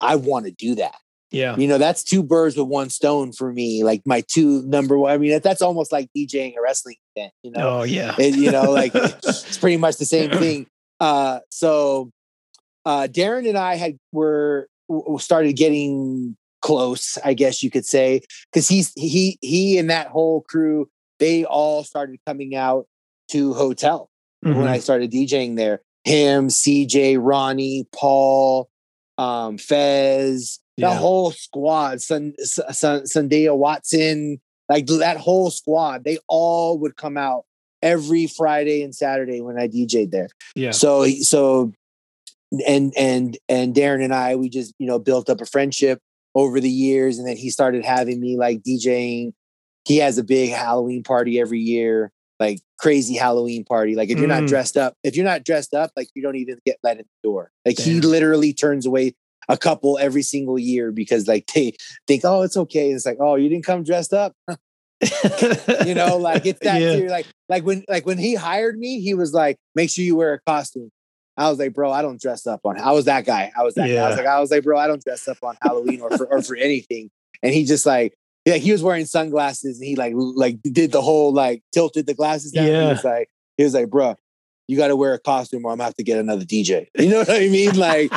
I 0.00 0.16
want 0.16 0.46
to 0.46 0.52
do 0.52 0.76
that. 0.76 0.94
Yeah. 1.30 1.56
You 1.56 1.68
know, 1.68 1.78
that's 1.78 2.02
two 2.02 2.22
birds 2.22 2.56
with 2.56 2.66
one 2.68 2.90
stone 2.90 3.32
for 3.32 3.52
me. 3.52 3.84
Like 3.84 4.02
my 4.06 4.22
two 4.22 4.62
number 4.62 4.98
one. 4.98 5.12
I 5.12 5.18
mean, 5.18 5.38
that's 5.42 5.62
almost 5.62 5.92
like 5.92 6.08
DJing 6.16 6.56
a 6.56 6.62
wrestling 6.62 6.96
event. 7.14 7.32
You 7.42 7.50
know, 7.52 7.80
Oh 7.80 7.82
yeah. 7.82 8.14
it, 8.18 8.36
you 8.36 8.50
know, 8.50 8.70
like 8.70 8.92
it's 8.94 9.58
pretty 9.58 9.76
much 9.76 9.96
the 9.96 10.06
same 10.06 10.30
thing. 10.30 10.66
Uh, 11.00 11.40
so 11.50 12.10
uh, 12.90 13.06
Deron 13.06 13.48
and 13.48 13.56
I 13.56 13.76
had 13.76 13.98
were 14.12 14.68
started 15.18 15.52
getting 15.54 16.36
close, 16.60 17.16
I 17.24 17.34
guess 17.34 17.62
you 17.62 17.70
could 17.70 17.86
say, 17.86 18.22
because 18.52 18.66
he's 18.68 18.92
he 18.96 19.38
he 19.40 19.78
and 19.78 19.88
that 19.90 20.08
whole 20.08 20.40
crew 20.42 20.88
they 21.20 21.44
all 21.44 21.84
started 21.84 22.18
coming 22.26 22.56
out 22.56 22.86
to 23.28 23.52
hotel 23.54 24.10
when 24.42 24.54
Mhm. 24.56 24.68
I 24.68 24.78
started 24.80 25.10
DJing 25.12 25.56
there. 25.56 25.82
Him, 26.04 26.48
CJ, 26.48 27.16
Ronnie, 27.18 27.86
Paul, 27.94 28.68
um, 29.18 29.58
Fez, 29.58 30.58
the 30.78 30.82
Yeah. 30.88 30.98
whole 30.98 31.30
squad, 31.30 32.00
Sun, 32.00 32.34
Sun, 32.42 33.02
Sundaya 33.02 33.54
Watson, 33.56 34.40
like 34.70 34.86
that 34.86 35.18
whole 35.18 35.50
squad, 35.50 36.04
they 36.04 36.18
all 36.26 36.78
would 36.78 36.96
come 36.96 37.16
out 37.18 37.44
every 37.82 38.26
Friday 38.26 38.82
and 38.82 38.94
Saturday 38.94 39.40
when 39.42 39.58
I 39.58 39.68
DJ'd 39.68 40.10
there. 40.10 40.30
Yeah. 40.56 40.72
So, 40.72 41.06
so, 41.06 41.72
and 42.66 42.92
and 42.96 43.38
and 43.48 43.74
Deron 43.74 44.02
and 44.04 44.14
I, 44.14 44.36
we 44.36 44.48
just 44.48 44.74
you 44.78 44.86
know 44.86 44.98
built 44.98 45.30
up 45.30 45.40
a 45.40 45.46
friendship 45.46 46.00
over 46.34 46.60
the 46.60 46.70
years, 46.70 47.18
and 47.18 47.26
then 47.26 47.36
he 47.36 47.50
started 47.50 47.84
having 47.84 48.20
me 48.20 48.36
like 48.36 48.62
DJing. 48.62 49.32
He 49.84 49.98
has 49.98 50.18
a 50.18 50.24
big 50.24 50.50
Halloween 50.50 51.02
party 51.02 51.40
every 51.40 51.60
year, 51.60 52.12
like 52.38 52.60
crazy 52.78 53.16
Halloween 53.16 53.64
party. 53.64 53.94
Like 53.94 54.10
if 54.10 54.18
you're 54.18 54.28
Mm. 54.28 54.42
not 54.42 54.46
dressed 54.46 54.76
up, 54.76 54.94
if 55.02 55.16
you're 55.16 55.24
not 55.24 55.44
dressed 55.44 55.74
up, 55.74 55.90
like 55.96 56.08
you 56.14 56.22
don't 56.22 56.36
even 56.36 56.58
get 56.66 56.76
let 56.82 56.98
in 56.98 57.04
the 57.22 57.28
door. 57.28 57.50
Like 57.64 57.78
he 57.78 58.00
literally 58.00 58.52
turns 58.52 58.84
away 58.86 59.14
a 59.48 59.56
couple 59.56 59.98
every 59.98 60.22
single 60.22 60.58
year 60.58 60.92
because 60.92 61.26
like 61.26 61.46
they 61.54 61.72
think, 62.06 62.22
oh, 62.24 62.42
it's 62.42 62.56
okay. 62.56 62.90
It's 62.92 63.06
like, 63.06 63.16
oh, 63.20 63.34
you 63.36 63.48
didn't 63.48 63.64
come 63.64 63.82
dressed 63.82 64.12
up. 64.12 64.34
you 65.86 65.94
know, 65.94 66.18
like 66.18 66.46
it's 66.46 66.60
that 66.60 66.80
Yeah. 66.80 66.92
serious. 66.92 67.10
Like, 67.10 67.26
like 67.48 67.64
when, 67.64 67.84
like 67.88 68.06
when 68.06 68.18
he 68.18 68.34
hired 68.34 68.78
me, 68.78 69.00
he 69.00 69.14
was 69.14 69.32
like, 69.32 69.56
"Make 69.74 69.90
sure 69.90 70.04
you 70.04 70.14
wear 70.16 70.34
a 70.34 70.40
costume." 70.46 70.90
I 71.36 71.48
was 71.48 71.58
like, 71.58 71.72
"Bro, 71.72 71.92
I 71.92 72.02
don't 72.02 72.20
dress 72.20 72.46
up 72.46 72.60
on." 72.64 72.78
I 72.78 72.92
was 72.92 73.06
that 73.06 73.24
guy. 73.24 73.52
I 73.56 73.62
was 73.62 73.74
that. 73.74 73.88
Guy. 73.88 73.96
I 73.96 74.08
was 74.08 74.16
like, 74.16 74.26
I 74.26 74.40
was 74.40 74.50
like, 74.50 74.62
"Bro, 74.62 74.78
I 74.78 74.86
don't 74.86 75.02
dress 75.02 75.26
up 75.28 75.38
on 75.42 75.56
Halloween 75.62 76.00
or 76.00 76.10
for 76.16 76.26
or 76.26 76.42
for 76.42 76.56
anything." 76.56 77.10
And 77.42 77.54
he 77.54 77.64
just 77.64 77.86
like, 77.86 78.14
yeah, 78.44 78.54
he 78.54 78.72
was 78.72 78.82
wearing 78.82 79.06
sunglasses 79.06 79.78
and 79.78 79.86
he 79.86 79.96
like 79.96 80.12
like 80.16 80.60
did 80.62 80.92
the 80.92 81.02
whole 81.02 81.32
like 81.32 81.62
tilted 81.72 82.06
the 82.06 82.14
glasses 82.14 82.52
down. 82.52 82.66
Yeah. 82.66 82.82
He 82.82 82.88
was 82.88 83.04
like, 83.04 83.28
he 83.56 83.64
was 83.64 83.74
like, 83.74 83.90
"Bro, 83.90 84.16
you 84.66 84.76
got 84.76 84.88
to 84.88 84.96
wear 84.96 85.14
a 85.14 85.18
costume 85.18 85.64
or 85.64 85.72
I'm 85.72 85.78
gonna 85.78 85.84
have 85.84 85.94
to 85.96 86.04
get 86.04 86.18
another 86.18 86.44
DJ." 86.44 86.86
You 86.98 87.10
know 87.10 87.18
what 87.18 87.30
I 87.30 87.48
mean? 87.48 87.76
Like, 87.76 88.12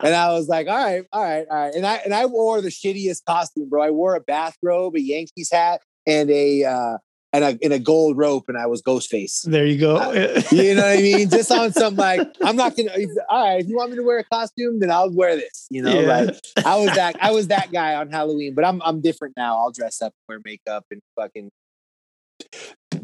and 0.00 0.14
I 0.14 0.32
was 0.32 0.48
like, 0.48 0.68
all 0.68 0.76
right, 0.76 1.04
all 1.12 1.22
right, 1.22 1.46
all 1.50 1.56
right. 1.56 1.74
And 1.74 1.86
I 1.86 1.96
and 1.96 2.14
I 2.14 2.26
wore 2.26 2.60
the 2.60 2.68
shittiest 2.68 3.24
costume, 3.24 3.68
bro. 3.68 3.82
I 3.82 3.90
wore 3.90 4.14
a 4.14 4.20
bathrobe, 4.20 4.94
a 4.96 5.00
Yankees 5.00 5.50
hat, 5.50 5.80
and 6.06 6.30
a 6.30 6.64
uh 6.64 6.98
and 7.32 7.44
a 7.44 7.58
and 7.62 7.72
a 7.72 7.78
gold 7.78 8.16
rope, 8.16 8.44
and 8.48 8.56
I 8.56 8.66
was 8.66 8.80
Ghostface. 8.82 9.42
there 9.42 9.66
you 9.66 9.78
go. 9.78 9.96
Uh, 9.96 10.40
you 10.50 10.74
know 10.74 10.82
what 10.82 10.98
I 10.98 11.02
mean? 11.02 11.28
Just 11.28 11.50
on 11.52 11.72
some 11.72 11.94
like, 11.96 12.20
I'm 12.42 12.56
not 12.56 12.76
gonna. 12.76 12.90
if- 12.94 13.10
All 13.28 13.44
right, 13.48 13.60
if 13.60 13.68
you 13.68 13.76
want 13.76 13.90
me 13.90 13.96
to 13.96 14.02
wear 14.02 14.18
a 14.18 14.24
costume, 14.24 14.80
then 14.80 14.90
I'll 14.90 15.10
wear 15.12 15.36
this. 15.36 15.66
You 15.70 15.82
know, 15.82 16.00
Yeah. 16.00 16.06
like 16.24 16.36
I 16.64 16.76
was 16.76 16.94
that 16.94 17.16
I 17.22 17.30
was 17.32 17.48
that 17.48 17.70
guy 17.72 17.94
on 17.96 18.10
Halloween, 18.10 18.54
but 18.54 18.64
I'm 18.64 18.80
I'm 18.82 19.00
different 19.00 19.34
now. 19.36 19.58
I'll 19.58 19.72
dress 19.72 20.00
up, 20.00 20.12
wear 20.28 20.40
makeup, 20.44 20.84
and 20.90 21.00
fucking 21.16 21.50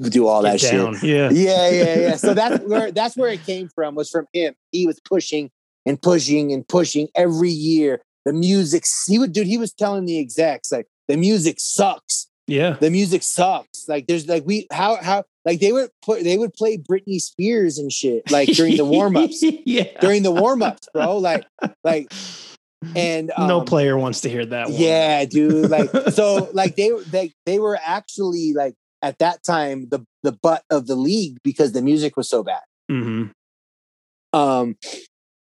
do 0.09 0.27
all 0.27 0.43
that 0.43 0.61
Get 0.61 0.71
shit. 0.71 1.03
Yeah. 1.03 1.31
Yeah, 1.31 1.71
yeah, 1.71 1.99
yeah. 1.99 2.17
So 2.17 2.35
that's 2.35 2.63
where 2.65 2.91
that's 2.93 3.17
where 3.17 3.31
it 3.31 3.45
came 3.45 3.69
from. 3.75 3.95
Was 3.95 4.11
from 4.11 4.27
him. 4.33 4.55
He 4.73 4.87
was 4.87 5.01
pushing 5.09 5.51
and 5.87 6.01
pushing 6.01 6.53
and 6.53 6.67
pushing 6.67 7.09
every 7.15 7.51
year. 7.51 8.01
The 8.25 8.33
music, 8.33 8.85
he 9.07 9.19
would, 9.19 9.33
dude. 9.35 9.47
He 9.47 9.59
was 9.59 9.75
telling 9.75 10.07
the 10.07 10.19
execs 10.19 10.73
like 10.73 10.87
the 11.09 11.17
music 11.19 11.57
sucks. 11.61 12.29
Yeah. 12.47 12.73
The 12.73 12.91
music 12.91 13.23
sucks. 13.23 13.89
Like 13.89 14.07
there's 14.07 14.27
like 14.29 14.45
we 14.47 14.67
how 14.73 14.97
how 14.97 15.25
like 15.45 15.61
they 15.61 15.73
would 15.73 15.91
put 16.05 16.23
they 16.25 16.37
would 16.39 16.53
play 16.55 16.77
Britney 16.79 17.21
Spears 17.21 17.79
and 17.79 17.91
shit 17.93 18.31
like 18.31 18.49
during 18.51 18.77
the 18.77 18.85
warm 18.85 19.17
ups 19.17 19.43
yeah. 19.65 19.99
during 20.01 20.23
the 20.23 20.31
warm 20.33 20.63
ups, 20.63 20.89
bro. 20.93 21.19
Like 21.19 21.47
like 21.85 22.13
and 22.95 23.33
no 23.39 23.61
um, 23.61 23.65
player 23.65 23.97
wants 23.97 24.21
to 24.23 24.29
hear 24.29 24.45
that 24.45 24.69
one. 24.69 24.79
yeah, 24.79 25.25
dude. 25.25 25.71
Like 25.71 25.91
so, 26.11 26.51
like 26.55 26.77
they 26.77 26.93
were 26.93 27.03
they 27.03 27.33
they 27.47 27.59
were 27.59 27.79
actually 27.83 28.53
like 28.53 28.75
at 29.01 29.19
that 29.21 29.43
time 29.43 29.89
the 29.89 30.05
the 30.23 30.33
butt 30.33 30.65
of 30.71 30.87
the 30.87 30.97
league 30.97 31.39
because 31.43 31.73
the 31.73 31.83
music 31.83 32.17
was 32.17 32.29
so 32.29 32.43
bad. 32.43 32.61
hmm 32.91 33.27
Um, 34.35 34.77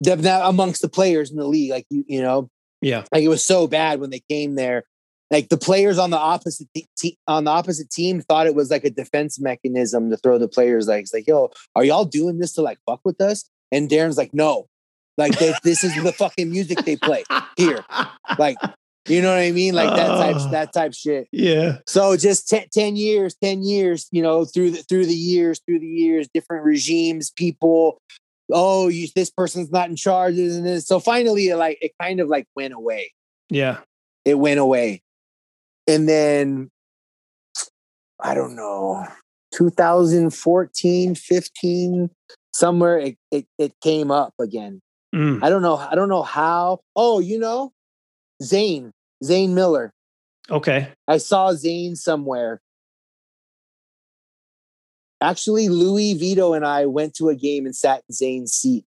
now 0.04 0.48
amongst 0.50 0.82
the 0.82 0.90
players 0.90 1.30
in 1.32 1.38
the 1.38 1.48
league, 1.48 1.72
like 1.72 1.86
you 1.90 2.04
you 2.08 2.22
know, 2.22 2.50
Yeah. 2.82 3.04
like 3.12 3.24
it 3.24 3.28
was 3.28 3.44
so 3.44 3.68
bad 3.68 4.00
when 4.00 4.10
they 4.10 4.22
came 4.30 4.56
there. 4.56 4.84
Like 5.30 5.50
the 5.50 5.58
players 5.58 5.98
on 5.98 6.10
the 6.10 6.18
opposite 6.18 6.68
te- 6.74 6.88
te- 6.98 7.18
on 7.28 7.44
the 7.44 7.52
opposite 7.52 7.90
team 7.90 8.22
thought 8.22 8.48
it 8.48 8.56
was 8.56 8.72
like 8.72 8.86
a 8.86 8.90
defense 8.90 9.40
mechanism 9.40 10.10
to 10.10 10.18
throw 10.18 10.38
the 10.38 10.48
players 10.48 10.88
like 10.88 11.02
it's 11.02 11.14
like 11.14 11.28
yo, 11.28 11.52
are 11.76 11.84
y'all 11.84 12.06
doing 12.06 12.38
this 12.40 12.54
to 12.54 12.62
like 12.62 12.80
fuck 12.86 13.02
with 13.04 13.20
us? 13.20 13.50
And 13.72 13.90
Deron's 13.90 14.18
like, 14.18 14.34
no, 14.34 14.68
like 15.18 15.38
this, 15.38 15.60
this 15.64 15.84
is 15.84 15.94
the 16.02 16.14
fucking 16.14 16.50
music 16.50 16.86
they 16.86 16.96
play. 16.96 17.24
Here. 17.58 17.84
Like, 18.40 18.58
you 19.10 19.22
know 19.22 19.30
what 19.30 19.40
I 19.40 19.52
mean? 19.52 19.74
Like 19.74 19.90
that 19.96 20.08
type 20.08 20.36
Oh. 20.38 20.52
that 20.52 20.74
type 20.74 20.94
shit. 20.94 21.28
Yeah. 21.32 21.80
So 21.88 22.16
just 22.16 22.48
10, 22.48 22.68
10 22.72 22.96
years, 22.96 23.36
10 23.44 23.64
years, 23.64 24.08
you 24.12 24.22
know, 24.22 24.46
through 24.46 24.72
the 24.72 24.78
through 24.84 25.06
the 25.08 25.14
years, 25.16 25.60
through 25.66 25.80
the 25.80 25.88
years, 25.88 26.30
different 26.34 26.64
regimes, 26.66 27.32
people, 27.32 28.02
oh, 28.52 28.88
you, 28.88 29.08
this 29.16 29.30
person's 29.30 29.72
not 29.72 29.90
in 29.90 29.96
charge, 29.96 30.38
and 30.38 30.66
this. 30.66 30.88
So 30.88 31.00
finally, 31.00 31.48
it 31.50 31.58
like 31.58 31.78
it 31.82 31.92
kind 32.02 32.20
of 32.20 32.28
like 32.30 32.48
went 32.56 32.74
away. 32.74 33.12
Yeah. 33.50 33.80
It 34.24 34.36
went 34.36 34.60
away. 34.60 35.02
And 35.88 36.08
then 36.08 36.70
I 38.20 38.34
don't 38.34 38.56
know, 38.56 39.06
2014, 39.54 41.16
15, 41.16 42.10
somewhere 42.54 43.00
it, 43.00 43.18
it, 43.32 43.46
it 43.58 43.74
came 43.82 44.12
up 44.12 44.34
again. 44.40 44.82
Mm. 45.16 45.42
I 45.44 45.50
don't 45.50 45.62
know. 45.62 45.78
I 45.78 45.96
don't 45.96 46.10
know 46.10 46.24
how. 46.24 46.80
Oh, 46.96 47.20
you 47.20 47.40
know, 47.40 47.72
Zane, 48.44 48.92
Zane 49.24 49.56
Miller. 49.56 49.94
Okay. 50.50 50.90
I 51.08 51.18
saw 51.18 51.54
Zane 51.54 51.96
somewhere. 51.96 52.62
Actually, 55.22 55.70
Louie 55.70 56.14
Vito 56.14 56.54
and 56.54 56.66
I 56.66 56.86
went 56.86 57.16
to 57.16 57.30
a 57.30 57.36
game 57.36 57.66
and 57.66 57.76
sat 57.76 58.04
in 58.08 58.14
Zane's 58.14 58.54
seat, 58.54 58.86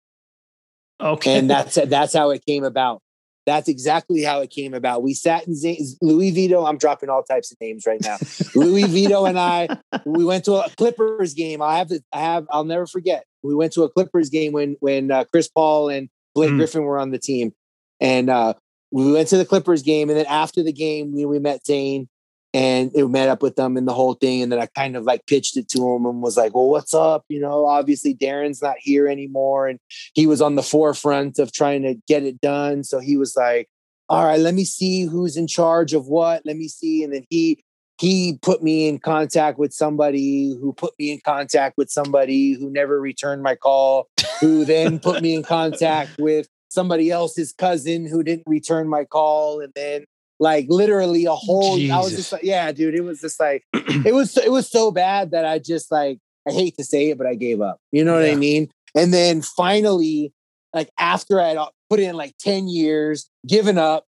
Okay. 1.00 1.38
and 1.38 1.48
that's 1.48 1.76
that's 1.86 2.14
how 2.14 2.30
it 2.30 2.44
came 2.44 2.64
about. 2.64 3.00
That's 3.48 3.68
exactly 3.68 4.22
how 4.22 4.40
it 4.42 4.50
came 4.50 4.74
about. 4.74 5.02
We 5.02 5.14
sat 5.14 5.46
in 5.46 5.54
Zane, 5.54 5.82
Louie 6.02 6.30
Vito. 6.30 6.66
I'm 6.66 6.76
dropping 6.76 7.08
all 7.08 7.22
types 7.22 7.50
of 7.50 7.56
names 7.60 7.84
right 7.86 8.00
now. 8.02 8.18
Louie 8.54 8.84
Vito 8.84 9.24
and 9.24 9.38
I, 9.38 9.68
we 10.04 10.22
went 10.24 10.44
to 10.44 10.56
a 10.56 10.68
Clippers 10.76 11.32
game. 11.32 11.62
I 11.62 11.78
have 11.78 11.88
to, 11.88 12.00
I 12.12 12.20
have, 12.20 12.46
I'll 12.50 12.64
never 12.64 12.86
forget. 12.86 13.24
We 13.42 13.54
went 13.54 13.72
to 13.72 13.84
a 13.84 13.88
Clippers 13.88 14.28
game 14.28 14.52
when 14.52 14.76
when 14.80 15.10
uh, 15.10 15.24
Chris 15.32 15.48
Paul 15.48 15.88
and 15.88 16.10
Blake 16.34 16.50
Mm. 16.50 16.58
Griffin 16.58 16.82
were 16.82 16.98
on 16.98 17.10
the 17.10 17.18
team, 17.18 17.52
and 18.00 18.28
uh, 18.28 18.52
we 18.90 19.12
went 19.12 19.28
to 19.28 19.38
the 19.38 19.46
Clippers 19.46 19.82
game. 19.82 20.10
And 20.10 20.18
then 20.18 20.26
after 20.26 20.62
the 20.62 20.72
game, 20.72 21.14
we, 21.14 21.24
we 21.24 21.38
met 21.38 21.64
Zane 21.64 22.08
and 22.54 22.90
it 22.94 23.06
met 23.08 23.28
up 23.28 23.42
with 23.42 23.56
them 23.56 23.76
and 23.76 23.86
the 23.86 23.92
whole 23.92 24.14
thing. 24.14 24.42
And 24.42 24.50
then 24.50 24.58
I 24.58 24.66
kind 24.66 24.96
of 24.96 25.04
like 25.04 25.26
pitched 25.26 25.56
it 25.56 25.68
to 25.70 25.78
him 25.78 26.06
and 26.06 26.22
was 26.22 26.36
like, 26.36 26.54
"Well, 26.54 26.68
what's 26.68 26.94
up?" 26.94 27.24
You 27.28 27.40
know, 27.40 27.66
obviously 27.66 28.14
Deron's 28.14 28.62
not 28.62 28.76
here 28.78 29.08
anymore, 29.08 29.68
and 29.68 29.78
he 30.14 30.26
was 30.26 30.40
on 30.40 30.54
the 30.54 30.62
forefront 30.62 31.38
of 31.38 31.52
trying 31.52 31.82
to 31.82 31.94
get 32.06 32.22
it 32.22 32.40
done. 32.40 32.84
So 32.84 33.00
he 33.00 33.16
was 33.16 33.36
like, 33.36 33.68
"All 34.08 34.24
right, 34.24 34.40
let 34.40 34.54
me 34.54 34.64
see 34.64 35.02
who's 35.04 35.36
in 35.36 35.46
charge 35.46 35.92
of 35.92 36.06
what. 36.06 36.42
Let 36.44 36.56
me 36.56 36.68
see." 36.68 37.02
And 37.02 37.12
then 37.12 37.24
he 37.30 37.62
he 38.00 38.38
put 38.42 38.62
me 38.62 38.88
in 38.88 38.98
contact 38.98 39.58
with 39.58 39.72
somebody 39.72 40.56
who 40.60 40.72
put 40.72 40.94
me 40.98 41.12
in 41.12 41.20
contact 41.24 41.76
with 41.76 41.90
somebody 41.90 42.52
who 42.52 42.70
never 42.70 43.00
returned 43.00 43.42
my 43.42 43.56
call, 43.56 44.08
who 44.40 44.64
then 44.64 45.00
put 45.00 45.20
me 45.20 45.34
in 45.34 45.42
contact 45.42 46.10
with 46.18 46.48
somebody 46.70 47.10
else's 47.10 47.52
cousin 47.52 48.06
who 48.06 48.22
didn't 48.22 48.44
return 48.46 48.88
my 48.88 49.04
call, 49.04 49.60
and 49.60 49.72
then 49.74 50.04
like 50.40 50.66
literally 50.68 51.24
a 51.24 51.34
whole. 51.34 51.74
I 51.92 51.98
was 51.98 52.14
just 52.14 52.32
like, 52.32 52.42
yeah, 52.42 52.70
dude, 52.72 52.94
it 52.94 53.02
was 53.02 53.20
just 53.20 53.40
like 53.40 53.64
it 53.74 54.14
was 54.14 54.36
it 54.36 54.52
was 54.52 54.68
so 54.68 54.90
bad 54.90 55.32
that 55.32 55.44
I 55.44 55.58
just 55.58 55.90
like 55.90 56.18
I 56.46 56.52
hate 56.52 56.76
to 56.76 56.84
say 56.84 57.10
it, 57.10 57.18
but 57.18 57.26
I 57.26 57.34
gave 57.34 57.60
up. 57.60 57.80
You 57.92 58.04
know 58.04 58.14
what 58.14 58.24
I 58.24 58.34
mean? 58.34 58.70
And 58.94 59.12
then 59.12 59.42
finally, 59.42 60.32
like 60.72 60.90
after 60.98 61.40
I 61.40 61.54
would 61.54 61.68
put 61.90 62.00
in 62.00 62.16
like 62.16 62.34
10 62.38 62.68
years, 62.68 63.28
given 63.46 63.78
up, 63.78 64.06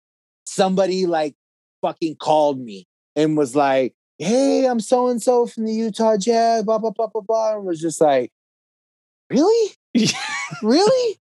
somebody 0.46 1.06
like 1.06 1.36
fucking 1.82 2.16
called 2.16 2.60
me 2.60 2.88
and 3.16 3.38
was 3.38 3.56
like, 3.56 3.94
Hey, 4.18 4.66
I'm 4.66 4.80
so 4.80 5.10
and 5.10 5.22
so 5.22 5.46
from 5.46 5.66
the 5.66 5.74
Utah 5.74 6.18
Jazz, 6.18 6.64
blah, 6.64 6.78
blah, 6.78 6.92
blah, 6.92 7.08
blah, 7.08 7.22
blah. 7.22 7.56
And 7.56 7.66
was 7.66 7.80
just 7.80 8.02
like, 8.02 8.32
Really? 9.30 9.74
really? 10.64 11.20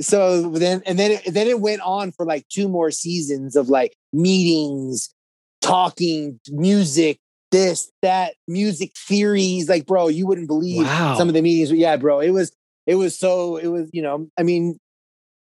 So 0.00 0.50
then, 0.50 0.82
and 0.86 0.98
then, 0.98 1.12
it, 1.12 1.32
then 1.32 1.46
it 1.46 1.60
went 1.60 1.80
on 1.82 2.12
for 2.12 2.26
like 2.26 2.48
two 2.48 2.68
more 2.68 2.90
seasons 2.90 3.54
of 3.56 3.68
like 3.68 3.94
meetings, 4.12 5.14
talking, 5.62 6.40
music, 6.48 7.18
this, 7.52 7.90
that, 8.02 8.34
music 8.48 8.92
theories. 8.96 9.68
Like, 9.68 9.86
bro, 9.86 10.08
you 10.08 10.26
wouldn't 10.26 10.48
believe 10.48 10.86
Wow. 10.86 11.14
some 11.16 11.28
of 11.28 11.34
the 11.34 11.42
meetings. 11.42 11.70
Yeah, 11.70 11.96
bro, 11.96 12.20
it 12.20 12.30
was, 12.30 12.52
it 12.86 12.96
was 12.96 13.18
so, 13.18 13.56
it 13.56 13.68
was, 13.68 13.88
you 13.92 14.02
know, 14.02 14.28
I 14.36 14.42
mean, 14.42 14.78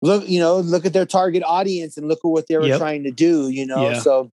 look, 0.02 0.28
you 0.28 0.38
know, 0.38 0.58
look 0.60 0.86
at 0.86 0.92
their 0.92 1.06
target 1.06 1.42
audience 1.44 1.96
and 1.96 2.06
look 2.06 2.20
at 2.24 2.28
what 2.28 2.46
they 2.48 2.56
were 2.56 2.68
Yep. 2.68 2.78
trying 2.78 3.02
to 3.04 3.10
do, 3.10 3.48
you 3.48 3.66
know? 3.66 3.90
Yeah. 3.90 3.98
So, 4.00 4.30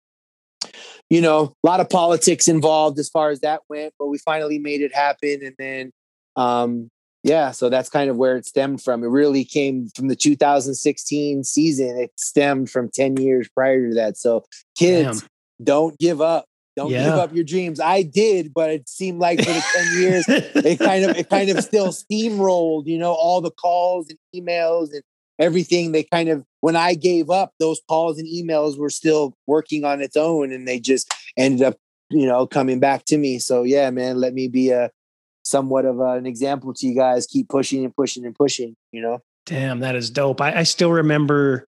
you 1.08 1.20
know, 1.20 1.54
a 1.62 1.66
lot 1.66 1.80
of 1.80 1.88
politics 1.88 2.48
involved 2.48 2.98
as 2.98 3.08
far 3.08 3.30
as 3.30 3.40
that 3.40 3.60
went, 3.68 3.94
but 3.98 4.06
we 4.06 4.18
finally 4.18 4.58
made 4.58 4.80
it 4.80 4.94
happen. 4.94 5.40
And 5.44 5.54
then, 5.58 5.92
um, 6.36 6.90
yeah, 7.22 7.52
so 7.52 7.68
that's 7.68 7.88
kind 7.88 8.10
of 8.10 8.16
where 8.16 8.36
it 8.36 8.46
stemmed 8.46 8.82
from. 8.82 9.04
It 9.04 9.08
really 9.08 9.44
came 9.44 9.88
from 9.94 10.08
the 10.08 10.16
2016 10.16 11.44
season. 11.44 11.96
It 11.96 12.12
stemmed 12.16 12.70
from 12.70 12.90
10 12.90 13.16
years 13.16 13.48
prior 13.48 13.88
to 13.88 13.94
that. 13.94 14.16
So, 14.16 14.44
kids, 14.76 15.20
Damn. 15.20 15.28
don't 15.62 15.98
give 15.98 16.20
up. 16.20 16.46
Don't 16.74 16.90
give 16.90 17.14
up 17.14 17.34
your 17.34 17.44
dreams. 17.44 17.80
I 17.80 18.02
did, 18.02 18.54
but 18.54 18.70
it 18.70 18.88
seemed 18.88 19.18
like 19.18 19.40
for 19.40 19.52
the 19.52 19.64
10 19.74 20.00
years, 20.00 20.24
it 20.28 20.78
kind 20.78 21.04
of 21.04 21.16
it 21.16 21.28
kind 21.28 21.50
of 21.50 21.62
still 21.62 21.88
steamrolled, 21.88 22.86
you 22.86 22.96
know, 22.96 23.12
all 23.12 23.42
the 23.42 23.50
calls 23.50 24.08
and 24.08 24.18
emails 24.34 24.92
and 24.92 25.02
everything. 25.38 25.92
They 25.92 26.02
kind 26.02 26.30
of 26.30 26.44
when 26.60 26.74
I 26.74 26.94
gave 26.94 27.28
up, 27.28 27.52
those 27.60 27.80
calls 27.88 28.18
and 28.18 28.26
emails 28.26 28.78
were 28.78 28.88
still 28.88 29.34
working 29.46 29.84
on 29.84 30.00
its 30.00 30.16
own 30.16 30.50
and 30.50 30.66
they 30.66 30.80
just 30.80 31.12
ended 31.36 31.62
up, 31.62 31.76
you 32.08 32.24
know, 32.24 32.46
coming 32.46 32.80
back 32.80 33.04
to 33.06 33.18
me. 33.18 33.38
So 33.38 33.64
yeah, 33.64 33.90
man, 33.90 34.16
let 34.16 34.32
me 34.32 34.48
be 34.48 34.70
a 34.70 34.90
somewhat 35.42 35.84
of 35.84 35.98
a, 36.00 36.12
an 36.12 36.26
example 36.26 36.72
to 36.74 36.86
you 36.86 36.94
guys. 36.94 37.26
Keep 37.26 37.48
pushing 37.48 37.84
and 37.84 37.94
pushing 37.94 38.24
and 38.24 38.34
pushing, 38.34 38.74
you 38.92 39.02
know. 39.02 39.20
Damn, 39.46 39.80
that 39.80 39.96
is 39.96 40.10
dope. 40.10 40.40
I, 40.40 40.58
I 40.60 40.62
still 40.62 40.92
remember 40.92 41.66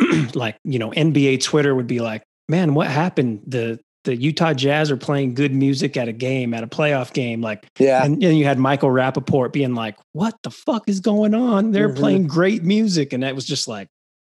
like, 0.34 0.56
you 0.64 0.78
know, 0.78 0.90
NBA 0.90 1.42
Twitter 1.42 1.74
would 1.74 1.86
be 1.86 2.00
like, 2.00 2.22
man, 2.48 2.74
what 2.74 2.88
happened? 2.88 3.42
The 3.46 3.78
the 4.04 4.14
Utah 4.14 4.52
Jazz 4.52 4.90
are 4.90 4.98
playing 4.98 5.32
good 5.32 5.54
music 5.54 5.96
at 5.96 6.08
a 6.08 6.12
game, 6.12 6.52
at 6.52 6.62
a 6.62 6.66
playoff 6.66 7.14
game. 7.14 7.40
Like, 7.40 7.66
Yeah. 7.78 8.04
and, 8.04 8.22
and 8.22 8.36
you 8.38 8.44
had 8.44 8.58
Michael 8.58 8.90
Rapaport 8.90 9.50
being 9.50 9.74
like, 9.74 9.96
what 10.12 10.34
the 10.42 10.50
fuck 10.50 10.90
is 10.90 11.00
going 11.00 11.32
on? 11.34 11.70
They're 11.70 11.88
Mhm. 11.88 11.96
playing 11.96 12.26
great 12.26 12.62
music. 12.62 13.14
And 13.14 13.22
that 13.22 13.34
was 13.34 13.46
just 13.46 13.66
like, 13.66 13.88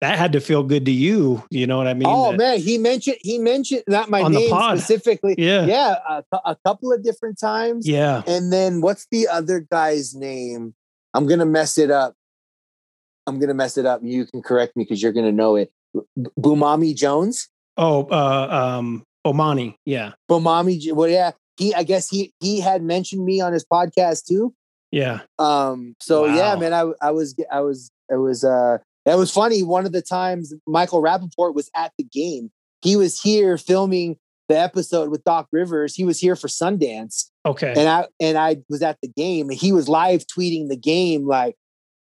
that 0.02 0.18
had 0.18 0.34
to 0.34 0.40
feel 0.40 0.64
good 0.64 0.86
to 0.86 0.92
you. 0.92 1.44
You 1.50 1.66
know 1.68 1.78
what 1.78 1.88
I 1.88 1.94
mean? 1.94 2.08
Oh 2.08 2.32
That- 2.32 2.38
man, 2.38 2.60
he 2.60 2.78
mentioned 2.78 3.18
he 3.22 3.38
mentioned 3.40 3.84
not 3.88 4.10
my 4.10 4.24
name 4.28 4.50
specifically. 4.78 5.36
Yeah. 5.38 5.66
yeah, 5.66 5.96
a, 6.10 6.24
a 6.46 6.58
couple 6.66 6.92
of 6.94 7.04
different 7.04 7.40
times. 7.40 7.88
yeah. 7.88 8.22
And 8.28 8.52
then 8.54 8.82
what's 8.82 9.08
the 9.12 9.28
other 9.28 9.60
guy's 9.72 10.14
name? 10.16 10.76
I'm 11.14 11.26
gonna 11.28 11.46
mess 11.46 11.78
it 11.78 11.90
up. 11.92 12.14
I'm 13.26 13.40
gonna 13.40 13.54
mess 13.54 13.78
it 13.78 13.86
up. 13.86 14.02
You 14.04 14.26
can 14.26 14.42
correct 14.42 14.76
me 14.78 14.84
because 14.84 15.02
you're 15.02 15.12
gonna 15.14 15.32
know 15.32 15.56
it. 15.56 15.72
Bumami 16.40 16.96
Jones. 16.96 17.50
Oh, 17.76 18.06
uh, 18.06 18.76
um, 18.78 19.04
Omani. 19.26 19.76
Yeah. 19.86 20.14
Bumami. 20.30 20.80
J- 20.80 20.92
Well, 20.94 21.10
yeah. 21.10 21.32
He. 21.58 21.74
I 21.74 21.84
guess 21.84 22.08
he 22.10 22.34
he 22.40 22.60
had 22.60 22.82
mentioned 22.84 23.26
me 23.26 23.42
on 23.42 23.52
his 23.54 23.66
podcast 23.66 24.26
too. 24.26 24.54
Yeah. 24.92 25.22
Um. 25.40 25.96
So 26.00 26.26
yeah, 26.26 26.54
Wow. 26.54 26.60
man. 26.60 26.74
I 26.74 26.92
I 27.02 27.12
was 27.12 27.36
I 27.52 27.62
was 27.62 27.90
it 28.10 28.16
was 28.18 28.44
uh 28.44 28.78
that 29.08 29.18
was 29.18 29.32
funny. 29.32 29.64
One 29.64 29.86
of 29.86 29.94
the 29.94 30.02
times 30.02 30.54
Michael 30.68 31.02
Rapaport 31.02 31.56
was 31.56 31.72
at 31.74 31.94
the 31.98 32.04
game. 32.04 32.52
He 32.82 32.98
was 32.98 33.20
here 33.20 33.58
filming 33.58 34.18
the 34.50 34.60
episode 34.60 35.10
with 35.10 35.24
Doc 35.24 35.48
Rivers. 35.52 35.96
He 35.96 36.04
was 36.04 36.20
here 36.20 36.36
for 36.36 36.50
Sundance. 36.50 37.30
Okay. 37.46 37.74
and 37.76 37.88
I 37.88 38.08
and 38.20 38.38
I 38.38 38.58
was 38.70 38.82
at 38.82 38.98
the 39.02 39.08
game, 39.08 39.50
and 39.50 39.58
he 39.58 39.72
was 39.72 39.88
live 39.88 40.26
tweeting 40.28 40.68
the 40.68 40.76
game 40.76 41.26
like, 41.26 41.56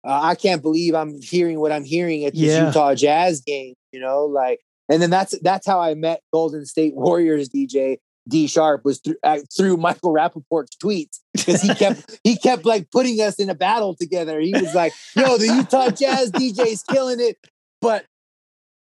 uh, 0.07 0.20
"I 0.23 0.37
can't 0.37 0.62
believe 0.62 0.95
I'm 0.95 1.20
hearing 1.20 1.59
what 1.59 1.73
I'm 1.73 1.85
hearing 1.85 2.24
at 2.24 2.35
this 2.35 2.43
Yeah. 2.43 2.69
Utah 2.69 2.95
Jazz 2.95 3.41
game." 3.41 3.74
You 3.91 4.01
know, 4.01 4.24
like, 4.24 4.61
and 4.89 5.03
then 5.03 5.11
that's 5.11 5.37
that's 5.41 5.66
how 5.66 5.81
I 5.81 5.95
met 5.95 6.20
Golden 6.33 6.65
State 6.65 6.95
Warriors 6.95 7.49
DJ 7.49 7.99
D 8.28 8.47
Sharp 8.47 8.85
was 8.85 9.01
through 9.01 9.16
uh, 9.23 9.39
through 9.57 9.77
Michael 9.77 10.12
Rapaport's 10.12 10.77
tweets 10.77 11.19
because 11.35 11.61
he 11.61 11.74
kept 11.74 12.19
he 12.24 12.36
kept 12.36 12.65
like 12.65 12.90
putting 12.90 13.20
us 13.20 13.36
in 13.40 13.51
a 13.51 13.55
battle 13.55 13.94
together. 13.97 14.39
He 14.40 14.53
was 14.53 14.74
like, 14.74 14.93
"Yo, 15.16 15.39
the 15.39 15.47
Utah 15.47 15.90
Jazz 15.90 16.31
DJ's 16.31 16.82
killing 16.85 17.20
it," 17.20 17.36
but. 17.81 18.05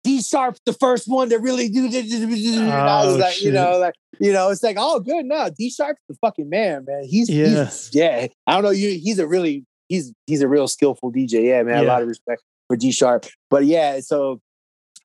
D 0.03 0.23
Sharp's 0.23 0.61
the 0.65 0.73
first 0.73 1.09
one 1.09 1.29
to 1.29 1.37
really 1.37 1.69
do. 1.69 1.85
And 1.85 2.73
I 2.73 3.05
was 3.05 3.17
Oh, 3.17 3.19
like, 3.19 3.43
you 3.43 3.53
know, 3.53 3.77
like 3.79 3.93
you 4.19 4.33
know, 4.33 4.49
it's 4.49 4.63
like, 4.63 4.77
oh, 4.79 4.99
good. 4.99 5.27
No, 5.27 5.51
D 5.51 5.69
Sharp's 5.69 6.01
the 6.09 6.15
fucking 6.23 6.49
man, 6.49 6.87
man. 6.87 7.05
He's 7.05 7.29
Yeah. 7.29 7.67
he's 7.67 7.91
yeah. 7.93 8.27
I 8.47 8.53
don't 8.55 8.63
know. 8.63 8.71
You, 8.71 8.99
he's 8.99 9.19
a 9.19 9.27
really 9.27 9.67
he's 9.91 10.15
he's 10.27 10.41
a 10.41 10.49
real 10.49 10.69
skillful 10.69 11.13
DJ. 11.13 11.45
Yeah, 11.49 11.63
man. 11.65 11.85
A 11.85 11.87
lot 11.87 12.01
of 12.01 12.09
respect 12.09 12.43
for 12.67 12.77
D 12.79 12.93
Sharp. 12.93 13.27
But 13.51 13.67
yeah, 13.67 14.01
so 14.01 14.41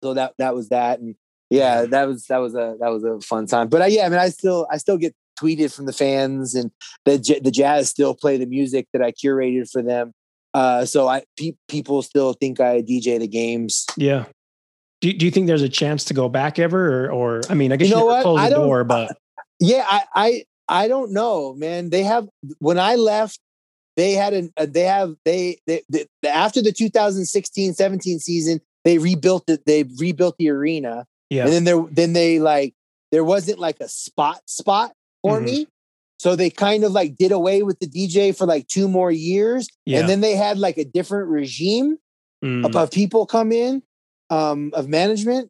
so 0.02 0.14
that 0.14 0.34
that 0.38 0.56
was 0.56 0.70
that, 0.70 0.99
and 1.02 1.16
yeah, 1.56 1.86
that 1.86 2.07
was 2.07 2.26
that 2.27 2.38
was 2.38 2.53
a 2.56 2.76
that 2.80 2.90
was 2.90 3.03
a 3.03 3.19
fun 3.22 3.45
time. 3.48 3.68
But 3.69 3.82
I, 3.82 3.88
yeah, 3.88 4.06
I 4.06 4.10
mean, 4.10 4.19
I 4.19 4.30
still 4.30 4.68
I 4.72 4.77
still 4.77 4.98
get 4.98 5.14
tweeted 5.40 5.73
from 5.76 5.86
the 5.86 5.94
fans, 5.94 6.56
and 6.56 6.72
the 7.06 7.18
the 7.44 7.52
Jazz 7.52 7.90
still 7.90 8.14
play 8.15 8.38
the 8.38 8.45
music 8.45 8.88
that 8.94 9.02
I 9.02 9.11
curated 9.11 9.69
for 9.72 9.82
them. 9.82 10.11
Uh, 10.53 10.86
so 10.86 11.07
I 11.07 11.23
pe- 11.38 11.57
people 11.68 12.02
still 12.02 12.34
think 12.34 12.60
I 12.60 12.82
DJ 12.82 13.19
the 13.19 13.27
games. 13.27 13.86
yeah. 13.98 14.26
Do, 15.02 15.11
do 15.11 15.26
you 15.26 15.32
think 15.32 15.48
there's 15.48 15.61
a 15.61 15.68
chance 15.69 16.06
to 16.06 16.14
go 16.14 16.30
back 16.30 16.57
ever, 16.57 16.82
or, 17.07 17.11
or 17.11 17.41
I 17.49 17.53
mean, 17.53 17.73
I 17.73 17.76
guess 17.76 17.90
You 17.90 17.95
you, 17.95 17.99
know 17.99 18.06
what? 18.06 18.23
close 18.23 18.41
the 18.41 18.49
don't- 18.56 18.68
door, 18.68 18.84
but 18.86 19.15
Yeah, 19.60 19.86
I, 19.88 20.02
I 20.15 20.44
I 20.68 20.88
don't 20.88 21.11
know, 21.11 21.53
man. 21.53 21.90
They 21.90 22.03
have 22.03 22.27
when 22.60 22.80
I 22.80 22.95
left, 22.95 23.38
they 23.98 24.14
had 24.14 24.34
an 24.34 24.52
uh, 24.56 24.65
they 24.69 24.84
have 24.84 25.15
they, 25.26 25.57
they, 25.68 25.82
they 25.90 26.06
after 26.27 26.61
the 26.61 26.72
2016-17 26.72 28.19
season, 28.22 28.61
they 28.84 28.98
rebuilt 28.98 29.44
it. 29.49 29.65
They 29.65 29.84
rebuilt 29.99 30.36
the 30.38 30.49
arena, 30.49 31.06
yeah, 31.30 31.43
and 31.45 31.53
then 31.53 31.64
there 31.64 31.85
then 31.91 32.14
they 32.14 32.39
like 32.39 32.73
there 33.11 33.23
wasn't 33.23 33.60
like 33.60 33.80
a 33.80 33.88
spot 33.88 34.41
spot 34.47 34.93
for 35.22 35.39
Mhm. 35.39 35.43
me. 35.45 35.68
So 36.18 36.35
they 36.35 36.49
kind 36.49 36.84
of 36.85 36.91
like 36.93 37.18
did 37.18 37.31
away 37.34 37.61
with 37.64 37.80
the 37.80 37.88
DJ 37.88 38.31
for 38.35 38.45
like 38.45 38.68
two 38.68 38.88
more 38.88 39.11
years, 39.11 39.68
yeah. 39.85 39.99
and 39.99 40.10
then 40.10 40.22
they 40.22 40.35
had 40.35 40.57
like 40.57 40.77
a 40.77 40.85
different 40.85 41.30
regime 41.30 41.97
Mm, 42.43 42.65
of, 42.65 42.76
of 42.76 42.91
people 42.91 43.26
come 43.26 43.52
in 43.53 43.81
um, 44.30 44.72
of 44.73 44.89
management 44.89 45.49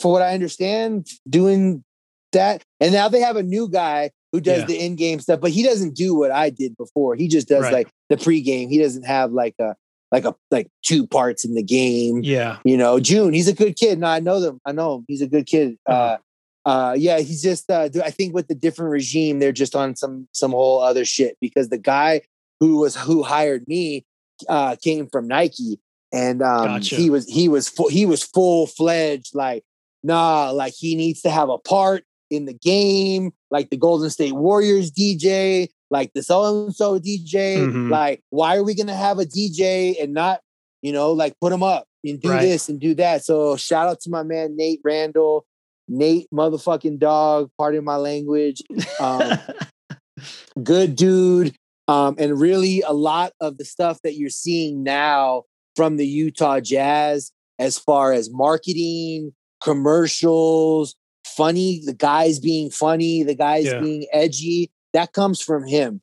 for 0.00 0.10
what 0.12 0.20
i 0.22 0.34
understand 0.34 1.06
doing 1.28 1.84
that 2.32 2.64
and 2.80 2.92
now 2.92 3.08
they 3.08 3.20
have 3.20 3.36
a 3.36 3.42
new 3.42 3.68
guy 3.68 4.10
who 4.32 4.40
does 4.40 4.60
Yeah. 4.60 4.66
the 4.66 4.80
in-game 4.84 5.20
stuff 5.20 5.40
but 5.40 5.52
he 5.52 5.62
doesn't 5.62 5.94
do 5.94 6.14
what 6.14 6.30
i 6.32 6.50
did 6.50 6.76
before 6.76 7.14
he 7.14 7.28
just 7.28 7.46
does 7.46 7.62
Right. 7.64 7.72
like 7.72 7.88
the 8.08 8.16
pre-game 8.16 8.68
he 8.68 8.78
doesn't 8.78 9.04
have 9.04 9.30
like 9.32 9.54
a 9.60 9.76
like 10.12 10.24
a 10.24 10.34
like 10.50 10.68
two 10.84 11.06
parts 11.06 11.44
in 11.44 11.54
the 11.54 11.62
game. 11.62 12.22
Yeah, 12.22 12.58
you 12.64 12.76
know 12.76 13.00
june 13.00 13.32
he's 13.32 13.48
a 13.48 13.54
good 13.54 13.76
kid. 13.76 13.98
No 13.98 14.06
i 14.06 14.20
know 14.20 14.38
them. 14.38 14.60
I 14.64 14.72
know 14.72 14.96
him. 14.96 15.04
He's 15.08 15.22
a 15.22 15.26
good 15.26 15.46
kid. 15.46 15.78
Uh-huh. 15.86 15.98
uh 15.98 16.18
uh 16.64 16.94
yeah 16.96 17.18
he's 17.18 17.42
just 17.42 17.68
uh 17.70 17.88
i 18.04 18.10
think 18.10 18.34
with 18.34 18.46
the 18.46 18.54
different 18.54 18.92
regime 18.92 19.40
they're 19.40 19.50
just 19.50 19.74
on 19.74 19.96
some 19.96 20.28
some 20.32 20.52
whole 20.52 20.80
other 20.80 21.04
shit 21.04 21.36
because 21.40 21.70
the 21.70 21.78
guy 21.78 22.20
who 22.60 22.76
was 22.78 22.94
who 22.94 23.22
hired 23.22 23.66
me 23.66 24.06
uh 24.48 24.76
came 24.80 25.08
from 25.08 25.26
nike 25.26 25.80
and 26.12 26.40
um 26.40 26.66
Gotcha. 26.66 26.94
he 26.94 27.10
was 27.10 27.26
he 27.26 27.48
was 27.48 27.68
full 27.68 27.88
he 27.88 28.06
was 28.06 28.22
full 28.22 28.68
fledged 28.68 29.34
like 29.34 29.64
nah 30.04 30.50
like 30.50 30.74
he 30.76 30.94
needs 30.94 31.22
to 31.22 31.30
have 31.30 31.48
a 31.48 31.58
part 31.58 32.04
in 32.30 32.44
the 32.44 32.54
game 32.54 33.32
like 33.52 33.70
the 33.70 33.76
golden 33.76 34.10
state 34.10 34.32
warriors 34.32 34.90
dj 34.90 35.68
like 35.90 36.10
the 36.14 36.22
so 36.24 36.64
and 36.64 36.74
so 36.74 36.98
dj 36.98 37.58
Mhm. 37.58 37.90
like 37.90 38.20
why 38.30 38.56
are 38.56 38.64
we 38.64 38.74
gonna 38.74 38.96
have 38.96 39.18
a 39.20 39.24
dj 39.24 40.02
and 40.02 40.12
not 40.12 40.40
you 40.82 40.90
know 40.92 41.12
like 41.12 41.34
put 41.40 41.50
them 41.50 41.62
up 41.62 41.84
and 42.04 42.20
do 42.20 42.30
Right. 42.30 42.42
this 42.42 42.68
and 42.68 42.80
do 42.80 42.94
that 42.96 43.24
so 43.24 43.56
shout 43.56 43.86
out 43.86 44.00
to 44.00 44.10
my 44.10 44.24
man 44.24 44.56
nate 44.56 44.80
randall 44.82 45.44
nate 45.86 46.26
motherfucking 46.34 46.98
dog 46.98 47.50
pardon 47.58 47.84
my 47.84 47.96
language 47.96 48.60
um, 48.98 49.38
good 50.62 50.96
dude. 50.96 51.54
Um, 51.88 52.14
and 52.16 52.40
really, 52.40 52.80
a 52.82 52.92
lot 52.92 53.32
of 53.40 53.58
the 53.58 53.64
stuff 53.64 53.98
that 54.04 54.14
you're 54.14 54.30
seeing 54.30 54.84
now 54.84 55.42
from 55.74 55.96
the 55.96 56.06
Utah 56.06 56.60
Jazz, 56.60 57.32
as 57.58 57.76
far 57.76 58.12
as 58.12 58.30
marketing, 58.30 59.32
commercials, 59.62 60.94
funny, 61.36 61.80
the 61.84 61.92
guys 61.94 62.38
being 62.38 62.70
funny, 62.70 63.22
the 63.22 63.34
guys 63.34 63.66
Yeah. 63.66 63.80
being 63.80 64.06
edgy, 64.12 64.70
that 64.92 65.12
comes 65.12 65.40
from 65.40 65.66
him. 65.66 66.00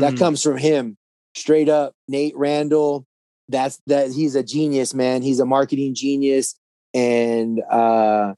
That 0.00 0.14
Mm, 0.14 0.18
comes 0.18 0.42
from 0.42 0.56
him, 0.58 0.96
straight 1.34 1.68
up. 1.68 1.94
Nate 2.08 2.36
Randall. 2.36 3.06
That's 3.48 3.80
that. 3.86 4.10
He's 4.12 4.34
a 4.34 4.42
genius, 4.42 4.94
man. 4.94 5.22
He's 5.22 5.40
a 5.40 5.46
marketing 5.46 5.94
genius, 5.94 6.54
and 6.94 7.60
uh, 7.70 8.34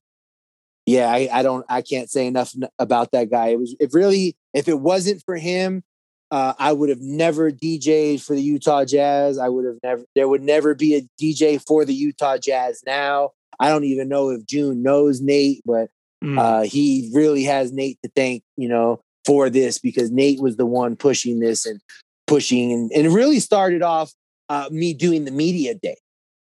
yeah, 0.86 1.10
I, 1.10 1.28
I 1.32 1.42
don't, 1.42 1.64
I 1.68 1.82
can't 1.82 2.10
say 2.10 2.26
enough 2.26 2.52
about 2.78 3.10
that 3.12 3.30
guy. 3.30 3.48
It 3.48 3.58
was, 3.58 3.76
if 3.78 3.94
really, 3.94 4.36
if 4.54 4.68
it 4.68 4.80
wasn't 4.80 5.22
for 5.24 5.36
him, 5.36 5.82
uh, 6.30 6.54
I 6.58 6.72
would 6.72 6.88
have 6.88 7.00
never 7.00 7.50
DJed 7.50 8.22
for 8.22 8.34
the 8.34 8.42
Utah 8.42 8.84
Jazz. 8.84 9.38
I 9.38 9.48
would 9.48 9.64
have 9.66 9.78
never, 9.82 10.04
there 10.14 10.28
would 10.28 10.42
never 10.42 10.74
be 10.74 10.94
a 10.96 11.02
DJ 11.22 11.62
for 11.66 11.84
the 11.84 11.94
Utah 11.94 12.36
Jazz 12.38 12.82
now. 12.86 13.30
I 13.60 13.68
don't 13.68 13.84
even 13.84 14.08
know 14.08 14.30
if 14.30 14.46
June 14.46 14.82
knows 14.82 15.20
Nate, 15.20 15.62
but 15.64 15.88
mm, 16.22 16.38
uh, 16.38 16.62
he 16.62 17.10
really 17.14 17.44
has 17.44 17.72
Nate 17.72 17.98
to 18.02 18.10
thank, 18.14 18.42
you 18.56 18.68
know, 18.68 19.00
for 19.24 19.50
this 19.50 19.78
because 19.78 20.10
Nate 20.10 20.40
was 20.40 20.56
the 20.56 20.66
one 20.66 20.96
pushing 20.96 21.40
this 21.40 21.66
and 21.66 21.80
pushing, 22.26 22.72
and, 22.72 22.90
and 22.92 23.14
really 23.14 23.40
started 23.40 23.82
off 23.82 24.12
uh, 24.48 24.68
me 24.70 24.94
doing 24.94 25.24
the 25.24 25.30
media 25.30 25.74
day 25.74 25.96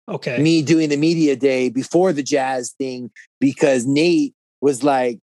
okay, 0.09 0.37
me 0.41 0.61
doing 0.61 0.89
the 0.89 0.97
media 0.97 1.35
day 1.35 1.69
before 1.69 2.13
the 2.13 2.23
jazz 2.23 2.73
thing 2.77 3.11
because 3.39 3.85
Nate 3.85 4.33
was 4.61 4.83
like, 4.83 5.19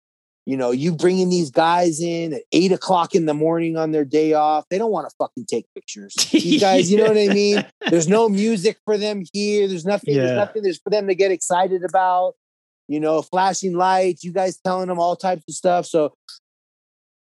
you 0.46 0.56
know, 0.56 0.70
you 0.70 0.92
bringing 0.92 1.28
these 1.28 1.50
guys 1.50 2.00
in 2.00 2.32
at 2.32 2.42
eight 2.52 2.72
o'clock 2.72 3.14
in 3.14 3.26
the 3.26 3.34
morning 3.34 3.76
on 3.76 3.92
their 3.92 4.04
day 4.04 4.32
off. 4.32 4.64
They 4.68 4.78
don't 4.78 4.90
want 4.90 5.08
to 5.08 5.14
fucking 5.16 5.44
take 5.44 5.66
pictures. 5.74 6.14
You 6.32 6.58
guys, 6.60 6.90
you 6.90 6.98
know 6.98 7.04
what 7.04 7.18
I 7.18 7.28
mean? 7.28 7.64
There's 7.88 8.08
no 8.08 8.28
music 8.28 8.78
for 8.84 8.98
them 8.98 9.22
here. 9.32 9.68
There's 9.68 9.84
nothing. 9.84 10.14
Yeah. 10.14 10.22
There's 10.22 10.36
nothing. 10.36 10.62
There's 10.62 10.80
for 10.80 10.90
them 10.90 11.06
to 11.08 11.14
get 11.14 11.30
excited 11.30 11.84
about. 11.84 12.34
You 12.90 12.98
know, 12.98 13.22
flashing 13.22 13.74
lights. 13.74 14.24
You 14.24 14.32
guys 14.32 14.58
telling 14.58 14.88
them 14.88 14.98
all 14.98 15.14
types 15.14 15.44
of 15.48 15.54
stuff. 15.54 15.86
So, 15.86 16.12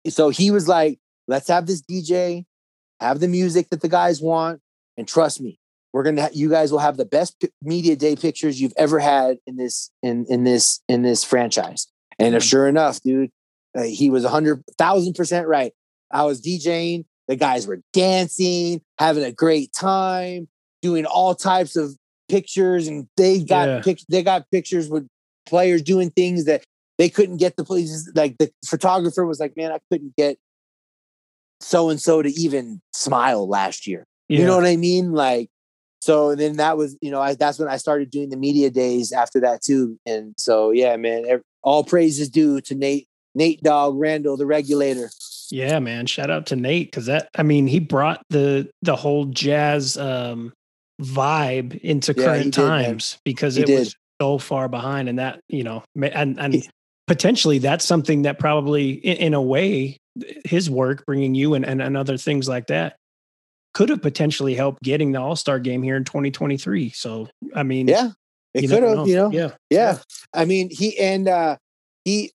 so 0.07 0.29
he 0.29 0.49
was 0.49 0.67
like, 0.67 0.97
"Let's 1.27 1.47
have 1.47 1.67
this 1.67 1.83
DJ, 1.83 2.45
have 2.99 3.19
the 3.19 3.27
music 3.27 3.69
that 3.69 3.81
the 3.81 3.87
guys 3.87 4.19
want, 4.19 4.61
and 4.97 5.07
trust 5.07 5.39
me, 5.39 5.59
we're 5.93 6.01
gonna. 6.01 6.23
Ha- 6.23 6.29
you 6.33 6.49
guys 6.49 6.71
will 6.71 6.79
have 6.79 6.97
the 6.97 7.05
best 7.05 7.39
pi- 7.39 7.49
media 7.61 7.95
day 7.95 8.15
pictures 8.15 8.59
you've 8.59 8.73
ever 8.77 8.97
had 8.97 9.37
in 9.45 9.57
this 9.57 9.91
in 10.01 10.25
in 10.27 10.43
this 10.43 10.81
in 10.89 11.03
this 11.03 11.23
franchise." 11.23 11.85
And 12.17 12.33
Mhm. 12.33 12.41
sure 12.41 12.67
enough, 12.67 12.99
dude, 13.01 13.29
uh, 13.77 13.83
he 13.83 14.09
was 14.09 14.23
a 14.23 14.29
hundred 14.29 14.63
thousand 14.79 15.13
percent 15.13 15.47
right. 15.47 15.71
I 16.09 16.23
was 16.23 16.41
DJing. 16.41 17.05
The 17.27 17.35
guys 17.35 17.67
were 17.67 17.81
dancing, 17.93 18.81
having 18.97 19.23
a 19.23 19.31
great 19.31 19.71
time, 19.71 20.47
doing 20.81 21.05
all 21.05 21.35
types 21.35 21.75
of 21.75 21.95
pictures, 22.27 22.87
and 22.87 23.07
they 23.17 23.43
got 23.43 23.67
Yeah. 23.67 23.81
pic- 23.81 24.05
they 24.09 24.23
got 24.23 24.49
pictures 24.49 24.89
with 24.89 25.07
players 25.49 25.81
doing 25.81 26.11
things 26.11 26.45
that 26.45 26.63
they 26.97 27.09
couldn't 27.09 27.37
get 27.37 27.55
the 27.57 27.63
places. 27.63 28.11
Like 28.15 28.37
the 28.37 28.51
photographer 28.65 29.25
was 29.25 29.39
like, 29.39 29.57
"Man, 29.57 29.71
I 29.71 29.79
couldn't 29.91 30.15
get 30.15 30.37
so 31.61 31.89
and 31.89 31.99
so 32.01 32.21
to 32.21 32.29
even 32.29 32.81
smile 32.93 33.47
last 33.47 33.87
year." 33.87 34.05
yeah. 34.27 34.39
You 34.39 34.45
know 34.45 34.55
what 34.55 34.65
I 34.65 34.75
mean? 34.75 35.11
Like, 35.11 35.49
so 36.01 36.35
then 36.35 36.57
that 36.57 36.77
was, 36.77 36.97
you 37.01 37.11
know, 37.11 37.21
I, 37.21 37.35
that's 37.35 37.59
when 37.59 37.67
I 37.67 37.77
started 37.77 38.09
doing 38.09 38.29
the 38.29 38.37
media 38.37 38.69
days 38.69 39.11
after 39.11 39.39
that 39.41 39.61
too. 39.61 39.99
And 40.05 40.33
so, 40.37 40.71
yeah, 40.71 40.95
man, 40.95 41.25
ev- 41.27 41.41
all 41.61 41.85
is 41.93 42.29
due 42.29 42.61
to 42.61 42.75
Nate, 42.75 43.07
Nate 43.35 43.61
Dog 43.61 43.97
Randall, 43.97 44.37
the 44.37 44.45
regulator. 44.45 45.09
Yeah, 45.51 45.79
man. 45.79 46.05
Shout 46.05 46.29
out 46.29 46.45
to 46.47 46.55
Nate 46.55 46.91
because 46.91 47.07
that 47.07 47.29
I 47.35 47.43
mean 47.43 47.67
he 47.67 47.79
brought 47.79 48.21
the 48.29 48.69
the 48.81 48.95
whole 48.95 49.25
jazz 49.25 49.97
um 49.97 50.53
vibe 51.01 51.79
into 51.81 52.13
Yeah, 52.13 52.25
current 52.25 52.53
did, 52.53 52.55
man. 52.55 52.81
times 52.81 53.17
because 53.25 53.55
He 53.55 53.63
it 53.63 53.69
was 53.69 53.89
did. 53.89 53.95
So 54.21 54.37
far 54.37 54.67
behind 54.67 55.09
and 55.09 55.19
that 55.19 55.39
you 55.47 55.63
know 55.63 55.83
and 55.95 56.39
and 56.39 56.67
potentially 57.07 57.57
that's 57.57 57.85
something 57.85 58.23
that 58.23 58.39
probably 58.39 58.91
in, 58.91 59.17
in 59.17 59.33
a 59.33 59.41
way 59.41 59.97
his 60.45 60.69
work 60.69 61.05
bringing 61.05 61.35
you 61.35 61.53
and, 61.53 61.65
and 61.65 61.81
and 61.81 61.95
other 61.95 62.17
things 62.17 62.47
like 62.47 62.67
that 62.67 62.95
could 63.73 63.89
have 63.89 64.01
potentially 64.01 64.55
helped 64.55 64.81
getting 64.83 65.11
the 65.11 65.19
all-star 65.19 65.59
game 65.59 65.81
here 65.81 65.95
in 65.95 66.03
2023 66.03 66.89
so 66.89 67.27
i 67.55 67.63
mean 67.63 67.87
Yeah, 67.87 68.09
it 68.53 68.67
could 68.67 68.83
have. 68.83 69.07
You 69.07 69.15
know. 69.15 69.31
yeah 69.31 69.51
Yeah. 69.69 69.99
I 70.33 70.45
mean, 70.45 70.69
he 70.69 70.97
and 70.99 71.27
uh 71.27 71.57
he. 72.05 72.31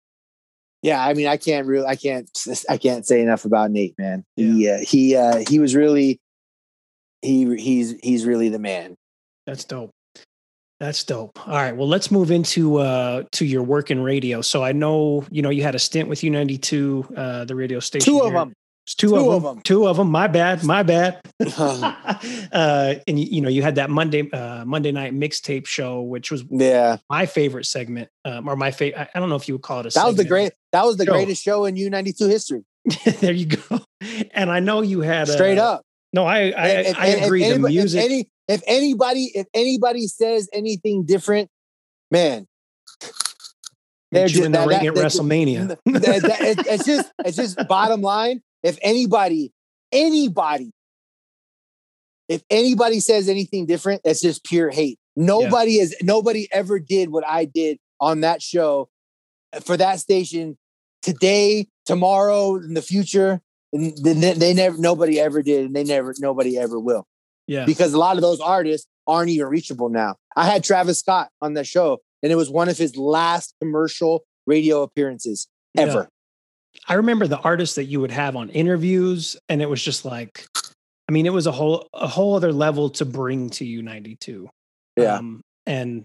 Yeah, 0.82 1.04
I 1.06 1.14
mean, 1.14 1.28
I 1.28 1.36
can't 1.36 1.68
really, 1.68 1.86
I 1.86 1.98
can't, 1.98 2.30
I 2.70 2.78
can't 2.78 3.06
say 3.06 3.22
enough 3.22 3.44
about 3.44 3.70
Nate, 3.70 3.96
man. 3.98 4.24
He, 4.38 4.70
uh, 4.70 4.78
he, 4.78 5.14
uh, 5.14 5.44
he 5.50 5.60
was 5.60 5.76
really, 5.76 6.22
he, 7.22 7.54
he's, 7.58 7.96
he's 8.02 8.26
really 8.26 8.48
the 8.48 8.60
man. 8.60 8.96
That's 9.46 9.66
dope. 9.66 9.92
That's 10.80 11.04
dope. 11.04 11.46
All 11.48 11.56
right. 11.56 11.76
Well, 11.76 11.88
let's 11.90 12.10
move 12.10 12.32
into 12.32 12.78
uh 12.78 13.24
to 13.34 13.46
your 13.46 13.64
work 13.64 13.92
in 13.92 14.02
radio. 14.02 14.42
So 14.42 14.64
I 14.64 14.72
know, 14.72 15.26
you 15.30 15.42
know, 15.42 15.50
you 15.50 15.62
had 15.64 15.76
a 15.76 15.80
stint 15.80 16.08
with 16.08 16.20
U92, 16.22 17.18
uh, 17.18 17.46
the 17.46 17.56
radio 17.56 17.80
station. 17.80 18.06
Two 18.06 18.20
of 18.20 18.28
here. 18.28 18.34
them. 18.40 18.54
Two, 18.98 19.10
Two 19.10 19.16
of, 19.18 19.28
of 19.28 19.44
them. 19.44 19.58
'em. 19.58 19.62
Two 19.62 19.88
of 19.88 19.98
them. 19.98 20.10
My 20.10 20.28
bad. 20.28 20.64
My 20.64 20.82
bad. 20.82 21.20
uh, 22.52 22.96
and 23.08 23.20
you, 23.20 23.42
know, 23.42 23.50
you 23.50 23.62
had 23.62 23.76
that 23.76 23.90
Monday 23.90 24.30
uh, 24.32 24.66
Monday 24.66 24.92
night 24.92 25.14
mixtape 25.14 25.68
show, 25.68 26.02
which 26.02 26.32
was 26.32 26.44
yeah 26.50 26.98
my 27.10 27.26
favorite 27.26 27.66
segment, 27.66 28.10
um, 28.26 28.48
or 28.48 28.56
my 28.56 28.72
favorite. 28.72 29.10
I, 29.14 29.20
don't 29.20 29.30
know 29.30 29.36
if 29.36 29.48
you 29.48 29.54
would 29.56 29.62
call 29.62 29.82
it 29.82 29.86
a. 29.86 29.90
That 29.94 30.06
was 30.08 30.16
the 30.16 30.24
segment. 30.24 30.30
great. 30.30 30.54
That 30.72 30.86
was 30.86 30.98
the 30.98 31.06
Show. 31.06 31.12
greatest 31.12 31.44
show 31.44 31.66
in 31.66 31.76
U 31.76 31.90
ninety 31.90 32.14
two 32.14 32.28
history. 32.28 32.64
there 33.20 33.34
you 33.34 33.46
go. 33.48 33.80
And 34.34 34.50
I 34.50 34.60
know 34.60 34.82
you 34.82 35.02
had 35.02 35.28
Straight 35.28 35.58
uh, 35.60 35.74
up. 35.74 35.82
No, 36.14 36.26
I 36.26 36.38
I, 36.38 36.42
And- 36.46 36.88
and- 36.88 36.98
I 36.98 37.06
and 37.08 37.26
agree. 37.26 37.42
The 37.42 37.46
anybody- 37.50 37.76
music. 37.76 38.04
Any, 38.04 38.30
if 38.50 38.64
anybody, 38.66 39.32
if 39.36 39.48
anybody 39.54 40.08
says 40.08 40.50
anything 40.52 41.06
different, 41.06 41.50
man, 42.10 42.48
they're 44.12 44.24
meet 44.26 44.34
you 44.34 44.40
ju- 44.40 44.46
in 44.46 44.52
the 44.52 44.58
that- 44.58 44.68
ring 44.68 44.80
that- 44.80 44.88
at 44.88 44.94
WrestleMania. 44.96 45.68
that- 45.86 46.02
that- 46.24 46.42
it- 46.42 46.68
it's 46.68 46.86
just 46.86 47.12
it's 47.24 47.38
just 47.38 47.58
bottom 47.70 48.02
line. 48.02 48.42
If 48.64 48.80
anybody, 48.82 49.54
anybody, 49.92 50.72
if 52.28 52.42
anybody 52.50 53.00
says 53.00 53.30
anything 53.30 53.68
different, 53.68 54.02
it's 54.04 54.20
just 54.20 54.44
pure 54.44 54.72
hate. 54.72 54.98
Nobody 55.16 55.76
is 55.80 55.96
nobody 56.02 56.48
ever 56.52 56.80
did 56.80 57.10
what 57.12 57.26
I 57.28 57.46
did 57.46 57.78
on 58.02 58.22
that 58.22 58.42
show 58.42 58.90
uh, 59.54 59.60
for 59.60 59.78
that 59.78 60.00
station 60.00 60.58
today, 61.04 61.68
tomorrow, 61.86 62.56
in 62.56 62.74
the 62.74 62.82
future. 62.82 63.42
And 63.72 63.96
they, 64.04 64.34
they 64.34 64.54
never 64.56 64.76
nobody 64.80 65.20
ever 65.20 65.44
did, 65.44 65.66
and 65.68 65.76
they 65.76 65.84
never 65.84 66.16
nobody 66.18 66.58
ever 66.58 66.80
will 66.80 67.06
yeah. 67.50 67.66
because 67.66 67.94
a 67.94 67.98
lot 67.98 68.16
of 68.16 68.22
those 68.22 68.40
artists 68.40 68.88
aren't 69.08 69.30
even 69.30 69.48
reachable 69.48 69.90
now. 69.90 70.16
I 70.36 70.46
had 70.46 70.64
Travis 70.64 71.00
Scott 71.00 71.30
on 71.42 71.54
the 71.54 71.64
show, 71.64 72.00
and 72.24 72.32
it 72.32 72.36
was 72.36 72.50
one 72.50 72.70
of 72.70 72.78
his 72.78 72.96
last 72.96 73.54
commercial 73.60 74.24
radio 74.46 74.84
appearances 74.84 75.48
Yeah. 75.74 75.82
ever. 75.84 76.10
I 76.88 76.94
remember 76.94 77.28
the 77.28 77.40
artists 77.40 77.76
that 77.76 77.86
you 77.86 78.00
would 78.02 78.12
have 78.12 78.36
on 78.36 78.50
interviews, 78.50 79.36
and 79.50 79.62
it 79.62 79.70
was 79.70 79.84
just 79.84 80.06
like, 80.06 80.46
I 81.08 81.12
mean, 81.12 81.26
it 81.26 81.34
was 81.34 81.48
a 81.48 81.52
whole 81.52 81.88
a 81.94 82.08
whole 82.08 82.36
other 82.36 82.54
level 82.54 82.92
to 82.92 83.06
bring 83.06 83.50
to 83.52 83.66
U 83.66 83.82
ninety 83.82 84.16
two. 84.16 84.48
Yeah. 84.96 85.16
Um, 85.16 85.42
and 85.66 86.04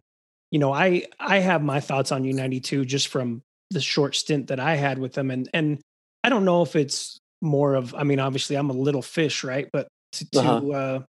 you 0.51 0.59
know, 0.59 0.73
I 0.73 1.05
I 1.21 1.41
have 1.41 1.63
my 1.63 1.81
thoughts 1.81 2.11
on 2.13 2.25
U 2.25 2.33
ninety 2.33 2.61
two 2.61 2.85
just 2.87 3.09
from 3.09 3.43
the 3.71 3.81
short 3.81 4.17
stint 4.17 4.47
that 4.49 4.59
I 4.61 4.77
had 4.77 4.99
with 4.99 5.13
them, 5.13 5.31
and 5.31 5.49
and 5.53 5.79
I 6.25 6.31
don't 6.31 6.47
know 6.47 6.63
if 6.63 6.75
it's 6.77 7.19
more 7.43 7.75
of. 7.75 7.95
I 7.95 8.05
mean, 8.05 8.19
obviously, 8.19 8.57
I'm 8.57 8.71
a 8.71 8.75
little 8.75 9.03
fish, 9.03 9.45
right? 9.45 9.69
But 9.73 9.89
to 10.13 10.31
to 10.31 10.41
Uh-huh. 10.41 10.71
uh, 10.71 11.03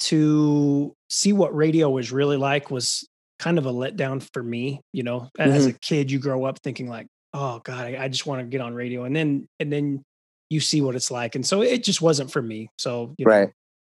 to 0.00 0.94
see 1.08 1.32
what 1.32 1.54
radio 1.54 1.90
was 1.90 2.12
really 2.12 2.36
like 2.36 2.70
was 2.70 3.06
kind 3.38 3.58
of 3.58 3.66
a 3.66 3.72
letdown 3.72 4.26
for 4.32 4.42
me. 4.42 4.80
You 4.92 5.02
know, 5.02 5.28
as 5.38 5.66
Mm-hmm. 5.66 5.76
a 5.76 5.78
kid, 5.80 6.10
you 6.10 6.18
grow 6.18 6.44
up 6.44 6.58
thinking 6.60 6.88
like, 6.88 7.06
oh 7.32 7.60
god, 7.64 7.86
I, 7.86 8.04
I 8.04 8.08
just 8.08 8.26
want 8.26 8.40
to 8.40 8.46
get 8.46 8.60
on 8.60 8.74
radio, 8.74 9.04
and 9.04 9.14
then 9.14 9.48
and 9.58 9.72
then 9.72 10.02
you 10.48 10.60
see 10.60 10.80
what 10.82 10.96
it's 10.96 11.10
like, 11.10 11.34
and 11.36 11.46
so 11.46 11.62
it 11.62 11.84
just 11.84 12.02
wasn't 12.02 12.30
for 12.32 12.42
me. 12.42 12.68
So 12.76 13.14
you 13.18 13.24
know, 13.26 13.30
Right. 13.30 13.50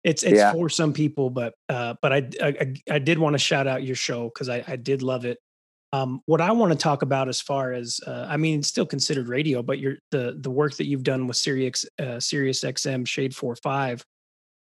it's 0.05 0.23
it's 0.23 0.39
Yeah. 0.39 0.53
for 0.53 0.69
some 0.69 0.93
people, 0.93 1.31
but 1.31 1.55
uh, 1.69 1.95
but 2.01 2.13
I, 2.13 2.29
I 2.43 2.75
I 2.91 2.99
did 2.99 3.19
want 3.19 3.35
to 3.35 3.39
shout 3.39 3.67
out 3.67 3.83
your 3.83 3.97
show 3.97 4.25
because 4.29 4.49
I 4.49 4.63
I 4.67 4.77
did 4.77 5.03
love 5.03 5.25
it. 5.25 5.39
Um, 5.93 6.23
what 6.27 6.41
I 6.41 6.51
want 6.51 6.73
to 6.73 6.79
talk 6.79 7.03
about 7.03 7.29
as 7.29 7.41
far 7.41 7.73
as 7.73 8.01
uh, 8.07 8.27
I 8.29 8.37
mean, 8.37 8.59
it's 8.59 8.69
still 8.69 8.87
considered 8.87 9.29
radio, 9.29 9.63
but 9.63 9.79
your 9.79 9.97
the 10.11 10.37
the 10.41 10.51
work 10.51 10.77
that 10.77 10.87
you've 10.87 11.05
done 11.05 11.27
with 11.27 11.37
Sirius 11.37 11.87
uh, 12.01 12.19
Sirius 12.21 12.63
XM 12.65 13.07
Shade 13.07 13.35
Four 13.35 13.57
Five. 13.57 14.05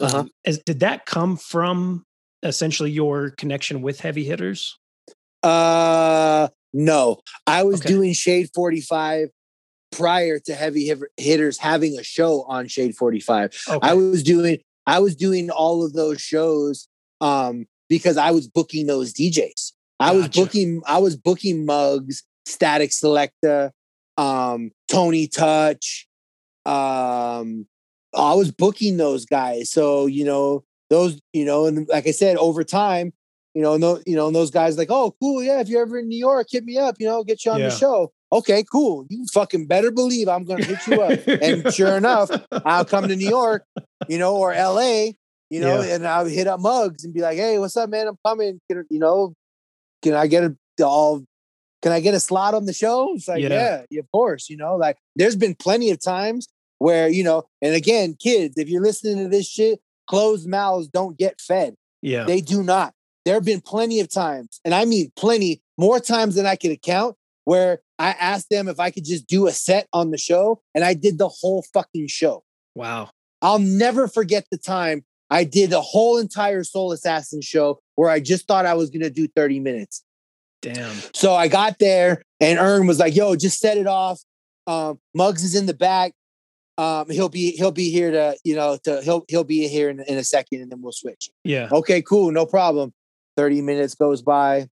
Uh-huh. 0.00 0.18
Um, 0.20 0.30
is, 0.44 0.58
did 0.58 0.80
that 0.80 1.06
come 1.06 1.36
from 1.36 2.04
essentially 2.42 2.90
your 2.90 3.30
connection 3.30 3.82
with 3.82 4.00
heavy 4.00 4.24
hitters? 4.24 4.78
Uh, 5.42 6.48
no, 6.72 7.20
I 7.46 7.62
was 7.62 7.80
Okay. 7.80 7.88
doing 7.88 8.12
Shade 8.12 8.50
45 8.54 9.30
prior 9.92 10.38
to 10.40 10.54
Heavy 10.54 10.92
Hitters 11.16 11.58
having 11.58 11.98
a 11.98 12.02
show 12.02 12.42
on 12.48 12.68
Shade 12.68 12.96
45. 12.96 13.64
Okay. 13.68 13.88
I 13.88 13.94
was 13.94 14.22
doing 14.22 14.58
I 14.86 14.98
was 14.98 15.16
doing 15.16 15.50
all 15.50 15.84
of 15.84 15.94
those 15.94 16.20
shows 16.20 16.88
um 17.20 17.66
because 17.88 18.16
I 18.16 18.30
was 18.32 18.46
booking 18.48 18.86
those 18.86 19.12
DJs. 19.14 19.72
I 20.00 20.12
was 20.12 20.28
booking 20.28 20.82
I 20.86 20.98
was 20.98 21.16
booking 21.16 21.64
Muggs, 21.64 22.24
Statik 22.46 22.90
Selektah, 22.92 23.70
um 24.18 24.72
Tony 24.90 25.28
Touch. 25.28 26.08
Um 26.66 27.66
I 28.16 28.34
was 28.34 28.50
booking 28.50 28.96
those 28.96 29.24
guys. 29.26 29.70
So, 29.70 30.06
you 30.06 30.24
know, 30.24 30.64
those, 30.90 31.20
you 31.32 31.44
know, 31.44 31.66
and 31.66 31.86
like 31.88 32.06
I 32.06 32.12
said 32.12 32.36
over 32.36 32.64
time, 32.64 33.12
you 33.54 33.62
know, 33.62 33.74
and 33.74 33.82
those, 33.82 34.02
you 34.06 34.14
know, 34.16 34.26
and 34.26 34.36
those 34.36 34.50
guys 34.50 34.76
like, 34.76 34.90
"Oh, 34.90 35.14
cool, 35.20 35.42
yeah, 35.42 35.60
if 35.60 35.68
you're 35.68 35.82
ever 35.82 35.98
in 35.98 36.08
New 36.08 36.18
York, 36.18 36.46
hit 36.50 36.64
me 36.64 36.76
up, 36.78 36.96
you 36.98 37.06
know, 37.06 37.24
get 37.24 37.44
you 37.44 37.52
on 37.52 37.60
Yeah. 37.60 37.68
the 37.70 37.74
show." 37.74 38.12
Okay, 38.32 38.64
cool. 38.70 39.06
You 39.08 39.24
fucking 39.32 39.66
better 39.66 39.90
believe 39.90 40.28
I'm 40.28 40.44
going 40.44 40.62
to 40.62 40.74
hit 40.74 40.86
you 40.86 41.00
up. 41.00 41.26
and 41.42 41.72
sure 41.72 41.96
enough, 41.96 42.30
I'll 42.64 42.84
come 42.84 43.08
to 43.08 43.16
New 43.16 43.28
York, 43.28 43.64
you 44.08 44.18
know, 44.18 44.36
or 44.36 44.52
LA, 44.52 45.12
you 45.48 45.60
know, 45.60 45.80
Yeah. 45.80 45.94
and 45.94 46.06
I'll 46.06 46.26
hit 46.26 46.46
up 46.46 46.60
Muggs 46.60 47.04
and 47.04 47.14
be 47.14 47.20
like, 47.20 47.38
"Hey, 47.38 47.58
what's 47.58 47.76
up, 47.76 47.88
man? 47.88 48.08
I'm 48.08 48.18
coming. 48.26 48.60
Can, 48.70 48.84
you 48.90 48.98
know, 48.98 49.32
can 50.02 50.14
I 50.14 50.26
get 50.26 50.44
a 50.44 50.56
all? 50.84 51.24
Can 51.82 51.92
I 51.92 52.00
get 52.00 52.14
a 52.14 52.20
slot 52.20 52.52
on 52.54 52.66
the 52.66 52.72
show?" 52.74 53.14
It's 53.14 53.26
like, 53.28 53.42
Yeah. 53.42 53.82
yeah, 53.90 54.00
of 54.00 54.10
course. 54.12 54.50
You 54.50 54.56
know, 54.58 54.76
like 54.76 54.98
there's 55.14 55.36
been 55.36 55.54
plenty 55.54 55.90
of 55.90 56.00
times 56.02 56.46
where 56.78 57.08
you 57.08 57.24
know, 57.24 57.44
and 57.62 57.74
again, 57.74 58.14
kids, 58.18 58.56
if 58.56 58.68
you're 58.68 58.82
listening 58.82 59.18
to 59.24 59.28
this 59.28 59.48
shit, 59.48 59.80
closed 60.08 60.48
mouths 60.48 60.88
don't 60.88 61.18
get 61.18 61.40
fed. 61.40 61.74
yeah. 62.02 62.24
They 62.24 62.40
do 62.40 62.62
not. 62.62 62.92
There 63.24 63.34
have 63.34 63.44
been 63.44 63.60
plenty 63.60 63.98
of 64.00 64.08
times, 64.08 64.60
and 64.64 64.74
I 64.74 64.84
mean 64.84 65.10
plenty, 65.16 65.60
more 65.76 65.98
times 65.98 66.36
than 66.36 66.46
I 66.46 66.54
could 66.56 66.70
account, 66.70 67.16
where 67.44 67.80
I 67.98 68.10
asked 68.10 68.50
them 68.50 68.68
if 68.68 68.78
I 68.78 68.90
could 68.90 69.04
just 69.04 69.26
do 69.26 69.46
a 69.46 69.52
set 69.52 69.88
on 69.92 70.10
the 70.10 70.18
show, 70.18 70.60
and 70.74 70.84
I 70.84 70.94
did 70.94 71.18
the 71.18 71.28
whole 71.28 71.64
fucking 71.72 72.08
show. 72.08 72.44
wow. 72.74 73.10
I'll 73.42 73.58
never 73.58 74.08
forget 74.08 74.46
the 74.50 74.56
time 74.56 75.04
I 75.30 75.44
did 75.44 75.70
the 75.70 75.80
whole 75.80 76.18
entire 76.18 76.64
Soul 76.64 76.92
Assassin 76.92 77.40
show 77.40 77.80
where 77.94 78.10
I 78.10 78.20
just 78.20 78.46
thought 78.46 78.66
I 78.66 78.74
was 78.74 78.90
going 78.90 79.02
to 79.02 79.10
do 79.10 79.28
30 79.28 79.60
minutes. 79.60 80.02
Damn. 80.62 80.96
So 81.14 81.34
I 81.34 81.48
got 81.48 81.78
there 81.78 82.22
and 82.40 82.58
Ern 82.58 82.86
was 82.86 82.98
like, 82.98 83.14
yo, 83.14 83.36
just 83.36 83.58
set 83.60 83.76
it 83.76 83.86
off. 83.86 84.20
Um, 84.66 84.98
Muggs 85.14 85.44
is 85.44 85.54
in 85.54 85.66
the 85.66 85.74
back. 85.74 86.12
Um, 86.78 87.08
he'll 87.08 87.28
be 87.30 87.52
he'll 87.52 87.70
be 87.72 87.90
here 87.90 88.10
to, 88.10 88.36
you 88.44 88.54
know, 88.54 88.76
to 88.84 89.00
he'll 89.02 89.24
he'll 89.28 89.44
be 89.44 89.66
here 89.68 89.88
in, 89.88 90.00
in 90.00 90.18
a 90.18 90.24
second 90.24 90.60
and 90.60 90.70
then 90.70 90.82
we'll 90.82 90.92
switch. 90.92 91.30
Yeah. 91.44 91.68
Okay, 91.72 92.02
cool, 92.02 92.30
no 92.32 92.44
problem. 92.44 92.92
30 93.36 93.62
minutes 93.62 93.94
goes 93.94 94.22
by, 94.22 94.68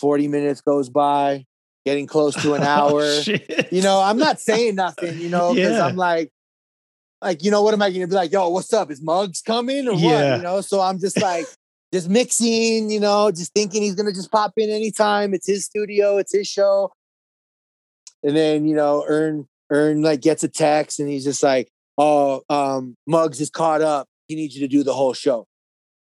40 0.00 0.28
minutes 0.28 0.60
goes 0.60 0.88
by, 0.88 1.44
getting 1.84 2.06
close 2.06 2.34
to 2.42 2.54
an 2.54 2.62
Oh, 2.64 2.66
hour 2.66 3.00
shit. 3.22 3.68
you 3.72 3.82
know, 3.82 4.00
I'm 4.00 4.18
not 4.18 4.38
saying 4.40 4.76
nothing, 4.76 5.20
you 5.20 5.28
know, 5.30 5.52
because 5.54 5.78
Yeah. 5.78 5.86
I'm 5.86 5.96
like, 5.96 6.30
like, 7.20 7.42
you 7.42 7.50
know, 7.50 7.62
what 7.62 7.74
am 7.74 7.82
I 7.82 7.90
gonna 7.90 8.06
be 8.06 8.14
like? 8.14 8.30
Yo, 8.30 8.48
what's 8.50 8.72
up? 8.72 8.90
Is 8.92 9.02
Muggs 9.02 9.42
coming 9.42 9.88
or 9.88 9.94
Yeah. 9.94 10.34
what? 10.34 10.36
You 10.38 10.42
know, 10.44 10.60
so 10.60 10.80
I'm 10.80 11.00
just 11.00 11.20
like, 11.20 11.46
just 11.92 12.08
mixing, 12.08 12.90
you 12.90 13.00
know, 13.00 13.30
just 13.32 13.52
thinking 13.52 13.82
he's 13.82 13.96
gonna 13.96 14.12
just 14.12 14.30
pop 14.30 14.52
in 14.56 14.70
anytime. 14.70 15.34
It's 15.34 15.46
his 15.48 15.64
studio, 15.64 16.18
it's 16.18 16.32
his 16.32 16.46
show. 16.46 16.92
And 18.22 18.36
then, 18.36 18.66
you 18.66 18.76
know, 18.76 19.04
Earn 19.08 19.48
Earn 19.70 20.02
like 20.02 20.20
gets 20.20 20.44
a 20.44 20.48
text 20.48 21.00
and 21.00 21.08
he's 21.08 21.24
just 21.24 21.42
like, 21.42 21.68
Oh, 21.98 22.42
um, 22.48 22.96
Muggs 23.06 23.40
is 23.40 23.50
caught 23.50 23.82
up. 23.82 24.06
He 24.28 24.34
needs 24.36 24.54
you 24.54 24.60
to 24.60 24.68
do 24.68 24.82
the 24.84 24.94
whole 24.94 25.14
show. 25.14 25.46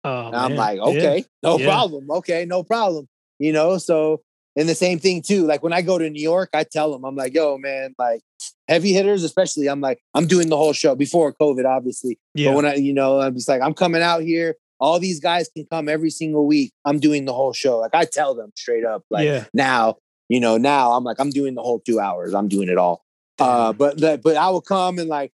Oh, 0.04 0.28
And 0.28 0.36
I'm 0.36 0.50
man. 0.52 0.58
like, 0.58 0.78
Yeah. 0.78 0.84
okay, 0.90 1.26
no 1.42 1.58
Yeah. 1.58 1.66
problem. 1.68 2.12
Okay, 2.12 2.46
no 2.46 2.64
problem. 2.64 3.08
You 3.40 3.54
know, 3.54 3.78
so 3.78 4.22
and 4.58 4.70
the 4.70 4.76
same 4.76 5.00
thing 5.00 5.22
too. 5.22 5.46
Like 5.46 5.64
when 5.64 5.74
I 5.74 5.82
go 5.82 5.98
to 5.98 6.10
New 6.10 6.22
York, 6.22 6.50
I 6.54 6.64
tell 6.64 6.92
them, 6.92 7.04
I'm 7.04 7.16
like, 7.16 7.34
yo, 7.34 7.58
man, 7.58 7.94
like 8.00 8.22
heavy 8.68 8.94
hitters, 8.94 9.24
especially, 9.24 9.68
I'm 9.68 9.82
like, 9.82 10.00
I'm 10.14 10.28
doing 10.28 10.50
the 10.50 10.58
whole 10.58 10.74
show 10.74 10.96
before 10.96 11.34
COVID, 11.34 11.66
obviously. 11.66 12.18
Yeah. 12.34 12.50
But 12.50 12.56
when 12.56 12.66
I, 12.66 12.76
you 12.76 12.94
know, 12.94 13.20
I'm 13.20 13.34
just 13.36 13.48
like, 13.50 13.62
I'm 13.62 13.74
coming 13.74 14.02
out 14.02 14.22
here. 14.22 14.56
All 14.80 15.00
these 15.00 15.20
guys 15.22 15.50
can 15.56 15.66
come 15.72 15.88
every 15.88 16.10
single 16.10 16.46
week. 16.46 16.74
I'm 16.84 17.00
doing 17.00 17.24
the 17.26 17.34
whole 17.34 17.54
show. 17.54 17.80
Like 17.80 17.96
I 17.96 18.04
tell 18.06 18.36
them 18.36 18.52
straight 18.56 18.84
up, 18.84 19.04
like 19.10 19.26
yeah. 19.26 19.46
now, 19.54 19.96
you 20.28 20.40
know, 20.42 20.58
now 20.58 20.92
I'm 20.92 21.04
like, 21.06 21.18
I'm 21.20 21.30
doing 21.30 21.56
the 21.56 21.62
whole 21.62 21.80
two 21.80 22.00
hours. 22.00 22.34
I'm 22.34 22.50
doing 22.50 22.68
it 22.68 22.78
all. 22.78 23.05
Uh, 23.40 23.74
but 23.74 24.00
but 24.00 24.22
but 24.22 24.38
I 24.38 24.50
would 24.50 24.66
come 24.66 25.00
and 25.00 25.10
like, 25.10 25.32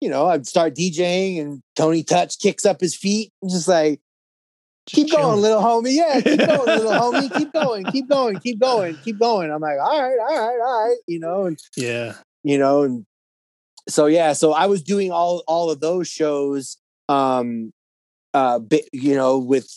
you 0.00 0.08
know, 0.08 0.26
I'd 0.26 0.46
start 0.46 0.74
DJing 0.74 1.40
and 1.40 1.62
Tony 1.76 2.02
Touch 2.02 2.38
kicks 2.38 2.66
up 2.66 2.80
his 2.80 2.96
feet. 2.96 3.32
I'm 3.42 3.48
just 3.48 3.68
like, 3.68 4.00
keep 4.86 5.08
chilling. 5.08 5.22
going, 5.24 5.40
little 5.40 5.62
homie. 5.62 5.94
Yeah, 5.94 6.20
keep 6.20 6.38
going, 6.38 6.66
little 6.66 6.92
homie. 7.12 7.36
Keep 7.36 7.52
going, 7.52 7.84
keep 7.86 8.08
going, 8.08 8.38
keep 8.40 8.60
going, 8.60 8.96
keep 8.96 9.18
going. 9.18 9.50
I'm 9.50 9.60
like, 9.60 9.78
all 9.78 10.02
right, 10.02 10.18
all 10.18 10.48
right, 10.48 10.60
all 10.60 10.88
right, 10.88 10.96
you 11.06 11.20
know, 11.20 11.46
and 11.46 11.58
yeah, 11.76 12.14
you 12.42 12.58
know, 12.58 12.82
and 12.82 13.06
so 13.88 14.06
yeah, 14.06 14.32
so 14.32 14.52
I 14.52 14.66
was 14.66 14.82
doing 14.82 15.12
all 15.12 15.44
all 15.46 15.70
of 15.70 15.80
those 15.80 16.08
shows, 16.08 16.76
um, 17.08 17.72
uh, 18.34 18.60
you 18.92 19.14
know, 19.14 19.38
with 19.38 19.70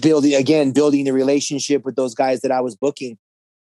building 0.00 0.34
again, 0.34 0.72
building 0.72 1.04
the 1.04 1.12
relationship 1.12 1.84
with 1.84 1.96
those 1.96 2.14
guys 2.14 2.40
that 2.42 2.52
I 2.52 2.60
was 2.60 2.76
booking, 2.76 3.18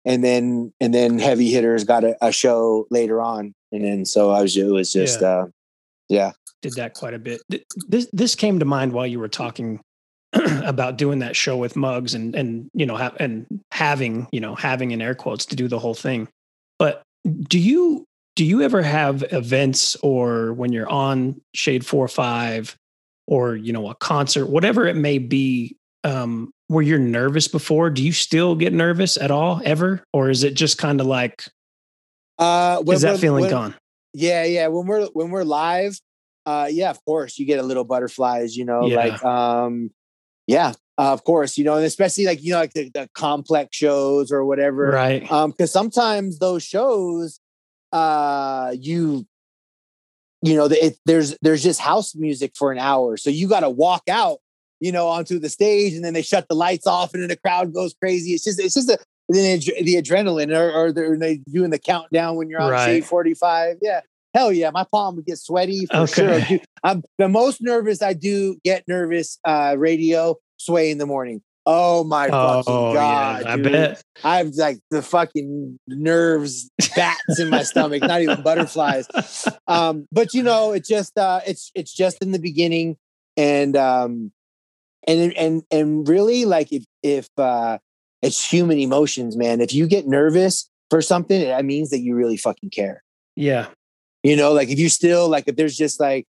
and 0.06 0.24
then 0.24 0.74
and 0.80 0.94
then 0.94 1.20
heavy 1.20 1.52
hitters 1.52 1.84
got 1.84 2.04
a, 2.04 2.16
a 2.22 2.32
show 2.32 2.88
later 2.92 3.22
on, 3.22 3.54
and 3.72 3.84
then 3.84 4.06
so 4.06 4.32
I 4.32 4.42
was 4.42 4.56
it 4.56 4.66
was 4.66 4.92
just 4.92 5.22
yeah. 5.22 5.28
uh, 5.28 5.46
yeah, 6.08 6.32
did 6.62 6.74
that 6.74 6.94
quite 6.94 7.14
a 7.14 7.20
bit. 7.20 7.42
This 7.88 8.08
this 8.14 8.36
came 8.36 8.60
to 8.60 8.66
mind 8.66 8.94
while 8.94 9.08
you 9.08 9.20
were 9.20 9.28
talking 9.28 9.82
about 10.34 10.98
doing 10.98 11.20
that 11.20 11.36
show 11.36 11.58
with 11.58 11.76
Muggs 11.76 12.14
and 12.14 12.36
and 12.36 12.70
you 12.74 12.86
know 12.86 12.98
ha- 12.98 13.16
and 13.20 13.46
having 13.72 14.28
you 14.32 14.40
know 14.40 14.56
having 14.56 14.92
in 14.92 15.02
air 15.02 15.16
quotes 15.16 15.46
to 15.48 15.56
do 15.56 15.68
the 15.68 15.80
whole 15.80 15.96
thing. 15.96 16.28
But 16.78 17.02
do 17.50 17.60
you 17.60 18.06
do 18.36 18.46
you 18.46 18.62
ever 18.62 18.82
have 18.82 19.24
events 19.32 19.96
or 19.98 20.54
when 20.54 20.72
you're 20.72 20.90
on 20.90 21.42
Shade 21.54 21.86
Four 21.86 22.08
Five 22.08 22.76
or 23.28 23.56
you 23.56 23.74
know 23.74 23.90
a 23.90 23.96
concert, 23.96 24.48
whatever 24.48 24.86
it 24.86 24.96
may 24.96 25.18
be, 25.18 25.76
um, 26.06 26.54
where 26.68 26.84
you're 26.84 27.00
nervous 27.00 27.48
before? 27.48 27.90
Do 27.90 28.04
you 28.04 28.12
still 28.12 28.56
get 28.56 28.74
nervous 28.74 29.18
at 29.18 29.32
all 29.32 29.62
ever, 29.66 30.04
or 30.14 30.30
is 30.30 30.44
it 30.44 30.54
just 30.54 30.78
kind 30.78 31.02
of 31.02 31.08
like? 31.08 31.46
Uh, 32.38 32.84
is 32.88 33.02
that 33.02 33.20
feeling 33.20 33.44
when, 33.44 33.52
gone? 33.52 33.76
Yeah, 34.14 34.44
yeah. 34.44 34.68
When 34.68 34.86
we're 34.86 35.08
when 35.08 35.32
we're 35.32 35.44
live, 35.44 36.00
uh, 36.46 36.68
yeah, 36.72 36.90
of 36.90 37.04
course, 37.06 37.38
you 37.38 37.46
get 37.46 37.60
a 37.60 37.64
little 37.64 37.84
butterflies. 37.84 38.56
You 38.56 38.66
know, 38.66 38.86
yeah. 38.86 38.96
like 38.96 39.24
um, 39.26 39.92
yeah, 40.48 40.74
uh, 40.98 41.12
of 41.12 41.24
course, 41.24 41.58
you 41.58 41.64
know, 41.64 41.76
and 41.76 41.86
especially 41.86 42.26
like 42.26 42.44
you 42.44 42.52
know, 42.52 42.60
like 42.60 42.74
the, 42.74 42.90
the 42.94 43.10
complex 43.14 43.76
shows 43.76 44.32
or 44.32 44.46
whatever, 44.46 44.90
right? 44.90 45.30
Um, 45.32 45.52
because 45.52 45.72
sometimes 45.72 46.40
those 46.40 46.64
shows, 46.64 47.40
uh, 47.92 48.74
you, 48.80 49.26
you 50.42 50.56
know, 50.56 50.66
it, 50.66 50.98
there's 51.06 51.36
there's 51.42 51.64
just 51.64 51.82
house 51.82 52.16
music 52.16 52.54
for 52.56 52.72
an 52.72 52.80
hour, 52.80 53.18
so 53.18 53.30
you 53.30 53.48
got 53.50 53.62
to 53.62 53.70
walk 53.70 54.04
out, 54.10 54.38
you 54.86 54.92
know, 54.92 55.08
onto 55.08 55.40
the 55.40 55.50
stage, 55.50 55.94
and 55.94 56.06
then 56.06 56.14
they 56.14 56.22
shut 56.22 56.48
the 56.48 56.54
lights 56.54 56.86
off, 56.86 57.16
and 57.16 57.24
then 57.24 57.30
the 57.30 57.38
crowd 57.38 57.74
goes 57.74 57.96
crazy. 58.00 58.34
It's 58.34 58.44
just 58.44 58.60
it's 58.60 58.76
just 58.76 58.88
a 58.88 59.00
the, 59.28 59.58
the 59.84 59.96
adrenaline, 59.96 60.56
or, 60.56 60.72
or 60.72 60.92
they're, 60.92 61.18
they 61.18 61.38
doing 61.52 61.72
the 61.72 61.80
countdown 61.80 62.36
when 62.36 62.48
you're 62.48 62.62
on 62.62 62.70
right. 62.70 62.86
shade 62.86 63.06
45. 63.06 63.78
Yeah, 63.82 64.02
hell 64.36 64.52
yeah, 64.52 64.70
my 64.70 64.86
palm 64.92 65.16
would 65.16 65.26
get 65.26 65.40
sweaty 65.40 65.88
for 65.88 66.02
okay. 66.02 66.46
sure. 66.48 66.60
I'm 66.84 67.02
the 67.18 67.28
most 67.28 67.64
nervous 67.64 68.04
I 68.04 68.14
do 68.14 68.60
get 68.64 68.84
nervous 68.88 69.40
uh 69.44 69.76
radio 69.76 70.36
sway 70.58 70.92
in 70.92 71.00
the 71.00 71.08
morning. 71.08 71.42
Oh 71.66 72.04
my 72.04 72.30
oh, 72.32 72.62
fucking 72.62 72.94
god! 72.94 73.42
Yeah, 73.44 73.52
I 73.52 73.56
dude. 73.56 73.72
bet 73.72 74.04
I've 74.24 74.50
like 74.50 74.78
the 74.92 75.02
fucking 75.02 75.80
nerves, 75.88 76.70
bats 76.96 77.40
in 77.40 77.50
my 77.50 77.64
stomach, 77.64 78.04
not 78.04 78.22
even 78.22 78.44
butterflies. 78.44 79.08
Um, 79.68 80.08
but 80.12 80.36
you 80.36 80.44
know, 80.44 80.74
it's 80.74 80.88
just 80.88 81.18
uh, 81.18 81.40
it's 81.48 81.72
it's 81.74 81.92
just 81.92 82.22
in 82.22 82.32
the 82.32 82.38
beginning, 82.38 82.98
and 83.36 83.76
um, 83.76 84.32
and 85.08 85.34
and 85.34 85.64
and 85.72 86.08
really 86.08 86.46
like 86.46 86.72
if 86.72 86.86
if 87.04 87.30
uh, 87.38 87.78
it's 88.22 88.52
human 88.52 88.80
emotions, 88.80 89.38
man. 89.38 89.62
If 89.62 89.74
you 89.74 89.88
get 89.88 90.08
nervous 90.08 90.70
for 90.90 91.02
something, 91.02 91.42
that 91.42 91.66
means 91.66 91.90
that 91.90 92.00
you 92.00 92.16
really 92.16 92.38
fucking 92.38 92.70
care. 92.70 93.04
Yeah, 93.36 93.68
you 94.24 94.36
know, 94.36 94.54
like 94.54 94.70
if 94.70 94.80
you 94.80 94.90
still 94.90 95.30
like 95.30 95.48
if 95.48 95.56
there's 95.56 95.78
just 95.78 96.00
like 96.00 96.26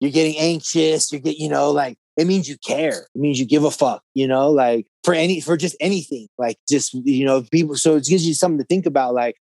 you're 0.00 0.10
getting 0.10 0.36
anxious, 0.38 1.12
you're 1.12 1.20
getting, 1.20 1.40
you 1.40 1.48
know, 1.48 1.70
like 1.70 1.96
it 2.16 2.26
means 2.26 2.48
you 2.48 2.56
care. 2.58 3.06
It 3.14 3.18
means 3.18 3.38
you 3.38 3.46
give 3.46 3.64
a 3.64 3.70
fuck, 3.70 4.02
you 4.14 4.26
know, 4.26 4.50
like 4.50 4.86
for 5.04 5.14
any 5.14 5.40
for 5.40 5.56
just 5.56 5.76
anything. 5.80 6.28
Like 6.38 6.56
just, 6.68 6.94
you 6.94 7.24
know, 7.24 7.42
people 7.50 7.76
so 7.76 7.96
it 7.96 8.04
gives 8.04 8.26
you 8.26 8.34
something 8.34 8.58
to 8.58 8.64
think 8.64 8.86
about. 8.86 9.14
Like, 9.14 9.36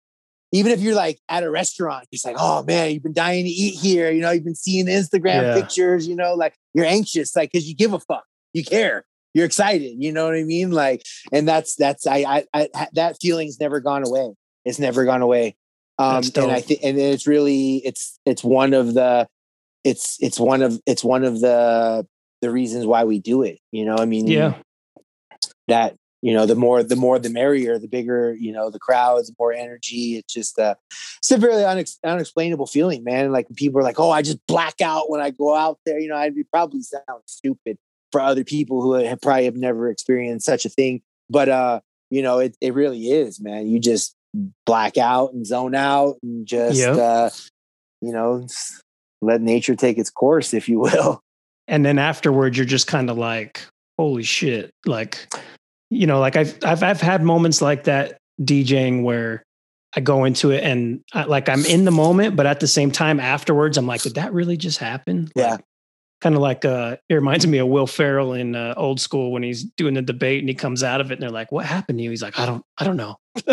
even 0.53 0.73
if 0.73 0.81
you're 0.81 0.95
like 0.95 1.19
at 1.29 1.45
a 1.45 1.51
restaurant, 1.51 2.07
you're 2.11 2.21
like, 2.25 2.41
oh 2.41 2.63
man, 2.65 2.93
you've 2.93 3.03
been 3.03 3.13
dying 3.13 3.45
to 3.45 3.51
eat 3.51 3.79
here, 3.79 4.11
you 4.11 4.21
know, 4.21 4.31
you've 4.31 4.45
been 4.45 4.55
seeing 4.55 4.87
Instagram 4.87 5.43
yeah. 5.43 5.55
pictures, 5.55 6.07
you 6.07 6.17
know, 6.17 6.35
like 6.35 6.55
you're 6.75 6.87
anxious, 6.87 7.35
like 7.37 7.53
because 7.53 7.69
you 7.69 7.75
give 7.75 7.93
a 7.93 8.01
fuck, 8.01 8.25
you 8.59 8.65
care, 8.65 9.07
you're 9.33 9.47
excited, 9.47 9.97
you 9.99 10.13
know 10.13 10.27
what 10.27 10.35
I 10.35 10.45
mean? 10.45 10.73
Like, 10.73 11.03
and 11.33 11.49
that's 11.49 11.77
that's 11.77 12.07
I 12.07 12.45
I, 12.53 12.69
I 12.75 12.89
that 12.93 13.17
feeling's 13.23 13.59
never 13.59 13.81
gone 13.81 14.07
away. 14.07 14.35
It's 14.65 14.79
never 14.79 15.07
gone 15.07 15.23
away. 15.23 15.57
Um, 16.01 16.23
and 16.37 16.53
I 16.53 16.61
think, 16.61 16.81
and 16.85 16.97
it's 16.97 17.27
really, 17.27 17.79
it's, 17.79 18.21
it's 18.25 18.45
one 18.45 18.73
of 18.73 18.95
the, 18.95 19.27
it's, 19.83 20.17
it's 20.21 20.39
one 20.39 20.63
of, 20.63 20.81
it's 20.87 21.03
one 21.03 21.25
of 21.25 21.41
the, 21.41 22.07
the 22.41 22.53
reasons 22.53 22.87
why 22.87 23.03
we 23.03 23.19
do 23.19 23.43
it. 23.43 23.59
You 23.73 23.85
know, 23.85 23.97
I 23.97 24.05
mean, 24.05 24.29
yeah, 24.29 24.55
that, 25.67 25.97
you 26.23 26.35
know, 26.35 26.47
the 26.47 26.55
more, 26.55 26.85
the 26.85 26.95
more, 26.95 27.19
the 27.19 27.31
merrier, 27.31 27.81
the 27.81 27.89
bigger, 27.89 28.33
you 28.39 28.53
know, 28.53 28.71
the 28.71 28.79
crowds, 28.79 29.33
more 29.41 29.53
energy. 29.53 30.17
It's 30.19 30.33
just, 30.33 30.57
uh, 30.57 30.77
a 31.33 31.37
very 31.37 31.55
unex- 31.55 31.99
unexplainable 32.05 32.69
feeling, 32.69 33.03
man. 33.03 33.33
Like 33.33 33.49
people 33.57 33.81
are 33.81 33.85
like, 33.85 33.99
oh, 33.99 34.13
I 34.13 34.23
just 34.23 34.39
black 34.47 34.81
out 34.81 35.11
when 35.11 35.21
I 35.21 35.31
go 35.31 35.57
out 35.57 35.81
there. 35.85 35.99
You 35.99 36.11
know, 36.11 36.17
I'd 36.17 36.37
be 36.37 36.45
probably 36.45 36.83
sound 36.83 37.23
stupid 37.27 37.77
for 38.13 38.21
other 38.21 38.45
people 38.45 38.83
who 38.83 38.95
have 38.95 39.21
probably 39.21 39.45
have 39.45 39.57
never 39.57 39.91
experienced 39.91 40.47
such 40.47 40.65
a 40.65 40.69
thing. 40.69 41.03
But, 41.31 41.49
uh, 41.49 41.81
you 42.11 42.23
know, 42.23 42.39
it, 42.39 42.57
it 42.61 42.75
really 42.75 43.11
is, 43.11 43.41
man. 43.41 43.67
You 43.67 43.79
just, 43.79 44.15
black 44.67 44.99
out 44.99 45.33
and 45.33 45.47
zone 45.47 45.75
out 45.75 46.17
and 46.23 46.47
just 46.47 46.79
yep. 46.79 46.97
uh, 46.97 47.31
you 48.01 48.13
know 48.13 48.47
let 49.21 49.41
nature 49.41 49.75
take 49.75 49.99
its 49.99 50.11
course 50.11 50.55
if 50.55 50.69
you 50.69 50.79
will 50.81 51.21
and 51.67 51.85
then 51.85 51.99
afterwards 51.99 52.57
you're 52.57 52.67
just 52.67 52.87
kind 52.87 53.11
of 53.11 53.17
like 53.19 53.67
holy 53.99 54.23
shit 54.23 54.71
like 54.87 55.29
you 55.91 56.07
know 56.07 56.21
like 56.21 56.37
I've, 56.37 56.57
I've 56.63 56.83
i've 56.83 57.01
had 57.01 57.23
moments 57.23 57.61
like 57.63 57.85
that 57.85 58.19
djing 58.41 59.03
where 59.03 59.43
i 59.97 60.01
go 60.01 60.25
into 60.25 60.51
it 60.51 60.63
and 60.63 61.01
I, 61.13 61.25
like 61.25 61.49
i'm 61.49 61.65
in 61.65 61.85
the 61.85 61.91
moment 61.91 62.37
but 62.37 62.47
at 62.47 62.61
the 62.61 62.69
same 62.69 62.93
time 62.93 63.19
afterwards 63.19 63.77
i'm 63.77 63.87
like 63.87 64.03
did 64.03 64.15
that 64.15 64.33
really 64.33 64.57
just 64.57 64.79
happen 64.79 65.29
yeah 65.35 65.53
like, 65.53 65.65
kind 66.21 66.35
of 66.35 66.41
like 66.41 66.65
uh 66.65 66.97
it 67.09 67.15
reminds 67.15 67.47
me 67.47 67.59
of 67.59 67.69
Will 67.69 67.87
Ferrell 67.87 68.33
in 68.33 68.57
uh, 68.57 68.75
Old 68.77 69.01
School 69.01 69.31
when 69.33 69.43
he's 69.43 69.65
doing 69.65 69.95
the 69.95 70.03
debate 70.03 70.41
and 70.41 70.49
he 70.49 70.55
comes 70.55 70.83
out 70.83 71.01
of 71.01 71.11
it 71.11 71.15
and 71.15 71.23
they're 71.23 71.31
like, 71.31 71.53
"What 71.53 71.67
happened 71.67 71.99
to 71.99 72.03
you?" 72.03 72.11
He's 72.11 72.23
like, 72.23 72.39
"I 72.39 72.47
don't, 72.47 72.65
I 72.77 72.85
don't 72.85 72.97
know." 72.97 73.19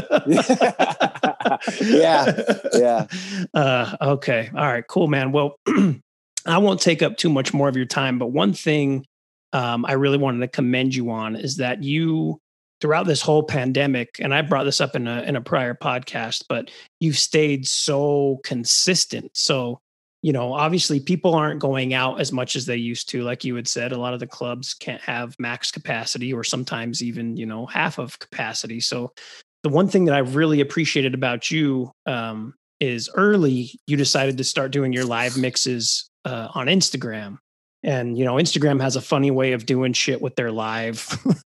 yeah, 1.81 2.41
yeah. 2.73 3.07
Uh, 3.53 3.95
okay, 4.01 4.49
all 4.55 4.65
right, 4.65 4.85
cool, 4.87 5.07
man. 5.07 5.31
Well, 5.31 5.55
I 6.45 6.57
won't 6.57 6.81
take 6.81 7.01
up 7.01 7.17
too 7.17 7.29
much 7.29 7.53
more 7.53 7.69
of 7.69 7.75
your 7.75 7.85
time, 7.85 8.19
but 8.19 8.27
one 8.27 8.53
thing 8.53 9.05
um, 9.53 9.85
I 9.85 9.93
really 9.93 10.17
wanted 10.17 10.39
to 10.39 10.47
commend 10.47 10.93
you 10.93 11.09
on 11.11 11.35
is 11.35 11.57
that 11.57 11.83
you 11.83 12.39
throughout 12.81 13.07
this 13.07 13.21
whole 13.21 13.43
pandemic, 13.43 14.17
and 14.19 14.33
I 14.33 14.41
brought 14.41 14.65
this 14.65 14.81
up 14.81 14.95
in 14.95 15.07
a 15.07 15.21
in 15.21 15.35
a 15.35 15.41
prior 15.41 15.73
podcast, 15.73 16.45
but 16.49 16.69
you've 16.99 17.17
stayed 17.17 17.67
so 17.67 18.39
consistent. 18.43 19.31
So 19.33 19.79
you 20.25 20.33
know, 20.33 20.53
obviously 20.53 20.99
people 20.99 21.35
aren't 21.35 21.59
going 21.59 21.93
out 21.93 22.19
as 22.19 22.31
much 22.31 22.55
as 22.55 22.65
they 22.65 22.77
used 22.77 23.09
to. 23.09 23.21
Like 23.21 23.43
you 23.43 23.53
had 23.53 23.67
said, 23.67 23.91
a 23.91 23.99
lot 23.99 24.15
of 24.15 24.19
the 24.19 24.25
clubs 24.25 24.73
can't 24.73 25.01
have 25.01 25.35
max 25.37 25.69
capacity 25.69 26.33
or 26.33 26.43
sometimes 26.43 27.03
even, 27.03 27.37
you 27.37 27.45
know, 27.45 27.67
half 27.67 27.99
of 27.99 28.17
capacity. 28.17 28.79
So 28.79 29.13
the 29.61 29.69
one 29.69 29.87
thing 29.87 30.05
that 30.05 30.15
I 30.15 30.19
really 30.19 30.61
appreciated 30.61 31.13
about 31.13 31.51
you 31.51 31.91
um, 32.07 32.55
is 32.79 33.07
early 33.13 33.79
you 33.85 33.97
decided 33.97 34.39
to 34.39 34.43
start 34.43 34.71
doing 34.71 34.93
your 34.93 35.05
live 35.05 35.37
mixes 35.37 36.09
uh, 36.25 36.47
on 36.55 36.65
Instagram. 36.65 37.37
And 37.83 38.17
you 38.17 38.25
know, 38.25 38.33
Instagram 38.33 38.81
has 38.81 38.95
a 38.95 39.01
funny 39.01 39.29
way 39.29 39.51
of 39.51 39.67
doing 39.67 39.93
shit 39.93 40.23
with 40.23 40.35
their 40.35 40.51
live, 40.51 41.07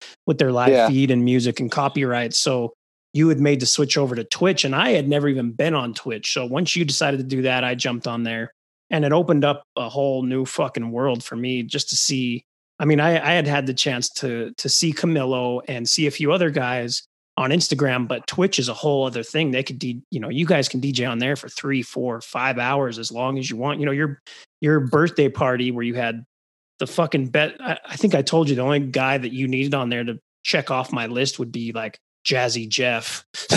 with 0.26 0.38
their 0.38 0.50
live 0.50 0.70
yeah. 0.70 0.88
feed 0.88 1.10
and 1.10 1.26
music 1.26 1.60
and 1.60 1.70
copyright. 1.70 2.32
So 2.32 2.72
you 3.12 3.28
had 3.28 3.38
made 3.38 3.60
the 3.60 3.66
switch 3.66 3.98
over 3.98 4.14
to 4.14 4.24
Twitch, 4.24 4.64
and 4.64 4.74
I 4.74 4.92
had 4.92 5.10
never 5.10 5.28
even 5.28 5.52
been 5.52 5.74
on 5.74 5.92
Twitch. 5.92 6.32
So 6.32 6.46
once 6.46 6.74
you 6.74 6.86
decided 6.86 7.18
to 7.18 7.24
do 7.24 7.42
that, 7.42 7.64
I 7.64 7.74
jumped 7.74 8.06
on 8.06 8.22
there 8.22 8.54
and 8.92 9.04
it 9.04 9.12
opened 9.12 9.44
up 9.44 9.64
a 9.74 9.88
whole 9.88 10.22
new 10.22 10.44
fucking 10.44 10.92
world 10.92 11.24
for 11.24 11.34
me 11.34 11.64
just 11.64 11.88
to 11.88 11.96
see. 11.96 12.44
I 12.78 12.84
mean, 12.84 13.00
I, 13.00 13.12
I 13.14 13.32
had 13.32 13.46
had 13.46 13.66
the 13.66 13.74
chance 13.74 14.08
to 14.10 14.52
to 14.58 14.68
see 14.68 14.92
Camilo 14.92 15.62
and 15.66 15.88
see 15.88 16.06
a 16.06 16.10
few 16.10 16.30
other 16.30 16.50
guys 16.50 17.02
on 17.38 17.50
Instagram, 17.50 18.06
but 18.06 18.26
Twitch 18.26 18.58
is 18.58 18.68
a 18.68 18.74
whole 18.74 19.06
other 19.06 19.22
thing. 19.22 19.50
They 19.50 19.62
could, 19.62 19.78
de- 19.78 20.02
you 20.10 20.20
know, 20.20 20.28
you 20.28 20.44
guys 20.44 20.68
can 20.68 20.82
DJ 20.82 21.10
on 21.10 21.18
there 21.18 21.34
for 21.34 21.48
three, 21.48 21.82
four, 21.82 22.20
five 22.20 22.58
hours 22.58 22.98
as 22.98 23.10
long 23.10 23.38
as 23.38 23.50
you 23.50 23.56
want. 23.56 23.80
You 23.80 23.86
know, 23.86 23.92
your 23.92 24.20
your 24.60 24.80
birthday 24.80 25.28
party 25.28 25.70
where 25.70 25.84
you 25.84 25.94
had 25.94 26.24
the 26.78 26.86
fucking 26.86 27.28
bet. 27.28 27.56
I, 27.60 27.78
I 27.86 27.96
think 27.96 28.14
I 28.14 28.22
told 28.22 28.48
you 28.48 28.56
the 28.56 28.62
only 28.62 28.80
guy 28.80 29.16
that 29.16 29.32
you 29.32 29.48
needed 29.48 29.74
on 29.74 29.88
there 29.88 30.04
to 30.04 30.20
check 30.44 30.70
off 30.70 30.92
my 30.92 31.06
list 31.06 31.38
would 31.38 31.52
be 31.52 31.72
like 31.72 31.98
Jazzy 32.24 32.68
Jeff. 32.68 33.24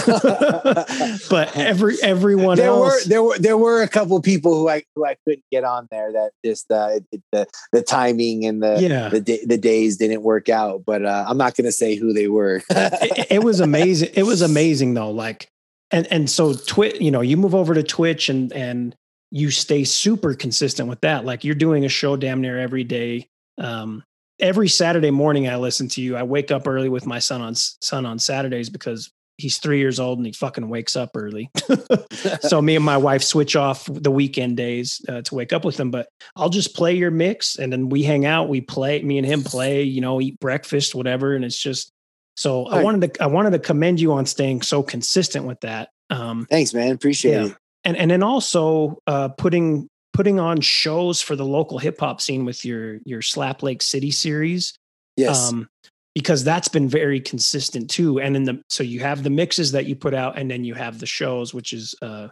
but 1.30 1.56
every 1.56 1.96
everyone 2.02 2.58
there 2.58 2.68
else, 2.68 3.06
were 3.06 3.10
there 3.10 3.24
were 3.24 3.38
there 3.38 3.58
were 3.58 3.82
a 3.82 3.88
couple 3.88 4.20
people 4.22 4.56
who 4.56 4.70
I 4.70 4.84
who 4.96 5.06
I 5.06 5.16
couldn't 5.24 5.44
get 5.52 5.64
on 5.64 5.88
there 5.92 6.12
that 6.14 6.32
just 6.44 6.72
uh, 6.72 7.00
it, 7.12 7.22
the 7.32 7.48
the 7.72 7.82
timing 7.82 8.46
and 8.46 8.64
the 8.64 8.78
yeah. 8.82 9.10
the 9.10 9.20
the 9.46 9.58
days 9.58 9.98
didn't 9.98 10.24
work 10.24 10.50
out. 10.50 10.84
But 10.86 11.06
uh, 11.06 11.26
I'm 11.28 11.38
not 11.38 11.56
going 11.56 11.66
to 11.66 11.72
say 11.72 11.96
who 11.96 12.14
they 12.14 12.28
were. 12.28 12.64
it, 12.70 13.28
it 13.32 13.44
was 13.44 13.60
amazing. 13.60 14.10
It 14.14 14.24
was 14.24 14.42
amazing 14.42 14.94
though. 14.96 15.12
Like 15.12 15.50
and 15.92 16.08
and 16.12 16.30
so 16.30 16.54
Twitch, 16.54 17.00
you 17.00 17.12
know, 17.12 17.22
you 17.22 17.38
move 17.38 17.56
over 17.56 17.74
to 17.74 17.84
Twitch 17.84 18.30
and 18.30 18.52
and 18.54 18.96
you 19.32 19.52
stay 19.52 19.84
super 19.84 20.34
consistent 20.34 20.90
with 20.90 21.02
that. 21.02 21.26
Like 21.26 21.44
you're 21.44 21.56
doing 21.56 21.86
a 21.86 21.90
show 21.90 22.16
damn 22.16 22.42
near 22.42 22.60
every 22.60 22.84
day. 22.84 23.30
Um, 23.58 24.04
every 24.40 24.68
Saturday 24.68 25.12
morning 25.12 25.48
I 25.48 25.58
listen 25.58 25.88
to 25.90 26.02
you. 26.02 26.16
I 26.16 26.24
wake 26.24 26.52
up 26.52 26.68
early 26.68 26.90
with 26.90 27.06
my 27.06 27.20
son 27.20 27.42
on 27.42 27.56
son 27.56 28.06
on 28.06 28.20
Saturdays 28.20 28.70
because 28.70 29.12
he's 29.38 29.58
three 29.58 29.80
years 29.80 30.00
old 30.00 30.18
and 30.18 30.26
he 30.26 30.32
fucking 30.32 30.70
wakes 30.70 30.96
up 30.96 31.12
early. 31.16 31.52
so 32.42 32.62
me 32.62 32.76
and 32.76 32.86
my 32.86 32.98
wife 32.98 33.24
switch 33.24 33.56
off 33.56 33.88
the 33.92 34.12
weekend 34.12 34.58
days 34.58 35.02
uh, 35.10 35.22
to 35.24 35.36
wake 35.36 35.54
up 35.54 35.66
with 35.66 35.80
him. 35.80 35.92
But 35.92 36.08
I'll 36.36 36.50
just 36.50 36.76
play 36.76 36.96
your 36.96 37.12
mix 37.12 37.58
and 37.58 37.72
then 37.72 37.90
we 37.90 38.04
hang 38.04 38.26
out. 38.26 38.50
We 38.50 38.62
play. 38.62 39.02
Me 39.02 39.18
and 39.18 39.28
him 39.28 39.44
play. 39.44 39.84
You 39.84 40.02
know, 40.02 40.22
eat 40.22 40.40
breakfast, 40.40 40.96
whatever. 40.96 41.36
And 41.36 41.44
it's 41.44 41.60
just 41.60 41.92
so 42.38 42.66
I 42.66 42.84
wanted 42.84 43.14
to 43.14 43.24
I 43.24 43.28
wanted 43.28 43.52
to 43.52 43.60
commend 43.60 44.00
you 44.00 44.14
on 44.14 44.26
staying 44.26 44.62
so 44.62 44.84
consistent 44.84 45.46
with 45.46 45.60
that. 45.62 45.90
Um, 46.10 46.48
Thanks, 46.50 46.74
man. 46.74 46.92
Appreciate 46.92 47.34
yeah. 47.34 47.46
it. 47.46 47.58
And 47.84 47.98
and 47.98 48.12
then 48.12 48.24
also 48.24 49.00
uh, 49.08 49.30
putting 49.30 49.90
putting 50.16 50.40
on 50.40 50.62
shows 50.62 51.22
for 51.22 51.36
the 51.36 51.46
local 51.46 51.78
hip 51.78 52.00
hop 52.00 52.22
scene 52.22 52.46
with 52.46 52.64
your 52.64 53.00
your 53.06 53.22
Slap 53.22 53.62
Lake 53.62 53.82
City 53.82 54.12
series. 54.12 54.74
Yes. 55.18 55.52
Um, 55.52 55.68
because 56.14 56.46
that's 56.46 56.70
been 56.70 56.88
very 56.88 57.20
consistent 57.20 57.90
too. 57.90 58.22
And 58.22 58.38
in 58.38 58.44
the 58.46 58.62
so 58.70 58.84
you 58.84 59.02
have 59.02 59.24
the 59.24 59.30
mixes 59.30 59.74
that 59.74 59.86
you 59.86 59.96
put 59.96 60.14
out, 60.14 60.38
and 60.38 60.50
then 60.50 60.64
you 60.64 60.74
have 60.74 61.00
the 61.00 61.06
shows, 61.06 61.54
which 61.54 61.74
is 61.74 61.94
uh, 62.02 62.30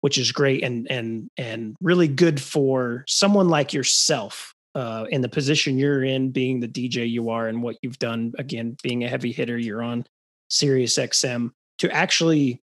which 0.00 0.16
is 0.16 0.32
great 0.32 0.64
and 0.64 0.90
and 0.90 1.28
and 1.36 1.76
really 1.82 2.08
good 2.08 2.40
for 2.40 3.04
someone 3.06 3.48
like 3.48 3.74
yourself 3.74 4.54
uh, 4.74 5.04
in 5.10 5.20
the 5.20 5.28
position 5.28 5.76
you're 5.76 6.04
in, 6.04 6.30
being 6.30 6.60
the 6.60 6.68
DJ 6.68 7.08
you 7.08 7.28
are, 7.28 7.48
and 7.48 7.62
what 7.62 7.76
you've 7.82 7.98
done. 7.98 8.32
Again, 8.38 8.78
being 8.82 9.04
a 9.04 9.08
heavy 9.08 9.32
hitter, 9.32 9.58
you're 9.58 9.82
on 9.82 10.06
Sirius 10.48 10.96
XM 10.96 11.50
to 11.80 11.90
actually 11.90 12.62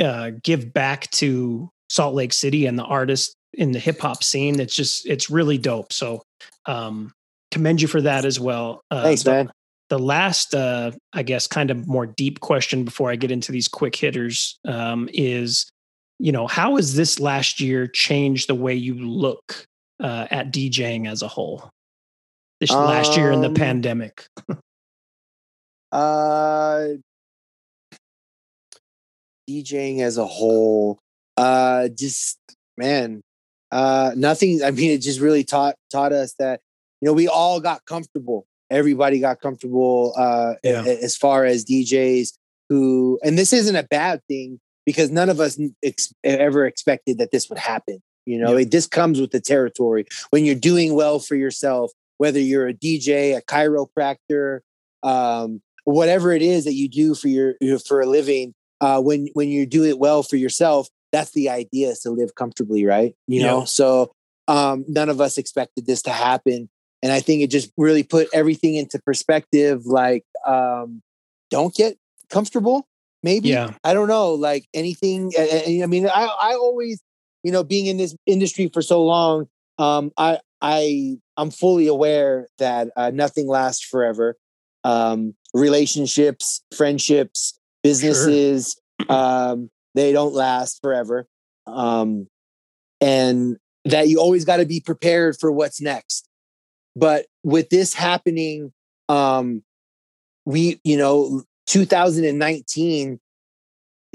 uh, 0.00 0.30
give 0.44 0.72
back 0.72 1.10
to 1.10 1.68
Salt 1.88 2.14
Lake 2.14 2.32
City 2.32 2.66
and 2.66 2.78
the 2.78 2.84
artists 2.84 3.34
in 3.58 3.72
the 3.72 3.78
hip 3.78 4.00
hop 4.00 4.22
scene. 4.22 4.60
It's 4.60 4.74
just 4.74 5.06
it's 5.06 5.30
really 5.30 5.58
dope. 5.58 5.92
So 5.92 6.22
um, 6.66 7.12
commend 7.50 7.82
you 7.82 7.88
for 7.88 8.00
that 8.02 8.24
as 8.24 8.38
well. 8.38 8.82
Uh, 8.90 9.02
Thanks, 9.02 9.24
man 9.24 9.50
the 9.90 9.98
last, 9.98 10.54
uh, 10.54 10.92
I 11.12 11.22
guess, 11.22 11.46
kind 11.46 11.70
of 11.70 11.86
more 11.86 12.06
deep 12.06 12.40
question 12.40 12.84
before 12.84 13.10
I 13.10 13.16
get 13.16 13.30
into 13.30 13.52
these 13.52 13.68
quick 13.68 13.94
hitters 13.94 14.58
um, 14.66 15.08
is, 15.12 15.70
you 16.18 16.32
know, 16.32 16.46
how 16.46 16.76
has 16.76 16.94
this 16.94 17.20
last 17.20 17.60
year 17.60 17.86
changed 17.86 18.48
the 18.48 18.54
way 18.54 18.74
you 18.74 18.94
look 18.94 19.66
uh, 20.00 20.26
at 20.30 20.52
DJing 20.52 21.08
as 21.08 21.22
a 21.22 21.28
whole? 21.28 21.70
This 22.60 22.72
um, 22.72 22.86
last 22.86 23.16
year 23.16 23.30
in 23.30 23.40
the 23.40 23.48
um, 23.48 23.54
pandemic. 23.54 24.26
uh, 25.92 26.86
DJing 29.48 30.00
as 30.00 30.16
a 30.16 30.26
whole, 30.26 30.98
uh, 31.36 31.88
just 31.88 32.38
man, 32.78 33.20
uh, 33.74 34.12
nothing. 34.16 34.62
I 34.64 34.70
mean, 34.70 34.90
it 34.90 35.02
just 35.02 35.20
really 35.20 35.44
taught 35.44 35.74
taught 35.90 36.14
us 36.14 36.34
that 36.38 36.60
you 37.02 37.06
know 37.06 37.12
we 37.12 37.28
all 37.28 37.60
got 37.60 37.84
comfortable 37.84 38.46
everybody 38.70 39.20
got 39.20 39.40
comfortable 39.40 40.12
uh, 40.16 40.54
yeah. 40.62 40.82
as 40.82 41.16
far 41.16 41.44
as 41.44 41.64
DJs 41.64 42.32
who, 42.68 43.18
and 43.22 43.38
this 43.38 43.52
isn't 43.52 43.76
a 43.76 43.82
bad 43.84 44.20
thing 44.26 44.58
because 44.86 45.10
none 45.10 45.28
of 45.28 45.40
us 45.40 45.58
ex- 45.82 46.12
ever 46.24 46.66
expected 46.66 47.18
that 47.18 47.30
this 47.30 47.48
would 47.48 47.58
happen. 47.58 48.02
You 48.26 48.38
know, 48.38 48.52
yeah. 48.52 48.62
it 48.62 48.70
just 48.70 48.90
comes 48.90 49.20
with 49.20 49.32
the 49.32 49.40
territory. 49.40 50.06
When 50.30 50.44
you're 50.44 50.54
doing 50.54 50.94
well 50.94 51.18
for 51.18 51.34
yourself, 51.34 51.92
whether 52.16 52.40
you're 52.40 52.68
a 52.68 52.74
DJ, 52.74 53.36
a 53.36 53.42
chiropractor, 53.42 54.60
um, 55.02 55.60
whatever 55.84 56.32
it 56.32 56.40
is 56.40 56.64
that 56.64 56.72
you 56.72 56.88
do 56.88 57.14
for 57.14 57.28
your, 57.28 57.54
your 57.60 57.78
for 57.78 58.00
a 58.00 58.06
living, 58.06 58.54
uh, 58.80 59.00
when 59.00 59.28
when 59.34 59.50
you 59.50 59.66
do 59.66 59.84
it 59.84 59.98
well 59.98 60.22
for 60.22 60.36
yourself, 60.36 60.88
that's 61.14 61.32
the 61.32 61.48
idea 61.48 61.88
is 61.90 62.00
to 62.00 62.10
live 62.10 62.34
comfortably, 62.34 62.84
right? 62.84 63.14
You 63.26 63.40
yeah. 63.40 63.46
know, 63.46 63.64
so 63.64 64.12
um, 64.48 64.84
none 64.88 65.08
of 65.08 65.20
us 65.20 65.38
expected 65.38 65.86
this 65.86 66.02
to 66.02 66.10
happen 66.10 66.68
and 67.04 67.12
I 67.12 67.20
think 67.20 67.42
it 67.42 67.50
just 67.50 67.70
really 67.76 68.02
put 68.02 68.28
everything 68.32 68.76
into 68.76 68.98
perspective. 68.98 69.84
Like, 69.84 70.24
um, 70.46 71.02
don't 71.50 71.74
get 71.74 71.98
comfortable. 72.30 72.88
Maybe 73.22 73.50
yeah. 73.50 73.74
I 73.84 73.92
don't 73.92 74.08
know. 74.08 74.32
Like 74.32 74.64
anything. 74.72 75.30
I 75.38 75.84
mean, 75.86 76.08
I 76.08 76.24
I 76.24 76.54
always, 76.54 77.02
you 77.42 77.52
know, 77.52 77.62
being 77.62 77.86
in 77.86 77.98
this 77.98 78.16
industry 78.24 78.70
for 78.72 78.80
so 78.80 79.04
long, 79.04 79.48
um, 79.78 80.12
I 80.16 80.38
I 80.62 81.18
I'm 81.36 81.50
fully 81.50 81.88
aware 81.88 82.48
that 82.56 82.88
uh, 82.96 83.10
nothing 83.10 83.48
lasts 83.48 83.84
forever. 83.84 84.38
Um, 84.82 85.34
relationships, 85.52 86.62
friendships, 86.74 87.58
businesses, 87.82 88.80
sure. 89.02 89.12
um, 89.12 89.70
they 89.94 90.12
don't 90.12 90.34
last 90.34 90.80
forever. 90.80 91.26
Um, 91.66 92.28
and 93.00 93.56
that 93.84 94.08
you 94.08 94.20
always 94.20 94.44
got 94.44 94.58
to 94.58 94.66
be 94.66 94.80
prepared 94.80 95.36
for 95.38 95.52
what's 95.52 95.80
next. 95.80 96.28
But 96.96 97.26
with 97.42 97.70
this 97.70 97.94
happening, 97.94 98.72
um, 99.08 99.62
we, 100.46 100.80
you 100.84 100.96
know, 100.96 101.42
2019, 101.66 103.20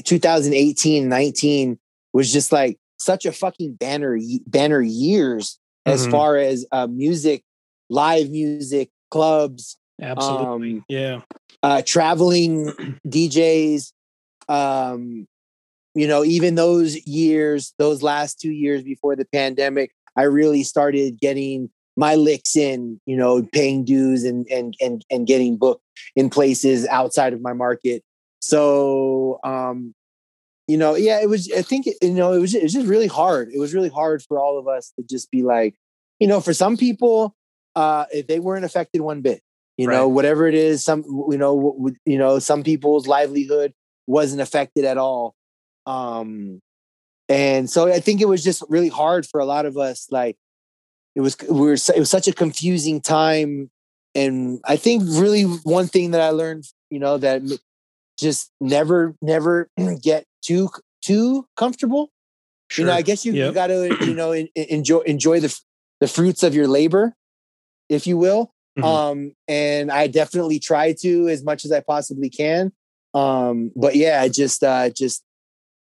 2018, 0.04 1.10
19 1.10 1.80
was 2.14 2.32
just 2.32 2.52
like 2.52 2.78
such 2.98 3.26
a 3.26 3.32
fucking 3.32 3.74
banner, 3.76 4.18
banner 4.48 4.82
years 4.82 5.60
mm-hmm. 5.88 5.94
as 5.94 6.08
far 6.08 6.38
as 6.38 6.66
uh, 6.72 6.88
music, 6.88 7.44
live 7.90 8.30
music, 8.30 8.90
clubs. 9.12 9.78
Absolutely. 10.02 10.74
Um, 10.74 10.86
yeah. 10.88 11.22
Uh, 11.62 11.82
traveling 11.86 12.72
DJs, 13.08 13.92
um, 14.48 15.28
you 15.96 16.08
know, 16.08 16.24
even 16.24 16.56
those 16.56 16.96
years, 17.08 17.74
those 17.78 18.04
last 18.04 18.40
two 18.40 18.52
years 18.52 18.84
before 18.84 19.16
the 19.16 19.26
pandemic, 19.26 19.92
I 20.16 20.24
really 20.24 20.64
started 20.64 21.20
getting 21.20 21.70
my 21.96 22.16
licks 22.16 22.56
in, 22.56 23.00
you 23.06 23.18
know, 23.18 23.44
paying 23.52 23.84
dues 23.84 24.24
and 24.24 24.48
and 24.50 24.76
and 24.80 25.06
and 25.10 25.28
getting 25.28 25.58
booked 25.58 25.84
in 26.16 26.30
places 26.30 26.88
outside 26.88 27.34
of 27.34 27.42
my 27.42 27.54
market. 27.54 28.04
So 28.40 29.40
um, 29.44 29.94
you 30.68 30.78
know, 30.78 30.96
yeah, 30.96 31.20
it 31.20 31.30
was 31.30 31.52
I 31.52 31.62
think 31.62 31.88
you 32.02 32.14
know, 32.14 32.34
it 32.34 32.40
was 32.40 32.54
it 32.54 32.64
was 32.64 32.74
just 32.74 32.88
really 32.88 33.08
hard. 33.08 33.50
It 33.54 33.60
was 33.60 33.74
really 33.74 33.90
hard 33.90 34.22
for 34.24 34.40
all 34.40 34.60
of 34.60 34.68
us 34.68 34.94
to 34.98 35.04
just 35.04 35.32
be 35.32 35.44
like, 35.44 35.76
you 36.20 36.28
know, 36.28 36.40
for 36.42 36.54
some 36.54 36.78
people, 36.78 37.36
uh, 37.76 38.06
they 38.28 38.40
weren't 38.40 38.66
affected 38.66 39.02
one 39.02 39.22
bit, 39.22 39.42
you 39.78 39.88
right. 39.88 39.96
know, 39.96 40.08
whatever 40.08 40.48
it 40.48 40.56
is, 40.56 40.84
some 40.84 41.04
you 41.30 41.38
know, 41.38 41.90
you 42.06 42.18
know, 42.18 42.40
some 42.40 42.64
people's 42.64 43.08
livelihood 43.08 43.74
wasn't 44.08 44.42
affected 44.42 44.86
at 44.86 44.98
all. 44.98 45.36
Um, 45.90 46.62
and 47.28 47.70
so 47.70 47.88
I 47.92 48.00
think 48.00 48.22
it 48.22 48.28
was 48.28 48.44
just 48.44 48.64
really 48.70 48.90
hard 48.90 49.26
for 49.26 49.40
a 49.40 49.46
lot 49.46 49.66
of 49.66 49.78
us, 49.78 50.08
like, 50.12 50.38
it 51.16 51.22
was 51.22 51.36
we 51.50 51.60
were 51.60 51.74
it 51.74 52.00
was 52.00 52.10
such 52.10 52.28
a 52.28 52.34
confusing 52.34 53.02
time 53.02 53.70
and 54.16 54.60
i 54.66 54.76
think 54.76 55.04
really 55.06 55.44
one 55.44 55.88
thing 55.88 56.12
that 56.12 56.22
i 56.22 56.30
learned 56.30 56.66
you 56.90 57.00
know 57.00 57.18
that 57.18 57.42
just 58.18 58.52
never 58.62 59.16
never 59.22 59.70
get 60.02 60.26
too 60.42 60.70
too 61.02 61.46
comfortable 61.58 62.10
sure. 62.70 62.84
you 62.84 62.88
know 62.90 62.96
i 62.96 63.02
guess 63.02 63.26
you, 63.26 63.34
yep. 63.34 63.48
you 63.48 63.54
got 63.54 63.68
to 63.68 63.98
you 64.06 64.14
know 64.14 64.32
enjoy 64.32 65.00
enjoy 65.00 65.40
the 65.40 65.60
the 66.00 66.08
fruits 66.08 66.44
of 66.44 66.56
your 66.56 66.68
labor 66.68 67.14
if 67.90 68.08
you 68.08 68.18
will 68.18 68.54
mm-hmm. 68.78 68.84
um 68.84 69.34
and 69.48 69.92
i 69.92 70.08
definitely 70.08 70.60
try 70.60 70.94
to 70.94 71.28
as 71.28 71.44
much 71.44 71.66
as 71.66 71.72
i 71.72 71.82
possibly 71.82 72.30
can 72.30 72.72
um 73.14 73.72
but 73.76 73.96
yeah 73.96 74.22
I 74.22 74.30
just 74.30 74.64
uh 74.64 74.90
just 74.92 75.24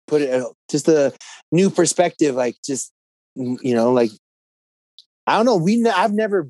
put 0.10 0.22
it 0.22 0.44
just 0.69 0.88
a 0.88 1.14
new 1.52 1.69
perspective 1.69 2.36
like 2.36 2.56
just 2.65 2.91
you 3.36 3.76
know 3.76 3.91
like 3.91 4.11
I 5.30 5.38
don't 5.38 5.45
know. 5.45 5.57
We 5.57 5.86
I've 5.88 6.14
never 6.14 6.49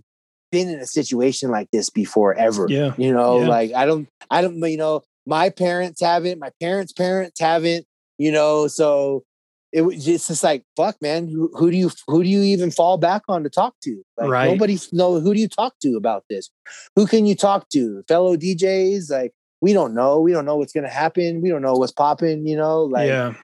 been 0.51 0.69
in 0.69 0.79
a 0.79 0.87
situation 0.87 1.51
like 1.51 1.67
this 1.71 1.89
before 1.89 2.33
ever. 2.35 2.65
Yeah. 2.69 2.93
You 2.97 3.13
know, 3.13 3.41
yeah. 3.41 3.47
like 3.47 3.73
I 3.73 3.85
don't 3.85 4.07
I 4.31 4.41
don't 4.41 4.57
you 4.57 4.77
know, 4.77 5.03
my 5.25 5.49
parents 5.49 6.01
haven't, 6.01 6.39
my 6.39 6.51
parents' 6.61 6.93
parents 6.93 7.39
haven't, 7.39 7.85
you 8.17 8.31
know, 8.31 8.67
so 8.67 9.23
it 9.71 9.81
was 9.81 10.03
just 10.03 10.43
like 10.43 10.63
fuck 10.77 10.95
man 11.01 11.27
who, 11.27 11.51
who, 11.53 11.69
do 11.69 11.77
you 11.77 11.91
who 12.07 12.23
do 12.23 12.29
you 12.29 12.41
even 12.41 12.71
fall 12.71 12.97
back 12.97 13.21
on 13.27 13.43
to 13.43 13.49
talk 13.49 13.75
to 13.83 14.01
like 14.17 14.29
right. 14.29 14.49
nobody 14.49 14.79
know 14.91 15.19
who 15.19 15.33
do 15.33 15.39
you 15.39 15.47
talk 15.47 15.75
to 15.79 15.95
about 15.95 16.23
this 16.27 16.49
who 16.95 17.05
can 17.05 17.27
you 17.27 17.35
talk 17.35 17.69
to 17.69 18.03
fellow 18.07 18.35
djs 18.35 19.11
like 19.11 19.31
we 19.61 19.71
don't 19.71 19.93
know 19.93 20.19
we 20.19 20.31
don't 20.31 20.45
know 20.45 20.57
what's 20.57 20.73
gonna 20.73 20.89
happen 20.89 21.39
we 21.39 21.49
don't 21.49 21.61
know 21.61 21.73
what's 21.73 21.91
popping 21.91 22.47
you 22.47 22.57
know 22.57 22.81
like 22.85 23.09
yeah 23.09 23.35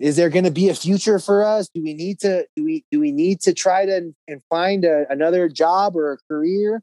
is 0.00 0.16
there 0.16 0.30
going 0.30 0.44
to 0.44 0.50
be 0.50 0.68
a 0.68 0.74
future 0.74 1.18
for 1.18 1.44
us? 1.44 1.68
Do 1.74 1.82
we 1.82 1.94
need 1.94 2.18
to 2.20 2.46
do 2.56 2.64
we 2.64 2.84
do 2.90 2.98
we 2.98 3.12
need 3.12 3.40
to 3.42 3.52
try 3.52 3.84
to 3.84 4.12
and 4.26 4.42
find 4.48 4.84
a, 4.84 5.04
another 5.10 5.48
job 5.48 5.94
or 5.94 6.12
a 6.12 6.18
career? 6.26 6.82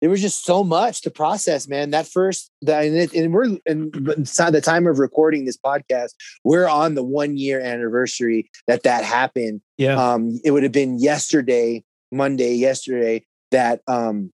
There 0.00 0.10
was 0.10 0.20
just 0.20 0.44
so 0.44 0.62
much 0.62 1.02
to 1.02 1.10
process 1.10 1.68
man. 1.68 1.90
That 1.90 2.06
first 2.06 2.50
that 2.62 2.84
and, 2.84 2.96
it, 2.96 3.12
and 3.14 3.32
we're 3.32 3.58
and 3.64 3.92
the 3.92 4.60
time 4.62 4.86
of 4.86 4.98
recording 4.98 5.44
this 5.44 5.56
podcast. 5.56 6.10
We're 6.44 6.68
on 6.68 6.94
the 6.94 7.04
one 7.04 7.36
year 7.36 7.60
anniversary 7.60 8.50
that 8.66 8.82
that 8.82 9.04
happened. 9.04 9.60
Yeah. 9.76 9.94
Um 9.94 10.40
it 10.44 10.50
would 10.50 10.64
have 10.64 10.72
been 10.72 10.98
yesterday 10.98 11.84
monday 12.10 12.54
yesterday 12.54 13.24
that 13.50 13.82
um 13.86 14.32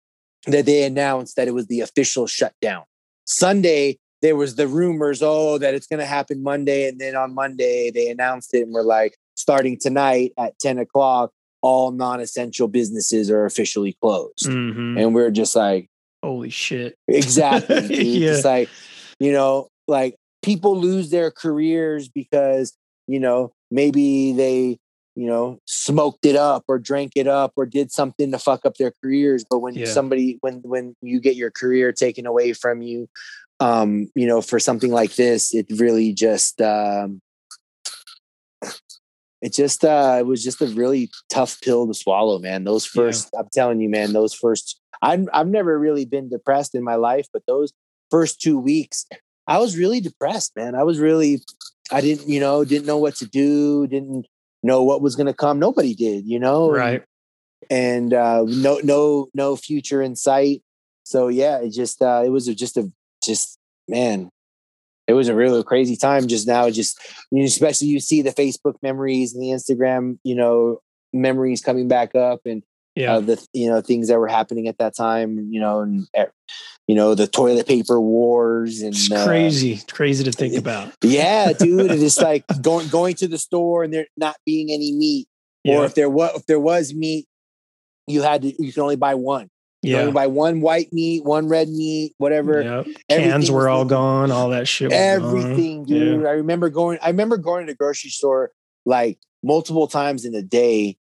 that 0.47 0.66
they 0.66 0.85
announced 0.85 1.36
that 1.36 1.49
it 1.49 1.55
was 1.55 1.66
the 1.66 1.81
official 1.81 2.27
shutdown. 2.27 2.85
Sunday 3.24 3.99
there 4.23 4.36
was 4.36 4.55
the 4.55 4.69
rumors, 4.69 5.20
oh, 5.23 5.59
that 5.59 5.74
it's 5.74 5.86
going 5.86 6.01
to 6.01 6.07
happen 6.07 6.43
Monday. 6.43 6.89
And 6.89 6.99
then 7.01 7.16
on 7.16 7.35
Monday, 7.35 7.90
they 7.90 8.09
announced 8.09 8.55
it 8.55 8.62
and 8.62 8.73
we're 8.73 8.82
like, 8.82 9.16
starting 9.35 9.78
tonight 9.78 10.32
at 10.39 10.59
10 10.61 10.78
o'clock, 10.78 11.32
all 11.62 11.90
non-essential 11.90 12.69
businesses 12.69 13.31
are 13.31 13.44
officially 13.47 13.97
closed. 14.01 14.47
Mhm. 14.47 15.01
And 15.03 15.15
we're 15.15 15.31
just 15.31 15.57
like, 15.57 15.89
Holy 16.23 16.51
shit. 16.51 16.97
exactly. 17.09 17.77
Yeah. 18.20 18.32
It's 18.35 18.44
like, 18.44 18.69
you 19.19 19.32
know, 19.32 19.69
like 19.89 20.15
people 20.43 20.78
lose 20.78 21.11
their 21.11 21.31
careers 21.31 22.09
because, 22.09 22.74
you 23.09 23.19
know, 23.19 23.53
maybe 23.70 24.32
they, 24.32 24.78
you 25.16 25.27
know, 25.27 25.59
smoked 25.66 26.24
it 26.27 26.36
up 26.36 26.65
or 26.69 26.78
drank 26.78 27.12
it 27.16 27.27
up 27.27 27.53
or 27.57 27.66
did 27.66 27.90
something 27.90 28.31
to 28.32 28.39
fuck 28.39 28.65
up 28.65 28.77
their 28.77 28.93
careers. 29.03 29.44
But 29.49 29.59
when 29.61 29.74
Yeah. 29.74 29.86
somebody 29.86 30.39
when 30.43 30.61
when 30.62 30.94
you 31.03 31.20
get 31.20 31.36
your 31.36 31.51
career 31.51 31.90
taken 31.93 32.27
away 32.27 32.53
from 32.53 32.82
you, 32.82 33.09
um, 33.62 34.09
you 34.14 34.26
know, 34.26 34.40
for 34.43 34.59
something 34.59 34.90
like 34.90 35.14
this, 35.14 35.55
it 35.55 35.66
really 35.78 36.12
just 36.12 36.60
um 36.60 37.20
it 39.40 39.52
just 39.52 39.84
uh 39.84 40.16
it 40.20 40.26
was 40.26 40.43
just 40.44 40.60
a 40.62 40.66
really 40.68 41.10
tough 41.30 41.60
pill 41.60 41.86
to 41.86 41.94
swallow, 41.94 42.39
man. 42.39 42.64
Those 42.64 42.89
Yeah. 42.94 43.02
first 43.02 43.30
I'm 43.39 43.48
telling 43.52 43.80
you, 43.80 43.89
man, 43.89 44.12
those 44.12 44.34
first 44.34 44.80
I'm 45.01 45.28
I've 45.32 45.48
never 45.48 45.78
really 45.78 46.05
been 46.05 46.28
depressed 46.28 46.74
in 46.74 46.84
my 46.84 46.94
life, 46.94 47.26
but 47.32 47.43
those 47.47 47.72
first 48.10 48.40
two 48.40 48.59
weeks, 48.59 49.06
I 49.47 49.59
was 49.59 49.76
really 49.76 50.01
depressed, 50.01 50.52
man. 50.56 50.74
I 50.74 50.82
was 50.84 50.98
really 50.98 51.43
I 51.90 52.01
didn't, 52.01 52.28
you 52.28 52.40
know, 52.40 52.64
didn't 52.64 52.86
know 52.86 52.98
what 52.98 53.16
to 53.16 53.26
do, 53.26 53.86
didn't 53.86 54.26
know 54.62 54.82
what 54.82 55.02
was 55.02 55.16
gonna 55.16 55.34
come. 55.34 55.59
Nobody 55.59 55.94
did, 55.94 56.26
you 56.26 56.39
know. 56.39 56.70
Right. 56.70 57.02
and 57.70 58.12
uh 58.12 58.43
no 58.47 58.80
no 58.82 59.28
no 59.34 59.55
future 59.55 60.02
in 60.02 60.16
sight 60.16 60.62
so 61.05 61.28
yeah 61.28 61.59
it 61.64 61.70
just 61.70 62.02
uh 62.02 62.22
it 62.26 62.30
was 62.30 62.47
just 62.47 62.76
a 62.76 62.90
just 63.24 63.59
man 63.89 64.31
it 65.09 65.15
was 65.15 65.28
a 65.28 65.35
really 65.35 65.62
crazy 65.65 65.97
time 65.97 66.27
just 66.28 66.47
now 66.47 66.70
just 66.70 66.99
you 67.31 67.40
know, 67.40 67.44
especially 67.44 67.89
you 67.89 68.01
see 68.01 68.23
the 68.23 68.31
facebook 68.31 68.74
memories 68.82 69.35
and 69.35 69.43
the 69.43 69.49
instagram 69.49 70.19
you 70.24 70.35
know 70.35 70.78
memories 71.12 71.61
coming 71.61 71.89
back 71.89 72.15
up 72.15 72.40
and 72.47 72.62
Yeah. 72.94 73.15
uh, 73.16 73.20
the 73.20 73.47
you 73.53 73.69
know 73.70 73.81
things 73.81 74.09
that 74.09 74.19
were 74.19 74.28
happening 74.28 74.69
at 74.69 74.78
that 74.78 74.94
time 74.97 75.49
you 75.51 75.61
know 75.61 75.81
and 75.81 76.07
uh, 76.16 76.27
you 76.86 76.94
know 76.94 77.15
the 77.15 77.27
toilet 77.27 77.66
paper 77.66 78.01
wars 78.01 78.81
and 78.82 78.94
It's 78.94 79.11
uh, 79.11 79.24
crazy. 79.27 79.73
It's 79.74 79.93
crazy 79.93 80.24
to 80.24 80.32
think 80.32 80.55
about. 80.57 80.93
yeah 81.03 81.53
dude 81.53 81.90
it's 81.90 82.19
like 82.20 82.44
going 82.62 82.89
going 82.89 83.15
to 83.16 83.28
the 83.28 83.39
store 83.39 83.82
and 83.85 83.93
there 83.93 84.07
not 84.16 84.36
being 84.47 84.70
any 84.70 84.93
meat 84.93 85.27
or 85.65 85.85
if 85.86 85.94
there 85.94 86.11
was 86.11 86.31
if 86.36 86.47
there 86.47 86.61
was 86.61 86.93
meat 86.94 87.27
you 88.07 88.23
had 88.23 88.43
to 88.43 88.49
you 88.62 88.73
can 88.73 88.82
only 88.82 88.97
buy 88.97 89.15
one 89.15 89.49
you 89.83 89.93
Yeah. 89.95 90.01
only 90.03 90.13
buy 90.13 90.27
one 90.29 90.61
white 90.61 90.93
meat 90.93 91.25
one 91.25 91.49
red 91.49 91.69
meat 91.69 92.15
whatever 92.19 92.63
Yeah. 92.63 92.85
Cans 93.11 93.51
were 93.51 93.69
all 93.69 93.85
gone. 93.85 94.31
All 94.31 94.51
that 94.51 94.69
shit. 94.69 94.89
Was 94.91 94.97
everything 94.99 95.85
dude 95.85 96.25
i 96.27 96.31
remember 96.31 96.69
going 96.71 96.99
i 97.03 97.09
remember 97.09 97.37
going 97.37 97.67
to 97.67 97.73
the 97.73 97.77
grocery 97.77 98.11
store 98.11 98.51
like 98.87 99.19
multiple 99.43 99.87
times 99.89 100.25
in 100.25 100.35
a 100.35 100.43
day 100.43 100.97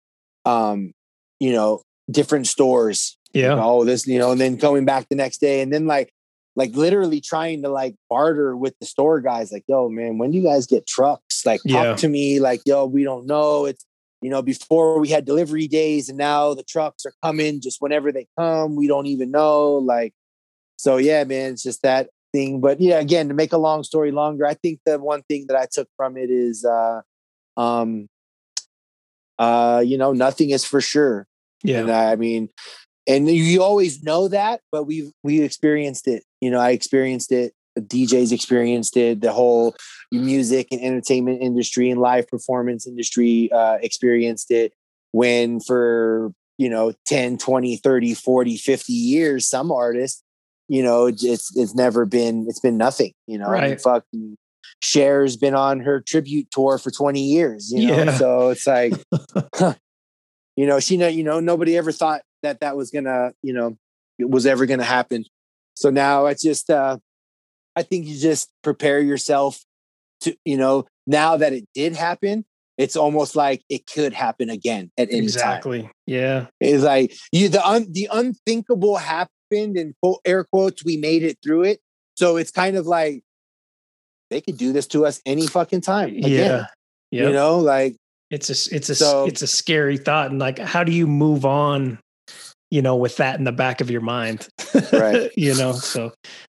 um 0.45 0.93
you 1.41 1.53
know 1.53 1.83
different 2.11 2.47
stores 2.47 3.17
Yeah. 3.33 3.55
Yeah. 3.55 3.65
oh 3.65 3.85
this 3.85 4.07
you 4.07 4.19
know 4.19 4.33
and 4.33 4.41
then 4.41 4.59
coming 4.59 4.85
back 4.85 5.09
the 5.09 5.17
next 5.17 5.39
day 5.41 5.61
and 5.63 5.73
then 5.73 5.87
like 5.87 6.13
like 6.55 6.75
literally 6.75 7.21
trying 7.21 7.63
to 7.63 7.69
like 7.69 7.95
barter 8.09 8.57
with 8.57 8.75
the 8.81 8.87
store 8.87 9.21
guys 9.21 9.53
like 9.53 9.65
yo 9.69 9.89
man 9.89 10.19
when 10.19 10.31
do 10.31 10.39
you 10.39 10.45
guys 10.45 10.67
get 10.67 10.87
trucks 10.87 11.45
like 11.45 11.61
talk 11.63 11.71
Yeah. 11.85 11.97
to 11.97 12.09
me 12.09 12.41
like 12.41 12.61
yo 12.65 12.85
we 12.87 13.05
don't 13.05 13.27
know 13.27 13.65
it's 13.67 13.85
you 14.27 14.31
know 14.33 14.43
before 14.43 14.99
we 14.99 15.09
had 15.09 15.25
delivery 15.25 15.69
days 15.69 16.09
and 16.09 16.19
now 16.19 16.53
the 16.53 16.65
trucks 16.65 17.07
are 17.07 17.13
coming 17.23 17.61
just 17.61 17.81
whenever 17.81 18.11
they 18.11 18.27
come 18.37 18.75
we 18.75 18.89
don't 18.89 19.07
even 19.07 19.31
know 19.31 19.75
like 19.75 20.13
so 20.77 20.97
yeah 20.97 21.23
man 21.23 21.53
it's 21.53 21.63
just 21.63 21.83
that 21.83 22.11
thing 22.33 22.61
but 22.61 22.81
yeah 22.81 22.99
again 22.99 23.29
to 23.29 23.35
make 23.35 23.53
a 23.53 23.59
long 23.59 23.85
story 23.85 24.11
longer 24.11 24.45
i 24.45 24.55
think 24.55 24.81
the 24.85 24.99
one 24.99 25.23
thing 25.29 25.45
that 25.47 25.57
i 25.57 25.65
took 25.71 25.89
from 25.97 26.17
it 26.17 26.29
is 26.29 26.65
uh 26.65 27.01
um 27.57 28.09
uh 29.39 29.81
you 29.87 29.97
know 29.97 30.13
nothing 30.13 30.51
is 30.51 30.65
for 30.65 30.81
sure 30.81 31.29
and 31.65 31.89
Yeah. 31.89 32.11
I 32.11 32.17
mean, 32.17 32.49
and 33.09 33.29
you 33.29 33.63
always 33.63 34.03
know 34.03 34.29
that, 34.29 34.61
but 34.73 34.85
we've 34.85 35.11
we 35.23 35.41
experienced 35.43 36.09
it. 36.09 36.25
You 36.41 36.51
know, 36.51 36.61
I 36.61 36.71
experienced 36.71 37.33
it. 37.33 37.53
DJs 37.77 38.33
experienced 38.33 38.97
it. 38.97 39.21
The 39.21 39.33
whole 39.33 39.75
music 40.13 40.69
and 40.71 40.81
entertainment 40.81 41.43
industry 41.43 41.91
and 41.91 42.01
live 42.01 42.29
performance 42.29 42.87
industry 42.87 43.51
uh, 43.53 43.79
experienced 43.83 44.51
it. 44.51 44.73
When 45.13 45.61
for 45.61 46.33
you 46.59 46.69
know 46.69 46.93
10, 47.07 47.39
20, 47.39 47.77
30, 47.77 48.15
40, 48.15 48.57
50 48.57 48.93
years, 48.93 49.47
some 49.49 49.71
artists, 49.73 50.23
you 50.69 50.83
know, 50.83 51.07
it's 51.07 51.57
it's 51.57 51.75
never 51.75 52.05
been 52.07 52.47
it's 52.49 52.61
been 52.61 52.77
nothing. 52.77 53.13
You 53.27 53.39
know, 53.39 53.49
Right. 53.49 53.81
fucking 53.81 54.37
Cher's 54.83 55.37
been 55.37 55.55
on 55.55 55.81
her 55.81 56.01
tribute 56.01 56.51
tour 56.51 56.77
for 56.79 56.91
20 56.91 57.21
years, 57.21 57.73
you 57.73 57.87
know. 57.87 58.05
Yeah. 58.05 58.11
So 58.19 58.49
it's 58.51 58.67
like 58.67 58.93
you 60.57 60.67
know 60.67 60.81
she 60.81 60.97
know 60.97 61.09
you 61.09 61.23
know 61.23 61.41
nobody 61.41 61.77
ever 61.77 61.93
thought 61.93 62.23
that 62.43 62.61
that 62.61 62.77
was 62.77 62.91
gonna 62.91 63.33
you 63.43 63.53
know 63.53 63.77
it 64.19 64.29
was 64.29 64.47
ever 64.47 64.67
gonna 64.67 64.83
happen 64.85 65.25
so 65.75 65.91
now 65.91 66.27
it's 66.27 66.43
just 66.43 66.71
uh 66.71 66.97
i 67.77 67.83
think 67.83 68.07
you 68.07 68.19
just 68.19 68.49
prepare 68.63 69.01
yourself 69.01 69.63
to 70.21 70.37
you 70.45 70.57
know 70.57 70.85
now 71.07 71.37
that 71.37 71.53
it 71.53 71.65
did 71.75 71.95
happen 71.95 72.45
it's 72.79 72.97
almost 72.97 73.37
like 73.37 73.63
it 73.71 73.87
could 73.87 74.13
happen 74.13 74.51
again 74.51 74.91
at 74.99 75.09
any 75.09 75.21
time 75.21 75.25
Exactly. 75.25 75.91
Yeah. 76.07 76.47
it's 76.61 76.83
like 76.85 77.15
you 77.33 77.49
the 77.49 77.67
un, 77.67 77.87
the 77.91 78.09
unthinkable 78.13 78.97
happened 78.97 79.31
and 79.77 79.95
quote 80.03 80.21
air 80.25 80.45
quotes 80.45 80.85
we 80.85 80.97
made 80.97 81.23
it 81.23 81.39
through 81.43 81.65
it 81.65 81.81
so 82.17 82.37
it's 82.37 82.51
kind 82.51 82.77
of 82.77 82.87
like 82.87 83.23
they 84.31 84.41
could 84.41 84.57
do 84.57 84.73
this 84.73 84.87
to 84.89 85.07
us 85.07 85.21
any 85.25 85.47
fucking 85.47 85.83
time 85.83 86.09
again. 86.09 86.31
Yeah. 86.31 86.67
Yeah. 87.13 87.27
you 87.29 87.33
know 87.33 87.59
like 87.61 87.97
it's 88.31 88.51
a 88.51 88.75
it's 88.75 88.89
a 88.91 88.95
So- 88.95 89.27
it's 89.27 89.43
a 89.43 89.47
scary 89.47 89.97
thought 89.99 90.31
and 90.31 90.39
like 90.41 90.59
how 90.59 90.83
do 90.85 90.93
you 90.93 91.07
move 91.07 91.45
on 91.45 91.99
you 92.71 92.83
know 92.83 92.97
with 92.97 93.17
that 93.19 93.39
in 93.39 93.45
the 93.45 93.53
back 93.53 93.81
of 93.81 93.91
your 93.91 94.01
mind 94.01 94.49
Right. 94.93 95.31
you 95.37 95.55
know 95.55 95.73
so 95.73 96.13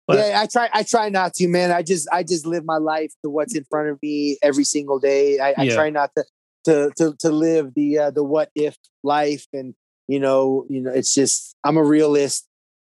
But- 0.09 0.17
yeah, 0.27 0.41
I 0.41 0.45
try. 0.47 0.69
I 0.73 0.83
try 0.83 1.09
not 1.09 1.33
to, 1.35 1.47
man. 1.47 1.71
I 1.71 1.81
just, 1.83 2.07
I 2.11 2.23
just 2.23 2.45
live 2.45 2.65
my 2.65 2.77
life 2.77 3.13
to 3.23 3.29
what's 3.29 3.55
in 3.55 3.63
front 3.69 3.89
of 3.89 3.97
me 4.01 4.37
every 4.41 4.63
single 4.65 4.99
day. 4.99 5.39
I, 5.39 5.53
I 5.57 5.63
Yeah. 5.63 5.75
try 5.75 5.89
not 5.89 6.11
to, 6.17 6.25
to, 6.65 6.91
to, 6.97 7.15
to 7.19 7.29
live 7.29 7.73
the, 7.75 7.97
uh, 7.99 8.11
the 8.11 8.23
what 8.23 8.49
if 8.55 8.75
life, 9.03 9.45
and 9.53 9.73
you 10.07 10.19
know, 10.19 10.65
you 10.69 10.81
know, 10.81 10.91
it's 10.91 11.13
just 11.13 11.55
I'm 11.63 11.77
a 11.77 11.83
realist, 11.83 12.47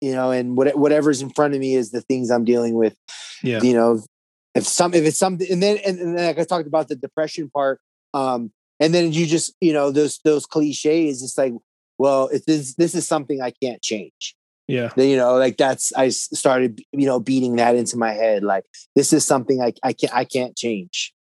you 0.01 0.11
know, 0.13 0.31
and 0.31 0.57
what, 0.57 0.75
whatever's 0.77 1.21
in 1.21 1.29
front 1.29 1.53
of 1.53 1.59
me 1.59 1.75
is 1.75 1.91
the 1.91 2.01
things 2.01 2.29
I'm 2.31 2.43
dealing 2.45 2.73
with. 2.75 2.95
yeah 3.43 3.61
You 3.61 3.73
know, 3.75 4.01
if 4.55 4.65
some, 4.67 4.93
if 4.93 5.05
it's 5.05 5.17
something, 5.17 5.47
and 5.51 5.61
then, 5.63 5.77
and, 5.85 5.99
and 5.99 6.17
then 6.17 6.25
like 6.27 6.39
I 6.39 6.43
talked 6.43 6.67
about 6.67 6.87
the 6.89 6.95
depression 6.95 7.49
part, 7.49 7.79
um, 8.13 8.51
and 8.79 8.93
then 8.93 9.13
you 9.13 9.25
just, 9.27 9.53
you 9.61 9.71
know, 9.73 9.91
those, 9.91 10.19
those 10.25 10.45
cliches. 10.45 11.21
It's 11.23 11.37
like, 11.37 11.53
well, 11.99 12.27
if 12.29 12.45
this, 12.45 12.73
this 12.75 12.95
is 12.95 13.07
something 13.07 13.39
I 13.41 13.51
can't 13.61 13.81
change 13.81 14.35
yeah. 14.67 14.89
Then, 14.95 15.09
you 15.09 15.17
know 15.17 15.35
like 15.37 15.57
that's 15.57 15.91
I 15.93 16.09
started 16.09 16.81
you 16.91 17.05
know 17.05 17.19
beating 17.19 17.55
that 17.57 17.75
into 17.75 17.97
my 17.97 18.13
head 18.13 18.43
like 18.43 18.63
this 18.95 19.11
is 19.13 19.25
something 19.25 19.61
i, 19.61 19.73
I 19.83 19.93
can't 19.93 20.13
i 20.15 20.23
can't 20.25 20.55
change. 20.55 21.13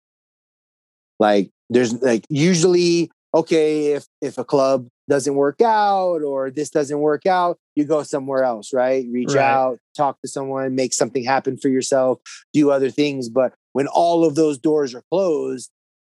Like 1.19 1.51
there's 1.69 1.93
like 2.01 2.25
usually 2.29 3.11
okay 3.33 3.93
if 3.93 4.05
if 4.21 4.37
a 4.37 4.43
club 4.43 4.87
doesn't 5.09 5.35
work 5.35 5.59
out 5.61 6.21
or 6.21 6.49
this 6.49 6.69
doesn't 6.69 6.99
work 6.99 7.25
out 7.25 7.57
you 7.75 7.83
go 7.85 8.03
somewhere 8.03 8.43
else 8.43 8.73
right? 8.73 9.05
Reach 9.11 9.33
Right. 9.33 9.43
out 9.43 9.79
talk 9.97 10.19
to 10.21 10.27
someone 10.27 10.75
make 10.75 10.93
something 10.93 11.23
happen 11.23 11.57
for 11.57 11.67
yourself 11.69 12.19
do 12.53 12.71
other 12.71 12.89
things. 12.89 13.29
But 13.29 13.53
when 13.73 13.87
all 13.87 14.25
of 14.25 14.35
those 14.35 14.57
doors 14.57 14.93
are 14.95 15.03
closed 15.11 15.69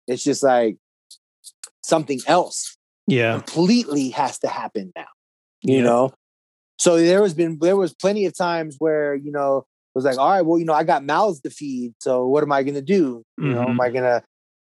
it's 0.07 0.23
just 0.23 0.41
like 0.43 0.77
something 1.83 2.19
else 2.27 2.77
yeah. 3.07 3.33
completely 3.39 4.09
has 4.09 4.39
to 4.39 4.47
happen 4.47 4.91
now 4.95 5.05
you 5.61 5.77
Yeah. 5.77 5.83
know 5.83 6.13
so 6.79 6.97
there 6.97 7.21
was 7.21 7.33
been 7.33 7.59
there 7.59 7.77
was 7.77 7.93
plenty 7.93 8.25
of 8.25 8.35
times 8.35 8.77
where 8.79 9.13
you 9.13 9.31
know 9.31 9.57
it 9.57 9.95
was 9.95 10.05
like 10.05 10.17
all 10.17 10.29
right 10.29 10.41
well 10.41 10.57
you 10.57 10.65
know 10.65 10.73
i 10.73 10.83
got 10.83 11.03
mouths 11.03 11.41
to 11.41 11.49
feed 11.49 11.93
so 11.99 12.25
what 12.25 12.41
am 12.41 12.51
i 12.51 12.63
going 12.63 12.75
to 12.75 12.81
do? 12.81 13.23
You 13.37 13.53
know 13.53 13.63
am 13.69 13.81
i 13.81 13.89
going 13.89 14.03
to 14.03 14.23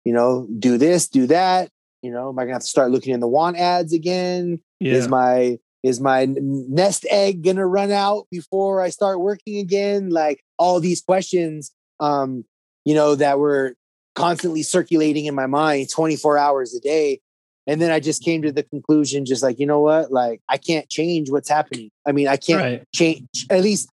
you 0.04 0.12
know 0.12 0.46
do 0.58 0.76
this 0.76 1.08
do 1.08 1.26
that? 1.28 1.70
You 2.02 2.10
know 2.10 2.28
am 2.28 2.38
i 2.38 2.42
going 2.42 2.48
to 2.48 2.54
have 2.54 2.62
to 2.62 2.68
start 2.68 2.90
looking 2.90 3.14
in 3.14 3.20
the 3.20 3.28
want 3.28 3.56
ads 3.56 3.92
again? 3.92 4.60
Yeah. 4.80 4.94
is 4.94 5.08
my 5.08 5.58
is 5.82 6.00
my 6.00 6.26
nest 6.28 7.06
egg 7.08 7.42
going 7.42 7.56
to 7.56 7.64
run 7.64 7.90
out 7.90 8.26
before 8.30 8.82
i 8.82 8.90
start 8.90 9.20
working 9.20 9.58
again? 9.58 10.10
Like 10.10 10.42
all 10.58 10.80
these 10.80 11.00
questions 11.00 11.70
um 12.00 12.44
you 12.84 12.94
know 12.94 13.14
that 13.14 13.38
were 13.38 13.74
constantly 14.16 14.62
circulating 14.62 15.26
in 15.26 15.34
my 15.34 15.46
mind 15.46 15.88
24 15.90 16.36
hours 16.36 16.74
a 16.74 16.80
day 16.80 17.20
and 17.66 17.80
then 17.80 17.90
i 17.90 18.00
just 18.00 18.22
came 18.22 18.42
to 18.42 18.52
the 18.52 18.62
conclusion 18.62 19.24
just 19.24 19.42
like 19.42 19.58
you 19.58 19.66
know 19.66 19.80
what? 19.80 20.12
Like 20.12 20.40
i 20.48 20.56
can't 20.56 20.88
change 20.88 21.30
what's 21.30 21.48
happening. 21.48 21.90
I 22.06 22.12
mean 22.12 22.28
i 22.28 22.36
can't 22.36 22.60
right. 22.60 22.84
change 22.94 23.28
at 23.50 23.62
least 23.62 23.88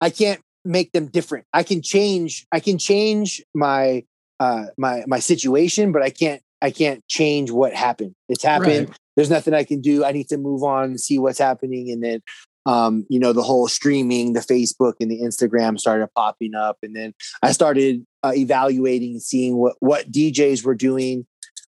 i 0.00 0.10
can't 0.10 0.40
make 0.64 0.92
them 0.92 1.06
different. 1.06 1.46
I 1.52 1.62
can 1.62 1.82
change 1.82 2.46
i 2.52 2.60
can 2.60 2.78
change 2.78 3.42
my 3.54 4.04
uh 4.40 4.66
my 4.76 5.04
my 5.06 5.18
situation 5.18 5.92
but 5.92 6.02
i 6.02 6.10
can't 6.10 6.42
i 6.60 6.70
can't 6.70 7.06
change 7.08 7.50
what 7.50 7.74
happened. 7.74 8.14
It's 8.28 8.44
happened. 8.44 8.88
Right. 8.88 8.98
there's 9.16 9.30
nothing 9.30 9.54
i 9.54 9.64
can 9.64 9.80
do. 9.80 10.04
I 10.04 10.12
need 10.12 10.28
to 10.28 10.38
move 10.38 10.62
on 10.62 10.84
and 10.84 11.00
see 11.00 11.18
what's 11.18 11.38
happening 11.38 11.90
and 11.90 12.02
then 12.02 12.22
um 12.66 13.04
you 13.08 13.18
know 13.18 13.32
the 13.32 13.42
whole 13.42 13.68
streaming 13.68 14.34
the 14.34 14.40
facebook 14.40 14.94
and 15.00 15.10
the 15.10 15.20
instagram 15.20 15.78
started 15.78 16.08
popping 16.14 16.54
up 16.54 16.78
and 16.82 16.94
then 16.94 17.12
i 17.42 17.50
started 17.50 18.04
uh, 18.22 18.32
evaluating 18.34 19.12
and 19.12 19.22
seeing 19.22 19.56
what 19.56 19.74
what 19.80 20.10
djs 20.10 20.64
were 20.64 20.74
doing 20.74 21.26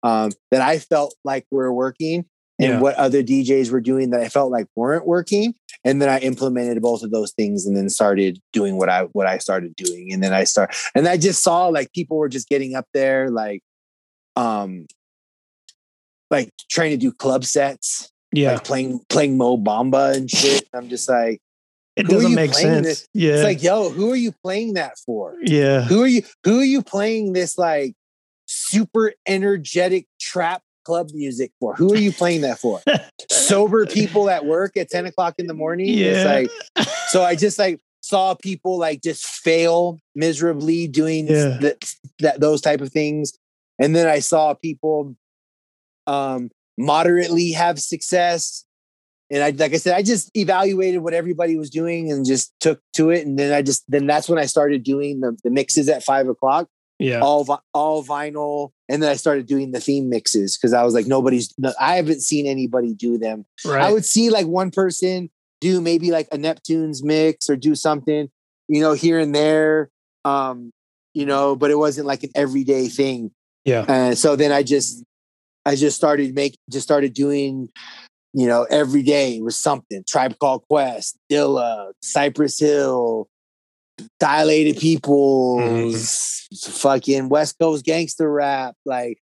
um 0.06 0.30
that 0.50 0.62
i 0.62 0.78
felt 0.78 1.14
like 1.24 1.44
were 1.50 1.72
working 1.72 2.24
and 2.58 2.70
Yeah. 2.72 2.80
what 2.80 2.94
other 2.94 3.22
DJs 3.22 3.70
were 3.70 3.82
doing 3.82 4.10
that 4.12 4.20
I 4.22 4.30
felt 4.30 4.50
like 4.50 4.66
weren't 4.74 5.06
working. 5.06 5.52
And 5.84 6.00
then 6.00 6.08
I 6.08 6.18
implemented 6.20 6.80
both 6.80 7.02
of 7.02 7.10
those 7.10 7.32
things 7.38 7.66
and 7.66 7.76
then 7.76 7.90
started 7.90 8.40
doing 8.54 8.78
what 8.78 8.88
I 8.88 9.02
what 9.16 9.26
I 9.26 9.36
started 9.46 9.76
doing. 9.76 10.10
And 10.10 10.22
then 10.22 10.32
I 10.32 10.44
start 10.44 10.74
and 10.94 11.06
I 11.06 11.18
just 11.18 11.42
saw 11.42 11.66
like 11.66 11.92
people 11.92 12.16
were 12.16 12.30
just 12.30 12.48
getting 12.48 12.74
up 12.74 12.86
there 12.94 13.28
like 13.30 13.60
um 14.36 14.86
like 16.30 16.50
trying 16.70 16.92
to 16.92 16.96
do 16.96 17.12
club 17.12 17.44
sets, 17.44 18.10
Yeah. 18.32 18.52
like 18.54 18.64
playing 18.64 19.00
playing 19.10 19.36
Mo 19.36 19.58
Bamba 19.58 20.16
and 20.16 20.30
shit. 20.30 20.66
I'm 20.72 20.88
just 20.88 21.10
like 21.10 21.40
it 21.96 22.06
doesn't 22.08 22.34
make 22.34 22.54
sense. 22.54 22.86
this? 22.86 23.08
Yeah. 23.12 23.34
it's 23.34 23.44
like, 23.44 23.62
yo, 23.62 23.90
who 23.90 24.10
are 24.12 24.16
you 24.26 24.32
playing 24.42 24.74
that 24.80 24.98
for? 25.04 25.36
yeah. 25.42 25.82
Who 25.82 26.02
are 26.02 26.06
you 26.06 26.22
who 26.44 26.60
are 26.60 26.64
you 26.64 26.82
playing 26.82 27.34
this 27.34 27.58
like 27.58 27.94
super 28.46 29.12
energetic 29.26 30.06
trap 30.20 30.62
club 30.84 31.10
music 31.12 31.52
for? 31.60 31.74
Who 31.74 31.92
are 31.92 31.98
you 31.98 32.12
playing 32.12 32.42
that 32.42 32.58
for? 32.58 32.80
Sober 33.30 33.86
people 33.86 34.30
at 34.30 34.46
work 34.46 34.76
at 34.76 34.88
10 34.88 35.06
o'clock 35.06 35.34
in 35.38 35.46
the 35.46 35.54
morning. 35.54 35.88
Yeah. 35.88 36.06
It's 36.06 36.24
like 36.76 36.88
so 37.08 37.22
I 37.22 37.34
just 37.34 37.58
like 37.58 37.80
saw 38.00 38.34
people 38.34 38.78
like 38.78 39.02
just 39.02 39.26
fail 39.26 39.98
miserably 40.14 40.86
doing 40.86 41.26
Yeah. 41.26 41.58
that, 41.60 41.92
that 42.20 42.40
those 42.40 42.60
type 42.60 42.80
of 42.80 42.92
things. 42.92 43.32
And 43.80 43.94
then 43.94 44.06
I 44.06 44.20
saw 44.20 44.54
people 44.54 45.16
um 46.06 46.50
moderately 46.78 47.52
have 47.52 47.80
success. 47.80 48.64
And 49.28 49.42
I 49.42 49.50
like 49.50 49.74
I 49.74 49.78
said, 49.78 49.96
I 49.96 50.02
just 50.02 50.30
evaluated 50.36 51.00
what 51.02 51.14
everybody 51.14 51.56
was 51.56 51.68
doing 51.68 52.12
and 52.12 52.24
just 52.24 52.54
took 52.60 52.80
to 52.94 53.10
it. 53.10 53.26
And 53.26 53.36
then 53.36 53.52
I 53.52 53.60
just 53.62 53.82
then 53.88 54.06
that's 54.06 54.28
when 54.28 54.38
I 54.38 54.46
started 54.46 54.84
doing 54.84 55.18
the, 55.20 55.36
the 55.42 55.50
mixes 55.50 55.88
at 55.88 56.04
five 56.04 56.28
o'clock 56.28 56.68
yeah. 56.98 57.20
all 57.20 57.44
vi- 57.44 57.58
all 57.72 58.04
vinyl, 58.04 58.70
and 58.88 59.02
then 59.02 59.10
I 59.10 59.14
started 59.14 59.46
doing 59.46 59.72
the 59.72 59.80
theme 59.80 60.08
mixes 60.08 60.56
because 60.56 60.72
I 60.72 60.82
was 60.84 60.94
like, 60.94 61.06
nobody's 61.06 61.52
i 61.80 61.96
haven't 61.96 62.22
seen 62.22 62.46
anybody 62.46 62.94
do 62.94 63.18
them. 63.18 63.44
right. 63.64 63.82
I 63.82 63.92
would 63.92 64.04
see 64.04 64.30
like 64.30 64.46
one 64.46 64.70
person 64.70 65.30
do 65.60 65.80
maybe 65.80 66.10
like 66.10 66.28
a 66.32 66.38
Neptune's 66.38 67.02
mix 67.02 67.48
or 67.48 67.56
do 67.56 67.74
something, 67.74 68.28
you 68.68 68.80
know, 68.80 68.92
here 68.92 69.18
and 69.18 69.34
there, 69.34 69.90
um, 70.24 70.70
you 71.14 71.26
know, 71.26 71.56
but 71.56 71.70
it 71.70 71.78
wasn't 71.78 72.06
like 72.06 72.22
an 72.22 72.30
everyday 72.34 72.88
thing. 72.88 73.30
yeah. 73.64 73.84
And 73.88 74.18
so 74.18 74.36
then 74.36 74.52
I 74.52 74.62
just, 74.62 75.02
I 75.64 75.74
just 75.74 75.96
started 75.96 76.34
make, 76.34 76.56
just 76.70 76.86
started 76.86 77.14
doing, 77.14 77.68
you 78.32 78.46
know, 78.46 78.66
every 78.70 79.02
day 79.02 79.40
was 79.40 79.56
something. 79.56 80.04
Tribe 80.06 80.38
Called 80.38 80.62
Quest, 80.68 81.16
Dilla, 81.30 81.92
Cypress 82.02 82.60
Hill, 82.60 83.28
Dilated 84.20 84.76
mm-hmm. 84.76 84.80
Peoples, 84.80 86.48
fucking 86.64 87.28
West 87.28 87.58
Coast 87.58 87.84
gangster 87.84 88.30
rap, 88.30 88.74
like 88.84 89.18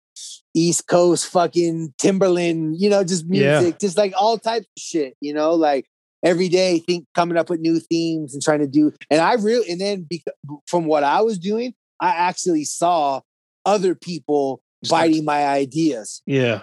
East 0.53 0.87
Coast 0.87 1.27
fucking 1.27 1.93
Timbaland, 1.99 2.75
you 2.77 2.89
know, 2.89 3.03
just 3.03 3.25
Yeah. 3.27 3.59
music, 3.59 3.79
just 3.79 3.97
like 3.97 4.13
all 4.19 4.37
types 4.37 4.65
of 4.65 4.81
shit, 4.81 5.15
you 5.21 5.33
know, 5.33 5.53
like 5.53 5.85
every 6.23 6.47
day 6.47 6.79
think 6.79 7.05
coming 7.13 7.37
up 7.37 7.49
with 7.49 7.59
new 7.59 7.79
themes 7.79 8.33
and 8.33 8.41
trying 8.41 8.59
to 8.59 8.67
do 8.67 8.93
and 9.11 9.21
I 9.21 9.33
really 9.33 9.69
and 9.69 9.79
then 9.81 10.05
because, 10.09 10.33
from 10.67 10.85
what 10.85 11.03
I 11.03 11.21
was 11.21 11.37
doing, 11.37 11.73
I 11.99 12.09
actually 12.09 12.63
saw 12.65 13.21
other 13.65 13.95
people 13.95 14.61
biting 14.89 15.25
my 15.25 15.45
ideas. 15.45 16.21
Yeah. 16.25 16.61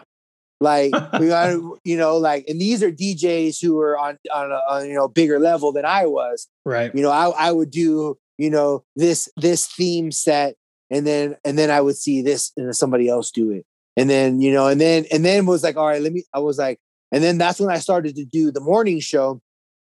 Like 0.61 0.93
we 1.20 1.28
got, 1.28 1.59
you 1.85 1.97
know, 1.97 2.16
like, 2.19 2.45
and 2.49 2.61
these 2.61 2.82
are 2.82 2.93
DJs 2.93 3.62
who 3.62 3.78
are 3.81 3.99
on 3.99 4.19
on 4.32 4.53
a, 4.53 4.61
on, 4.69 4.89
you 4.89 4.95
know 4.95 5.09
bigger 5.09 5.39
level 5.39 5.73
than 5.73 5.85
I 5.85 6.07
was. 6.07 6.47
Right. 6.65 6.95
You 6.95 7.03
know, 7.03 7.11
I 7.11 7.28
I 7.31 7.53
would 7.53 7.70
do 7.70 8.19
you 8.39 8.51
know 8.51 8.85
this 8.97 9.28
this 9.37 9.66
theme 9.66 10.12
set, 10.12 10.57
and 10.91 11.07
then 11.07 11.37
and 11.45 11.59
then 11.59 11.70
I 11.70 11.81
would 11.81 11.97
see 11.97 12.23
this 12.23 12.53
and 12.57 12.66
then 12.66 12.74
somebody 12.74 13.09
else 13.09 13.31
do 13.31 13.51
it, 13.51 13.65
and 13.97 14.09
then 14.11 14.41
you 14.41 14.53
know, 14.53 14.69
and 14.69 14.81
then 14.81 15.07
and 15.11 15.24
then 15.24 15.47
was 15.47 15.62
like, 15.65 15.77
all 15.77 15.87
right, 15.87 16.03
let 16.03 16.12
me. 16.12 16.24
I 16.35 16.41
was 16.41 16.59
like, 16.59 16.78
and 17.11 17.23
then 17.24 17.39
that's 17.39 17.59
when 17.59 17.70
I 17.70 17.78
started 17.78 18.16
to 18.16 18.24
do 18.24 18.51
the 18.51 18.61
morning 18.61 19.01
show. 19.01 19.41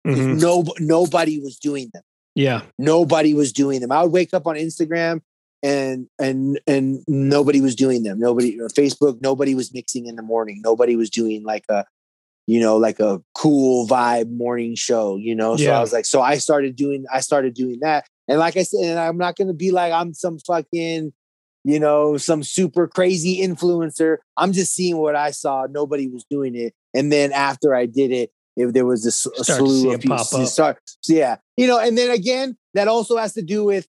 Mhm. 0.07 0.41
No, 0.41 0.63
nobody 0.79 1.39
was 1.39 1.59
doing 1.59 1.91
them 1.93 2.01
Yeah. 2.33 2.63
nobody 2.79 3.35
was 3.35 3.53
doing 3.53 3.81
them. 3.81 3.91
I 3.91 4.01
would 4.01 4.11
wake 4.11 4.33
up 4.33 4.47
on 4.47 4.55
Instagram 4.55 5.21
and 5.63 6.07
and 6.19 6.59
and 6.67 7.03
nobody 7.07 7.61
was 7.61 7.75
doing 7.75 8.03
them. 8.03 8.19
Nobody 8.19 8.59
or 8.59 8.67
Facebook, 8.69 9.21
nobody 9.21 9.55
was 9.55 9.73
mixing 9.73 10.07
in 10.07 10.15
the 10.15 10.21
morning. 10.21 10.61
Nobody 10.63 10.95
was 10.95 11.09
doing 11.09 11.43
like 11.43 11.65
a 11.69 11.85
you 12.47 12.59
know, 12.59 12.77
like 12.77 12.99
a 12.99 13.21
cool 13.35 13.87
vibe 13.87 14.35
morning 14.35 14.75
show, 14.75 15.15
you 15.15 15.35
know. 15.35 15.55
So 15.55 15.63
Yeah. 15.63 15.77
I 15.77 15.81
was 15.81 15.93
like, 15.93 16.05
so 16.05 16.21
I 16.21 16.37
started 16.37 16.75
doing 16.75 17.05
I 17.11 17.19
started 17.19 17.53
doing 17.53 17.79
that. 17.81 18.05
And 18.27 18.39
like 18.39 18.57
I 18.57 18.63
said, 18.63 18.83
and 18.83 18.99
I'm 18.99 19.17
not 19.17 19.35
gonna 19.35 19.53
be 19.53 19.71
like 19.71 19.93
I'm 19.93 20.13
some 20.13 20.39
fucking, 20.39 21.13
you 21.63 21.79
know, 21.79 22.17
some 22.17 22.43
super 22.43 22.87
crazy 22.87 23.41
influencer. 23.41 24.17
I'm 24.37 24.53
just 24.53 24.73
seeing 24.73 24.97
what 24.97 25.15
I 25.15 25.31
saw. 25.31 25.67
Nobody 25.69 26.07
was 26.07 26.25
doing 26.29 26.55
it. 26.55 26.73
And 26.93 27.11
then 27.11 27.31
after 27.31 27.75
I 27.75 27.85
did 27.85 28.11
it, 28.11 28.31
if 28.57 28.73
there 28.73 28.85
was 28.85 29.03
this 29.03 29.25
a 29.25 29.43
to 29.43 29.43
slew 29.43 29.93
of 29.93 30.01
people 30.01 30.17
start 30.17 30.77
so 30.85 31.13
yeah 31.13 31.37
you 31.57 31.67
know 31.67 31.79
and 31.79 31.97
then 31.97 32.11
again 32.11 32.57
that 32.73 32.87
also 32.87 33.17
has 33.17 33.33
to 33.33 33.41
do 33.41 33.63
with 33.63 33.87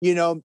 you 0.00 0.14
know 0.14 0.40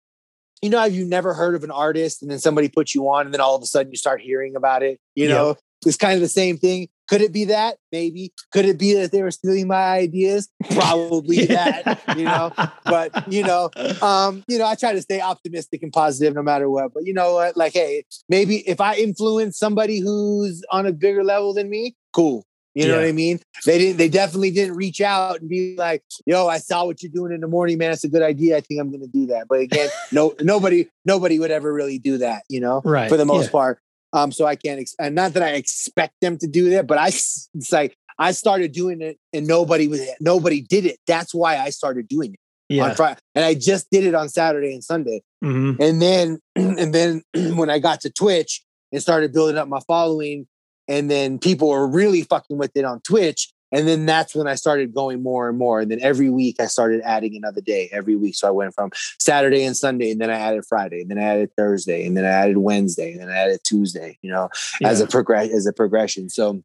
you 0.63 0.71
know 0.71 0.79
have 0.81 0.93
you've 0.95 1.09
never 1.09 1.35
heard 1.35 1.55
of 1.55 1.65
an 1.65 1.71
artist 1.71 2.23
and 2.23 2.31
then 2.31 2.39
somebody 2.39 2.69
puts 2.69 2.95
you 2.95 3.09
on 3.09 3.25
and 3.27 3.33
then 3.35 3.41
all 3.41 3.55
of 3.57 3.63
a 3.63 3.67
sudden 3.67 3.91
you 3.91 3.97
start 3.97 4.21
hearing 4.21 4.57
about 4.57 4.83
it 4.83 4.99
you 5.15 5.29
Yeah. 5.29 5.35
know? 5.35 5.57
It's 5.87 5.97
kind 5.97 6.13
of 6.13 6.21
the 6.21 6.29
same 6.29 6.59
thing. 6.59 6.89
Could 7.09 7.23
it 7.23 7.33
be 7.33 7.47
that? 7.47 7.79
Maybe. 7.91 8.35
Could 8.53 8.67
it 8.67 8.79
be 8.79 8.93
that 8.97 9.13
they 9.13 9.23
were 9.23 9.31
stealing 9.31 9.67
my 9.67 9.83
ideas? 9.97 10.51
Probably 10.75 11.47
that 11.47 12.03
you 12.19 12.27
know? 12.27 12.53
But 12.85 13.33
you 13.33 13.43
know 13.45 13.71
um 14.03 14.45
you 14.47 14.59
know 14.59 14.67
i 14.67 14.75
try 14.75 14.93
to 14.93 15.01
stay 15.01 15.21
optimistic 15.23 15.83
and 15.83 15.91
positive 15.93 16.35
no 16.35 16.43
matter 16.43 16.69
what 16.69 16.93
but 16.93 17.07
you 17.07 17.15
know 17.15 17.33
what? 17.35 17.57
Like 17.57 17.73
hey 17.73 18.05
maybe 18.29 18.57
if 18.69 18.79
i 18.81 18.95
influence 18.97 19.59
somebody 19.59 20.01
who's 20.01 20.63
on 20.71 20.85
a 20.87 20.93
bigger 20.93 21.25
level 21.25 21.55
than 21.55 21.71
me 21.71 21.97
cool 22.13 22.45
you 22.75 22.87
know 22.87 22.95
Yeah. 22.95 23.01
what 23.01 23.09
i 23.09 23.13
mean 23.13 23.41
they 23.67 23.79
didn't 23.79 23.97
they 23.99 24.09
definitely 24.09 24.51
didn't 24.51 24.77
reach 24.77 25.01
out 25.01 25.41
and 25.41 25.49
be 25.49 25.75
like 25.77 26.03
yo 26.27 26.47
i 26.49 26.59
saw 26.59 26.85
what 26.85 27.03
you're 27.03 27.13
doing 27.13 27.33
in 27.33 27.41
the 27.41 27.49
morning 27.49 27.79
man 27.79 27.91
it's 27.93 28.05
a 28.05 28.09
good 28.09 28.23
idea 28.23 28.57
i 28.57 28.61
think 28.61 28.81
i'm 28.81 28.91
gonna 28.91 29.07
do 29.09 29.27
that 29.27 29.47
but 29.49 29.61
again 29.61 29.89
no 30.13 30.35
nobody 30.41 30.87
nobody 31.05 31.39
would 31.39 31.51
ever 31.51 31.73
really 31.73 31.99
do 31.99 32.19
that 32.19 32.43
you 32.49 32.61
know 32.61 32.81
Right. 32.85 33.09
for 33.09 33.17
the 33.17 33.25
most 33.25 33.47
Yeah. 33.47 33.51
part 33.53 33.79
um 34.13 34.33
so 34.33 34.45
i 34.47 34.55
can't 34.57 34.81
ex- 34.81 34.95
and 34.99 35.15
not 35.15 35.33
that 35.35 35.43
i 35.43 35.51
expect 35.51 36.15
them 36.21 36.39
to 36.39 36.47
do 36.47 36.71
that 36.71 36.87
but 36.87 36.99
I. 36.99 37.09
it's 37.09 37.73
like 37.73 37.97
i 38.19 38.33
started 38.33 38.73
doing 38.73 39.01
it 39.03 39.19
and 39.33 39.47
nobody 39.47 39.89
was 39.89 40.01
nobody 40.21 40.61
did 40.61 40.87
it 40.87 40.99
that's 41.07 41.35
why 41.35 41.57
i 41.59 41.71
started 41.71 42.07
doing 42.09 42.35
it 42.35 42.41
Yeah. 42.69 42.85
on 42.85 42.95
friday 42.95 43.19
and 43.35 43.45
i 43.45 43.55
just 43.55 43.89
did 43.91 44.05
it 44.05 44.15
on 44.15 44.29
saturday 44.29 44.73
and 44.75 44.85
sunday 44.85 45.23
hmm 45.43 45.73
and 45.81 46.01
then 46.03 46.39
and 46.57 46.93
then 46.95 47.23
when 47.57 47.71
I 47.71 47.79
got 47.79 48.03
to 48.03 48.11
Twitch 48.11 48.63
and 48.93 49.01
started 49.01 49.33
building 49.33 49.57
up 49.57 49.69
my 49.69 49.81
following, 49.87 50.47
and 50.91 51.11
then 51.11 51.39
people 51.39 51.69
were 51.69 51.87
really 51.87 52.23
fucking 52.23 52.59
with 52.59 52.73
it 52.77 52.85
on 52.85 53.01
Twitch. 53.01 53.51
And 53.73 53.87
then 53.87 54.05
that's 54.05 54.35
when 54.35 54.49
I 54.49 54.57
started 54.57 54.93
going 54.93 55.23
more 55.23 55.49
and 55.49 55.57
more. 55.57 55.79
And 55.79 55.89
then 55.89 56.01
every 56.03 56.29
week 56.29 56.57
I 56.59 56.67
started 56.67 57.03
adding 57.05 57.37
another 57.37 57.61
day 57.61 57.89
every 57.93 58.17
week. 58.17 58.35
So 58.35 58.49
I 58.49 58.51
went 58.51 58.75
from 58.75 58.91
Saturday 59.21 59.63
and 59.63 59.77
Sunday, 59.77 60.11
and 60.11 60.21
then 60.21 60.29
I 60.29 60.35
added 60.35 60.65
Friday, 60.69 61.03
and 61.03 61.09
then 61.09 61.19
I 61.19 61.23
added 61.23 61.51
Thursday, 61.57 62.05
and 62.05 62.17
then 62.17 62.25
I 62.25 62.31
added 62.31 62.57
Wednesday, 62.57 63.13
and 63.13 63.21
then 63.21 63.29
I 63.31 63.37
added 63.37 63.61
Tuesday, 63.63 64.19
you 64.23 64.31
know, 64.33 64.49
as 64.83 65.01
a 65.01 65.07
progress 65.07 65.51
as 65.51 65.67
a 65.67 65.73
progression. 65.73 66.29
So, 66.29 66.65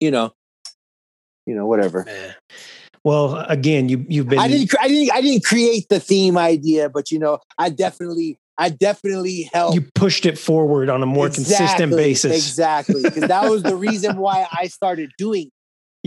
you 0.00 0.10
know, 0.10 0.32
you 1.44 1.54
know, 1.54 1.66
whatever. 1.66 2.04
Man. 2.04 2.34
Well, 3.04 3.36
again, 3.48 3.90
you 3.90 4.06
you've 4.08 4.28
been 4.28 4.38
I 4.38 4.48
didn't 4.48 4.72
I 4.80 4.88
didn't 4.88 5.12
I 5.12 5.20
didn't 5.20 5.44
create 5.44 5.90
the 5.90 6.00
theme 6.00 6.38
idea, 6.38 6.88
but 6.88 7.10
you 7.10 7.18
know, 7.18 7.40
I 7.58 7.68
definitely 7.68 8.38
I 8.62 8.68
definitely 8.68 9.50
helped 9.52 9.74
you 9.74 9.82
pushed 9.94 10.24
it 10.24 10.38
forward 10.38 10.88
on 10.88 11.02
a 11.02 11.06
more 11.06 11.28
consistent 11.28 11.90
basis. 11.96 12.32
Exactly. 12.36 13.02
Because 13.02 13.24
that 13.28 13.50
was 13.50 13.62
the 13.64 13.74
reason 13.88 14.16
why 14.18 14.46
I 14.52 14.68
started 14.68 15.10
doing 15.18 15.46
it, 15.48 15.52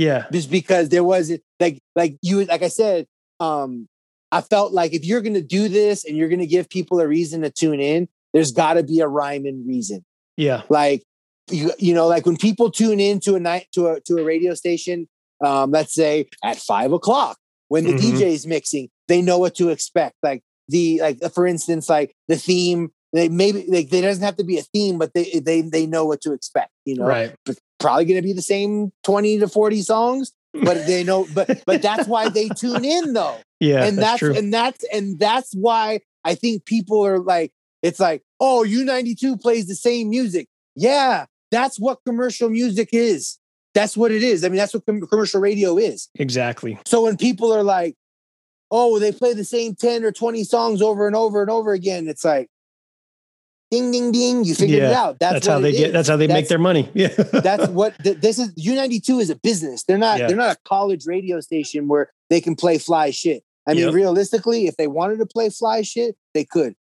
Yeah. 0.02 0.26
just 0.32 0.50
because 0.50 0.88
there 0.90 1.04
wasn't 1.04 1.42
like 1.60 1.80
like 1.96 2.18
you 2.22 2.46
like 2.46 2.64
I 2.64 2.70
said, 2.70 3.08
um, 3.40 3.88
I 4.32 4.42
felt 4.42 4.72
like 4.74 4.94
if 4.94 5.04
you're 5.06 5.22
gonna 5.22 5.42
do 5.42 5.68
this 5.68 6.06
and 6.06 6.16
you're 6.16 6.30
gonna 6.30 6.46
give 6.46 6.70
people 6.70 7.00
a 7.02 7.08
reason 7.08 7.42
to 7.42 7.50
tune 7.50 7.80
in, 7.82 8.08
there's 8.34 8.52
gotta 8.54 8.84
be 8.84 9.02
a 9.02 9.08
rhyme 9.08 9.46
and 9.46 9.68
reason. 9.68 10.06
Yeah. 10.38 10.62
Like 10.70 11.04
you, 11.52 11.72
you 11.78 11.94
know, 11.94 12.08
like 12.08 12.26
when 12.26 12.38
people 12.38 12.72
tune 12.72 13.00
in 13.00 13.20
to 13.22 13.36
a 13.36 13.40
night 13.40 13.68
to 13.74 13.88
a 13.88 14.00
to 14.08 14.18
a 14.18 14.24
radio 14.24 14.54
station, 14.54 15.08
um, 15.44 15.72
let's 15.72 15.94
say 15.94 16.28
at 16.44 16.58
five 16.58 16.92
o'clock 16.94 17.38
when 17.68 17.84
the 17.84 17.94
Mhm. 17.94 18.00
DJ's 18.20 18.48
mixing, 18.48 18.90
they 19.08 19.22
know 19.22 19.40
what 19.40 19.56
to 19.56 19.70
expect. 19.70 20.16
Like 20.24 20.42
the 20.70 21.00
like 21.02 21.20
uh, 21.24 21.30
for 21.30 21.46
instance, 21.48 21.90
like 21.90 22.16
the 22.28 22.36
theme, 22.38 22.92
they 23.14 23.30
maybe 23.30 23.66
like 23.68 23.90
there 23.90 24.02
doesn't 24.02 24.24
have 24.24 24.38
to 24.38 24.44
be 24.44 24.58
a 24.58 24.64
theme, 24.64 24.98
but 24.98 25.14
they 25.14 25.42
they 25.44 25.62
they 25.62 25.86
know 25.86 26.06
what 26.06 26.22
to 26.22 26.34
expect, 26.34 26.72
you 26.86 26.96
know. 26.96 27.06
Right. 27.06 27.36
But 27.46 27.58
probably 27.80 28.06
gonna 28.06 28.22
be 28.22 28.34
the 28.34 28.42
same 28.42 28.92
20 29.04 29.40
to 29.40 29.48
40 29.48 29.82
songs, 29.82 30.32
but 30.54 30.88
they 30.88 31.04
know 31.04 31.28
but 31.34 31.64
but 31.66 31.82
that's 31.82 32.08
why 32.08 32.30
they 32.30 32.48
tune 32.58 32.84
in 32.86 33.14
though 33.14 33.38
Yeah. 33.60 33.84
and 33.86 33.98
that's, 33.98 34.22
that's, 34.22 34.38
and 34.38 34.54
that's 34.54 34.86
and 34.92 35.20
that's 35.20 35.54
why 35.54 36.00
I 36.24 36.34
think 36.36 36.66
people 36.66 37.06
are 37.06 37.20
like, 37.20 37.52
it's 37.84 38.00
like, 38.00 38.24
oh, 38.40 38.66
U92 38.68 39.40
plays 39.40 39.68
the 39.68 39.76
same 39.76 40.10
music. 40.10 40.48
Yeah, 40.76 41.26
that's 41.52 41.80
what 41.80 42.00
commercial 42.06 42.50
music 42.50 42.90
is. 42.92 43.38
That's 43.76 43.96
what 43.96 44.12
it 44.12 44.24
is. 44.24 44.44
I 44.44 44.50
mean, 44.50 44.58
that's 44.58 44.74
what 44.74 44.86
com- 44.88 45.02
commercial 45.06 45.40
radio 45.42 45.78
is. 45.78 46.10
exactly. 46.16 46.80
So 46.86 47.04
when 47.04 47.18
people 47.18 47.54
are 47.54 47.62
like, 47.62 47.94
oh, 48.72 49.00
they 49.00 49.12
play 49.12 49.34
the 49.34 49.44
same 49.46 49.76
10 49.76 50.04
or 50.04 50.12
20 50.12 50.44
songs 50.44 50.82
over 50.82 51.08
and 51.08 51.16
over 51.16 51.42
and 51.42 51.50
over 51.52 51.72
again, 51.74 52.08
it's 52.08 52.26
like, 52.26 52.50
ding, 53.72 53.92
ding, 53.92 54.12
ding. 54.12 54.44
You 54.44 54.56
figured 54.56 54.84
it 54.84 54.92
out. 54.94 55.18
That's, 55.20 55.34
That's, 55.34 55.48
how 55.48 55.60
they 55.60 55.72
get. 55.72 55.88
is. 55.88 55.94
That's 55.94 56.08
how 56.10 56.18
they 56.18 56.28
make 56.28 56.48
their 56.48 56.60
money. 56.60 56.90
Yeah. 56.96 57.08
that's 57.08 57.68
what 57.68 57.98
th- 58.04 58.18
this 58.20 58.40
is 58.40 58.54
u92 58.56 59.22
is 59.22 59.30
a 59.30 59.36
business 59.36 59.84
they're 59.84 59.98
not 59.98 60.20
Yeah. 60.20 60.28
they're 60.28 60.38
not 60.38 60.56
a 60.56 60.60
college 60.68 61.06
radio 61.06 61.40
station 61.42 61.88
where 61.88 62.12
they 62.30 62.40
can 62.42 62.56
play 62.56 62.78
fly 62.78 63.12
shit 63.12 63.44
i 63.68 63.74
mean 63.74 63.86
Yep. 63.86 63.94
realistically 63.94 64.68
if 64.68 64.78
they 64.78 64.88
wanted 64.88 65.18
to 65.20 65.26
play 65.26 65.50
fly 65.50 65.82
shit 65.82 66.16
they 66.34 66.46
could 66.46 66.76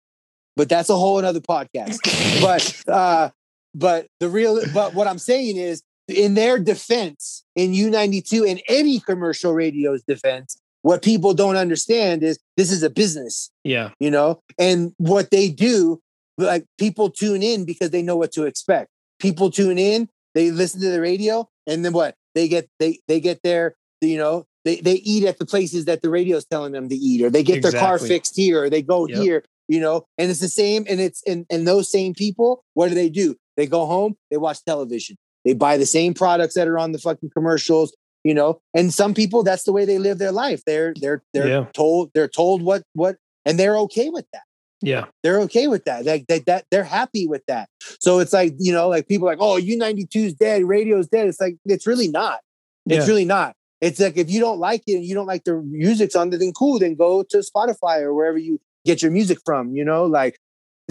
but 0.55 0.69
that's 0.69 0.89
a 0.89 0.95
whole 0.95 1.17
another 1.19 1.39
podcast 1.39 1.97
but 2.41 2.93
uh 2.93 3.29
but 3.73 4.07
the 4.19 4.29
real 4.29 4.59
but 4.73 4.93
what 4.93 5.07
i'm 5.07 5.17
saying 5.17 5.57
is 5.57 5.81
in 6.07 6.33
their 6.35 6.59
defense 6.59 7.43
in 7.55 7.71
u92 7.71 8.45
in 8.47 8.59
any 8.67 8.99
commercial 8.99 9.53
radio's 9.53 10.03
defense 10.03 10.57
what 10.83 11.01
people 11.01 11.33
don't 11.33 11.55
understand 11.55 12.21
is 12.23 12.37
this 12.55 12.71
is 12.71 12.83
a 12.83 12.89
business 12.89 13.49
yeah. 13.63 13.89
you 13.99 14.11
know? 14.11 14.39
And 14.59 14.93
what 14.97 15.31
they 15.31 15.49
do 15.49 15.99
like 16.37 16.65
people 16.77 17.09
tune 17.09 17.41
in 17.41 17.65
because 17.65 17.89
they 17.89 18.03
know 18.03 18.17
what 18.17 18.31
to 18.33 18.43
expect. 18.43 18.89
People 19.19 19.49
tune 19.49 19.79
in 19.79 20.07
they 20.35 20.51
listen 20.51 20.81
to 20.81 20.89
the 20.89 21.01
radio 21.01 21.49
and 21.65 21.83
then 21.83 21.93
what? 21.93 22.15
They 22.35 22.47
get 22.47 22.69
they 22.79 22.99
they 23.07 23.19
get 23.19 23.41
their 23.43 23.75
you 24.01 24.17
know 24.17 24.45
they, 24.65 24.77
they 24.77 24.95
eat 24.95 25.25
at 25.25 25.39
the 25.39 25.45
places 25.45 25.85
that 25.85 26.01
the 26.01 26.09
radio 26.09 26.37
is 26.37 26.45
telling 26.45 26.73
them 26.73 26.89
to 26.89 26.95
eat 26.95 27.23
or 27.23 27.29
they 27.29 27.43
get 27.43 27.61
their 27.61 27.71
car 27.71 27.97
fixed 27.97 28.35
here 28.35 28.63
or 28.63 28.69
they 28.69 28.81
go 28.81 29.07
Yep. 29.07 29.21
here 29.21 29.43
you 29.69 29.79
know? 29.79 30.03
And 30.17 30.29
it's 30.29 30.41
the 30.41 30.49
same 30.49 30.85
and 30.89 30.99
it's 30.99 31.23
and, 31.25 31.45
and 31.49 31.65
those 31.65 31.89
same 31.89 32.13
people 32.13 32.63
what 32.73 32.89
do 32.89 32.95
they 32.95 33.09
do? 33.09 33.35
They 33.55 33.67
go 33.67 33.85
home 33.85 34.15
they 34.29 34.37
watch 34.37 34.63
television. 34.65 35.15
They 35.45 35.53
buy 35.53 35.77
the 35.77 35.85
same 35.85 36.13
products 36.13 36.55
that 36.55 36.67
are 36.67 36.79
on 36.79 36.91
the 36.91 36.99
fucking 36.99 37.31
commercials 37.33 37.95
you 38.23 38.33
know 38.33 38.59
and 38.73 38.93
some 38.93 39.13
people 39.13 39.43
that's 39.43 39.63
the 39.63 39.71
way 39.73 39.85
they 39.85 39.97
live 39.99 40.17
their 40.17 40.31
life 40.31 40.61
they're 40.65 40.93
they're 41.01 41.21
they're 41.33 41.47
Yeah. 41.47 41.65
told 41.73 42.11
they're 42.13 42.27
told 42.27 42.61
what 42.61 42.83
what 42.93 43.17
and 43.45 43.59
they're 43.59 43.77
okay 43.79 44.09
with 44.09 44.25
that 44.33 44.43
Yeah. 44.81 45.05
they're 45.23 45.39
okay 45.41 45.67
with 45.67 45.83
that. 45.85 46.05
Like 46.05 46.27
that, 46.27 46.45
that 46.45 46.65
they're 46.71 46.83
happy 46.99 47.25
with 47.27 47.43
that. 47.47 47.69
So 47.99 48.19
it's 48.19 48.33
like, 48.33 48.53
you 48.59 48.73
know, 48.73 48.89
like 48.89 49.07
people 49.07 49.27
are 49.27 49.31
like, 49.31 49.41
oh, 49.41 49.57
U92 49.59 50.15
is 50.15 50.33
dead, 50.33 50.63
radio's 50.65 51.07
dead. 51.07 51.27
It's 51.27 51.39
like, 51.39 51.55
it's 51.65 51.87
really 51.87 52.09
not. 52.09 52.39
It's 52.85 53.05
Yeah. 53.07 53.11
really 53.11 53.23
not. 53.25 53.55
It's 53.79 53.99
like 53.99 54.17
if 54.17 54.29
you 54.29 54.39
don't 54.41 54.59
like 54.59 54.83
it 54.87 54.95
and 54.95 55.05
you 55.05 55.15
don't 55.15 55.25
like 55.33 55.43
the 55.45 55.55
music's 55.61 56.15
on 56.15 56.33
it, 56.33 56.37
then 56.39 56.51
cool, 56.53 56.79
then 56.79 56.95
go 56.95 57.23
to 57.23 57.37
Spotify 57.39 58.01
or 58.01 58.13
wherever 58.13 58.37
you 58.37 58.59
get 58.85 59.01
your 59.01 59.11
music 59.11 59.39
from, 59.45 59.73
you 59.73 59.85
know, 59.85 60.03
like 60.05 60.35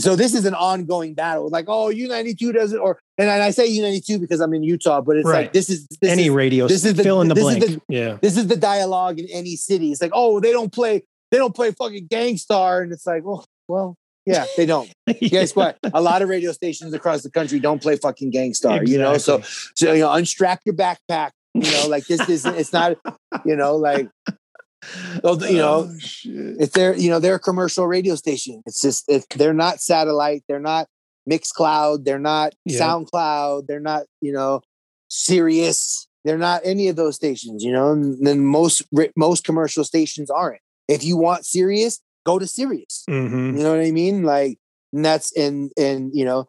so 0.00 0.16
this 0.16 0.32
is 0.34 0.46
an 0.46 0.54
ongoing 0.54 1.12
battle. 1.14 1.50
Like, 1.50 1.66
oh, 1.68 1.88
U92 1.92 2.54
doesn't 2.54 2.78
or 2.78 2.98
and 3.28 3.42
I 3.42 3.50
say 3.50 3.68
U92 3.68 4.20
because 4.20 4.40
I'm 4.40 4.52
in 4.54 4.62
Utah, 4.62 5.00
but 5.00 5.16
it's 5.16 5.26
Right. 5.28 5.42
like 5.42 5.52
this 5.52 5.68
is 5.70 5.86
this 6.00 6.10
Any 6.10 6.24
is, 6.24 6.30
radio. 6.30 6.66
this 6.68 6.84
is 6.84 6.94
the- 6.94 7.02
fill 7.02 7.20
in 7.20 7.28
the 7.28 7.34
this 7.34 7.44
is 7.44 7.56
blank. 7.58 7.72
the- 7.88 7.94
yeah. 7.94 8.18
this 8.20 8.36
is 8.36 8.46
the 8.46 8.56
dialogue 8.56 9.18
in 9.18 9.26
any 9.30 9.56
city. 9.56 9.92
It's 9.92 10.00
like, 10.02 10.12
oh, 10.14 10.40
they 10.40 10.52
don't 10.52 10.72
play, 10.72 11.02
they 11.30 11.38
don't 11.38 11.54
play 11.54 11.70
fucking 11.72 12.06
Gang 12.06 12.36
Starr. 12.36 12.82
And 12.82 12.92
it's 12.92 13.06
like, 13.06 13.24
well, 13.24 13.44
well, 13.68 13.96
yeah, 14.26 14.44
they 14.56 14.66
don't. 14.66 14.92
Guess 15.20 15.56
what? 15.56 15.78
A 15.92 16.00
lot 16.00 16.22
of 16.22 16.28
radio 16.28 16.52
stations 16.52 16.92
across 16.94 17.22
the 17.22 17.30
country 17.30 17.58
don't 17.58 17.82
play 17.82 17.96
fucking 17.96 18.30
Gang 18.30 18.54
Starr, 18.54 18.84
you 18.84 18.98
know? 18.98 19.18
So, 19.18 19.40
so, 19.74 19.92
you 19.92 20.00
know, 20.00 20.12
unstrap 20.12 20.60
your 20.64 20.74
backpack, 20.76 21.30
you 21.54 21.62
know, 21.70 21.88
like 21.88 22.06
this 22.06 22.28
isn't, 22.28 22.54
it's 22.56 22.72
not, 22.72 22.96
you 23.44 23.56
know, 23.56 23.76
like, 23.76 24.08
well, 25.22 25.40
you 25.44 25.56
know, 25.58 25.90
Oh, 25.90 26.66
they're, 26.74 26.94
you 26.96 27.10
know, 27.10 27.18
they're 27.18 27.34
a 27.36 27.40
commercial 27.40 27.86
radio 27.86 28.14
station. 28.14 28.62
It's 28.66 28.80
just, 28.80 29.04
if 29.08 29.28
they're 29.28 29.54
not 29.54 29.80
satellite, 29.80 30.42
they're 30.48 30.60
not 30.60 30.86
Mixcloud, 31.28 32.04
they're 32.04 32.18
not 32.18 32.54
Yeah. 32.64 32.80
SoundCloud, 32.80 33.66
they're 33.66 33.80
not, 33.80 34.04
you 34.20 34.32
know, 34.32 34.60
Sirius, 35.08 36.06
they're 36.24 36.38
not 36.38 36.62
any 36.64 36.88
of 36.88 36.96
those 36.96 37.14
stations, 37.16 37.62
you 37.62 37.72
know, 37.72 37.92
and 37.92 38.24
then 38.26 38.44
most, 38.44 38.82
most 39.16 39.44
commercial 39.44 39.84
stations 39.84 40.30
aren't. 40.30 40.60
If 40.88 41.04
you 41.04 41.16
want 41.16 41.44
Sirius, 41.46 42.00
go 42.24 42.38
to 42.38 42.46
Sirius. 42.46 43.04
Mhm. 43.08 43.56
You 43.56 43.62
know 43.62 43.70
what 43.76 43.84
I 43.84 43.90
mean? 43.90 44.22
Like, 44.24 44.58
and 44.92 45.04
that's 45.04 45.32
in 45.32 45.70
in 45.76 46.10
you 46.12 46.24
know, 46.24 46.48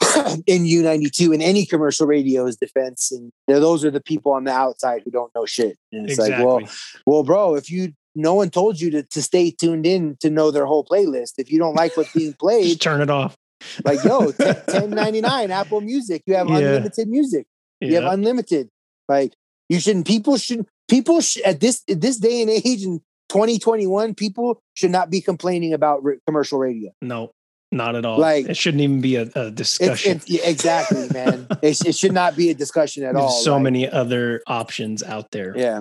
in 0.46 0.66
U 0.66 0.82
ninety 0.82 1.10
two 1.10 1.32
in 1.32 1.40
any 1.42 1.64
commercial 1.66 2.06
radio's 2.06 2.56
defense, 2.56 3.12
and 3.12 3.30
you 3.46 3.54
know, 3.54 3.60
those 3.60 3.84
are 3.84 3.90
the 3.90 4.00
people 4.00 4.32
on 4.32 4.44
the 4.44 4.52
outside 4.52 5.02
who 5.04 5.10
don't 5.10 5.32
know 5.34 5.46
shit. 5.46 5.76
And 5.92 6.08
it's 6.08 6.18
Exactly. 6.18 6.44
like, 6.44 6.46
well, 6.46 6.70
well, 7.06 7.22
bro, 7.22 7.54
if 7.54 7.70
you 7.70 7.92
no 8.16 8.34
one 8.34 8.50
told 8.50 8.80
you 8.80 8.90
to 8.90 9.02
to 9.02 9.22
stay 9.22 9.50
tuned 9.50 9.86
in 9.86 10.16
to 10.20 10.30
know 10.30 10.50
their 10.50 10.66
whole 10.66 10.84
playlist. 10.84 11.34
If 11.38 11.50
you 11.52 11.58
don't 11.58 11.74
like 11.74 11.96
what's 11.96 12.12
being 12.12 12.30
Just 12.30 12.38
played, 12.40 12.80
turn 12.80 13.00
it 13.00 13.10
off. 13.10 13.36
Like 13.84 14.02
yo, 14.04 14.30
ten 14.68 14.90
ninety 14.90 15.20
nine 15.20 15.50
Apple 15.50 15.80
Music, 15.80 16.22
you 16.26 16.34
have 16.34 16.48
Yeah. 16.48 16.56
unlimited 16.58 17.08
music. 17.08 17.46
You 17.80 17.94
have 17.96 18.12
unlimited. 18.12 18.68
Like 19.08 19.34
you 19.68 19.80
shouldn't. 19.80 20.06
People 20.06 20.36
should. 20.36 20.66
People 20.88 21.20
sh- 21.20 21.38
at 21.44 21.60
this 21.60 21.82
at 21.88 22.00
this 22.00 22.18
day 22.18 22.42
and 22.42 22.50
age 22.50 22.82
in 22.84 23.00
2021, 23.30 24.14
people 24.14 24.60
should 24.74 24.90
not 24.90 25.10
be 25.10 25.20
complaining 25.20 25.72
about 25.72 26.02
r- 26.04 26.16
commercial 26.26 26.58
radio. 26.58 26.90
No, 27.02 27.32
not 27.72 27.96
at 27.96 28.04
all. 28.04 28.18
Like- 28.18 28.48
it 28.48 28.56
shouldn't 28.56 28.82
even 28.82 29.00
be 29.00 29.16
a, 29.16 29.22
a 29.34 29.46
It's, 29.48 29.54
discussion. 29.56 30.16
it's 30.16 30.28
yeah, 30.28 30.42
exactly, 30.44 31.08
man. 31.12 31.46
it, 31.62 31.80
it 31.86 31.94
should 31.96 32.12
not 32.12 32.36
be 32.36 32.50
a 32.50 32.54
discussion 32.54 33.02
at 33.04 33.14
There's 33.14 33.24
all. 33.24 33.30
so 33.30 33.54
like, 33.54 33.62
many 33.62 33.88
other 33.90 34.42
options 34.46 35.02
out 35.02 35.30
there. 35.32 35.56
Yeah. 35.56 35.80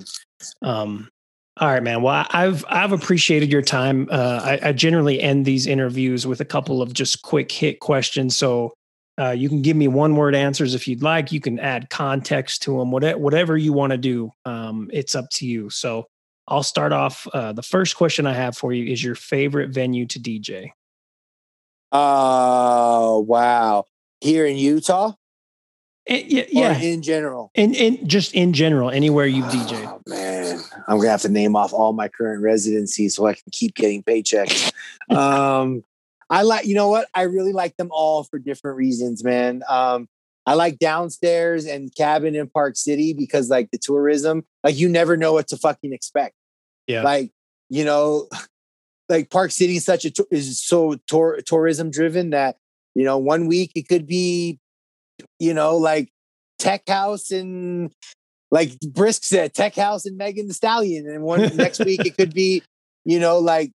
Um, 0.62 1.10
all 1.58 1.68
right, 1.68 1.84
man. 1.84 2.02
Well, 2.02 2.26
I've 2.32 2.66
I've 2.68 2.92
appreciated 2.92 3.52
your 3.52 3.62
time. 3.62 4.08
Uh, 4.12 4.42
I, 4.44 4.70
I 4.70 4.72
generally 4.72 5.22
end 5.22 5.46
these 5.46 5.68
interviews 5.68 6.26
with 6.26 6.42
a 6.42 6.46
couple 6.46 6.82
of 6.82 6.94
just 6.94 7.22
quick 7.22 7.52
hit 7.52 7.80
questions. 7.80 8.36
So 8.36 8.74
uh, 9.20 9.32
you 9.32 9.50
can 9.50 9.62
give 9.62 9.78
me 9.78 9.88
one 9.88 10.16
word 10.16 10.34
answers 10.34 10.74
if 10.74 10.88
you'd 10.88 11.04
like. 11.04 11.32
You 11.32 11.40
can 11.40 11.60
add 11.60 11.92
context 11.92 12.64
to 12.64 12.80
them. 12.80 12.92
Whatever 12.92 13.20
whatever 13.20 13.56
you 13.56 13.72
want 13.72 13.92
to 13.92 13.98
do, 13.98 14.32
um, 14.46 14.90
it's 14.92 15.14
up 15.14 15.30
to 15.34 15.46
you. 15.46 15.70
So 15.70 16.08
I'll 16.48 16.64
start 16.64 16.92
off. 16.92 17.28
Uh, 17.32 17.54
the 17.54 17.62
first 17.62 17.96
question 17.98 18.26
I 18.26 18.34
have 18.34 18.58
for 18.58 18.74
you 18.74 18.92
is 18.92 19.04
your 19.04 19.16
favorite 19.16 19.70
venue 19.70 20.08
to 20.08 20.20
DJ. 20.20 20.72
Oh 21.92 23.20
wow! 23.28 23.86
Here 24.22 24.48
in 24.48 24.58
Utah, 24.58 25.14
Eh, 26.08 26.24
yeah, 26.28 26.44
yeah. 26.50 26.78
in 26.80 27.02
general. 27.02 27.52
In 27.56 27.74
in 27.74 28.08
just 28.08 28.34
in 28.34 28.52
general, 28.54 28.90
anywhere 28.90 29.26
you've 29.26 29.46
DJed. 29.46 29.86
Oh, 29.88 30.02
man, 30.08 30.60
I'm 30.88 30.98
gonna 30.98 31.10
have 31.10 31.22
to 31.22 31.30
name 31.30 31.56
off 31.56 31.72
all 31.72 31.94
my 31.94 32.10
current 32.10 32.44
residencies 32.44 33.16
so 33.16 33.26
I 33.26 33.34
can 33.34 33.44
keep 33.52 33.76
getting 33.76 34.04
paychecks. 34.04 34.72
um, 35.16 35.84
I 36.30 36.42
like, 36.42 36.66
you 36.66 36.76
know 36.76 36.90
what? 36.90 37.08
I 37.14 37.24
really 37.24 37.54
like 37.54 37.78
them 37.78 37.90
all 37.92 38.24
for 38.24 38.40
different 38.40 38.78
reasons, 38.78 39.24
man. 39.24 39.64
Um, 39.70 40.10
I 40.46 40.56
like 40.56 40.78
downstairs 40.78 41.66
and 41.66 41.94
cabin 41.96 42.36
in 42.36 42.50
Park 42.50 42.76
City 42.76 43.14
because, 43.14 43.50
like, 43.50 43.72
the 43.72 43.78
tourism, 43.78 44.44
like, 44.64 44.78
you 44.78 44.90
never 44.90 45.16
know 45.16 45.32
what 45.32 45.48
to 45.50 45.58
fucking 45.58 45.94
expect. 45.94 46.36
Yeah. 46.88 47.04
Like, 47.04 47.32
you 47.70 47.86
know, 47.86 48.28
like 49.10 49.30
Park 49.30 49.52
City 49.52 49.78
is 49.78 49.86
such 49.86 50.06
a 50.06 50.12
is 50.32 50.62
so 50.62 50.96
tour, 51.08 51.40
tourism 51.46 51.92
driven 51.92 52.32
that 52.32 52.58
you 52.96 53.04
know 53.04 53.18
one 53.18 53.48
week 53.48 53.72
it 53.76 53.88
could 53.88 54.08
be, 54.08 54.60
you 55.40 55.54
know, 55.54 55.78
like 55.78 56.10
tech 56.60 56.88
house 56.88 57.32
and 57.32 57.92
like 58.52 58.80
Brisk 58.82 59.24
said, 59.24 59.54
Tech 59.54 59.76
House 59.76 60.06
and 60.06 60.16
Megan 60.18 60.48
Thee 60.48 60.54
Stallion, 60.54 61.08
and 61.10 61.24
one 61.24 61.56
next 61.58 61.84
week 61.84 62.06
it 62.06 62.16
could 62.16 62.34
be, 62.36 62.62
you 63.04 63.20
know, 63.20 63.40
like 63.40 63.72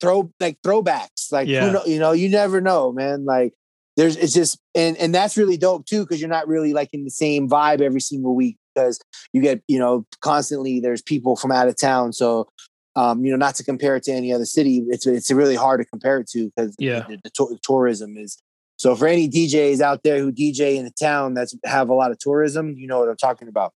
throw 0.00 0.30
like 0.40 0.58
throwbacks, 0.62 1.32
like 1.32 1.48
Yeah. 1.48 1.66
who 1.66 1.72
know, 1.72 1.84
you 1.86 1.98
know, 1.98 2.12
you 2.12 2.28
never 2.28 2.60
know, 2.60 2.92
man. 2.92 3.24
Like 3.24 3.54
there's 3.96 4.16
it's 4.16 4.32
just 4.34 4.58
and 4.74 4.96
and 4.98 5.14
that's 5.14 5.36
really 5.36 5.56
dope 5.56 5.86
too 5.86 6.02
because 6.04 6.20
you're 6.20 6.28
not 6.30 6.46
really 6.46 6.72
like 6.72 6.90
in 6.92 7.04
the 7.04 7.10
same 7.10 7.48
vibe 7.48 7.80
every 7.80 8.00
single 8.00 8.34
week 8.36 8.56
because 8.74 9.00
you 9.32 9.40
get 9.42 9.62
you 9.66 9.78
know 9.78 10.06
constantly 10.20 10.78
there's 10.80 11.02
people 11.02 11.36
from 11.36 11.52
out 11.52 11.68
of 11.68 11.76
town, 11.76 12.12
so. 12.12 12.48
Um, 12.96 13.24
you 13.24 13.30
know, 13.30 13.36
not 13.36 13.54
to 13.56 13.62
compare 13.62 13.94
it 13.94 14.02
to 14.04 14.12
any 14.12 14.32
other 14.32 14.46
city, 14.46 14.82
it's 14.88 15.06
it's 15.06 15.30
really 15.30 15.54
hard 15.54 15.78
to 15.80 15.84
compare 15.84 16.18
it 16.18 16.28
to 16.30 16.50
because 16.56 16.74
Yeah. 16.80 17.04
the, 17.08 17.18
the 17.22 17.30
tou- 17.30 17.56
tourism 17.62 18.16
is 18.16 18.42
so 18.78 18.96
for 18.96 19.06
any 19.06 19.28
DJs 19.28 19.80
out 19.80 20.02
there 20.04 20.20
who 20.20 20.32
DJ 20.32 20.76
in 20.76 20.86
a 20.86 20.90
town 20.90 21.34
that's 21.34 21.54
have 21.64 21.88
a 21.90 21.94
lot 21.94 22.10
of 22.10 22.18
tourism, 22.18 22.74
you 22.78 22.86
know 22.86 23.00
what 23.00 23.08
I'm 23.08 23.16
talking 23.16 23.48
about. 23.48 23.74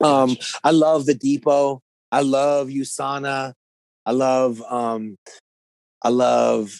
Um, 0.00 0.36
I 0.62 0.70
love 0.70 1.06
the 1.06 1.14
depot. 1.14 1.82
I 2.12 2.20
love 2.22 2.68
Usana. 2.68 3.54
I 4.06 4.12
love 4.12 4.62
um 4.62 5.16
I 6.02 6.10
love 6.10 6.72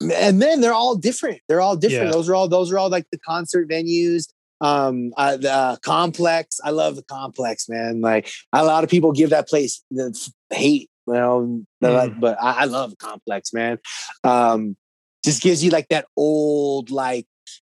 and 0.00 0.40
then 0.40 0.60
they're 0.60 0.72
all 0.72 0.96
different. 0.96 1.40
They're 1.48 1.60
all 1.60 1.76
different. 1.76 2.06
Yeah. 2.06 2.12
Those 2.12 2.28
are 2.28 2.34
all 2.34 2.48
those 2.48 2.70
are 2.72 2.78
all 2.78 2.88
like 2.88 3.06
the 3.10 3.18
concert 3.18 3.68
venues. 3.68 4.28
Um 4.60 5.12
uh, 5.16 5.36
the 5.36 5.52
uh, 5.52 5.76
complex. 5.76 6.60
I 6.62 6.70
love 6.70 6.96
the 6.96 7.02
complex, 7.02 7.68
man. 7.68 8.00
Like 8.00 8.30
a 8.52 8.64
lot 8.64 8.84
of 8.84 8.90
people 8.90 9.12
give 9.12 9.30
that 9.30 9.48
place 9.48 9.82
the 9.90 10.16
hate, 10.50 10.90
you 11.06 11.14
know, 11.14 11.64
Mm. 11.82 12.20
but 12.20 12.36
I, 12.40 12.62
I 12.62 12.64
love 12.64 12.96
complex, 12.98 13.52
man. 13.52 13.78
Um 14.24 14.76
just 15.24 15.42
gives 15.42 15.62
you 15.62 15.70
like 15.70 15.88
that 15.88 16.06
old 16.16 16.90
like 16.90 17.26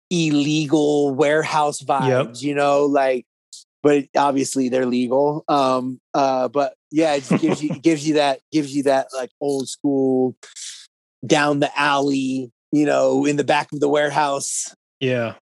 illegal 0.09 1.13
warehouse 1.13 1.81
vibes, 1.81 2.41
you 2.41 2.55
know, 2.55 2.85
like 2.85 3.25
but 3.81 4.05
obviously 4.15 4.69
they're 4.69 4.85
legal. 4.85 5.43
Um 5.47 5.99
uh 6.13 6.47
but 6.47 6.73
yeah, 6.91 7.13
it 7.13 7.23
just 7.23 7.41
gives 7.41 7.63
you 7.63 7.71
it 7.71 7.81
gives 7.83 8.07
you 8.07 8.15
that 8.15 8.39
gives 8.51 8.75
you 8.75 8.83
that 8.83 9.07
like 9.15 9.31
old 9.39 9.69
school 9.69 10.35
down 11.25 11.59
the 11.59 11.79
alley, 11.79 12.51
you 12.71 12.85
know, 12.85 13.25
in 13.25 13.35
the 13.35 13.43
back 13.43 13.71
of 13.71 13.79
the 13.79 13.89
warehouse. 13.89 14.73
Yeah. 14.99 15.35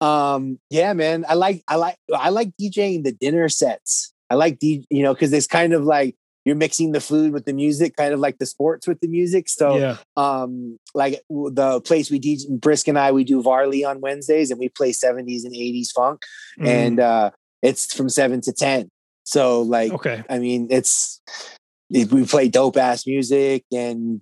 Um 0.00 0.58
yeah, 0.70 0.92
man, 0.92 1.24
I 1.28 1.34
like 1.34 1.62
I 1.68 1.76
like 1.76 1.96
I 2.14 2.30
like 2.30 2.50
DJing 2.60 3.04
the 3.04 3.12
dinner 3.12 3.48
sets. 3.48 4.12
I 4.28 4.34
like 4.34 4.58
D, 4.58 4.86
you 4.90 5.02
know, 5.02 5.14
cuz 5.14 5.32
it's 5.32 5.46
kind 5.46 5.72
of 5.72 5.84
like 5.84 6.16
you're 6.46 6.54
mixing 6.54 6.92
the 6.92 7.00
food 7.00 7.32
with 7.32 7.44
the 7.44 7.52
music, 7.52 7.96
kind 7.96 8.14
of 8.14 8.20
like 8.20 8.38
the 8.38 8.46
sports 8.46 8.86
with 8.86 9.00
the 9.00 9.08
music. 9.08 9.48
So, 9.48 9.76
yeah. 9.76 9.96
um, 10.16 10.78
like 10.94 11.20
the 11.28 11.80
place 11.80 12.08
we 12.08 12.20
DJ, 12.20 12.48
Brisk 12.48 12.86
and 12.86 12.96
I, 12.96 13.10
we 13.10 13.24
do 13.24 13.42
Varley 13.42 13.84
on 13.84 14.00
Wednesdays, 14.00 14.52
and 14.52 14.60
we 14.60 14.68
play 14.68 14.92
70s 14.92 15.44
and 15.44 15.52
80s 15.52 15.90
funk, 15.92 16.22
Mm, 16.58 16.68
and 16.68 17.00
uh, 17.00 17.30
it's 17.62 17.92
from 17.92 18.08
seven 18.08 18.40
to 18.42 18.52
ten. 18.52 18.88
So, 19.24 19.60
like, 19.62 19.92
okay. 19.92 20.22
I 20.30 20.38
mean, 20.38 20.68
it's 20.70 21.20
it- 21.90 22.12
we 22.12 22.24
play 22.24 22.48
dope 22.48 22.76
ass 22.76 23.06
music, 23.08 23.64
and 23.72 24.20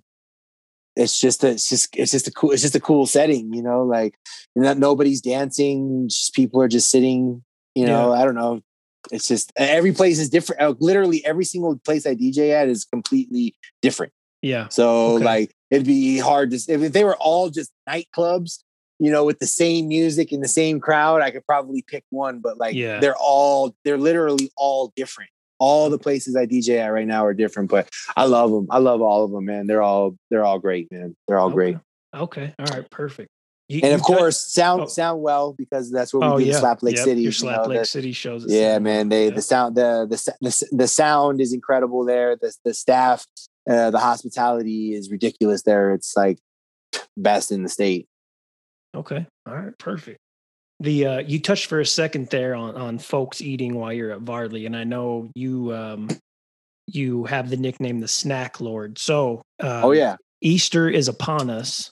it's 0.95 1.19
just 1.19 1.43
a, 1.43 1.49
it's 1.51 1.69
just 1.69 1.95
it's 1.95 2.11
just 2.11 2.27
a 2.27 2.31
cool 2.31 2.51
it's 2.51 2.63
just 2.63 2.75
a 2.75 2.79
cool 2.79 3.05
setting, 3.05 3.53
you 3.53 3.61
know. 3.61 3.83
Like, 3.83 4.15
not 4.55 4.79
nobody's 4.79 5.21
dancing, 5.21 6.07
just 6.09 6.33
people 6.33 6.59
are 6.59 6.67
just 6.67 6.89
sitting. 6.89 7.43
You 7.75 7.85
know, 7.85 8.13
I 8.13 8.25
don't 8.25 8.35
know. 8.35 8.61
It's 9.11 9.27
just 9.27 9.51
every 9.55 9.91
place 9.91 10.19
is 10.19 10.29
different. 10.29 10.61
Uh, 10.61 10.73
Literally, 10.79 11.25
every 11.25 11.45
single 11.45 11.77
place 11.77 12.05
I 12.05 12.15
DJ 12.15 12.51
at 12.51 12.67
is 12.67 12.85
completely 12.85 13.55
different. 13.81 14.11
Yeah. 14.41 14.67
So, 14.69 15.15
Okay. 15.15 15.25
like, 15.25 15.55
it'd 15.71 15.87
be 15.87 16.17
hard 16.19 16.51
to 16.51 16.57
if 16.67 16.91
they 16.93 17.03
were 17.03 17.15
all 17.17 17.49
just 17.49 17.71
nightclubs. 17.89 18.59
You 18.97 19.11
know, 19.11 19.25
with 19.25 19.39
the 19.39 19.45
same 19.47 19.89
music 19.89 20.31
and 20.31 20.41
the 20.41 20.47
same 20.47 20.79
crowd, 20.79 21.21
I 21.21 21.29
could 21.31 21.45
probably 21.45 21.81
pick 21.85 22.05
one, 22.11 22.39
but 22.39 22.57
like 22.57 22.75
Yeah. 22.75 22.99
they're 23.01 23.17
all 23.17 23.75
they're 23.83 23.97
literally 23.97 24.51
all 24.55 24.93
different 24.95 25.29
all 25.57 25.89
the 25.89 25.97
places 25.97 26.35
I 26.35 26.45
DJ 26.45 26.79
at 26.79 26.87
right 26.87 27.07
now 27.07 27.25
are 27.25 27.33
different, 27.33 27.69
but 27.69 27.89
I 28.17 28.25
love 28.25 28.51
them. 28.51 28.67
I 28.69 28.77
love 28.79 29.01
all 29.01 29.23
of 29.23 29.31
them, 29.31 29.45
man. 29.45 29.67
They're 29.67 29.81
all 29.81 30.15
they're 30.29 30.43
all 30.43 30.59
great, 30.59 30.91
man. 30.91 31.15
They're 31.27 31.39
all 31.39 31.49
great. 31.49 31.77
Okay. 32.13 32.53
All 32.59 32.65
right. 32.77 32.89
Perfect. 32.89 33.29
You- 33.67 33.81
And 33.83 33.93
of 33.93 34.01
course, 34.03 34.39
sound 34.53 34.81
oh. 34.83 34.85
sound 34.87 35.21
well 35.21 35.53
because 35.53 35.89
that's 35.91 36.13
what 36.13 36.21
we 36.21 36.27
oh 36.27 36.37
do 36.37 36.43
in 36.43 36.49
yeah, 36.51 36.59
Slap 36.59 36.83
Lake 36.83 36.95
Yep, 36.97 37.03
City. 37.05 37.21
Your 37.21 37.29
you 37.29 37.31
Slap 37.31 37.63
know, 37.63 37.69
Lake 37.69 37.79
the- 37.79 37.85
City 37.85 38.11
shows. 38.11 38.45
us 38.45 38.51
yeah, 38.51 38.77
man. 38.79 39.09
They 39.09 39.25
Yeah. 39.25 39.31
the 39.35 39.41
sound 39.41 39.75
the 39.75 40.05
the 40.09 40.33
the 40.41 40.67
the 40.71 40.87
sound 40.87 41.41
is 41.41 41.51
incredible 41.53 42.05
there. 42.05 42.35
The 42.35 42.53
the 42.63 42.73
staff, 42.75 43.25
uh, 43.69 43.89
the 43.91 43.99
hospitality 43.99 44.93
is 44.93 45.09
ridiculous 45.09 45.63
there. 45.63 45.93
It's 45.93 46.15
like 46.15 46.37
best 47.17 47.51
in 47.51 47.63
the 47.63 47.69
state. 47.69 48.07
Okay. 48.95 49.25
All 49.47 49.55
right. 49.55 49.77
Perfect. 49.79 50.19
The 50.81 51.05
uh, 51.07 51.19
you 51.19 51.39
touched 51.39 51.65
for 51.67 51.79
a 51.79 51.85
second 51.85 52.27
there 52.29 52.53
on 52.53 52.75
on 52.75 52.99
folks 52.99 53.41
eating 53.41 53.75
while 53.75 53.91
you're 53.93 54.11
at 54.11 54.21
Varley, 54.21 54.65
and 54.67 54.75
I 54.75 54.83
know 54.83 55.31
you 55.33 55.73
um 55.73 56.07
you 56.87 57.23
have 57.25 57.49
the 57.49 57.57
nickname 57.57 57.99
the 57.99 58.07
Snack 58.07 58.61
Lord. 58.61 58.99
So 58.99 59.41
um, 59.59 59.85
oh 59.85 59.91
yeah. 59.91 60.17
Easter 60.41 60.87
is 60.87 61.07
upon 61.07 61.49
us. 61.49 61.89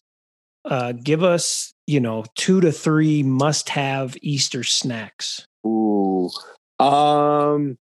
Uh, 0.65 0.94
give 0.94 1.23
us 1.23 1.73
you 1.88 1.99
know 1.99 2.23
two 2.35 2.61
to 2.61 2.72
three 2.72 3.22
must 3.23 3.69
have 3.69 4.15
Easter 4.22 4.64
snacks. 4.64 5.45
Ooh. 5.65 6.30
Um 6.80 7.77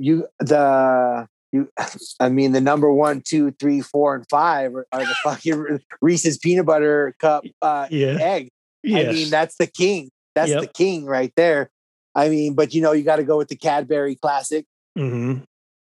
you 0.00 0.26
the 0.38 1.26
you 1.52 1.68
I 2.20 2.28
mean 2.28 2.52
the 2.52 2.60
number 2.60 2.92
one, 2.92 3.22
two, 3.26 3.52
three, 3.52 3.80
four, 3.80 4.14
and 4.14 4.24
five 4.28 4.74
are, 4.74 4.86
are 4.92 5.00
the 5.04 5.14
fucking 5.24 5.80
Reese's 6.00 6.38
peanut 6.38 6.66
butter 6.66 7.14
cup 7.18 7.44
uh 7.62 7.88
Yeah. 7.90 8.18
egg. 8.20 8.48
Yes. 8.82 9.08
I 9.08 9.12
mean, 9.12 9.30
that's 9.30 9.56
the 9.56 9.66
king. 9.66 10.10
That's 10.34 10.50
Yep. 10.50 10.60
the 10.60 10.66
king 10.66 11.06
right 11.06 11.32
there. 11.36 11.70
I 12.14 12.28
mean, 12.28 12.54
but 12.54 12.74
you 12.74 12.82
know, 12.82 12.92
you 12.92 13.02
got 13.02 13.16
to 13.16 13.24
go 13.24 13.38
with 13.38 13.48
the 13.48 13.56
Cadbury 13.56 14.14
classic. 14.16 14.66
hmm 14.96 15.38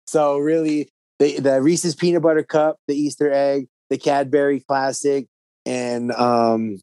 So 0.07 0.37
really, 0.37 0.89
the 1.19 1.39
the 1.39 1.61
Reese's 1.61 1.95
peanut 1.95 2.21
butter 2.21 2.43
cup, 2.43 2.77
the 2.87 2.95
Easter 2.95 3.31
egg, 3.31 3.67
the 3.89 3.97
Cadbury 3.97 4.59
classic, 4.61 5.27
and 5.65 6.11
um, 6.11 6.79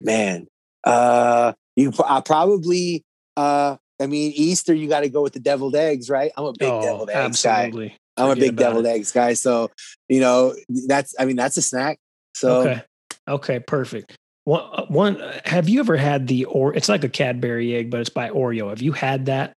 man, 0.00 0.46
uh, 0.84 1.52
you 1.74 1.92
I 2.04 2.20
probably 2.20 3.04
uh, 3.36 3.76
I 4.00 4.06
mean 4.06 4.32
Easter, 4.34 4.74
you 4.74 4.88
got 4.88 5.00
to 5.00 5.08
go 5.08 5.22
with 5.22 5.32
the 5.32 5.40
deviled 5.40 5.76
eggs, 5.76 6.08
right? 6.10 6.32
I'm 6.36 6.44
a 6.44 6.52
big 6.58 6.68
oh, 6.70 6.82
deviled 6.82 7.10
eggs 7.10 7.42
guy. 7.42 7.64
absolutely. 7.64 7.96
I'm 8.16 8.30
a 8.30 8.36
big 8.36 8.56
deviled 8.56 8.86
it. 8.86 8.90
eggs 8.90 9.12
guy. 9.12 9.34
So 9.34 9.70
you 10.08 10.20
know, 10.20 10.54
that's 10.86 11.14
I 11.18 11.24
mean 11.24 11.36
that's 11.36 11.56
a 11.56 11.62
snack. 11.62 11.98
So 12.34 12.60
okay. 12.60 12.82
Okay. 13.28 13.58
Perfect. 13.60 14.16
One, 14.44 14.62
uh, 14.72 14.86
one. 14.86 15.20
uh, 15.20 15.40
Have 15.44 15.68
you 15.68 15.80
ever 15.80 15.96
had 15.96 16.28
the 16.28 16.44
or? 16.44 16.72
It's 16.74 16.88
like 16.88 17.02
a 17.02 17.08
Cadbury 17.08 17.74
egg, 17.74 17.90
but 17.90 18.00
it's 18.00 18.10
by 18.10 18.30
Oreo. 18.30 18.70
Have 18.70 18.80
you 18.80 18.92
had 18.92 19.26
that? 19.26 19.52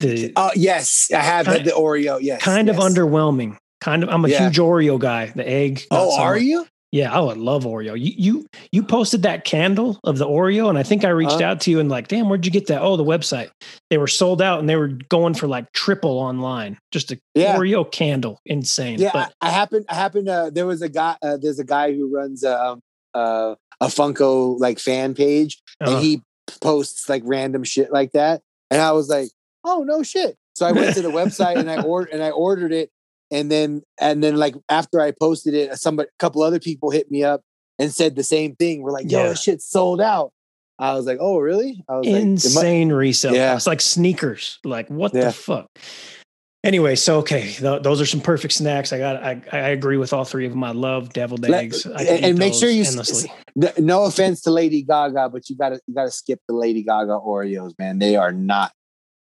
The 0.00 0.32
Oh 0.34 0.50
yes, 0.56 1.10
I 1.14 1.18
have 1.18 1.46
Kind- 1.46 1.60
the, 1.60 1.70
the 1.70 1.76
Oreo. 1.76 2.18
Yes, 2.20 2.42
kind 2.42 2.68
of 2.68 2.76
underwhelming. 2.76 3.56
Kind 3.82 4.04
of. 4.04 4.08
I'm 4.10 4.24
a 4.24 4.28
Yeah. 4.28 4.44
huge 4.44 4.58
Oreo 4.58 4.96
guy. 4.98 5.32
The 5.34 5.48
egg. 5.48 5.82
Oh, 5.90 6.16
are 6.18 6.34
much. 6.34 6.42
you? 6.42 6.66
Yeah, 6.92 7.10
I 7.12 7.20
would 7.20 7.38
love 7.38 7.64
Oreo. 7.64 7.98
You 7.98 8.12
you 8.16 8.46
you 8.70 8.82
posted 8.82 9.22
that 9.22 9.44
candle 9.44 9.98
of 10.04 10.18
the 10.18 10.26
Oreo, 10.26 10.68
and 10.68 10.78
I 10.78 10.82
think 10.84 11.04
I 11.04 11.08
reached 11.08 11.32
Uh-huh. 11.32 11.44
out 11.44 11.60
to 11.62 11.70
you 11.72 11.80
and 11.80 11.88
like, 11.88 12.06
damn, 12.06 12.28
where'd 12.28 12.44
you 12.46 12.52
get 12.52 12.66
that? 12.68 12.80
Oh, 12.82 12.96
the 12.96 13.04
website. 13.04 13.48
They 13.90 13.98
were 13.98 14.06
sold 14.06 14.40
out, 14.40 14.60
and 14.60 14.68
they 14.68 14.76
were 14.76 14.88
going 15.08 15.34
for 15.34 15.48
like 15.48 15.72
triple 15.72 16.18
online. 16.18 16.78
Just 16.92 17.10
a 17.10 17.18
Yeah. 17.34 17.56
Oreo 17.56 17.90
candle, 17.90 18.38
insane. 18.46 19.00
Yeah, 19.00 19.10
but 19.12 19.32
I, 19.40 19.48
I 19.48 19.50
happened. 19.50 19.86
I 19.88 19.94
happened. 19.96 20.28
Uh, 20.28 20.50
there 20.50 20.66
was 20.66 20.80
a 20.82 20.88
guy. 20.88 21.16
Uh, 21.22 21.38
there's 21.38 21.58
a 21.58 21.64
guy 21.64 21.92
who 21.92 22.14
runs 22.14 22.44
a 22.44 22.62
um, 22.62 22.80
uh, 23.14 23.54
a 23.80 23.86
Funko 23.86 24.60
like 24.60 24.78
fan 24.78 25.14
page, 25.14 25.60
uh, 25.84 25.90
and 25.90 26.04
he 26.04 26.22
posts 26.60 27.08
like 27.08 27.22
random 27.24 27.64
shit 27.64 27.90
like 27.92 28.12
that. 28.12 28.42
And 28.70 28.80
I 28.80 28.92
was 28.92 29.08
like, 29.08 29.30
oh 29.64 29.82
no 29.82 30.02
shit. 30.02 30.36
So 30.54 30.66
I 30.66 30.72
went 30.72 30.94
to 30.94 31.02
the 31.02 31.10
website 31.10 31.56
and 31.56 31.70
I 31.70 31.80
ordered 31.82 32.12
and 32.12 32.22
I 32.22 32.30
ordered 32.30 32.72
it. 32.72 32.90
And 33.32 33.50
then 33.50 33.82
and 34.00 34.22
then 34.22 34.36
like 34.36 34.54
after 34.68 35.00
I 35.00 35.10
posted 35.18 35.54
it, 35.54 35.74
somebody 35.78 36.08
a 36.08 36.18
couple 36.20 36.42
other 36.42 36.60
people 36.60 36.90
hit 36.90 37.10
me 37.10 37.24
up 37.24 37.40
and 37.78 37.92
said 37.92 38.14
the 38.14 38.22
same 38.22 38.54
thing. 38.56 38.82
We're 38.82 38.92
like, 38.92 39.10
yo, 39.10 39.20
Yeah. 39.20 39.28
this 39.30 39.42
shit's 39.42 39.64
sold 39.64 40.00
out. 40.00 40.30
I 40.78 40.94
was 40.94 41.06
like, 41.06 41.18
oh 41.20 41.38
really? 41.38 41.82
I 41.88 41.96
was 41.96 42.06
like, 42.06 42.16
"It 42.16 42.20
insane 42.22 42.92
resale. 42.92 43.34
Yeah. 43.34 43.56
It's 43.56 43.66
like 43.66 43.80
sneakers. 43.80 44.58
Like 44.64 44.88
what 44.88 45.14
Yeah. 45.14 45.24
the 45.26 45.32
fuck? 45.32 45.66
Anyway, 46.64 46.94
so 46.94 47.18
okay, 47.18 47.50
th- 47.54 47.82
those 47.82 48.00
are 48.00 48.06
some 48.06 48.20
perfect 48.20 48.52
snacks. 48.54 48.92
I 48.92 48.98
got. 48.98 49.16
I, 49.24 49.42
I 49.52 49.58
agree 49.70 49.96
with 49.96 50.12
all 50.12 50.24
three 50.24 50.46
of 50.46 50.52
them. 50.52 50.62
I 50.62 50.70
love 50.70 51.12
deviled 51.12 51.40
Let- 51.48 51.64
eggs. 51.64 51.86
I 51.86 52.02
and- 52.04 52.24
and 52.26 52.38
make 52.38 52.54
sure 52.54 52.70
you 52.70 52.84
endlessly. 52.84 53.32
No 53.78 54.04
offense 54.04 54.42
to 54.42 54.50
Lady 54.52 54.82
Gaga, 54.82 55.30
but 55.30 55.50
you 55.50 55.56
gotta 55.56 55.80
you 55.88 55.94
gotta 55.94 56.12
skip 56.12 56.38
the 56.46 56.54
Lady 56.54 56.82
Gaga 56.84 57.18
Oreos, 57.18 57.72
man. 57.80 57.98
They 57.98 58.14
are 58.14 58.30
not 58.32 58.70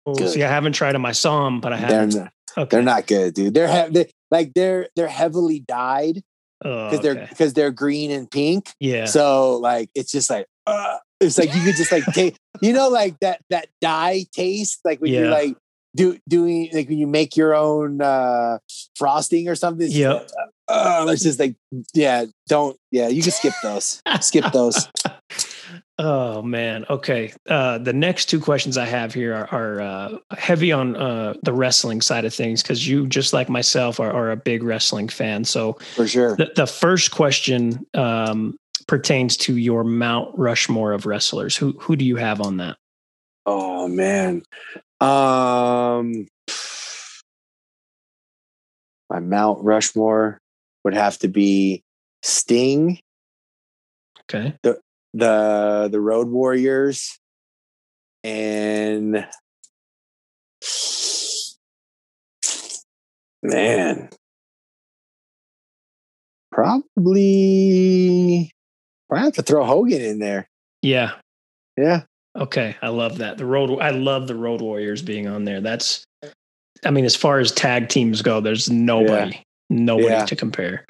Oh, 0.05 0.13
see, 0.27 0.43
I 0.43 0.49
haven't 0.49 0.73
tried 0.73 0.91
them. 0.95 1.05
I 1.05 1.13
saw 1.13 1.45
them, 1.45 1.61
but 1.61 1.71
I 1.71 1.77
they're 1.79 1.99
haven't. 2.01 2.15
not, 2.15 2.32
Okay. 2.57 2.67
they're 2.69 2.81
not 2.83 3.07
good, 3.07 3.33
dude. 3.33 3.53
They're, 3.53 3.67
he- 3.85 3.91
they 3.93 4.11
like 4.31 4.53
they're 4.53 4.87
they're 4.95 5.07
heavily 5.07 5.59
dyed 5.59 6.21
Oh, 6.65 6.89
because 6.89 7.03
they're 7.03 7.11
okay. 7.23 7.27
because 7.29 7.53
they're 7.53 7.71
green 7.71 8.09
and 8.11 8.29
pink. 8.29 8.69
yeah. 8.79 9.05
So 9.05 9.57
like 9.57 9.89
it's 9.95 10.11
just 10.11 10.29
like 10.29 10.45
uh, 10.65 10.97
it's 11.19 11.37
like 11.37 11.53
you 11.53 11.61
could 11.61 11.75
just 11.75 11.91
like 11.91 12.05
take 12.13 12.37
you 12.61 12.71
know 12.73 12.87
like 12.89 13.19
that 13.19 13.41
that 13.49 13.67
dye 13.81 14.25
taste 14.33 14.79
like 14.85 15.01
when 15.01 15.11
you're 15.11 15.27
like 15.29 15.57
do 15.95 16.17
doing 16.27 16.69
like 16.73 16.87
when 16.89 16.97
you 16.97 17.05
make 17.07 17.35
your 17.35 17.53
own 17.53 18.01
uh 18.01 18.59
frosting 18.95 19.49
or 19.49 19.55
something. 19.55 19.87
Yeah, 19.91 20.21
it's 20.21 20.33
like, 20.33 20.49
uh, 20.69 21.03
let's 21.05 21.21
just 21.23 21.37
like 21.39 21.55
yeah, 21.93 22.25
don't 22.47 22.77
yeah, 22.91 23.09
you 23.09 23.21
can 23.21 23.31
skip 23.31 23.53
those. 23.61 24.01
skip 24.21 24.45
those. 24.53 24.87
Oh 25.97 26.41
man. 26.41 26.85
Okay. 26.89 27.33
Uh, 27.47 27.77
the 27.77 27.93
next 27.93 28.25
two 28.25 28.39
questions 28.39 28.77
I 28.77 28.85
have 28.85 29.13
here 29.13 29.33
are, 29.33 29.47
are 29.53 29.81
uh, 29.81 30.17
heavy 30.37 30.71
on 30.71 30.95
uh, 30.95 31.33
the 31.43 31.53
wrestling 31.53 32.01
side 32.01 32.25
of 32.25 32.33
things 32.33 32.61
because 32.61 32.87
you, 32.87 33.07
just 33.07 33.33
like 33.33 33.49
myself, 33.49 33.99
are, 33.99 34.11
are 34.11 34.31
a 34.31 34.37
big 34.37 34.63
wrestling 34.63 35.07
fan. 35.09 35.43
So 35.45 35.73
For 35.95 36.07
sure. 36.07 36.35
the, 36.35 36.51
the 36.55 36.67
first 36.67 37.11
question 37.11 37.85
um, 37.93 38.57
pertains 38.87 39.37
to 39.37 39.57
your 39.57 39.83
Mount 39.83 40.37
Rushmore 40.37 40.91
of 40.93 41.05
wrestlers. 41.05 41.55
Who 41.55 41.71
who 41.79 41.95
do 41.95 42.05
you 42.05 42.15
have 42.17 42.41
on 42.41 42.57
that? 42.57 42.77
Oh 43.45 43.87
man. 43.87 44.43
Um 44.99 46.27
my 49.09 49.19
Mount 49.19 49.63
Rushmore 49.63 50.39
would 50.83 50.93
have 50.93 51.17
to 51.19 51.27
be 51.27 51.83
Sting, 52.23 52.99
Okay. 54.21 54.55
the 54.63 54.79
the 55.13 55.89
the 55.91 56.01
Road 56.01 56.29
Warriors, 56.29 57.17
and 58.23 59.27
man, 63.43 64.09
probably 66.51 68.51
I 69.11 69.19
have 69.19 69.33
to 69.33 69.43
throw 69.43 69.65
Hogan 69.65 70.01
in 70.01 70.19
there. 70.19 70.47
Yeah. 70.81 71.11
Yeah, 71.77 72.03
Okay. 72.37 72.75
I 72.81 72.89
love 72.89 73.19
that. 73.19 73.37
The 73.37 73.45
road. 73.45 73.79
I 73.79 73.91
love 73.91 74.27
the 74.27 74.35
Road 74.35 74.61
Warriors 74.61 75.01
being 75.01 75.27
on 75.27 75.43
there. 75.43 75.61
That's. 75.61 76.03
I 76.85 76.91
mean, 76.91 77.05
as 77.05 77.15
far 77.15 77.39
as 77.39 77.51
tag 77.51 77.89
teams 77.89 78.21
go, 78.21 78.41
there's 78.41 78.69
nobody, 78.69 79.41
nobody 79.73 80.07
Yeah. 80.09 80.25
to 80.25 80.35
compare. 80.35 80.85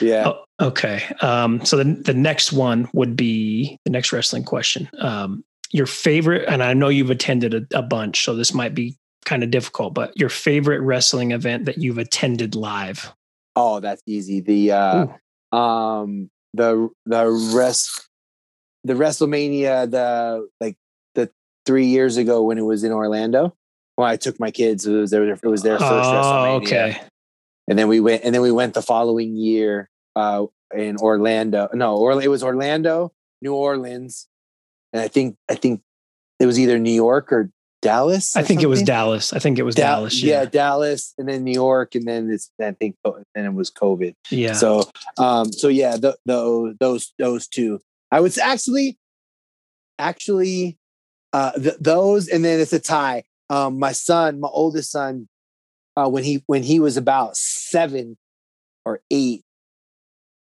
yeah. 0.00 0.28
Oh, 0.28 0.44
okay. 0.68 1.02
Um, 1.20 1.64
so 1.64 1.76
the 1.76 1.84
the 1.84 2.14
next 2.14 2.52
one 2.52 2.88
would 2.92 3.16
be 3.16 3.78
the 3.84 3.90
next 3.90 4.12
wrestling 4.12 4.44
question. 4.44 4.88
Um, 4.98 5.44
your 5.72 5.86
favorite, 5.86 6.44
and 6.48 6.62
I 6.62 6.74
know 6.74 6.88
you've 6.88 7.10
attended 7.10 7.52
a, 7.54 7.78
a 7.78 7.82
bunch, 7.82 8.24
so 8.24 8.34
this 8.36 8.54
might 8.54 8.74
be 8.74 8.96
kind 9.24 9.42
of 9.42 9.50
difficult, 9.50 9.94
but 9.94 10.16
your 10.16 10.28
favorite 10.28 10.80
wrestling 10.80 11.32
event 11.32 11.64
that 11.64 11.78
you've 11.78 11.98
attended 11.98 12.54
live. 12.54 13.12
Oh, 13.56 13.80
that's 13.80 14.02
easy. 14.06 14.40
The 14.40 14.72
uh 14.72 15.06
um 15.56 16.30
the 16.54 16.88
the 17.06 17.26
rest 17.54 18.08
the 18.84 18.94
WrestleMania 18.94 19.90
the 19.90 20.48
like 20.60 20.76
the 21.14 21.30
three 21.66 21.86
years 21.86 22.16
ago 22.16 22.42
when 22.42 22.58
it 22.58 22.62
was 22.62 22.84
in 22.84 22.92
Orlando. 22.92 23.54
when 23.96 24.08
I 24.08 24.16
took 24.16 24.38
my 24.38 24.50
kids. 24.52 24.86
It 24.86 24.92
was 24.92 25.10
their 25.10 25.28
it 25.28 25.42
was 25.44 25.62
their 25.62 25.78
first 25.78 25.90
Oh, 26.10 26.60
WrestleMania. 26.60 26.62
okay. 26.62 27.00
And 27.68 27.78
then 27.78 27.88
we 27.88 28.00
went 28.00 28.24
and 28.24 28.34
then 28.34 28.42
we 28.42 28.52
went 28.52 28.74
the 28.74 28.82
following 28.82 29.36
year 29.36 29.90
uh 30.14 30.46
in 30.74 30.96
Orlando. 30.96 31.68
No, 31.72 31.96
or 31.96 32.20
it 32.22 32.28
was 32.28 32.42
Orlando, 32.42 33.12
New 33.42 33.54
Orleans, 33.54 34.28
and 34.92 35.02
I 35.02 35.08
think 35.08 35.36
I 35.48 35.54
think 35.54 35.82
it 36.38 36.46
was 36.46 36.58
either 36.58 36.78
New 36.78 36.92
York 36.92 37.32
or 37.32 37.50
Dallas. 37.82 38.36
I 38.36 38.40
or 38.40 38.44
think 38.44 38.62
it 38.62 38.66
was. 38.66 38.82
Dallas. 38.82 39.32
I 39.32 39.38
think 39.38 39.58
it 39.58 39.62
was 39.62 39.74
Dal- 39.74 39.98
Dallas. 40.00 40.22
yeah. 40.22 40.42
Yeah. 40.42 40.44
Dallas, 40.46 41.14
and 41.18 41.28
then 41.28 41.44
New 41.44 41.52
York, 41.52 41.94
and 41.94 42.06
then 42.06 42.30
it's 42.30 42.50
I 42.60 42.72
think 42.72 42.96
then 43.04 43.44
it 43.44 43.54
was 43.54 43.70
COVID. 43.70 44.14
Yeah. 44.30 44.54
So, 44.54 44.88
um, 45.18 45.52
so 45.52 45.68
yeah, 45.68 45.96
the, 45.96 46.16
the, 46.24 46.76
those 46.80 47.12
those 47.18 47.46
two. 47.46 47.80
I 48.10 48.20
was 48.20 48.38
actually, 48.38 48.98
actually, 49.98 50.78
uh, 51.32 51.52
th- 51.52 51.76
those, 51.80 52.28
and 52.28 52.44
then 52.44 52.60
it's 52.60 52.72
a 52.72 52.80
tie. 52.80 53.24
Um, 53.50 53.78
my 53.78 53.92
son, 53.92 54.40
my 54.40 54.48
oldest 54.48 54.90
son, 54.90 55.28
uh, 55.96 56.08
when 56.08 56.24
he 56.24 56.42
when 56.46 56.62
he 56.62 56.80
was 56.80 56.96
about 56.96 57.36
seven 57.36 58.16
or 58.84 59.00
eight, 59.10 59.42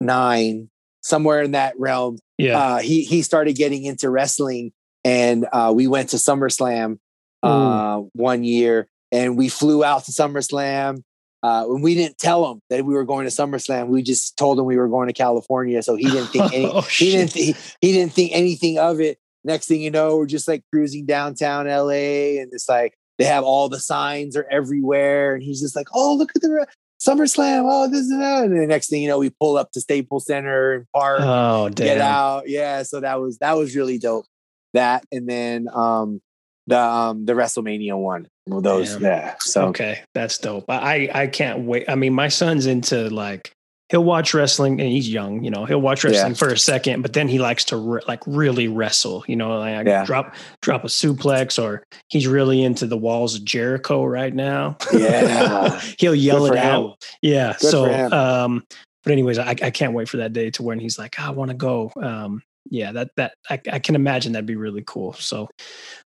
nine, 0.01 0.69
somewhere 1.01 1.41
in 1.41 1.51
that 1.51 1.79
realm, 1.79 2.17
yeah. 2.37 2.57
uh, 2.57 2.77
he 2.79 3.03
he 3.03 3.21
started 3.21 3.55
getting 3.55 3.83
into 3.83 4.09
wrestling, 4.09 4.71
and 5.03 5.45
uh, 5.51 5.71
we 5.75 5.87
went 5.87 6.09
to 6.09 6.17
SummerSlam 6.17 6.97
uh, 7.43 8.01
one 8.13 8.43
year, 8.43 8.87
and 9.11 9.37
we 9.37 9.49
flew 9.49 9.83
out 9.83 10.05
to 10.05 10.11
SummerSlam. 10.11 11.03
Uh, 11.43 11.65
when 11.65 11.83
we 11.83 11.93
didn't 11.93 12.17
tell 12.17 12.51
him 12.51 12.59
that 12.71 12.83
we 12.85 12.95
were 12.95 13.05
going 13.05 13.27
to 13.27 13.31
SummerSlam, 13.31 13.87
we 13.87 14.01
just 14.01 14.35
told 14.35 14.57
him 14.57 14.65
we 14.65 14.77
were 14.77 14.87
going 14.87 15.07
to 15.07 15.13
California, 15.13 15.83
so 15.83 15.95
he 15.95 16.05
didn't 16.05 16.27
think 16.27 16.51
any, 16.53 16.65
Oh, 16.65 16.81
he 16.81 17.11
didn't 17.11 17.33
th- 17.33 17.55
he 17.81 17.91
didn't 17.91 18.13
think 18.13 18.31
anything 18.33 18.79
of 18.79 18.99
it. 18.99 19.19
Next 19.43 19.67
thing 19.67 19.79
you 19.79 19.91
know, 19.91 20.17
we're 20.17 20.25
just 20.25 20.47
like 20.47 20.63
cruising 20.73 21.05
downtown 21.05 21.67
LA, 21.67 22.41
and 22.41 22.49
it's 22.51 22.67
like 22.67 22.95
they 23.17 23.25
have 23.25 23.43
all 23.43 23.69
the 23.69 23.79
signs 23.79 24.35
are 24.35 24.47
everywhere, 24.51 25.35
and 25.35 25.43
he's 25.43 25.61
just 25.61 25.75
like, 25.75 25.87
"Oh, 25.93 26.15
look 26.15 26.31
at 26.35 26.41
the 26.41 26.49
re- 26.49 26.65
SummerSlam! 27.01 27.65
Oh, 27.69 27.89
this 27.89 28.09
and 28.09 28.21
that." 28.21 28.45
And 28.45 28.57
the 28.57 28.67
next 28.67 28.89
thing 28.89 29.01
you 29.01 29.07
know, 29.07 29.19
we 29.19 29.29
pull 29.29 29.57
up 29.57 29.71
to 29.71 29.81
Staples 29.81 30.25
Center 30.25 30.73
and 30.73 30.85
park 30.93 31.21
oh, 31.21 31.69
damn. 31.69 31.85
get 31.85 31.97
out. 31.99 32.49
Yeah, 32.49 32.83
so 32.83 32.99
that 32.99 33.19
was 33.21 33.37
that 33.39 33.53
was 33.53 33.75
really 33.75 33.97
dope. 33.97 34.25
That 34.73 35.05
and 35.11 35.27
then 35.27 35.67
um 35.73 36.21
the 36.67 36.79
um 36.79 37.25
the 37.25 37.33
WrestleMania 37.33 37.97
one. 37.97 38.27
Well, 38.47 38.61
those 38.61 38.93
Damn. 38.93 39.03
yeah. 39.03 39.35
So 39.39 39.67
Okay, 39.67 40.01
that's 40.13 40.37
dope. 40.37 40.65
I 40.69 41.09
I 41.13 41.27
can't 41.27 41.61
wait. 41.61 41.89
I 41.89 41.95
mean, 41.95 42.13
my 42.13 42.27
son's 42.27 42.65
into 42.65 43.09
like 43.09 43.54
he'll 43.89 44.03
watch 44.03 44.33
wrestling, 44.33 44.79
and 44.79 44.89
he's 44.89 45.09
young. 45.09 45.43
You 45.43 45.51
know, 45.51 45.65
he'll 45.65 45.81
watch 45.81 46.03
wrestling 46.03 46.35
for 46.35 46.49
a 46.49 46.57
second, 46.57 47.01
but 47.01 47.13
then 47.13 47.27
he 47.27 47.39
likes 47.39 47.65
to 47.65 47.77
re- 47.77 48.01
like 48.07 48.21
really 48.25 48.67
wrestle. 48.67 49.23
You 49.27 49.35
know, 49.35 49.57
like 49.59 49.85
Yeah. 49.85 50.05
drop 50.05 50.35
drop 50.61 50.83
a 50.83 50.87
suplex, 50.87 51.61
or 51.61 51.83
he's 52.07 52.27
really 52.27 52.63
into 52.63 52.87
the 52.87 52.97
walls 52.97 53.35
of 53.35 53.45
Jericho 53.45 54.03
right 54.05 54.33
now. 54.33 54.77
Yeah. 54.93 55.79
he'll 55.99 56.15
yell 56.15 56.39
Good 56.39 56.45
it 56.45 56.49
for 56.49 56.57
him. 56.57 56.65
out. 56.65 57.05
Yeah. 57.21 57.55
Good 57.59 57.69
so, 57.71 58.11
um, 58.11 58.63
but 59.03 59.11
anyways, 59.11 59.37
I, 59.37 59.49
I 59.49 59.69
can't 59.69 59.93
wait 59.93 60.09
for 60.09 60.17
that 60.17 60.33
day 60.33 60.49
to 60.51 60.63
when 60.63 60.79
he's 60.79 60.97
like, 60.97 61.19
I 61.19 61.29
want 61.29 61.51
to 61.51 61.55
go. 61.55 61.91
Um, 62.01 62.41
yeah, 62.71 62.91
that 62.93 63.11
that 63.17 63.35
I, 63.49 63.61
I 63.71 63.77
can 63.79 63.93
imagine 63.93 64.31
that'd 64.33 64.47
be 64.47 64.55
really 64.55 64.83
cool. 64.87 65.13
So, 65.13 65.47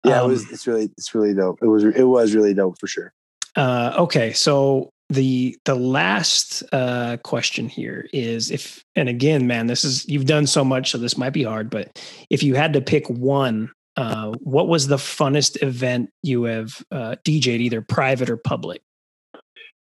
yeah, 0.04 0.18
it 0.18 0.24
um, 0.24 0.30
was 0.30 0.50
it's 0.50 0.66
really 0.66 0.90
it's 0.98 1.14
really 1.14 1.32
dope. 1.32 1.60
It 1.62 1.68
was 1.68 1.84
it 1.84 2.02
was 2.02 2.34
really 2.34 2.54
dope 2.54 2.80
for 2.80 2.88
sure. 2.88 3.12
Uh, 3.54 3.94
okay, 3.98 4.32
so 4.32 4.90
the 5.08 5.58
the 5.64 5.74
last 5.74 6.62
uh, 6.72 7.16
question 7.24 7.68
here 7.68 8.08
is 8.12 8.50
if, 8.50 8.84
and 8.94 9.08
again, 9.08 9.46
man, 9.46 9.66
this 9.66 9.84
is 9.84 10.06
you've 10.08 10.26
done 10.26 10.46
so 10.46 10.64
much, 10.64 10.90
so 10.90 10.98
this 10.98 11.16
might 11.16 11.32
be 11.32 11.44
hard, 11.44 11.70
but 11.70 11.98
if 12.30 12.42
you 12.42 12.54
had 12.54 12.74
to 12.74 12.80
pick 12.80 13.08
one, 13.08 13.70
uh, 13.96 14.32
what 14.40 14.68
was 14.68 14.86
the 14.86 14.96
funnest 14.96 15.62
event 15.62 16.10
you 16.22 16.44
have 16.44 16.82
uh, 16.92 17.16
DJ'd, 17.24 17.60
either 17.60 17.80
private 17.80 18.30
or 18.30 18.36
public? 18.36 18.82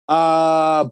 Uh 0.07 0.85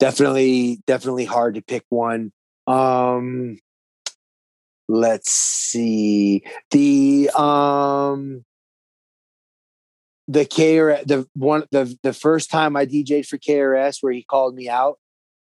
definitely 0.00 0.80
definitely 0.86 1.26
hard 1.26 1.56
to 1.56 1.62
pick 1.62 1.84
one. 1.90 2.32
Um 2.66 3.58
let's 4.88 5.30
see. 5.30 6.42
The 6.70 7.30
um 7.36 8.44
the 10.28 10.44
KR 10.44 11.02
the 11.06 11.26
one 11.34 11.64
the 11.72 11.96
the 12.02 12.12
first 12.12 12.50
time 12.50 12.76
I 12.76 12.86
DJ'd 12.86 13.26
for 13.26 13.38
KRS 13.38 13.98
where 14.00 14.12
he 14.12 14.22
called 14.22 14.54
me 14.54 14.68
out. 14.68 14.98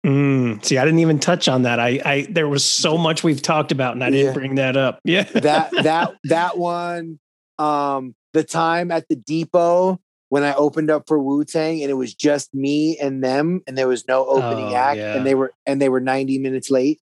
Mm, 0.04 0.64
see, 0.64 0.78
I 0.78 0.84
didn't 0.84 0.98
even 1.00 1.20
touch 1.20 1.46
on 1.46 1.62
that. 1.62 1.78
I, 1.78 2.00
I 2.04 2.26
there 2.28 2.48
was 2.48 2.64
so 2.64 2.98
much 2.98 3.22
we've 3.22 3.40
talked 3.42 3.70
about, 3.70 3.94
and 3.94 4.02
I 4.02 4.10
didn't 4.10 4.26
Yeah. 4.26 4.32
bring 4.32 4.54
that 4.56 4.76
up. 4.76 4.98
Yeah, 5.04 5.22
that 5.24 5.70
that 5.82 6.14
that 6.24 6.58
one 6.58 7.20
um 7.58 8.14
the 8.32 8.42
time 8.42 8.90
at 8.90 9.06
the 9.08 9.14
depot 9.14 10.00
when 10.30 10.42
i 10.42 10.54
opened 10.54 10.90
up 10.90 11.04
for 11.06 11.18
wu-tang 11.18 11.82
and 11.82 11.90
it 11.90 11.94
was 11.94 12.14
just 12.14 12.54
me 12.54 12.96
and 12.98 13.22
them 13.22 13.60
and 13.66 13.76
there 13.76 13.86
was 13.86 14.08
no 14.08 14.24
opening 14.26 14.72
Oh, 14.72 14.76
act 14.76 14.96
yeah. 14.96 15.16
and 15.16 15.26
they 15.26 15.34
were 15.34 15.52
and 15.66 15.80
they 15.80 15.90
were 15.90 16.00
90 16.00 16.38
minutes 16.38 16.70
late 16.70 16.98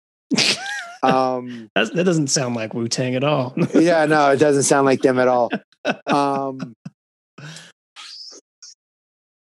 um 1.03 1.69
That's, 1.75 1.89
that 1.91 2.03
doesn't 2.03 2.27
sound 2.27 2.55
like 2.55 2.73
Wu 2.73 2.87
Tang 2.89 3.15
at 3.15 3.23
all. 3.23 3.53
yeah 3.73 4.05
no 4.05 4.31
it 4.31 4.37
doesn't 4.37 4.63
sound 4.63 4.85
like 4.85 5.01
them 5.01 5.17
at 5.19 5.29
all 5.29 5.49
um 6.07 6.75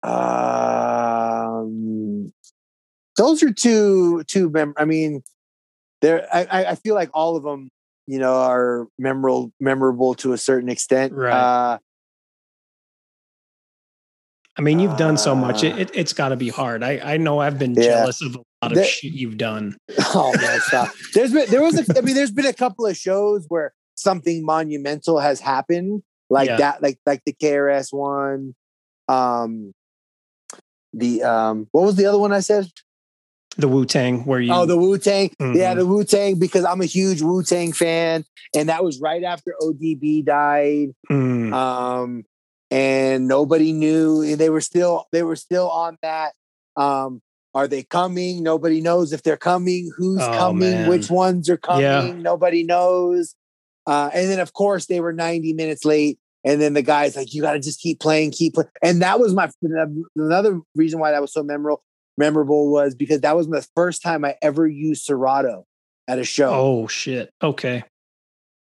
um 0.03 2.31
those 3.17 3.43
are 3.43 3.51
two 3.51 4.23
two 4.25 4.49
mem- 4.49 4.73
i 4.77 4.85
mean 4.85 5.21
there 6.01 6.25
I, 6.33 6.65
I 6.71 6.75
feel 6.75 6.95
like 6.95 7.09
all 7.13 7.35
of 7.35 7.43
them 7.43 7.69
you 8.07 8.19
know 8.19 8.33
are 8.35 8.87
memorable 8.97 9.51
memorable 9.59 10.13
to 10.15 10.31
a 10.33 10.37
certain 10.37 10.69
extent 10.69 11.13
Right. 11.13 11.31
uh 11.33 11.77
I 14.57 14.61
mean, 14.61 14.79
you've 14.81 14.97
done 14.97 15.17
so 15.17 15.33
much. 15.35 15.63
It, 15.63 15.73
Uh, 15.73 15.77
it, 15.77 15.91
it's 15.93 16.11
got 16.11 16.29
to 16.29 16.35
be 16.35 16.49
hard. 16.49 16.83
I, 16.83 17.13
I 17.13 17.15
know 17.15 17.39
I've 17.39 17.57
been 17.57 17.75
Yeah. 17.75 17.83
jealous 18.01 18.21
of 18.21 18.35
a 18.35 18.39
lot 18.61 18.71
of 18.73 18.75
There- 18.75 18.83
shit 18.83 19.13
you've 19.13 19.37
done. 19.37 19.77
oh 20.13 20.33
man 20.35 20.59
stop 20.59 20.89
there's 21.13 21.31
been 21.31 21.49
there 21.49 21.61
was 21.61 21.79
a, 21.79 21.97
i 21.97 22.01
mean 22.01 22.13
there's 22.13 22.31
been 22.31 22.45
a 22.45 22.51
couple 22.51 22.85
of 22.85 22.97
shows 22.97 23.45
where 23.47 23.71
something 23.95 24.43
monumental 24.43 25.19
has 25.19 25.39
happened 25.39 26.03
like 26.29 26.49
Yeah. 26.49 26.57
that 26.57 26.81
like 26.81 26.99
like 27.05 27.21
the 27.25 27.31
krs 27.31 27.93
one 27.93 28.53
um 29.07 29.71
the 30.93 31.23
um 31.23 31.67
what 31.71 31.83
was 31.85 31.95
the 31.95 32.05
other 32.05 32.19
one 32.19 32.31
i 32.33 32.39
said? 32.39 32.67
The 33.57 33.67
Wu 33.67 33.85
Tang, 33.85 34.25
where 34.25 34.39
you 34.39 34.53
oh 34.53 34.65
the 34.65 34.77
wu-tang. 34.77 35.31
Yeah 35.39 35.73
Mhm. 35.73 35.77
the 35.77 35.85
wu-tang 35.85 36.39
because 36.39 36.63
i'm 36.65 36.81
a 36.81 36.85
huge 36.85 37.21
wu-tang 37.21 37.73
fan 37.73 38.23
and 38.55 38.69
that 38.69 38.83
was 38.83 38.99
right 39.01 39.23
after 39.23 39.53
odb 39.61 40.23
died. 40.25 40.89
Mm, 41.11 41.51
um 41.53 42.23
and 42.71 43.27
nobody 43.27 43.73
knew 43.73 44.35
they 44.35 44.49
were 44.49 44.61
still 44.61 45.07
they 45.11 45.23
were 45.23 45.35
still 45.35 45.69
on 45.69 45.97
that 46.01 46.33
um 46.77 47.21
are 47.55 47.67
they 47.67 47.81
coming? 47.81 48.43
Nobody 48.43 48.79
knows 48.79 49.11
if 49.11 49.23
they're 49.23 49.35
coming 49.35 49.89
who's 49.97 50.21
Oh, 50.21 50.37
coming 50.37 50.71
man. 50.71 50.87
which 50.89 51.09
ones 51.09 51.49
are 51.49 51.57
coming 51.57 51.81
Yeah. 51.83 52.11
nobody 52.13 52.63
knows. 52.63 53.35
Uh 53.87 54.09
and 54.13 54.29
then 54.29 54.39
of 54.39 54.53
course 54.53 54.85
they 54.85 54.99
were 55.01 55.11
90 55.13 55.53
minutes 55.53 55.83
late 55.83 56.19
and 56.43 56.61
then 56.61 56.73
the 56.73 56.81
guy's 56.81 57.15
like 57.15 57.33
you 57.33 57.41
got 57.41 57.53
to 57.53 57.59
just 57.59 57.79
keep 57.79 57.99
playing 57.99 58.31
keep 58.31 58.53
playing 58.53 58.69
and 58.83 59.01
that 59.01 59.19
was 59.19 59.33
my 59.33 59.49
another 60.15 60.59
reason 60.75 60.99
why 60.99 61.11
that 61.11 61.21
was 61.21 61.33
so 61.33 61.43
memorable 61.43 61.83
memorable 62.17 62.71
was 62.71 62.95
because 62.95 63.21
that 63.21 63.35
was 63.35 63.47
the 63.47 63.65
first 63.75 64.01
time 64.01 64.25
i 64.25 64.35
ever 64.41 64.67
used 64.67 65.03
serato 65.03 65.65
at 66.07 66.19
a 66.19 66.23
show 66.23 66.51
oh 66.51 66.87
shit. 66.87 67.31
Okay. 67.41 67.83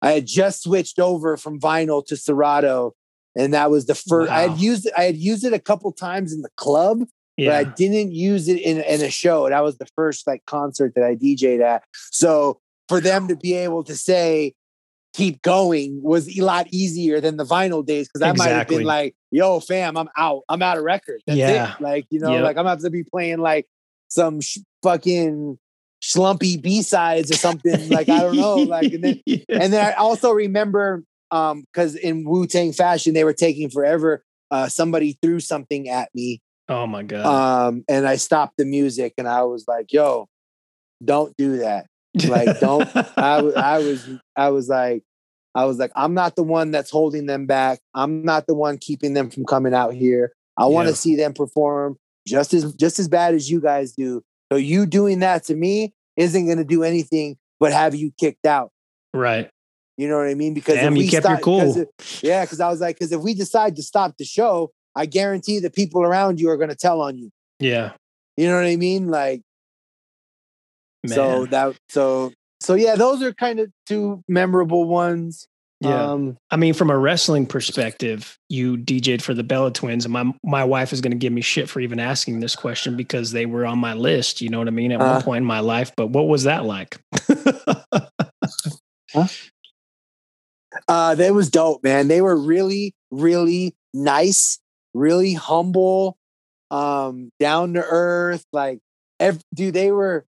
I 0.03 0.13
had 0.13 0.27
just 0.27 0.63
switched 0.63 0.99
over 0.99 1.37
from 1.37 1.61
vinyl 1.61 2.07
to 2.07 2.17
Serato, 2.17 2.95
and 3.37 3.55
that 3.55 3.71
was 3.71 3.87
the 3.87 3.95
first. 3.95 4.31
I 4.31 4.49
had 4.49 4.59
used 4.59 4.87
it. 4.87 4.93
I 4.97 5.05
had 5.05 5.17
used 5.17 5.45
it 5.45 5.53
a 5.53 5.59
couple 5.59 5.91
times 5.93 6.33
in 6.33 6.43
the 6.43 6.51
club, 6.57 7.05
but 7.37 7.49
I 7.49 7.65
didn't 7.65 8.13
use 8.13 8.49
it 8.49 8.61
in 8.61 8.79
in 8.79 9.03
a 9.03 9.11
show. 9.11 9.49
That 9.49 9.63
was 9.63 9.79
the 9.79 9.89
first 9.97 10.27
like 10.27 10.45
concert 10.47 10.93
that 10.95 11.05
I 11.05 11.17
DJ'd 11.17 11.61
at. 11.61 11.83
So 12.11 12.61
for 12.89 13.01
them 13.01 13.29
to 13.29 13.37
be 13.37 13.55
able 13.55 13.85
to 13.85 13.97
say 13.97 14.55
keep 15.15 15.43
going 15.43 16.01
was 16.03 16.29
a 16.39 16.43
lot 16.43 16.67
easier 16.71 17.21
than 17.21 17.37
the 17.37 17.45
vinyl 17.45 17.85
days 17.85 18.09
because 18.09 18.23
I 18.23 18.33
might 18.33 18.51
have 18.51 18.69
been 18.69 18.85
like, 18.85 19.15
"Yo, 19.31 19.59
fam, 19.61 19.97
I'm 19.97 20.09
out. 20.17 20.43
I'm 20.49 20.63
out 20.63 20.79
of 20.79 20.85
record. 20.85 21.23
That's 21.27 21.39
Yeah. 21.39 21.75
it. 21.75 21.81
Like 21.81 22.07
you 22.11 22.21
know, 22.21 22.33
Yep. 22.33 22.43
like 22.45 22.57
I'm 22.57 22.67
have 22.67 22.81
to 22.81 22.91
be 22.91 23.05
playing 23.05 23.39
like 23.39 23.67
some 24.09 24.41
sh- 24.41 24.59
fucking 24.83 25.59
schlumpy 26.03 26.61
B 26.61 26.83
sides 26.83 27.31
or 27.31 27.35
something. 27.37 27.89
like 27.89 28.09
I 28.09 28.21
don't 28.21 28.37
know. 28.37 28.57
Like 28.57 28.93
and 28.93 29.03
then 29.05 29.21
Yeah. 29.27 29.39
and 29.49 29.73
then 29.73 29.85
I 29.85 29.93
also 29.95 30.31
remember 30.33 31.03
um 31.31 31.65
because 31.73 31.95
in 31.97 32.25
Wu 32.29 32.47
Tang 32.47 32.73
fashion 32.73 33.15
they 33.15 33.25
were 33.25 33.33
taking 33.35 33.71
forever. 33.71 34.23
Uh, 34.51 34.67
somebody 34.69 35.19
threw 35.21 35.41
something 35.41 35.91
at 35.91 36.09
me, 36.15 36.41
oh 36.71 36.87
my 36.87 37.03
god. 37.03 37.27
um, 37.69 37.85
and 37.87 38.07
I 38.09 38.17
stopped 38.17 38.55
the 38.57 38.65
music, 38.65 39.13
and 39.19 39.29
I 39.29 39.43
was 39.43 39.67
like, 39.69 39.93
"Yo, 39.93 40.27
don't 41.05 41.37
do 41.37 41.59
that." 41.59 41.87
Like, 42.27 42.59
don't- 42.61 42.89
I 43.19 43.41
was, 43.43 43.55
I 43.55 43.79
was, 43.79 44.09
I 44.37 44.49
was 44.51 44.69
like, 44.69 45.03
I 45.55 45.65
was 45.65 45.79
like, 45.79 45.91
I'm 45.97 46.15
not 46.15 46.37
the 46.37 46.43
one 46.43 46.71
that's 46.71 46.91
holding 46.91 47.27
them 47.27 47.47
back. 47.47 47.81
I'm 47.95 48.25
not 48.25 48.47
the 48.47 48.55
one 48.55 48.79
keeping 48.79 49.15
them 49.15 49.31
from 49.31 49.45
coming 49.45 49.75
out 49.75 49.95
here. 49.95 50.33
I 50.57 50.67
want 50.67 50.89
to 50.89 50.95
see 50.95 51.17
them 51.17 51.33
perform 51.35 51.97
just 52.27 52.53
as 52.55 52.75
just 52.75 52.99
as 52.99 53.09
bad 53.09 53.35
as 53.35 53.51
you 53.51 53.61
guys 53.61 53.93
do. 53.93 54.23
So 54.53 54.57
you 54.59 54.87
doing 54.87 55.21
that 55.21 55.45
to 55.45 55.55
me 55.55 55.95
isn't 56.17 56.47
going 56.47 56.59
to 56.59 56.65
do 56.65 56.83
anything 56.85 57.37
but 57.61 57.73
have 57.73 57.95
you 57.95 58.13
kicked 58.19 58.47
out. 58.47 58.71
right. 59.15 59.51
You 59.97 60.09
know 60.09 60.17
what 60.19 60.29
I 60.29 60.35
mean? 60.35 60.55
Because 60.55 60.77
Damn, 60.77 60.97
if 60.97 61.03
you 61.03 61.11
kept 61.11 61.25
stop, 61.25 61.41
your 61.45 61.61
'cause 61.65 61.75
cool. 61.75 61.87
if- 61.99 62.23
yeah, 62.23 62.45
because 62.45 62.61
I 62.61 62.69
was 62.69 62.81
like, 62.81 62.95
because 62.97 63.11
if 63.11 63.21
we 63.21 63.35
decide 63.35 63.75
to 63.77 63.83
stop 63.83 64.17
the 64.17 64.25
show, 64.25 64.71
I 64.95 65.07
guarantee 65.07 65.59
the 65.59 65.71
people 65.71 66.03
around 66.05 66.39
you 66.41 66.51
are 66.51 66.57
going 66.57 66.69
to 66.69 66.77
tell 66.77 67.01
on 67.01 67.19
you. 67.19 67.31
Yeah. 67.59 67.95
You 68.37 68.47
know 68.47 68.55
what 68.55 68.65
I 68.67 68.77
mean? 68.77 69.09
Like, 69.09 69.43
so 71.15 71.47
that, 71.47 71.77
so, 71.89 72.33
so 72.61 72.75
yeah, 72.75 72.95
those 72.97 73.23
are 73.23 73.33
kind 73.33 73.61
of 73.61 73.71
two 73.87 74.23
memorable 74.29 74.85
ones. 74.85 75.47
yeah. 75.81 76.11
Um, 76.13 76.37
I 76.51 76.57
mean, 76.57 76.75
from 76.75 76.91
a 76.91 76.99
wrestling 76.99 77.47
perspective, 77.47 78.37
you 78.49 78.77
DJ'd 78.77 79.23
for 79.23 79.33
the 79.35 79.45
Bella 79.45 79.73
Twins, 79.73 80.05
and 80.05 80.13
my 80.13 80.33
my 80.43 80.65
wife 80.65 80.93
is 80.93 81.01
going 81.01 81.13
to 81.13 81.17
give 81.19 81.33
me 81.33 81.41
shit 81.41 81.69
for 81.69 81.79
even 81.81 82.01
asking 82.01 82.41
this 82.41 82.57
question 82.57 82.97
because 82.97 83.31
they 83.31 83.47
were 83.47 83.65
on 83.65 83.79
my 83.79 83.95
list. 83.95 84.41
You 84.41 84.49
know 84.49 84.59
what 84.59 84.67
I 84.69 84.73
mean? 84.73 84.91
At 84.93 84.99
one 84.99 85.09
Uh. 85.09 85.23
point 85.23 85.39
in 85.43 85.47
my 85.47 85.61
life, 85.61 85.93
but 85.97 86.09
what 86.09 86.27
was 86.27 86.43
that 86.45 86.65
like? 86.65 86.99
uh, 90.89 91.15
that 91.15 91.35
was 91.35 91.51
dope, 91.51 91.83
man. 91.83 92.09
They 92.09 92.21
were 92.21 92.37
really, 92.37 92.95
really 93.11 93.75
nice, 93.95 94.59
really 94.95 95.35
humble, 95.35 96.17
um, 96.71 97.31
down 97.41 97.75
to 97.75 97.81
earth. 97.85 98.45
Like, 98.53 98.81
ev- 99.21 99.43
dude, 99.55 99.75
they 99.75 99.91
were, 99.93 100.25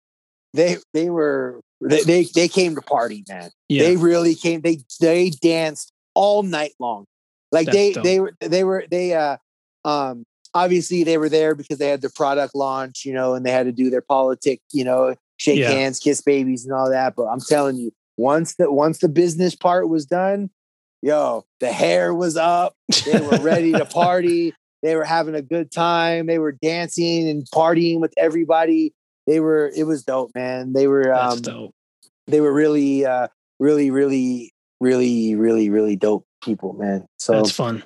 they, 0.54 0.76
they 0.94 1.10
were, 1.10 1.60
they, 1.80 2.02
they, 2.02 2.24
they 2.34 2.48
came 2.48 2.74
to 2.74 2.82
party, 2.82 3.24
man. 3.28 3.50
yeah, 3.68 3.84
They 3.84 3.96
really 3.96 4.34
came. 4.34 4.60
They, 4.60 4.78
they 5.00 5.30
danced 5.30 5.92
all 6.14 6.42
night 6.42 6.72
long. 6.78 7.06
Like 7.52 7.66
That's 7.66 7.76
they, 7.76 7.92
dope. 7.94 8.04
they 8.04 8.20
were, 8.20 8.32
they 8.40 8.64
were, 8.64 8.84
they, 8.90 9.14
uh, 9.14 9.36
um, 9.84 10.24
obviously 10.54 11.04
they 11.04 11.18
were 11.18 11.28
there 11.28 11.54
because 11.54 11.78
they 11.78 11.88
had 11.88 12.00
their 12.00 12.10
product 12.10 12.54
launch, 12.54 13.04
you 13.04 13.12
know, 13.12 13.34
and 13.34 13.44
they 13.44 13.50
had 13.50 13.66
to 13.66 13.72
do 13.72 13.90
their 13.90 14.02
politic, 14.02 14.60
you 14.72 14.84
know, 14.84 15.14
shake 15.36 15.60
Yeah. 15.60 15.70
hands, 15.70 15.98
kiss 15.98 16.20
babies, 16.20 16.64
and 16.64 16.74
all 16.74 16.90
that. 16.90 17.14
But 17.16 17.24
I'm 17.24 17.40
telling 17.40 17.76
you, 17.76 17.92
once 18.16 18.54
the 18.56 18.70
once 18.70 18.98
the 18.98 19.08
business 19.08 19.54
part 19.54 19.88
was 19.88 20.04
done, 20.06 20.50
yo, 21.02 21.44
the 21.60 21.72
hair 21.72 22.14
was 22.14 22.36
up. 22.36 22.74
They 23.06 23.20
were 23.20 23.40
ready 23.40 23.72
to 23.76 23.84
party. 23.94 24.54
They 24.82 24.96
were 24.96 25.04
having 25.04 25.34
a 25.34 25.42
good 25.42 25.70
time. 25.70 26.26
They 26.26 26.38
were 26.38 26.52
dancing 26.52 27.28
and 27.28 27.44
partying 27.54 28.00
with 28.00 28.12
everybody. 28.16 28.92
They 29.30 29.38
were. 29.38 29.70
It 29.76 29.84
was 29.84 30.02
dope, 30.02 30.32
man. 30.34 30.72
They 30.72 30.88
were. 30.88 31.14
Um, 31.14 31.40
dope. 31.40 31.72
they 32.26 32.40
were 32.40 32.52
really, 32.52 33.06
uh, 33.06 33.28
really, 33.60 33.92
really, 33.92 34.52
really, 34.80 35.36
really, 35.36 35.70
really 35.70 35.94
dope 35.94 36.24
people, 36.42 36.72
man. 36.72 37.06
So 37.20 37.34
That's 37.34 37.52
fun. 37.52 37.84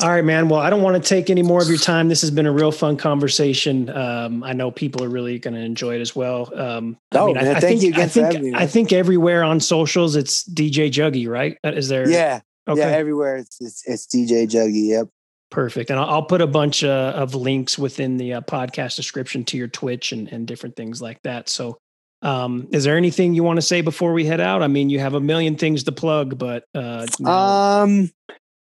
All 0.00 0.08
right, 0.08 0.24
man. 0.24 0.48
Well, 0.48 0.60
I 0.60 0.70
don't 0.70 0.82
want 0.82 1.02
to 1.02 1.08
take 1.08 1.30
any 1.30 1.42
more 1.42 1.60
of 1.60 1.68
your 1.68 1.78
time. 1.78 2.08
This 2.08 2.20
has 2.20 2.30
been 2.30 2.46
a 2.46 2.52
real 2.52 2.70
fun 2.70 2.96
conversation. 2.96 3.88
Um, 3.88 4.44
I 4.44 4.52
know 4.52 4.70
people 4.70 5.02
are 5.02 5.08
really 5.08 5.40
going 5.40 5.54
to 5.54 5.60
enjoy 5.60 5.96
it 5.96 6.00
as 6.00 6.14
well. 6.14 6.52
Um, 6.54 6.96
Oh, 7.12 7.34
man, 7.34 7.60
thank 7.60 7.80
think, 7.80 7.82
you 7.82 8.00
I 8.00 8.06
think, 8.06 8.40
me. 8.40 8.52
I 8.54 8.66
think 8.68 8.92
everywhere 8.92 9.42
on 9.42 9.58
socials, 9.58 10.14
it's 10.14 10.48
DJ 10.48 10.90
Juggy, 10.92 11.28
right? 11.28 11.56
Is 11.64 11.88
there? 11.88 12.08
yeah, 12.08 12.40
Okay. 12.68 12.80
yeah, 12.80 12.96
everywhere 12.96 13.36
it's, 13.36 13.60
it's 13.60 13.82
it's 13.86 14.06
DJ 14.06 14.46
Juggy. 14.48 14.88
Yep. 14.90 15.08
Perfect. 15.52 15.90
And 15.90 16.00
I'll, 16.00 16.22
put 16.22 16.40
a 16.40 16.46
bunch 16.46 16.82
uh, 16.82 17.12
of 17.14 17.34
links 17.34 17.78
within 17.78 18.16
the 18.16 18.32
uh, 18.32 18.40
podcast 18.40 18.96
description 18.96 19.44
to 19.44 19.58
your 19.58 19.68
Twitch 19.68 20.10
and, 20.10 20.26
and 20.28 20.46
different 20.46 20.76
things 20.76 21.02
like 21.02 21.20
that. 21.24 21.50
So, 21.50 21.76
um, 22.22 22.68
is 22.72 22.84
there 22.84 22.96
anything 22.96 23.34
you 23.34 23.44
want 23.44 23.58
to 23.58 23.62
say 23.62 23.82
before 23.82 24.14
we 24.14 24.24
head 24.24 24.40
out? 24.40 24.62
I 24.62 24.68
mean, 24.68 24.88
you 24.88 24.98
have 25.00 25.12
a 25.12 25.20
million 25.20 25.56
things 25.56 25.84
to 25.84 25.92
plug, 25.92 26.38
but 26.38 26.64
uh, 26.74 27.06
know, 27.20 27.30
Um, 27.30 28.10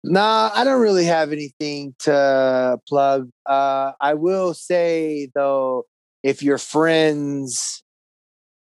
nah, 0.05 0.53
I 0.55 0.63
don't 0.63 0.81
really 0.81 1.07
have 1.07 1.33
anything 1.33 1.97
to 2.01 2.79
plug. 2.89 3.31
Uh, 3.45 3.93
I 4.01 4.15
will 4.15 4.55
say 4.55 5.29
though, 5.35 5.87
if 6.23 6.41
your 6.41 6.59
friends 6.59 7.83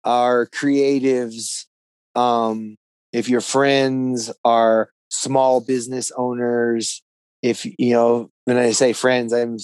are 0.03 0.45
creatives, 0.45 1.65
um, 2.13 2.75
if 3.13 3.29
your 3.29 3.41
friends 3.41 4.31
are 4.45 4.91
small 5.09 5.59
business 5.59 6.11
owners, 6.15 7.01
if 7.41 7.65
you 7.65 7.93
know, 7.93 8.29
when 8.45 8.57
I 8.57 8.71
say 8.71 8.93
friends, 8.93 9.33
I'm 9.33 9.57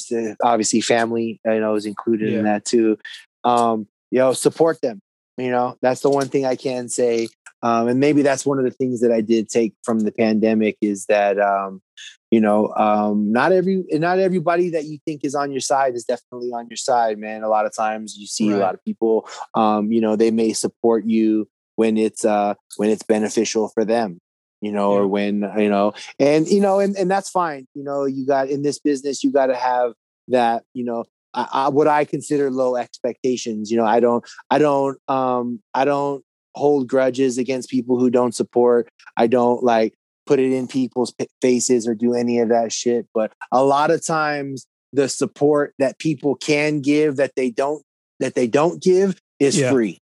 obviously 0.44 0.82
family. 0.82 1.40
I 1.48 1.60
know 1.60 1.76
is 1.76 1.86
included 1.86 2.32
Yeah. 2.32 2.40
in 2.40 2.44
that 2.46 2.66
too. 2.66 2.98
Um, 3.44 3.88
you 4.12 4.20
know, 4.20 4.34
support 4.34 4.82
them. 4.82 5.02
You 5.38 5.52
know, 5.52 5.78
that's 5.82 6.02
the 6.02 6.10
one 6.10 6.28
thing 6.30 6.46
I 6.46 6.56
can 6.56 6.90
say 6.90 7.28
um, 7.64 7.88
and 7.88 8.00
maybe 8.00 8.22
that's 8.22 8.46
one 8.46 8.60
of 8.60 8.66
the 8.66 8.72
things 8.72 9.02
that 9.02 9.12
I 9.12 9.22
did 9.22 9.50
take 9.50 9.74
from 9.84 10.02
the 10.02 10.12
pandemic 10.12 10.78
is 10.82 11.06
that 11.08 11.40
um, 11.40 11.82
you 12.30 12.40
know 12.40 12.74
um, 12.76 13.32
not 13.32 13.52
every 13.52 13.84
not 13.94 14.20
everybody 14.20 14.70
that 14.72 14.86
you 14.86 15.00
think 15.06 15.24
is 15.24 15.34
on 15.34 15.52
your 15.52 15.62
side 15.62 15.96
is 15.96 16.04
definitely 16.06 16.52
on 16.54 16.68
your 16.70 16.78
side, 16.78 17.18
man. 17.18 17.44
A 17.44 17.50
lot 17.50 17.66
of 17.66 17.76
times 17.76 18.16
you 18.18 18.28
see 18.28 18.52
a 18.52 18.58
lot 18.58 18.76
of 18.76 18.84
people, 18.86 19.28
um, 19.56 19.92
you 19.92 20.02
know, 20.02 20.16
they 20.16 20.32
may 20.32 20.54
support 20.54 21.06
you 21.06 21.48
when 21.76 21.98
it's 21.98 22.24
uh, 22.24 22.54
when 22.78 22.90
it's 22.90 23.04
beneficial 23.04 23.70
for 23.70 23.84
them, 23.84 24.20
you 24.62 24.72
know, 24.72 24.94
Yeah. 24.94 25.00
or 25.00 25.08
when 25.08 25.52
you 25.58 25.70
know, 25.70 25.94
and 26.20 26.48
you 26.48 26.62
know, 26.62 26.80
and 26.80 26.96
and 26.98 27.10
that's 27.10 27.30
fine. 27.30 27.68
You 27.74 27.84
know, 27.84 28.06
you 28.06 28.26
got 28.26 28.50
in 28.50 28.62
this 28.64 28.80
business, 28.80 29.24
you 29.24 29.32
got 29.32 29.48
to 29.48 29.56
have 29.56 29.94
that, 30.30 30.64
you 30.74 30.84
know. 30.84 31.06
I, 31.34 31.48
I, 31.52 31.70
what 31.70 31.88
I 31.88 32.06
consider 32.06 32.50
low 32.50 32.76
expectations, 32.78 33.70
you 33.70 33.78
know, 33.78 33.86
I 33.86 34.00
don't, 34.00 34.24
I 34.50 34.58
don't, 34.58 34.98
um, 35.08 35.62
I 35.74 35.86
don't 35.86 36.24
hold 36.56 36.88
grudges 36.88 37.38
against 37.38 37.70
people 37.70 38.00
who 38.00 38.10
don't 38.10 38.34
support. 38.34 38.90
I 39.18 39.28
don't 39.28 39.62
like 39.62 39.94
put 40.26 40.40
it 40.40 40.52
in 40.52 40.68
people's 40.68 41.14
faces 41.42 41.88
or 41.88 41.94
do 41.94 42.16
any 42.16 42.40
of 42.40 42.50
that 42.50 42.72
shit. 42.72 43.06
But 43.14 43.34
a 43.52 43.64
lot 43.64 43.92
of 43.92 44.04
times, 44.06 44.66
the 44.94 45.08
support 45.10 45.74
that 45.80 46.00
people 46.00 46.36
can 46.36 46.80
give 46.82 47.18
that 47.18 47.34
they 47.36 47.52
don't 47.52 47.84
that 48.20 48.34
they 48.34 48.48
don't 48.48 48.82
give 48.82 49.20
is 49.40 49.60
Yeah. 49.60 49.72
free. 49.72 50.00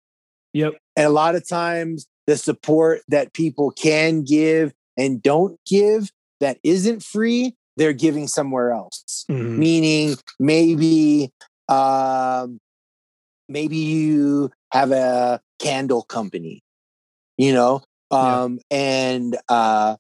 yep. 0.55 0.75
And 0.97 1.05
a 1.07 1.11
lot 1.11 1.35
of 1.35 1.47
times, 1.47 2.07
the 2.29 2.37
support 2.37 3.01
that 3.09 3.33
people 3.33 3.73
can 3.73 4.23
give 4.23 4.73
and 4.97 5.21
don't 5.23 5.59
give 5.67 6.11
that 6.41 6.59
isn't 6.63 7.03
free, 7.03 7.55
they're 7.79 7.93
giving 7.95 8.29
somewhere 8.29 8.71
else 8.73 9.25
Mhm. 9.31 9.57
meaning 9.57 10.17
maybe 10.39 11.33
um 11.69 12.59
maybe 13.49 13.77
you 13.77 14.51
have 14.73 14.91
a 14.93 15.41
candle 15.59 16.03
company 16.03 16.61
you 17.39 17.53
know 17.53 17.83
Yeah. 18.13 18.43
um 18.43 18.59
and 18.71 19.37
uh 19.49 19.97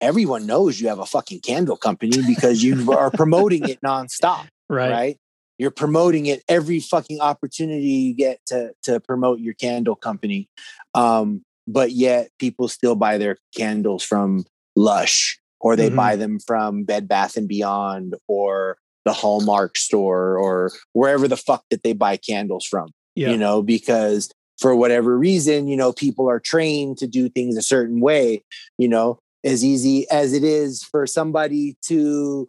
everyone 0.00 0.46
knows 0.46 0.80
you 0.80 0.88
have 0.88 0.98
a 0.98 1.06
fucking 1.06 1.40
candle 1.40 1.76
company 1.76 2.22
because 2.26 2.62
you 2.62 2.90
are 2.96 3.10
promoting 3.10 3.68
it 3.68 3.80
nonstop 3.82 4.48
Right. 4.68 4.90
right. 4.90 5.18
You're 5.62 5.70
promoting 5.70 6.26
it 6.26 6.42
every 6.48 6.80
fucking 6.80 7.20
opportunity 7.20 7.86
you 7.86 8.14
get 8.14 8.40
to 8.46 8.72
to 8.82 8.98
promote 8.98 9.38
your 9.38 9.54
candle 9.54 9.94
company. 9.94 10.48
Um, 10.92 11.44
but 11.68 11.92
yet 11.92 12.30
people 12.40 12.66
still 12.66 12.96
buy 12.96 13.16
their 13.16 13.36
candles 13.56 14.02
from 14.02 14.44
Lush 14.74 15.38
or 15.60 15.76
they 15.76 15.88
Mhm. 15.88 15.94
buy 15.94 16.16
them 16.16 16.40
from 16.40 16.82
Bed 16.82 17.06
Bath 17.06 17.36
and 17.36 17.46
Beyond 17.46 18.16
or 18.26 18.76
the 19.04 19.12
Hallmark 19.12 19.76
store 19.78 20.36
or 20.36 20.72
wherever 20.94 21.28
the 21.28 21.36
fuck 21.36 21.62
that 21.70 21.84
they 21.84 21.92
buy 21.92 22.16
candles 22.16 22.66
from. 22.66 22.88
Yeah. 23.14 23.30
You 23.30 23.36
know, 23.36 23.62
because 23.62 24.30
for 24.58 24.74
whatever 24.74 25.16
reason, 25.16 25.68
you 25.68 25.76
know, 25.76 25.92
people 25.92 26.28
are 26.28 26.40
trained 26.40 26.98
to 26.98 27.06
do 27.06 27.28
things 27.28 27.56
a 27.56 27.62
certain 27.62 28.00
way, 28.00 28.42
you 28.78 28.88
know, 28.88 29.20
as 29.44 29.64
easy 29.64 30.10
as 30.10 30.32
it 30.32 30.42
is 30.42 30.82
for 30.82 31.06
somebody 31.06 31.76
to 31.82 32.48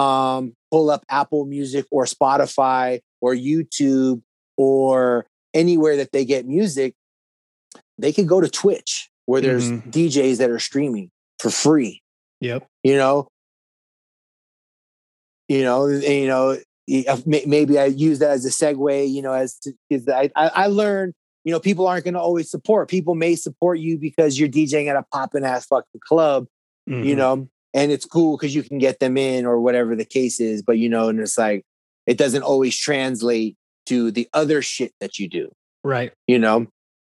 um, 0.00 0.54
pull 0.70 0.90
up 0.90 1.04
Apple 1.08 1.44
Music 1.46 1.84
or 1.90 2.04
Spotify 2.04 3.00
or 3.20 3.34
YouTube 3.34 4.22
or 4.56 5.26
anywhere 5.54 5.96
that 5.96 6.12
they 6.12 6.24
get 6.24 6.46
music, 6.46 6.94
they 7.98 8.12
could 8.12 8.28
go 8.28 8.40
to 8.40 8.48
Twitch 8.48 9.10
where 9.26 9.40
there's 9.40 9.70
Mhm. 9.70 9.90
DJs 9.90 10.38
that 10.38 10.50
are 10.50 10.58
streaming 10.58 11.10
for 11.38 11.50
free. 11.50 12.02
Yep. 12.40 12.66
You 12.82 12.96
know, 12.96 13.28
you 15.48 15.62
know, 15.62 15.86
and, 15.86 16.02
you 16.02 16.26
know. 16.28 16.56
uh, 17.08 17.16
may- 17.26 17.44
Maybe 17.46 17.78
I 17.78 17.84
use 17.86 18.18
that 18.20 18.30
as 18.30 18.44
a 18.44 18.48
segue. 18.50 19.08
You 19.10 19.22
know, 19.22 19.32
as 19.32 19.56
to, 19.60 19.72
is 19.90 20.08
I, 20.08 20.30
I 20.36 20.48
I 20.54 20.66
learned. 20.66 21.14
You 21.44 21.52
know, 21.52 21.60
people 21.60 21.86
aren't 21.86 22.04
going 22.04 22.14
to 22.14 22.20
always 22.20 22.50
support. 22.50 22.88
People 22.90 23.14
may 23.14 23.34
support 23.34 23.78
you 23.78 23.96
because 23.96 24.38
you're 24.38 24.48
DJing 24.48 24.88
at 24.88 24.96
a 24.96 25.04
popping 25.10 25.42
ass 25.44 25.64
fucking 25.66 26.00
club 26.06 26.46
you 26.86 27.14
Mhm. 27.14 27.16
know, 27.16 27.48
and 27.74 27.92
it's 27.92 28.04
cool 28.04 28.36
because 28.36 28.54
you 28.54 28.62
can 28.62 28.78
get 28.78 28.98
them 29.00 29.16
in 29.16 29.46
or 29.46 29.60
whatever 29.60 29.94
the 29.96 30.04
case 30.04 30.40
is. 30.40 30.62
But 30.62 30.78
you 30.78 30.88
know, 30.88 31.08
and 31.08 31.20
it's 31.20 31.38
like 31.38 31.64
it 32.06 32.18
doesn't 32.18 32.42
always 32.42 32.76
translate 32.76 33.56
to 33.86 34.10
the 34.10 34.28
other 34.32 34.62
shit 34.62 34.92
that 35.00 35.18
you 35.18 35.28
do, 35.28 35.50
Right. 35.84 36.12
you 36.26 36.38
know. 36.38 36.66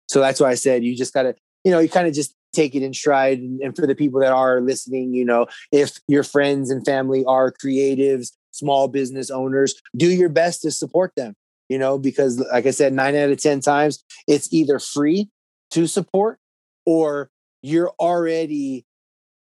So 0.08 0.20
that's 0.20 0.40
why 0.40 0.50
I 0.50 0.56
said 0.56 0.84
you 0.84 0.96
just 0.96 1.14
gotta, 1.14 1.36
you 1.64 1.72
know, 1.72 1.80
you 1.80 1.90
kind 1.90 2.08
of 2.08 2.14
just 2.14 2.34
take 2.54 2.76
it 2.76 2.84
in 2.84 2.94
stride. 2.94 3.40
And, 3.40 3.62
and 3.62 3.76
for 3.76 3.88
the 3.88 3.96
people 3.96 4.20
that 4.22 4.34
are 4.34 4.60
listening, 4.62 5.14
you 5.14 5.24
know, 5.26 5.48
if 5.72 6.00
your 6.08 6.24
friends 6.24 6.70
and 6.70 6.86
family 6.86 7.24
are 7.26 7.52
creatives, 7.52 8.32
small 8.52 8.88
business 8.88 9.30
owners, 9.30 9.76
do 9.96 10.08
your 10.08 10.30
best 10.30 10.62
to 10.64 10.72
support 10.72 11.14
them. 11.16 11.34
You 11.70 11.78
know, 11.78 11.98
because 11.98 12.38
like 12.52 12.66
I 12.66 12.72
said, 12.72 12.92
nine 12.92 13.16
out 13.16 13.30
of 13.30 13.42
ten 13.42 13.62
times 13.62 14.04
it's 14.28 14.52
either 14.52 14.78
free 14.80 15.30
to 15.72 15.88
support 15.88 16.38
or 16.86 17.30
you're 17.62 17.92
already 18.00 18.86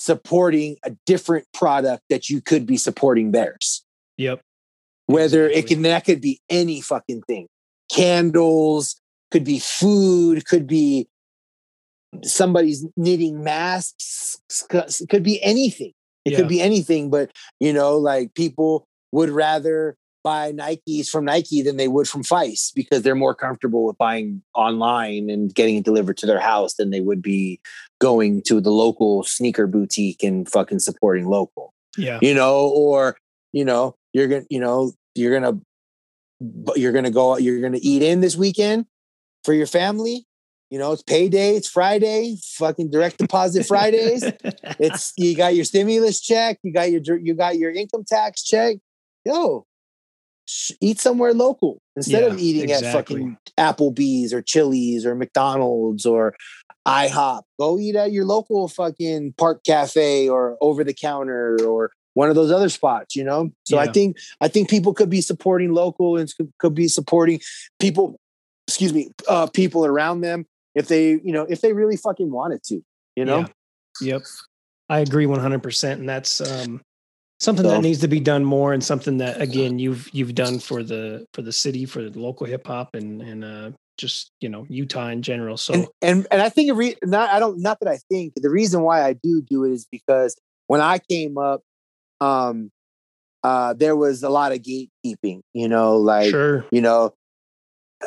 supporting 0.01 0.77
a 0.83 0.93
different 1.07 1.47
product 1.53 2.03
that 2.11 2.29
you 2.29 2.41
could 2.41 2.67
be 2.67 2.77
supporting 2.77 3.31
theirs. 3.31 3.85
Yep. 4.17 4.41
Whether 5.07 5.49
it 5.49 5.67
can 5.67 5.83
that 5.83 6.05
could 6.05 6.21
be 6.21 6.41
any 6.49 6.81
fucking 6.81 7.23
thing. 7.23 7.49
Candles, 7.93 9.01
could 9.31 9.45
be 9.45 9.59
food, 9.59 10.47
could 10.47 10.67
be 10.67 11.09
somebody's 12.23 12.87
knitting 12.97 13.45
masks. 13.45 14.41
Could 14.69 15.23
be 15.23 15.43
anything. 15.43 15.93
It 16.25 16.33
yeah. 16.33 16.39
could 16.39 16.49
be 16.49 16.61
anything, 16.61 17.11
but 17.11 17.31
you 17.61 17.73
know, 17.73 17.97
like 17.97 18.35
people 18.35 18.87
would 19.13 19.31
rather 19.31 19.97
buy 20.23 20.53
Nikes 20.53 21.09
from 21.09 21.25
Nike 21.25 21.63
than 21.63 21.77
they 21.77 21.89
would 21.89 22.09
from 22.09 22.23
Feist 22.23 22.75
because 22.75 23.03
they're 23.03 23.15
more 23.15 23.35
comfortable 23.35 23.85
with 23.85 23.99
buying 23.99 24.43
online 24.55 25.31
and 25.31 25.55
getting 25.55 25.77
it 25.77 25.85
delivered 25.85 26.17
to 26.19 26.27
their 26.27 26.41
house 26.41 26.75
than 26.75 26.91
they 26.91 27.01
would 27.01 27.23
be 27.23 27.61
going 28.01 28.43
to 28.43 28.61
the 28.61 28.71
local 28.71 29.23
sneaker 29.23 29.67
boutique 29.67 30.23
and 30.23 30.49
fucking 30.49 30.79
supporting 30.79 31.27
local. 31.27 31.73
Yeah. 31.97 32.19
You 32.23 32.35
know, 32.35 32.69
or, 32.69 33.17
you 33.53 33.65
know, 33.65 33.97
you're 34.13 34.29
going 34.29 34.43
to, 34.43 34.47
you 34.51 34.61
know, 34.61 34.93
you're 35.15 35.39
going 35.39 35.61
to, 35.61 36.81
you're 36.81 36.93
going 36.93 37.05
to 37.05 37.11
go, 37.11 37.37
you're 37.37 37.61
going 37.61 37.73
to 37.73 37.85
eat 37.85 38.03
in 38.03 38.21
this 38.21 38.37
weekend 38.37 38.87
for 39.45 39.53
your 39.53 39.67
family. 39.67 40.27
You 40.71 40.79
know, 40.79 40.93
it's 40.93 41.03
payday, 41.03 41.57
it's 41.57 41.69
Friday, 41.69 42.37
fucking 42.43 42.91
direct 42.91 43.19
deposit 43.19 43.67
Fridays. 43.67 44.23
it's 44.79 45.13
you 45.17 45.37
got 45.37 45.57
your 45.57 45.65
stimulus 45.65 46.21
check, 46.21 46.61
you 46.63 46.73
got 46.73 46.93
your 46.93 47.19
you 47.19 47.35
got 47.35 47.59
your 47.59 47.73
income 47.73 48.05
tax 48.07 48.45
check. 48.45 48.77
Yo, 49.25 49.67
eat 50.81 51.01
somewhere 51.01 51.35
local 51.35 51.81
instead 51.97 52.23
yeah, 52.23 52.29
of 52.29 52.39
eating 52.39 52.71
exactly. 52.71 52.89
at 52.89 52.93
fucking 52.93 53.39
Applebee's 53.59 54.33
or 54.33 54.43
Chili's 54.43 55.05
or 55.05 55.15
McDonald's 55.15 56.07
or 56.07 56.35
IHOP. 56.87 57.43
Go 57.59 57.79
eat 57.79 57.97
at 57.97 58.13
your 58.13 58.25
local 58.25 58.69
fucking 58.69 59.35
park 59.37 59.63
cafe 59.65 60.29
or 60.29 60.57
over 60.61 60.85
the 60.85 60.95
counter 60.95 61.59
or 61.65 61.93
one 62.15 62.29
of 62.29 62.35
those 62.35 62.51
other 62.51 62.69
spots, 62.69 63.15
you 63.15 63.25
know? 63.25 63.51
So 63.65 63.77
yeah. 63.77 63.83
I 63.83 63.93
think 63.93 64.17
I 64.41 64.49
think 64.49 64.69
people 64.69 64.95
could 64.95 65.11
be 65.11 65.21
supporting 65.21 65.73
local 65.73 66.17
and 66.17 66.33
could, 66.37 66.53
could 66.59 66.75
be 66.75 66.89
supporting 66.89 67.41
people, 67.79 68.19
excuse 68.67 68.93
me, 68.93 69.11
uh, 69.29 69.47
people 69.47 69.87
around 69.87 70.23
them 70.23 70.47
if 70.75 70.89
they, 70.89 71.11
you 71.11 71.33
know, 71.33 71.47
if 71.49 71.61
they 71.61 71.73
really 71.73 71.97
fucking 71.97 72.31
wanted 72.31 72.63
to, 72.65 72.83
you 73.17 73.25
know? 73.25 73.41
Yeah. 74.01 74.15
Yep. 74.15 74.23
I 74.89 74.99
agree 75.01 75.27
100% 75.27 75.93
and 75.93 76.09
that's 76.09 76.41
um 76.41 76.81
something 77.41 77.65
so, 77.65 77.71
that 77.71 77.81
needs 77.81 78.01
to 78.01 78.09
be 78.09 78.21
done 78.21 78.45
more 78.45 78.73
and 78.73 78.85
something 78.85 79.19
that 79.19 79.41
again 79.41 79.79
you've 79.79 80.09
you've 80.13 80.35
done 80.35 80.59
for 80.59 80.83
the 80.83 81.27
for 81.33 81.43
the 81.43 81.53
city 81.53 81.87
for 81.87 82.09
the 82.09 82.19
local 82.19 82.47
hip 82.47 82.67
hop 82.67 82.95
and 82.95 83.23
and 83.23 83.45
uh 83.45 83.71
just 83.99 84.33
you 84.41 84.49
know 84.49 84.65
Utah 84.69 85.09
in 85.09 85.23
general 85.23 85.57
so 85.57 85.75
and 85.75 85.87
and, 86.01 86.27
and 86.31 86.41
I 86.41 86.49
think 86.49 86.75
re- 86.75 86.97
not 87.03 87.31
I 87.31 87.39
don't 87.39 87.61
not 87.61 87.81
that 87.81 87.89
I 87.89 87.99
think 88.11 88.33
the 88.37 88.49
reason 88.49 88.83
why 88.83 89.05
I 89.05 89.13
do 89.13 89.43
do 89.43 89.65
it 89.65 89.73
is 89.73 89.87
because 89.91 90.37
when 90.69 90.81
I 90.81 90.99
came 90.99 91.37
up 91.37 91.63
um 92.21 92.71
uh 93.43 93.75
there 93.75 93.97
was 93.97 94.23
a 94.23 94.31
lot 94.31 94.53
of 94.53 94.59
gatekeeping 94.59 95.41
you 95.53 95.69
know 95.69 95.97
like 95.97 96.31
sure. 96.31 96.65
you 96.71 96.81
know 96.81 97.15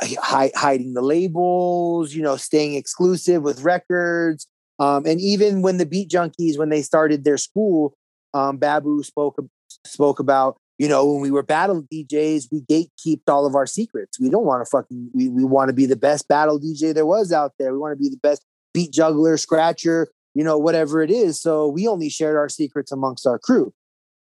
hi- 0.02 0.52
hiding 0.56 0.94
the 0.94 1.02
labels 1.02 2.14
you 2.14 2.24
know 2.24 2.38
staying 2.38 2.74
exclusive 2.74 3.44
with 3.44 3.62
records 3.62 4.48
um 4.80 5.06
and 5.06 5.22
even 5.22 5.62
when 5.62 5.78
the 5.78 5.86
beat 5.86 6.10
junkies 6.10 6.58
when 6.58 6.70
they 6.70 6.82
started 6.82 7.24
their 7.24 7.38
school 7.38 7.94
um, 8.34 8.58
Babu 8.58 9.04
spoke 9.04 9.38
spoke 9.86 10.20
about. 10.20 10.58
You 10.80 10.90
know, 10.90 11.06
when 11.06 11.22
we 11.22 11.30
were 11.30 11.44
battle 11.44 11.84
DJs, 11.94 12.48
we 12.52 12.62
gatekeeped 12.62 13.30
all 13.30 13.46
of 13.46 13.56
our 13.56 13.68
secrets. 13.68 14.20
We 14.20 14.30
don't 14.30 14.46
want 14.46 14.66
to 14.66 14.70
fucking. 14.70 15.12
We 15.14 15.30
we 15.30 15.44
want 15.44 15.70
to 15.70 15.74
be 15.74 15.86
the 15.86 15.96
best 15.96 16.28
battle 16.28 16.60
DJ 16.60 16.94
there 16.94 17.06
was 17.06 17.32
out 17.32 17.54
there. 17.60 17.72
We 17.72 17.78
want 17.78 17.94
to 17.98 18.02
be 18.04 18.10
the 18.10 18.18
best 18.18 18.44
beat 18.74 18.92
juggler, 18.92 19.38
scratcher, 19.38 20.10
you 20.34 20.44
know, 20.44 20.58
whatever 20.58 21.02
it 21.02 21.12
is. 21.12 21.40
So 21.40 21.68
we 21.68 21.88
only 21.88 22.10
shared 22.10 22.36
our 22.36 22.50
secrets 22.50 22.92
amongst 22.92 23.28
our 23.28 23.38
crew. 23.38 23.72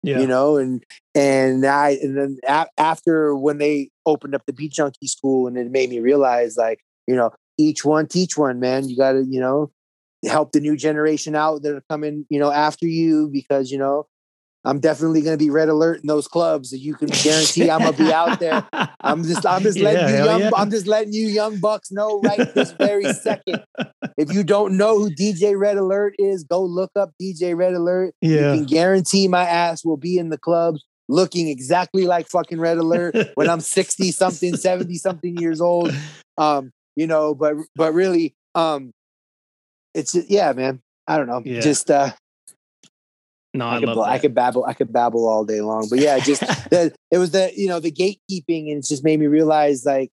Yeah. 0.03 0.19
You 0.19 0.27
know, 0.27 0.57
and 0.57 0.85
and 1.15 1.65
I 1.65 1.91
and 2.03 2.17
then 2.17 2.39
a- 2.47 2.67
after 2.77 3.37
when 3.37 3.59
they 3.59 3.91
opened 4.05 4.35
up 4.35 4.43
the 4.47 4.53
beat 4.53 4.73
junkie 4.73 5.07
school, 5.07 5.47
and 5.47 5.57
it 5.57 5.71
made 5.71 5.91
me 5.91 6.01
realize, 6.01 6.57
like, 6.57 6.81
you 7.07 7.15
know, 7.15 7.31
each 7.57 7.85
one 7.85 8.09
teach 8.09 8.37
one, 8.37 8.59
man. 8.59 8.89
You 8.89 8.97
got 8.97 9.13
to, 9.13 9.25
you 9.25 9.41
know, 9.41 9.71
help 10.29 10.53
the 10.53 10.61
new 10.61 10.77
generation 10.77 11.35
out 11.35 11.63
that 11.63 11.75
are 11.75 11.85
coming, 11.89 12.27
you 12.29 12.39
know, 12.39 12.51
after 12.51 12.87
you 12.87 13.29
because, 13.33 13.71
you 13.71 13.79
know, 13.79 14.07
I'm 14.65 14.79
definitely 14.79 15.23
going 15.23 15.37
to 15.37 15.45
be 15.45 15.51
red 15.51 15.69
alert 15.69 16.01
in 16.03 16.07
those 16.07 16.29
clubs. 16.29 16.71
So 16.71 16.77
you 16.77 16.95
can 16.95 17.09
guarantee 17.23 17.69
I'm 17.71 17.81
going 17.81 17.95
to 17.95 18.05
be 18.05 18.13
out 18.13 18.39
there. 18.39 18.67
I'm 19.01 19.25
just, 19.25 19.45
I'm 19.45 19.63
just 19.63 19.79
letting 19.79 20.09
yeah, 20.09 20.19
you 20.21 20.25
young, 20.25 20.41
yeah. 20.41 20.51
I'm 20.57 20.71
just 20.71 20.87
letting 20.87 21.13
you 21.13 21.27
young 21.27 21.59
bucks 21.59 21.91
know 21.91 22.21
right 22.21 22.55
this 22.55 22.73
very 22.73 23.13
second. 23.13 23.65
If 24.17 24.33
you 24.33 24.45
don't 24.45 24.77
know 24.77 24.99
who 24.99 25.11
DJ 25.11 25.59
Red 25.59 25.79
Alert 25.79 26.15
is, 26.19 26.45
go 26.45 26.63
look 26.63 26.93
up 26.95 27.11
DJ 27.21 27.57
Red 27.57 27.75
Alert. 27.75 28.15
Yeah. 28.21 28.53
You 28.53 28.59
can 28.59 28.65
guarantee 28.67 29.27
my 29.27 29.43
ass 29.43 29.85
will 29.85 29.97
be 29.97 30.19
in 30.19 30.29
the 30.29 30.39
clubs 30.39 30.85
looking 31.09 31.49
exactly 31.49 32.07
like 32.07 32.29
fucking 32.29 32.61
Red 32.61 32.79
Alert 32.79 33.17
when 33.35 33.51
I'm 33.51 33.61
60 33.61 34.13
something, 34.13 34.57
70 34.57 34.95
something 34.97 35.37
years 35.37 35.61
old. 35.61 35.93
Um, 36.39 36.73
you 36.97 37.07
know, 37.07 37.35
but, 37.35 37.57
but 37.77 37.93
really, 37.93 38.35
um, 38.55 38.95
it's 39.95 40.15
yeah, 40.15 40.53
man. 40.53 40.81
I 41.07 41.17
don't 41.17 41.27
know. 41.27 41.43
Yeah. 41.45 41.61
Just 41.61 41.91
uh 41.91 42.13
no, 43.55 43.67
I, 43.67 43.77
I 43.77 43.81
could, 43.81 43.99
I 43.99 44.19
could 44.19 44.35
babble, 44.35 44.65
I 44.65 44.73
could 44.73 44.93
babble 44.93 45.29
all 45.29 45.45
day 45.45 45.61
long. 45.61 45.87
But 45.91 45.99
yeah, 45.99 46.19
just 46.19 46.41
the, 46.71 46.95
it 47.11 47.19
was 47.19 47.33
the 47.33 47.53
you 47.55 47.69
know 47.69 47.81
the 47.81 47.93
gatekeeping, 47.93 48.71
and 48.71 48.79
it 48.79 48.85
just 48.85 49.05
made 49.05 49.21
me 49.21 49.27
realize 49.27 49.85
like, 49.85 50.11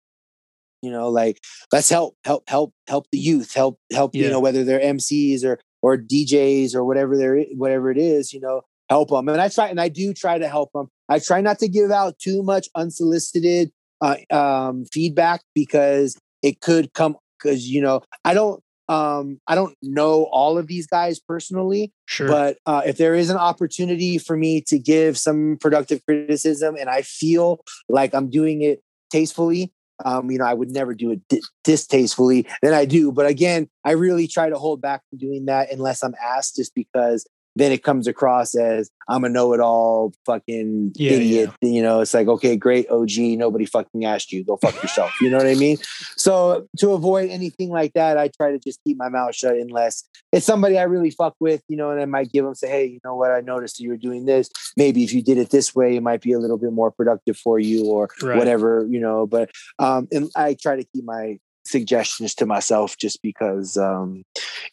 you 0.82 0.90
know, 0.90 1.10
like 1.10 1.40
let's 1.72 1.90
help, 1.90 2.16
help, 2.24 2.50
help, 2.50 2.74
help 2.88 3.08
the 3.12 3.18
youth, 3.18 3.54
help, 3.54 3.78
help. 3.92 4.16
Yeah. 4.16 4.26
You 4.26 4.30
know, 4.30 4.40
whether 4.40 4.64
they're 4.64 4.80
MCs 4.80 5.44
or 5.44 5.60
or 5.82 5.98
DJs 5.98 6.76
or 6.76 6.86
whatever 6.86 7.18
they're 7.18 7.44
whatever 7.56 7.92
it 7.92 7.98
is, 7.98 8.32
you 8.32 8.40
know, 8.40 8.62
help 8.90 9.10
them. 9.10 9.28
And 9.28 9.42
I 9.42 9.50
try, 9.50 9.68
and 9.68 9.82
I 9.82 9.90
do 9.90 10.14
try 10.14 10.38
to 10.38 10.48
help 10.48 10.72
them. 10.74 10.88
I 11.10 11.20
try 11.20 11.42
not 11.42 11.60
to 11.60 11.68
give 11.68 11.92
out 11.92 12.18
too 12.20 12.42
much 12.42 12.70
unsolicited 12.74 13.72
uh, 14.02 14.16
um, 14.32 14.86
feedback 14.92 15.42
because 15.54 16.18
it 16.42 16.62
could 16.62 16.94
come 16.94 17.18
because 17.38 17.68
you 17.68 17.82
know 17.82 18.02
I 18.24 18.34
don't 18.34 18.62
um, 18.88 19.40
I 19.48 19.56
don't 19.56 19.76
know 19.82 20.26
all 20.32 20.58
of 20.58 20.68
these 20.68 20.88
guys 20.88 21.20
personally, 21.20 21.92
sure. 22.06 22.28
but 22.28 22.58
uh, 22.66 22.82
if 22.86 22.98
there 22.98 23.16
is 23.16 23.30
an 23.30 23.38
opportunity 23.38 24.18
for 24.18 24.38
me 24.38 24.62
to 24.68 24.78
give 24.78 25.18
some 25.18 25.58
productive 25.60 26.06
criticism 26.06 26.76
and 26.80 26.90
I 26.90 27.02
feel 27.02 27.64
like 27.90 28.14
I'm 28.14 28.30
doing 28.30 28.62
it 28.62 28.84
tastefully, 29.10 29.74
um, 30.04 30.30
you 30.30 30.38
know, 30.38 30.46
I 30.46 30.54
would 30.54 30.72
never 30.72 30.94
do 30.94 31.12
it 31.12 31.22
di- 31.30 31.42
distastefully, 31.64 32.46
then 32.62 32.74
I 32.74 32.86
do. 32.86 33.12
But 33.12 33.28
again, 33.28 33.70
I 33.84 33.92
really 33.92 34.28
try 34.28 34.50
to 34.50 34.58
hold 34.58 34.82
back 34.82 35.02
from 35.10 35.20
doing 35.20 35.46
that 35.46 35.72
unless 35.72 36.04
I'm 36.04 36.16
asked, 36.22 36.58
just 36.58 36.76
because 36.76 37.26
then 37.56 37.72
it 37.72 37.84
comes 37.84 38.08
across 38.08 38.56
as 38.56 38.90
I'm 39.08 39.24
a 39.24 39.30
know-it-all 39.30 40.14
fucking 40.26 40.94
yeah, 40.96 41.12
idiot. 41.12 41.52
Yeah. 41.62 41.70
You 41.70 41.82
know, 41.82 42.02
it's 42.02 42.14
like, 42.14 42.28
okay, 42.28 42.56
great 42.58 42.90
OG, 42.90 43.18
nobody 43.18 43.66
fucking 43.66 44.04
asked 44.04 44.32
you. 44.32 44.44
Go 44.44 44.58
fuck 44.58 44.82
yourself. 44.82 45.14
You 45.22 45.30
know 45.30 45.38
what 45.38 45.48
I 45.48 45.56
mean? 45.56 45.78
So 46.18 46.68
to 46.80 46.94
avoid 46.94 47.30
anything 47.30 47.70
like 47.70 47.94
that, 47.94 48.18
I 48.18 48.30
try 48.30 48.52
to 48.52 48.60
just 48.60 48.80
keep 48.84 48.98
my 48.98 49.10
mouth 49.10 49.36
shut 49.36 49.56
unless 49.56 50.04
it's 50.32 50.46
somebody 50.46 50.78
I 50.78 50.84
really 50.84 51.12
fuck 51.12 51.36
with, 51.40 51.62
you 51.68 51.78
know, 51.78 51.92
and 51.92 52.02
I 52.02 52.06
might 52.06 52.32
give 52.32 52.46
them 52.46 52.56
say, 52.56 52.68
hey, 52.68 52.86
you 52.86 53.00
know 53.04 53.16
what, 53.16 53.32
I 53.32 53.42
noticed 53.42 53.80
you 53.80 53.90
were 53.90 53.98
doing 53.98 54.26
this. 54.26 54.50
Maybe 54.76 55.04
if 55.04 55.14
you 55.14 55.22
did 55.22 55.38
it 55.38 55.50
this 55.50 55.74
way, 55.76 55.96
it 55.96 56.04
might 56.04 56.22
be 56.22 56.34
a 56.34 56.40
little 56.40 56.58
bit 56.58 56.74
more 56.74 56.92
productive 56.92 57.38
for 57.38 57.60
you 57.60 57.86
or 57.86 58.10
right. 58.22 58.38
whatever, 58.38 58.86
you 58.90 59.00
know. 59.00 59.28
But 59.28 59.52
um 59.80 60.08
and 60.12 60.30
I 60.36 60.56
try 60.60 60.76
to 60.76 60.84
keep 60.84 61.06
my 61.06 61.40
suggestions 61.66 62.36
to 62.36 62.46
myself 62.46 62.98
just 62.98 63.22
because 63.22 63.78
um, 63.78 64.24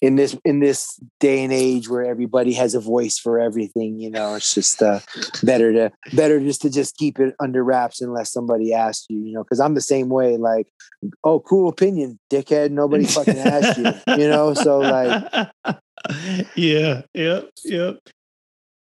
in 0.00 0.16
this 0.16 0.36
in 0.44 0.60
this 0.60 1.00
day 1.20 1.42
and 1.42 1.52
age 1.52 1.88
where 1.88 2.04
everybody 2.04 2.52
has 2.52 2.74
a 2.74 2.80
voice 2.80 3.18
for 3.18 3.38
everything 3.38 3.98
you 3.98 4.10
know 4.10 4.34
it's 4.34 4.54
just 4.54 4.82
uh, 4.82 5.00
better 5.42 5.72
to 5.72 5.90
better 6.14 6.40
just 6.40 6.62
to 6.62 6.70
just 6.70 6.96
keep 6.96 7.18
it 7.18 7.34
under 7.40 7.64
wraps 7.64 8.00
unless 8.00 8.32
somebody 8.32 8.72
asks 8.72 9.06
you 9.08 9.18
you 9.18 9.32
know 9.32 9.42
because 9.42 9.60
i'm 9.60 9.74
the 9.74 9.80
same 9.80 10.08
way 10.08 10.36
like 10.36 10.68
oh 11.24 11.40
cool 11.40 11.68
opinion 11.68 12.18
dickhead 12.30 12.70
nobody 12.70 13.04
fucking 13.04 13.38
asked 13.38 13.78
you 13.78 13.92
you 14.16 14.28
know? 14.28 14.54
So 14.54 14.78
like 14.78 15.48
yeah 16.56 17.02
yep 17.14 17.50
yep 17.64 17.98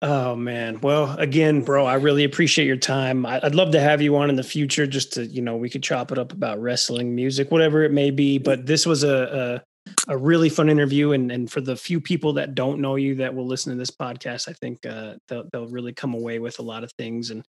Oh 0.03 0.35
man. 0.35 0.81
Well, 0.81 1.17
again, 1.19 1.63
bro, 1.63 1.87
I 1.87 1.95
really 1.95 2.25
appreciate 2.25 2.67
your 2.67 2.77
time. 2.77 3.25
I'd 3.25 3.55
love 3.55 3.71
to 3.71 3.81
have 3.81 4.03
you 4.03 4.17
on 4.17 4.31
in 4.31 4.37
the 4.37 4.43
future 4.43 4.85
just 4.85 5.13
to, 5.13 5.27
you 5.27 5.41
know, 5.43 5.57
we 5.57 5.71
could 5.71 5.85
chop 5.85 6.11
it 6.11 6.19
up 6.19 6.33
about 6.33 6.61
wrestling, 6.61 7.15
music, 7.15 7.53
whatever 7.53 7.85
it 7.85 7.93
may 7.93 8.11
be. 8.11 8.39
But 8.39 8.67
this 8.67 8.85
was 8.85 9.05
a 9.05 9.63
a, 10.09 10.13
a 10.13 10.19
really 10.19 10.49
fun 10.49 10.69
interview, 10.69 11.13
and 11.13 11.31
and 11.31 11.51
for 11.51 11.61
the 11.61 11.77
few 11.77 12.01
people 12.01 12.33
that 12.33 12.57
don't 12.57 12.81
know 12.81 12.97
you 12.97 13.15
that 13.17 13.33
will 13.33 13.47
listen 13.47 13.73
to 13.73 13.79
this 13.79 13.93
podcast, 13.93 14.49
I 14.49 14.55
think 14.55 14.85
uh, 14.87 15.15
they'll 15.29 15.45
they'll 15.53 15.69
really 15.69 15.93
come 15.93 16.15
away 16.15 16.41
with 16.41 16.59
a 16.59 16.63
lot 16.63 16.83
of 16.83 16.91
things 16.99 17.31
and 17.31 17.45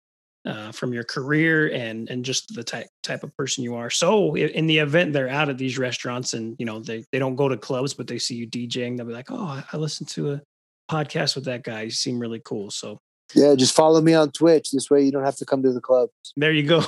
uh, 0.46 0.74
from 0.74 0.92
your 0.94 1.06
career 1.06 1.72
and 1.72 2.10
and 2.10 2.26
just 2.26 2.54
the 2.54 2.66
type 2.66 2.88
type 3.02 3.24
of 3.24 3.34
person 3.38 3.64
you 3.64 3.76
are. 3.76 3.90
So 3.90 4.36
in 4.36 4.68
the 4.68 4.80
event 4.80 5.14
they're 5.14 5.30
out 5.30 5.48
at 5.48 5.58
these 5.58 5.78
restaurants 5.78 6.34
and 6.34 6.58
you 6.60 6.66
know 6.66 6.82
they 6.82 7.06
they 7.14 7.20
don't 7.20 7.38
go 7.38 7.48
to 7.48 7.56
clubs, 7.56 7.94
but 7.94 8.08
they 8.08 8.20
see 8.20 8.36
you 8.36 8.48
DJing, 8.48 8.98
they'll 8.98 9.08
be 9.08 9.14
like, 9.14 9.32
oh, 9.32 9.64
I 9.72 9.78
listened 9.78 10.10
to 10.10 10.34
a 10.34 10.42
podcast 10.90 11.36
with 11.36 11.46
that 11.46 11.64
guy. 11.64 11.84
You 11.84 11.92
seem 11.92 12.20
really 12.20 12.42
cool. 12.44 12.72
So 12.72 13.00
yeah, 13.34 13.56
just 13.56 13.76
follow 13.76 14.02
me 14.02 14.14
on 14.14 14.32
Twitch. 14.32 14.72
This 14.72 14.90
way 14.90 15.04
you 15.04 15.12
don't 15.12 15.24
have 15.24 15.38
to 15.38 15.46
come 15.46 15.64
to 15.64 15.72
the 15.72 15.82
club. 15.82 16.10
There 16.36 16.52
you 16.52 16.64
go. 16.64 16.84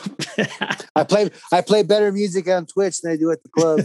I 0.96 1.04
play 1.04 1.30
I 1.52 1.62
play 1.62 1.84
better 1.84 2.12
music 2.12 2.48
on 2.48 2.66
Twitch 2.66 3.02
than 3.02 3.14
I 3.14 3.18
do 3.18 3.32
at 3.32 3.40
the 3.44 3.50
club. 3.50 3.80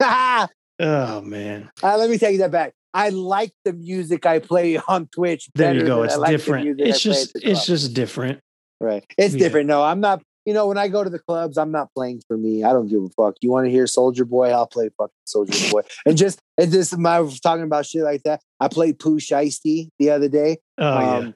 oh 0.80 1.20
man. 1.22 1.70
Uh, 1.82 1.96
let 1.96 2.10
me 2.10 2.18
take 2.18 2.38
that 2.38 2.50
back. 2.50 2.72
I 2.92 3.08
like 3.08 3.52
the 3.64 3.72
music 3.72 4.24
I 4.24 4.38
play 4.38 4.78
on 4.78 5.08
Twitch. 5.08 5.50
There 5.54 5.74
you 5.74 5.84
go. 5.84 6.04
It's 6.04 6.18
different. 6.18 6.80
It's 6.80 7.00
just 7.00 7.32
it's 7.34 7.66
just 7.66 7.94
different. 7.94 8.40
Right. 8.80 9.04
It's 9.18 9.34
yeah. 9.34 9.40
different. 9.40 9.66
No, 9.66 9.82
I'm 9.82 10.00
not 10.00 10.22
you 10.46 10.52
know, 10.52 10.66
when 10.66 10.78
I 10.78 10.88
go 10.88 11.02
to 11.04 11.10
the 11.10 11.18
clubs, 11.18 11.56
I'm 11.56 11.70
not 11.70 11.92
playing 11.94 12.22
for 12.28 12.36
me. 12.36 12.64
I 12.64 12.72
don't 12.72 12.88
give 12.88 13.02
a 13.02 13.08
fuck. 13.10 13.36
You 13.40 13.50
want 13.50 13.66
to 13.66 13.70
hear 13.70 13.84
Soulja 13.84 14.28
Boy? 14.28 14.50
I'll 14.50 14.66
play 14.66 14.90
fucking 14.98 15.12
Soulja 15.26 15.72
Boy. 15.72 15.82
And 16.06 16.16
just 16.16 16.38
and 16.58 16.70
just 16.70 16.96
was 16.96 17.40
talking 17.40 17.64
about 17.64 17.86
shit 17.86 18.02
like 18.02 18.22
that. 18.24 18.40
I 18.60 18.68
played 18.68 18.98
Pooh 18.98 19.18
Shiesty 19.18 19.88
the 19.98 20.10
other 20.10 20.28
day. 20.28 20.58
Oh 20.78 21.00
yeah. 21.00 21.16
um, 21.16 21.34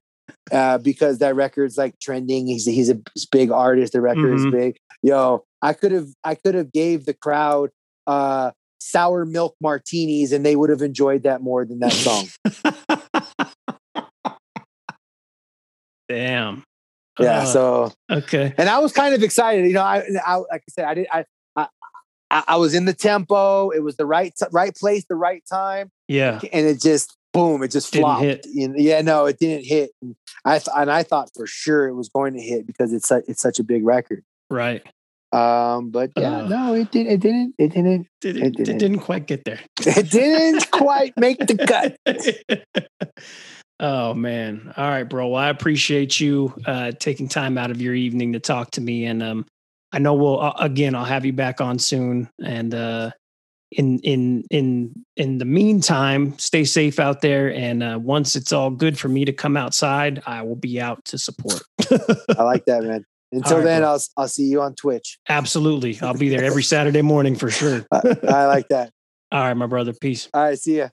uh, 0.52 0.78
because 0.78 1.18
that 1.18 1.34
record's 1.36 1.78
like 1.78 1.98
trending. 2.00 2.46
He's 2.46 2.66
he's 2.66 2.90
a 2.90 2.98
big 3.32 3.50
artist. 3.50 3.92
The 3.94 4.00
record 4.00 4.32
Mhm. 4.32 4.46
is 4.46 4.52
big. 4.52 4.76
Yo, 5.02 5.44
I 5.62 5.72
could 5.72 5.92
have 5.92 6.08
I 6.24 6.34
could 6.34 6.54
have 6.54 6.72
gave 6.72 7.06
the 7.06 7.14
crowd 7.14 7.70
uh 8.06 8.50
sour 8.80 9.24
milk 9.24 9.54
martinis 9.60 10.32
and 10.32 10.44
they 10.46 10.54
would 10.56 10.70
have 10.70 10.82
enjoyed 10.82 11.24
that 11.24 11.42
more 11.42 11.64
than 11.64 11.78
that 11.80 11.92
song. 11.92 12.28
Damn. 16.08 16.64
Yeah. 17.20 17.40
Uh, 17.40 17.44
So 17.46 17.92
okay. 18.10 18.54
and 18.58 18.68
I 18.68 18.78
was 18.78 18.92
kind 18.92 19.14
of 19.14 19.22
excited. 19.22 19.66
You 19.66 19.72
know, 19.74 19.82
I, 19.82 20.04
I 20.26 20.36
like 20.36 20.62
I 20.68 20.70
said, 20.70 20.84
I 20.84 20.94
did 20.94 21.06
I. 21.12 21.24
I 21.56 21.66
I 22.30 22.56
was 22.56 22.74
in 22.74 22.84
the 22.84 22.92
tempo. 22.92 23.70
It 23.70 23.80
was 23.82 23.96
the 23.96 24.04
right 24.04 24.34
t- 24.38 24.44
right 24.52 24.74
place, 24.76 25.04
the 25.08 25.14
right 25.14 25.42
time, 25.50 25.90
Yeah. 26.08 26.38
and 26.52 26.66
it 26.66 26.78
just 26.80 27.16
boom, 27.32 27.62
it 27.62 27.70
just 27.70 27.90
Didn't 27.92 28.04
flopped. 28.04 28.22
hit. 28.22 28.46
Yeah, 28.52 29.00
no, 29.00 29.24
it 29.24 29.38
didn't 29.38 29.64
hit. 29.64 29.92
And 30.02 30.14
I 30.44 30.58
th- 30.58 30.68
and 30.76 30.90
I 30.90 31.04
thought 31.04 31.30
for 31.34 31.46
sure 31.46 31.88
it 31.88 31.94
was 31.94 32.10
going 32.10 32.34
to 32.34 32.40
hit 32.40 32.66
because 32.66 32.92
it's 32.92 33.08
such 33.08 33.24
it's 33.28 33.40
such 33.40 33.58
a 33.58 33.64
big 33.64 33.82
record. 33.84 34.24
Right. 34.50 34.82
Um, 35.32 35.88
but 35.90 36.10
yeah, 36.18 36.40
Uh. 36.44 36.48
no, 36.48 36.74
it 36.74 36.90
didn't. 36.90 37.12
It 37.12 37.20
didn't. 37.20 37.54
It 37.58 37.68
didn't. 37.72 38.06
Did 38.20 38.36
It 38.36 38.42
it, 38.42 38.46
it 38.46 38.56
didn't. 38.56 38.78
didn't 38.78 38.98
quite 39.00 39.26
get 39.26 39.44
there. 39.46 39.60
It 39.86 40.10
didn't 40.10 40.70
quite 40.70 41.14
make 41.16 41.38
the 41.38 41.56
cut. 41.56 41.96
oh 43.80 44.14
man. 44.14 44.72
All 44.76 44.88
right, 44.88 45.04
bro. 45.04 45.28
Well, 45.28 45.42
I 45.42 45.48
appreciate 45.48 46.20
you 46.20 46.54
uh 46.66 46.92
taking 46.92 47.28
time 47.28 47.58
out 47.58 47.70
of 47.70 47.80
your 47.80 47.94
evening 47.94 48.32
to 48.34 48.40
talk 48.40 48.70
to 48.72 48.80
me 48.80 49.04
and 49.04 49.22
um 49.22 49.46
I 49.92 49.98
know 49.98 50.14
we'll 50.14 50.40
uh, 50.40 50.54
again 50.58 50.94
I'll 50.94 51.04
have 51.04 51.24
you 51.24 51.32
back 51.32 51.60
on 51.60 51.78
soon 51.78 52.28
and 52.44 52.74
uh 52.74 53.10
in 53.70 53.98
in 54.00 54.44
in 54.50 55.04
in 55.16 55.38
the 55.38 55.44
meantime 55.44 56.38
stay 56.38 56.64
safe 56.64 56.98
out 56.98 57.20
there 57.20 57.52
and 57.52 57.82
uh 57.82 57.98
once 58.00 58.34
it's 58.34 58.52
all 58.52 58.70
good 58.70 58.98
for 58.98 59.08
me 59.08 59.24
to 59.24 59.32
come 59.32 59.56
outside 59.56 60.22
I 60.26 60.42
will 60.42 60.56
be 60.56 60.80
out 60.80 61.04
to 61.06 61.18
support. 61.18 61.62
I 62.36 62.42
like 62.42 62.64
that, 62.66 62.84
man. 62.84 63.04
Until 63.32 63.58
right, 63.58 63.64
then, 63.64 63.82
bro. 63.82 63.90
I'll 63.90 64.00
I'll 64.16 64.28
see 64.28 64.44
you 64.44 64.62
on 64.62 64.74
Twitch. 64.74 65.18
Absolutely. 65.28 65.98
I'll 66.00 66.14
be 66.14 66.30
there 66.30 66.44
every 66.44 66.62
Saturday 66.74 67.02
morning 67.02 67.36
for 67.36 67.50
sure. 67.50 67.84
I, 67.92 68.16
I 68.26 68.46
like 68.46 68.68
that. 68.68 68.90
All 69.32 69.40
right, 69.40 69.54
my 69.54 69.66
brother. 69.66 69.92
Peace. 69.92 70.28
All 70.32 70.42
right, 70.42 70.58
see 70.58 70.78
ya. 70.78 70.88